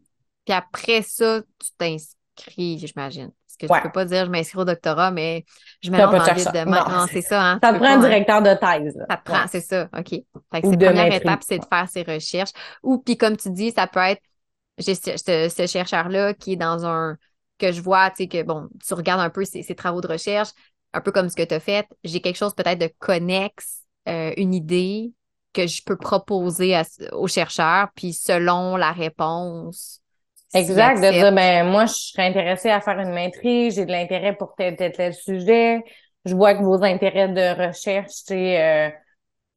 après 0.54 1.02
ça, 1.02 1.42
tu 1.60 1.72
t'inscris, 1.78 2.80
j'imagine. 2.80 3.32
Parce 3.48 3.58
que 3.58 3.74
Ouais. 3.74 3.80
je 3.80 3.84
peux 3.88 3.92
pas 3.92 4.06
dire 4.06 4.26
je 4.26 4.30
m'inscris 4.32 4.60
au 4.60 4.66
doctorat, 4.66 5.12
mais 5.12 5.46
je 5.82 5.90
me 5.90 5.98
lance 5.98 6.12
pas 6.12 6.34
de. 6.34 6.70
Non, 6.70 6.76
Non, 7.00 7.06
c'est 7.10 7.22
ça, 7.22 7.42
hein. 7.42 7.60
Ça 7.64 7.72
te 7.74 7.78
prend 7.78 7.88
un 7.96 8.00
directeur 8.00 8.42
de 8.42 8.54
thèse. 8.54 8.96
là. 8.98 9.06
Ça 9.10 9.18
te 9.18 9.24
prend, 9.24 9.42
Ouais. 9.42 9.48
c'est 9.50 9.62
ça, 9.62 9.90
OK. 9.98 10.10
Fait 10.10 10.62
que 10.62 10.68
de 10.76 10.86
première 10.86 11.04
maîtrise. 11.06 11.22
étape, 11.22 11.40
c'est 11.42 11.60
de 11.60 11.66
faire 11.66 11.88
ses 11.90 12.04
recherches. 12.04 12.52
Ou 12.84 13.00
puis 13.00 13.18
comme 13.18 13.38
tu 13.38 13.50
dis, 13.52 13.72
ça 13.72 13.88
peut 13.88 14.00
être 14.02 14.22
j'ai 14.78 14.96
ce, 14.96 15.18
ce- 15.18 15.50
ce 15.50 15.68
chercheur-là 15.68 16.34
qui 16.34 16.54
est 16.54 16.56
dans 16.56 16.86
un 16.86 17.18
que 17.58 17.72
je 17.72 17.82
vois, 17.82 18.10
tu 18.12 18.18
sais, 18.24 18.28
que 18.28 18.44
bon, 18.44 18.68
tu 18.86 18.94
regardes 18.94 19.22
un 19.22 19.30
peu 19.30 19.46
ses, 19.46 19.64
ses 19.64 19.76
travaux 19.76 20.02
de 20.02 20.08
recherche, 20.08 20.50
un 20.94 21.02
peu 21.02 21.12
comme 21.12 21.30
ce 21.30 21.36
que 21.36 21.44
tu 21.44 21.54
as 21.54 21.60
fait. 21.60 21.88
J'ai 22.04 22.20
quelque 22.22 22.36
chose 22.38 22.54
peut-être 22.54 22.80
de 22.80 22.90
connexe, 23.00 23.82
euh, 24.10 24.34
une 24.38 24.54
idée 24.54 25.14
que 25.54 25.66
je 25.68 25.82
peux 25.86 25.96
proposer 25.98 26.76
à, 26.76 26.84
au 27.14 27.28
chercheur, 27.28 27.90
puis 27.96 28.12
selon 28.14 28.76
la 28.76 28.92
réponse. 28.92 30.02
Exact, 30.54 31.02
de 31.02 31.12
dire, 31.18 31.34
ben, 31.34 31.70
moi, 31.70 31.86
je 31.86 31.94
serais 31.94 32.28
intéressée 32.28 32.70
à 32.70 32.80
faire 32.80 32.98
une 33.00 33.12
maîtrise, 33.14 33.76
j'ai 33.76 33.86
de 33.86 33.92
l'intérêt 33.92 34.36
pour 34.38 34.56
tel, 34.56 34.76
tel, 34.78 34.94
tel 34.94 35.14
sujet. 35.14 35.82
Je 36.24 36.34
vois 36.34 36.56
que 36.56 36.64
vos 36.64 36.82
intérêts 36.84 37.28
de 37.28 37.68
recherche, 37.68 38.08
tu 38.26 38.34
sais, 38.36 38.62
euh, 38.88 38.90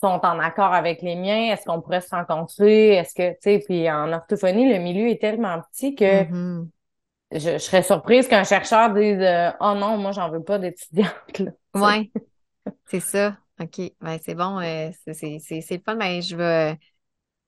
sont 0.00 0.20
en 0.24 0.38
accord 0.40 0.72
avec 0.74 1.02
les 1.02 1.16
miens? 1.16 1.52
Est-ce 1.52 1.64
qu'on 1.64 1.80
pourrait 1.80 2.00
se 2.00 2.10
rencontrer? 2.14 2.94
Est-ce 2.96 3.14
que, 3.14 3.30
tu 3.32 3.36
sais, 3.42 3.58
puis 3.66 3.90
en 3.90 4.12
orthophonie, 4.12 4.72
le 4.72 4.78
milieu 4.78 5.08
est 5.08 5.20
tellement 5.20 5.60
petit 5.72 5.94
que 5.94 6.26
Mhm. 6.30 6.70
je, 7.30 7.38
je 7.52 7.58
serais 7.58 7.82
surprise 7.82 8.26
qu'un 8.28 8.44
chercheur 8.44 8.92
dise, 8.94 9.18
euh, 9.20 9.50
oh 9.60 9.74
non, 9.74 9.98
moi, 9.98 10.12
j'en 10.12 10.30
veux 10.30 10.42
pas 10.42 10.58
d'étudiante. 10.58 11.12
Ouais, 11.74 12.10
c'est 12.86 13.00
ça. 13.00 13.38
OK. 13.60 13.80
Ben, 14.00 14.18
c'est 14.24 14.34
bon. 14.34 14.60
euh, 14.60 14.90
c'est 15.12 15.40
le 15.76 15.80
fun. 15.84 15.96
Ben, 15.96 16.22
je. 16.22 16.74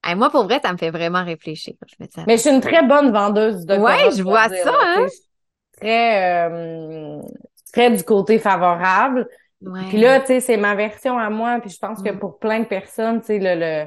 Hey, 0.04 0.14
moi, 0.16 0.30
pour 0.30 0.44
vrai, 0.44 0.60
ça 0.62 0.72
me 0.72 0.78
fait 0.78 0.90
vraiment 0.90 1.24
réfléchir. 1.24 1.74
Je 1.86 1.94
me 2.00 2.06
dis, 2.08 2.20
Mais 2.26 2.36
je 2.36 2.42
suis 2.42 2.50
une 2.50 2.60
très 2.60 2.86
bonne 2.86 3.12
vendeuse 3.12 3.66
de 3.66 3.76
Ouais, 3.76 3.96
doctorat, 3.96 4.10
je 4.16 4.22
vois 4.22 4.48
dire, 4.48 4.64
ça, 4.64 4.72
hein. 4.82 5.06
Très, 5.78 6.48
euh, 6.50 7.20
très 7.72 7.90
du 7.90 8.02
côté 8.04 8.38
favorable. 8.38 9.28
Ouais. 9.62 9.88
Puis 9.88 9.98
là, 9.98 10.20
tu 10.20 10.26
sais, 10.26 10.40
c'est 10.40 10.56
ma 10.56 10.74
version 10.74 11.18
à 11.18 11.30
moi. 11.30 11.58
Puis 11.60 11.70
je 11.70 11.78
pense 11.78 12.02
que 12.02 12.10
Mm. 12.10 12.18
pour 12.18 12.38
plein 12.38 12.60
de 12.60 12.64
personnes, 12.66 13.20
tu 13.20 13.26
sais, 13.26 13.38
le, 13.38 13.54
le, 13.60 13.86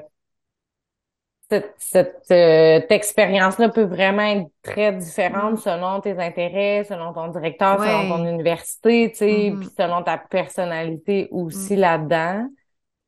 cette, 1.49 1.74
cette, 1.78 2.32
euh, 2.32 2.82
expérience-là 2.89 3.69
peut 3.69 3.84
vraiment 3.84 4.24
être 4.24 4.47
très 4.63 4.91
différente 4.93 5.59
selon 5.59 5.99
tes 6.01 6.17
intérêts, 6.17 6.84
selon 6.84 7.13
ton 7.13 7.28
directeur, 7.28 7.80
Ouais. 7.80 7.88
selon 7.88 8.17
ton 8.17 8.26
université, 8.26 9.09
tu 9.11 9.17
sais, 9.17 9.49
Mhm. 9.51 9.59
puis 9.59 9.69
selon 9.78 10.01
ta 10.03 10.17
personnalité 10.17 11.28
Mm. 11.32 11.36
aussi 11.38 11.76
là-dedans. 11.76 12.47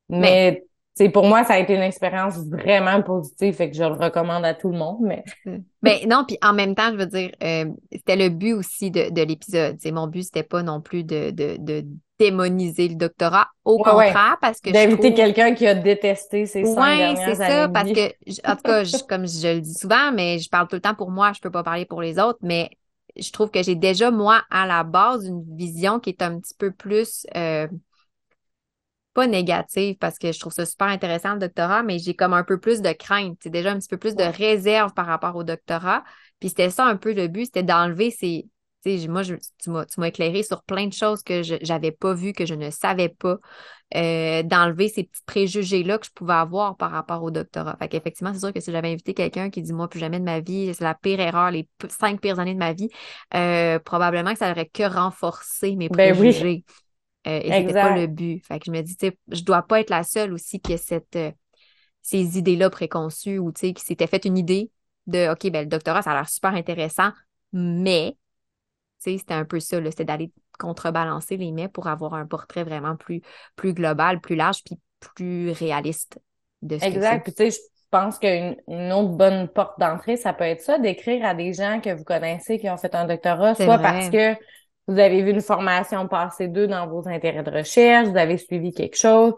Mais, 0.09 0.63
tu 0.95 1.05
sais, 1.05 1.09
pour 1.09 1.25
moi, 1.25 1.43
ça 1.43 1.53
a 1.53 1.59
été 1.59 1.73
une 1.73 1.81
expérience 1.81 2.37
vraiment 2.45 3.01
positive, 3.01 3.55
fait 3.55 3.71
que 3.71 3.75
je 3.75 3.83
le 3.83 3.93
recommande 3.93 4.45
à 4.45 4.53
tout 4.53 4.69
le 4.69 4.77
monde, 4.77 4.99
mais 5.01 5.23
Ben 5.81 5.97
non, 6.07 6.23
puis 6.27 6.37
en 6.43 6.53
même 6.53 6.75
temps, 6.75 6.91
je 6.91 6.97
veux 6.97 7.05
dire, 7.07 7.31
euh, 7.41 7.65
c'était 7.91 8.15
le 8.15 8.29
but 8.29 8.53
aussi 8.53 8.91
de, 8.91 9.09
de 9.09 9.21
l'épisode. 9.23 9.77
Mon 9.91 10.05
but, 10.07 10.23
c'était 10.23 10.43
pas 10.43 10.61
non 10.61 10.81
plus 10.81 11.03
de, 11.03 11.31
de, 11.31 11.57
de 11.57 11.85
démoniser 12.19 12.87
le 12.89 12.95
doctorat. 12.95 13.47
Au 13.65 13.79
Ouais, 13.79 13.91
ouais. 13.93 14.19
contraire, 14.19 14.37
parce 14.41 14.61
que 14.61 14.73
je 14.73 14.87
d'inviter 14.87 14.87
trouve... 14.87 15.13
quelqu'un 15.13 15.53
qui 15.53 15.67
a 15.67 15.75
détesté 15.75 16.45
ces 16.45 16.65
cinq 16.65 16.95
Ouais, 16.95 16.97
dernières 16.97 17.21
c'est 17.23 17.35
ça, 17.35 17.67
parce 17.69 17.91
que, 17.91 17.99
en 18.47 18.55
tout 18.55 18.63
cas, 18.63 18.83
je- 18.83 19.03
comme 19.07 19.27
je 19.27 19.55
le 19.55 19.61
dis 19.61 19.73
souvent, 19.75 20.11
mais 20.13 20.39
je 20.39 20.49
parle 20.49 20.67
tout 20.67 20.75
le 20.75 20.81
temps 20.81 20.95
pour 20.95 21.11
moi, 21.11 21.31
je 21.33 21.41
peux 21.41 21.51
pas 21.51 21.63
parler 21.63 21.85
pour 21.85 22.01
les 22.01 22.17
autres, 22.17 22.39
mais 22.41 22.69
je 23.17 23.29
trouve 23.31 23.51
que 23.51 23.61
j'ai 23.61 23.75
déjà, 23.75 24.09
moi, 24.09 24.43
à 24.49 24.65
la 24.65 24.83
base, 24.83 25.25
une 25.27 25.43
vision 25.57 25.99
qui 25.99 26.09
est 26.09 26.21
un 26.21 26.39
petit 26.39 26.55
peu 26.55 26.71
plus, 26.71 27.27
euh, 27.35 27.67
pas 29.13 29.27
négative, 29.27 29.95
parce 29.97 30.19
que 30.19 30.31
je 30.31 30.39
trouve 30.39 30.51
ça 30.53 30.65
super 30.65 30.87
intéressant, 30.87 31.33
le 31.33 31.39
doctorat, 31.39 31.83
mais 31.83 31.99
j'ai 31.99 32.15
comme 32.15 32.33
un 32.33 32.43
peu 32.43 32.59
plus 32.59 32.81
de 32.81 32.91
crainte, 32.91 33.37
c'est 33.41 33.49
déjà 33.49 33.71
un 33.71 33.79
petit 33.79 33.87
peu 33.87 33.97
plus 33.97 34.15
de 34.15 34.23
réserve 34.23 34.93
par 34.93 35.05
rapport 35.05 35.35
au 35.37 35.43
doctorat. 35.43 36.03
Puis 36.39 36.49
c'était 36.49 36.69
ça 36.69 36.85
un 36.85 36.97
peu 36.97 37.13
le 37.13 37.27
but, 37.29 37.45
c'était 37.45 37.63
d'enlever 37.63 38.11
ces, 38.11 38.45
moi, 39.07 39.23
je, 39.23 39.35
tu 39.61 39.69
m'as, 39.69 40.07
éclairé 40.07 40.43
sur 40.43 40.63
plein 40.63 40.87
de 40.87 40.93
choses 40.93 41.23
que 41.23 41.43
je 41.43 41.55
j'avais 41.61 41.91
pas 41.91 42.13
vues, 42.13 42.33
que 42.33 42.45
je 42.45 42.53
ne 42.53 42.69
savais 42.69 43.09
pas, 43.09 43.37
euh, 43.95 44.43
d'enlever 44.43 44.89
ces 44.89 45.03
petits 45.03 45.21
préjugés-là 45.25 45.97
que 45.97 46.05
je 46.05 46.11
pouvais 46.11 46.33
avoir 46.33 46.77
par 46.77 46.91
rapport 46.91 47.23
au 47.23 47.31
doctorat. 47.31 47.75
Fait 47.77 47.87
qu'effectivement, 47.87 48.33
c'est 48.33 48.39
sûr 48.39 48.53
que 48.53 48.59
si 48.59 48.71
j'avais 48.71 48.91
invité 48.91 49.13
quelqu'un 49.13 49.49
qui 49.49 49.61
dit, 49.61 49.73
moi, 49.73 49.87
plus 49.87 49.99
jamais 49.99 50.19
de 50.19 50.25
ma 50.25 50.39
vie, 50.39 50.73
c'est 50.73 50.83
la 50.83 50.95
pire 50.95 51.19
erreur, 51.19 51.51
les 51.51 51.67
cinq 51.89 52.21
pires 52.21 52.39
années 52.39 52.53
de 52.53 52.59
ma 52.59 52.73
vie, 52.73 52.89
euh, 53.33 53.79
probablement 53.79 54.33
que 54.33 54.39
ça 54.39 54.51
aurait 54.51 54.67
que 54.67 54.83
renforcé 54.83 55.75
mes 55.75 55.89
Ben 55.89 56.13
oui. 56.13 56.29
préjugés. 56.29 56.63
Euh, 57.27 57.39
et 57.43 57.51
c'était 57.51 57.73
pas 57.73 57.95
le 57.95 58.07
but. 58.07 58.45
Fait 58.45 58.59
que 58.59 58.65
je 58.67 58.71
me 58.71 58.81
dis, 58.81 58.95
tu 58.95 59.07
sais, 59.07 59.17
je 59.31 59.43
dois 59.43 59.63
pas 59.63 59.79
être 59.79 59.89
la 59.89 60.03
seule 60.03 60.33
aussi 60.33 60.59
qui 60.59 60.73
a 60.73 60.77
cette, 60.77 61.15
euh, 61.15 61.31
ces 62.01 62.37
idées-là 62.37 62.69
préconçues 62.69 63.39
ou, 63.39 63.51
tu 63.51 63.61
sais, 63.61 63.73
qui 63.73 63.83
s'était 63.83 64.07
fait 64.07 64.25
une 64.25 64.37
idée 64.37 64.69
de, 65.07 65.31
OK, 65.31 65.49
ben, 65.51 65.61
le 65.61 65.67
doctorat, 65.67 66.01
ça 66.01 66.11
a 66.11 66.15
l'air 66.15 66.29
super 66.29 66.53
intéressant, 66.53 67.11
mais, 67.51 68.15
c'était 69.05 69.33
un 69.33 69.45
peu 69.45 69.59
ça, 69.59 69.77
c'était 69.85 70.05
d'aller 70.05 70.31
contrebalancer 70.59 71.37
les 71.37 71.51
mais 71.51 71.67
pour 71.67 71.87
avoir 71.87 72.13
un 72.13 72.25
portrait 72.25 72.63
vraiment 72.63 72.95
plus, 72.95 73.21
plus 73.55 73.73
global, 73.73 74.21
plus 74.21 74.35
large, 74.35 74.63
puis 74.63 74.79
plus 74.99 75.51
réaliste 75.51 76.19
de 76.61 76.77
ce 76.77 76.81
que 76.81 76.89
Exact. 76.89 77.23
Puis 77.23 77.33
tu 77.33 77.51
sais, 77.51 77.51
je 77.51 77.87
pense 77.91 78.19
qu'une 78.19 78.55
une 78.67 78.91
autre 78.91 79.09
bonne 79.15 79.47
porte 79.47 79.79
d'entrée, 79.79 80.17
ça 80.17 80.33
peut 80.33 80.43
être 80.45 80.61
ça, 80.61 80.79
d'écrire 80.79 81.25
à 81.25 81.33
des 81.33 81.53
gens 81.53 81.79
que 81.81 81.93
vous 81.93 82.03
connaissez 82.03 82.59
qui 82.59 82.69
ont 82.69 82.77
fait 82.77 82.95
un 82.95 83.05
doctorat, 83.05 83.55
C'est 83.55 83.65
soit 83.65 83.77
vrai. 83.77 83.83
parce 83.83 84.09
que 84.09 84.33
vous 84.87 84.99
avez 84.99 85.23
vu 85.23 85.31
une 85.31 85.41
formation 85.41 86.07
passer 86.07 86.47
d'eux 86.47 86.67
dans 86.67 86.87
vos 86.87 87.07
intérêts 87.07 87.43
de 87.43 87.51
recherche, 87.51 88.07
vous 88.07 88.17
avez 88.17 88.37
suivi 88.37 88.71
quelque 88.71 88.97
chose, 88.97 89.33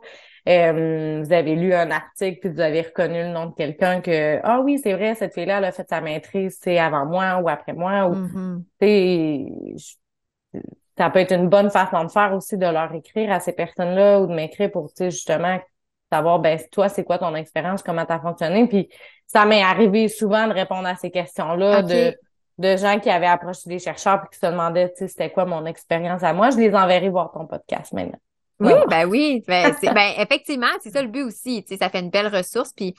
euh, 0.48 1.22
vous 1.24 1.34
avez 1.34 1.56
lu 1.56 1.74
un 1.74 1.92
article 1.92 2.40
puis 2.40 2.50
vous 2.50 2.60
avez 2.62 2.82
reconnu 2.82 3.22
le 3.24 3.30
nom 3.30 3.48
de 3.48 3.56
quelqu'un 3.56 4.02
que 4.02 4.40
ah 4.44 4.62
oui, 4.62 4.80
c'est 4.82 4.94
vrai, 4.94 5.16
cette 5.16 5.34
fille-là, 5.34 5.58
elle 5.60 5.66
a 5.66 5.72
fait 5.72 5.88
sa 5.90 6.02
maîtrise, 6.02 6.58
c'est 6.62 6.80
avant 6.80 7.06
moi 7.06 7.38
ou 7.42 7.50
après 7.50 7.74
moi 7.74 8.08
ou 8.08 8.16
tu 8.80 8.88
sais, 8.88 9.46
je- 9.78 9.96
ça 10.98 11.10
peut 11.10 11.20
être 11.20 11.34
une 11.34 11.50
bonne 11.50 11.70
façon 11.70 12.04
de 12.06 12.10
faire 12.12 12.34
aussi 12.34 12.58
de 12.58 12.66
leur 12.66 12.94
écrire 12.94 13.32
à 13.32 13.40
ces 13.40 13.54
personnes-là 13.54 14.20
ou 14.22 14.28
de 14.28 14.34
m'écrire 14.34 14.72
pour, 14.72 14.88
tu 14.90 14.96
sais, 14.98 15.12
justement, 15.12 15.60
savoir, 16.12 16.40
ben, 16.40 16.60
toi, 16.72 16.90
c'est 16.90 17.04
quoi 17.04 17.20
ton 17.20 17.36
expérience, 17.36 17.84
comment 17.84 18.06
t'as 18.06 18.20
fonctionné? 18.20 18.68
Puis, 18.68 18.90
ça 19.28 19.46
m'est 19.46 19.62
arrivé 19.62 20.08
souvent 20.08 20.48
de 20.48 20.54
répondre 20.54 20.88
à 20.88 20.96
ces 20.96 21.12
questions-là 21.12 21.84
de, 21.84 22.18
de 22.58 22.78
gens 22.78 23.00
qui 23.00 23.10
avaient 23.10 23.28
approché 23.28 23.62
des 23.70 23.80
chercheurs 23.80 24.22
puis 24.22 24.30
qui 24.32 24.40
se 24.40 24.46
demandaient, 24.52 24.90
tu 24.90 24.98
sais, 25.00 25.08
c'était 25.08 25.30
quoi 25.32 25.46
mon 25.46 25.66
expérience 25.66 26.24
à 26.24 26.34
moi? 26.34 26.50
Je 26.50 26.58
les 26.58 26.74
enverrai 26.74 27.10
voir 27.10 27.32
ton 27.32 27.46
podcast 27.46 27.94
maintenant. 27.94 28.18
Oui, 28.60 28.74
ben 28.90 29.06
oui, 29.08 29.44
ben, 29.48 29.74
c'est- 29.82 29.94
ben, 29.94 30.14
effectivement, 30.18 30.68
c'est 30.82 30.92
ça 30.92 31.02
le 31.02 31.08
but 31.10 31.24
aussi. 31.24 31.64
Tu 31.64 31.74
sais, 31.74 31.78
ça 31.78 31.90
fait 31.90 32.00
une 32.00 32.10
belle 32.10 32.28
ressource. 32.34 32.74
Puis 32.74 32.96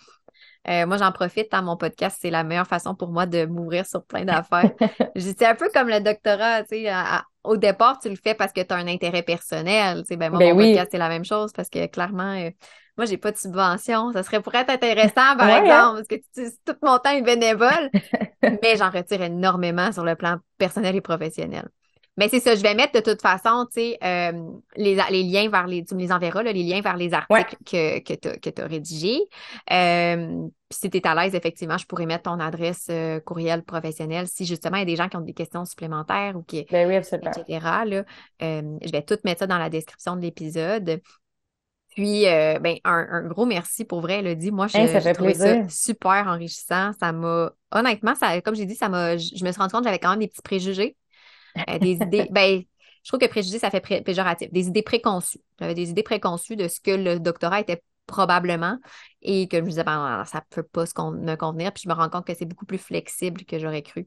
euh, 0.68 0.86
moi, 0.86 0.96
j'en 0.98 1.12
profite 1.12 1.50
dans 1.50 1.62
mon 1.62 1.76
podcast. 1.76 2.18
C'est 2.20 2.30
la 2.30 2.44
meilleure 2.44 2.66
façon 2.66 2.94
pour 2.94 3.08
moi 3.08 3.26
de 3.26 3.46
m'ouvrir 3.46 3.86
sur 3.86 4.04
plein 4.04 4.24
d'affaires. 4.24 4.70
C'est 5.16 5.42
un 5.46 5.54
peu 5.54 5.68
comme 5.72 5.88
le 5.88 6.00
doctorat. 6.00 6.62
Tu 6.62 6.68
sais, 6.70 6.88
à- 6.88 7.18
à- 7.18 7.24
au 7.44 7.56
départ, 7.56 7.98
tu 8.00 8.08
le 8.10 8.16
fais 8.16 8.34
parce 8.34 8.52
que 8.52 8.60
tu 8.60 8.74
as 8.74 8.76
un 8.76 8.86
intérêt 8.88 9.22
personnel. 9.22 10.00
Tu 10.02 10.08
sais, 10.08 10.16
ben, 10.16 10.30
moi, 10.30 10.38
Ben 10.38 10.52
mon 10.54 10.58
oui. 10.58 10.66
podcast, 10.66 10.88
c'est 10.92 10.98
la 10.98 11.08
même 11.08 11.24
chose 11.24 11.52
parce 11.52 11.70
que 11.70 11.86
clairement, 11.86 12.34
euh, 12.34 12.50
moi, 12.98 13.06
j'ai 13.06 13.16
pas 13.16 13.30
de 13.32 13.36
subvention. 13.38 14.12
Ça 14.12 14.22
serait 14.24 14.42
pour 14.42 14.54
être 14.54 14.70
intéressant, 14.70 15.36
par 15.38 15.46
Ouais, 15.46 15.52
hein? 15.52 15.64
exemple, 15.64 15.94
parce 15.96 16.08
que 16.08 16.16
tu 16.34 16.50
tout 16.66 16.74
mon 16.82 16.98
temps 16.98 17.10
est 17.10 17.22
bénévole. 17.22 17.90
mais 18.42 18.76
j'en 18.76 18.90
retire 18.90 19.22
énormément 19.22 19.92
sur 19.92 20.04
le 20.04 20.16
plan 20.16 20.36
personnel 20.58 20.96
et 20.96 21.00
professionnel. 21.00 21.68
Mais 22.18 22.28
c'est 22.28 22.40
ça, 22.40 22.54
je 22.54 22.62
vais 22.62 22.74
mettre 22.74 22.92
de 22.92 23.00
toute 23.00 23.22
façon, 23.22 23.66
tu 23.72 23.80
sais, 23.80 23.98
euh, 24.02 24.32
les, 24.76 24.98
les 25.10 25.22
liens 25.22 25.48
vers 25.48 25.66
les, 25.66 25.84
tu 25.84 25.94
me 25.94 26.00
les 26.00 26.12
enverras, 26.12 26.42
là, 26.42 26.52
les 26.52 26.62
liens 26.62 26.80
vers 26.80 26.96
les 26.96 27.14
articles 27.14 27.56
que, 27.64 28.00
que 28.00 28.50
tu 28.50 28.60
as 28.60 28.66
rédigés. 28.66 29.20
Euh, 29.72 30.48
puis 30.68 30.78
si 30.82 30.90
tu 30.90 30.98
es 30.98 31.06
à 31.06 31.14
l'aise, 31.14 31.34
effectivement, 31.34 31.78
je 31.78 31.86
pourrais 31.86 32.06
mettre 32.06 32.24
ton 32.24 32.40
adresse 32.40 32.88
euh, 32.90 33.20
courriel 33.20 33.62
professionnel 33.62 34.26
si 34.28 34.44
justement 34.44 34.76
il 34.76 34.80
y 34.80 34.82
a 34.82 34.86
des 34.86 34.96
gens 34.96 35.08
qui 35.08 35.16
ont 35.16 35.22
des 35.22 35.32
questions 35.32 35.64
supplémentaires 35.64 36.36
ou 36.36 36.42
qui, 36.42 36.66
Ben 36.70 36.86
oui, 36.88 36.96
absolument. 36.96 37.30
etc. 37.30 37.66
Là, 37.86 38.04
je 38.40 38.90
vais 38.92 39.02
tout 39.02 39.16
mettre 39.24 39.40
ça 39.40 39.46
dans 39.46 39.58
la 39.58 39.70
description 39.70 40.16
de 40.16 40.20
l'épisode. 40.20 41.00
Puis, 41.98 42.28
euh, 42.28 42.60
ben, 42.60 42.76
un, 42.84 43.08
un 43.10 43.22
gros 43.26 43.44
merci 43.44 43.84
pour 43.84 44.00
vrai, 44.00 44.20
Elodie. 44.20 44.52
Moi, 44.52 44.68
je, 44.68 44.78
Hey, 44.78 44.86
ça 44.88 45.12
trouvé 45.14 45.34
ça 45.34 45.68
super 45.68 46.28
enrichissant. 46.28 46.92
Ça 47.00 47.10
m'a, 47.10 47.50
honnêtement, 47.72 48.14
ça, 48.14 48.40
comme 48.40 48.54
j'ai 48.54 48.66
dit, 48.66 48.76
ça 48.76 48.88
m'a, 48.88 49.16
je 49.16 49.44
me 49.44 49.50
suis 49.50 49.58
rendu 49.60 49.72
compte 49.72 49.80
que 49.80 49.88
j'avais 49.88 49.98
quand 49.98 50.10
même 50.10 50.20
des 50.20 50.28
petits 50.28 50.42
préjugés, 50.42 50.96
euh, 51.68 51.78
des 51.78 51.92
idées. 51.92 52.28
Ben, 52.32 52.62
je 53.04 53.10
trouve 53.10 53.20
que 53.20 53.26
préjugé, 53.26 53.58
ça 53.58 53.70
fait 53.70 53.80
pré- 53.80 54.02
péjoratif. 54.02 54.52
Des 54.52 54.66
idées 54.68 54.82
préconçues. 54.82 55.40
J'avais 55.58 55.74
des 55.74 55.90
idées 55.90 56.02
préconçues 56.02 56.56
de 56.56 56.68
ce 56.68 56.80
que 56.80 56.90
le 56.90 57.18
doctorat 57.20 57.60
était 57.60 57.82
probablement 58.06 58.78
et 59.22 59.48
que 59.48 59.58
je 59.58 59.62
me 59.62 59.68
disais, 59.68 59.84
ben, 59.84 60.24
ça 60.24 60.42
peut 60.50 60.62
pas 60.62 60.86
se 60.86 60.94
con- 60.94 61.12
me 61.12 61.34
convenir. 61.36 61.72
Puis 61.72 61.82
je 61.84 61.88
me 61.88 61.94
rends 61.94 62.08
compte 62.08 62.26
que 62.26 62.34
c'est 62.34 62.46
beaucoup 62.46 62.66
plus 62.66 62.78
flexible 62.78 63.44
que 63.44 63.58
j'aurais 63.58 63.82
cru. 63.82 64.06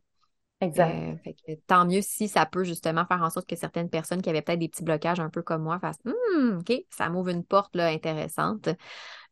Exact. 0.61 0.93
Euh, 0.93 1.17
fait 1.23 1.33
que 1.33 1.53
tant 1.65 1.85
mieux 1.85 2.01
si 2.01 2.27
ça 2.27 2.45
peut 2.45 2.63
justement 2.63 3.05
faire 3.05 3.21
en 3.23 3.29
sorte 3.31 3.47
que 3.49 3.55
certaines 3.55 3.89
personnes 3.89 4.21
qui 4.21 4.29
avaient 4.29 4.41
peut-être 4.43 4.59
des 4.59 4.69
petits 4.69 4.83
blocages 4.83 5.19
un 5.19 5.29
peu 5.29 5.41
comme 5.41 5.63
moi 5.63 5.79
fassent 5.79 5.97
Hum, 6.05 6.59
OK, 6.59 6.73
ça 6.89 7.09
m'ouvre 7.09 7.29
une 7.29 7.43
porte 7.43 7.75
là, 7.75 7.87
intéressante. 7.87 8.69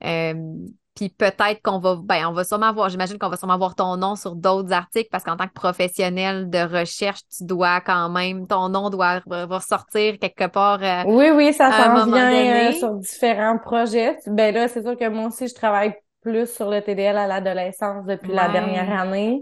Euh, 0.04 0.54
puis 1.00 1.08
peut-être 1.10 1.62
qu'on 1.64 1.80
va, 1.80 1.96
ben, 2.04 2.26
on 2.28 2.34
va 2.34 2.44
sûrement 2.44 2.74
voir, 2.74 2.90
j'imagine 2.90 3.18
qu'on 3.18 3.30
va 3.30 3.38
sûrement 3.38 3.58
voir 3.58 3.74
ton 3.74 3.96
nom 3.96 4.18
sur 4.18 4.36
d'autres 4.36 4.74
articles 4.74 5.08
parce 5.10 5.24
qu'en 5.24 5.38
tant 5.38 5.48
que 5.48 5.54
professionnel 5.54 6.50
de 6.50 6.60
recherche, 6.60 7.22
tu 7.38 7.46
dois 7.46 7.80
quand 7.80 8.10
même, 8.10 8.48
ton 8.48 8.68
nom 8.68 8.90
doit 8.90 9.22
ressortir 9.26 10.20
quelque 10.20 10.48
part. 10.48 10.80
euh, 10.84 11.04
Oui, 11.06 11.30
oui, 11.34 11.54
ça 11.54 11.72
s'en 11.72 12.06
vient 12.06 12.18
euh, 12.28 12.66
donné. 12.66 12.74
sur 12.74 12.94
différents 12.96 13.58
projets. 13.58 14.18
Ben 14.28 14.54
là, 14.54 14.68
c'est 14.68 14.82
sûr 14.82 14.98
que 14.98 15.08
moi 15.08 15.28
aussi, 15.28 15.48
je 15.48 15.56
travaille 15.56 15.94
plus 16.22 16.54
sur 16.54 16.70
le 16.70 16.82
TDL 16.82 17.18
à 17.18 17.28
l'adolescence 17.28 18.06
depuis 18.06 18.34
la 18.34 18.50
dernière 18.50 18.92
année. 19.00 19.42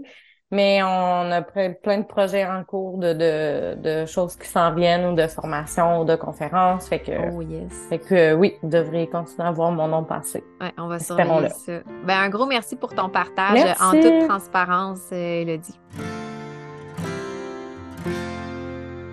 Mais 0.50 0.82
on 0.82 1.30
a 1.30 1.42
plein 1.42 1.98
de 1.98 2.06
projets 2.06 2.46
en 2.46 2.64
cours 2.64 2.96
de, 2.96 3.12
de, 3.12 3.74
de 3.82 4.06
choses 4.06 4.34
qui 4.34 4.48
s'en 4.48 4.72
viennent 4.74 5.04
ou 5.04 5.14
de 5.14 5.26
formations 5.26 6.00
ou 6.00 6.04
de 6.06 6.16
conférences. 6.16 6.88
Fait 6.88 7.00
que, 7.00 7.12
Oh 7.34 7.42
yes. 7.42 7.70
fait 7.90 7.98
que 7.98 8.14
euh, 8.14 8.32
oui, 8.34 8.54
vous 8.62 8.70
devriez 8.70 9.06
continuer 9.08 9.46
à 9.46 9.50
voir 9.52 9.70
mon 9.72 9.88
nom 9.88 10.04
passer. 10.04 10.42
Ouais, 10.60 10.72
on 10.78 10.86
va 10.88 10.98
surveiller 11.00 11.50
ça. 11.50 11.72
Ben, 12.06 12.18
un 12.20 12.28
gros 12.30 12.46
merci 12.46 12.76
pour 12.76 12.94
ton 12.94 13.10
partage 13.10 13.52
Merci. 13.62 13.82
en 13.82 13.90
toute 13.92 14.26
transparence, 14.26 15.00
euh, 15.12 15.42
Elodie. 15.42 15.78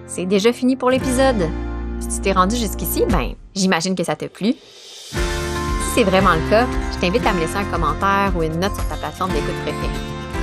C'est 0.08 0.26
déjà 0.26 0.54
fini 0.54 0.78
pour 0.78 0.90
l'épisode. 0.90 1.50
Si 2.00 2.08
tu 2.16 2.22
t'es 2.22 2.32
rendu 2.32 2.56
jusqu'ici, 2.56 3.04
ben, 3.10 3.34
j'imagine 3.54 3.96
que 3.96 4.06
ça 4.06 4.16
t'a 4.16 4.30
plu. 4.30 4.54
Si 4.54 5.16
c'est 5.96 6.04
vraiment 6.06 6.34
le 6.34 6.50
cas, 6.50 6.66
je 6.94 7.00
t'invite 7.00 7.26
à 7.28 7.34
me 7.34 7.42
laisser 7.42 7.58
un 7.58 7.66
commentaire 7.66 8.32
ou 8.38 8.44
une 8.44 8.58
note 8.58 8.74
sur 8.74 8.88
ta 8.88 8.96
plateforme 8.96 9.32
d'écoute 9.32 9.56
préférée. 9.64 10.15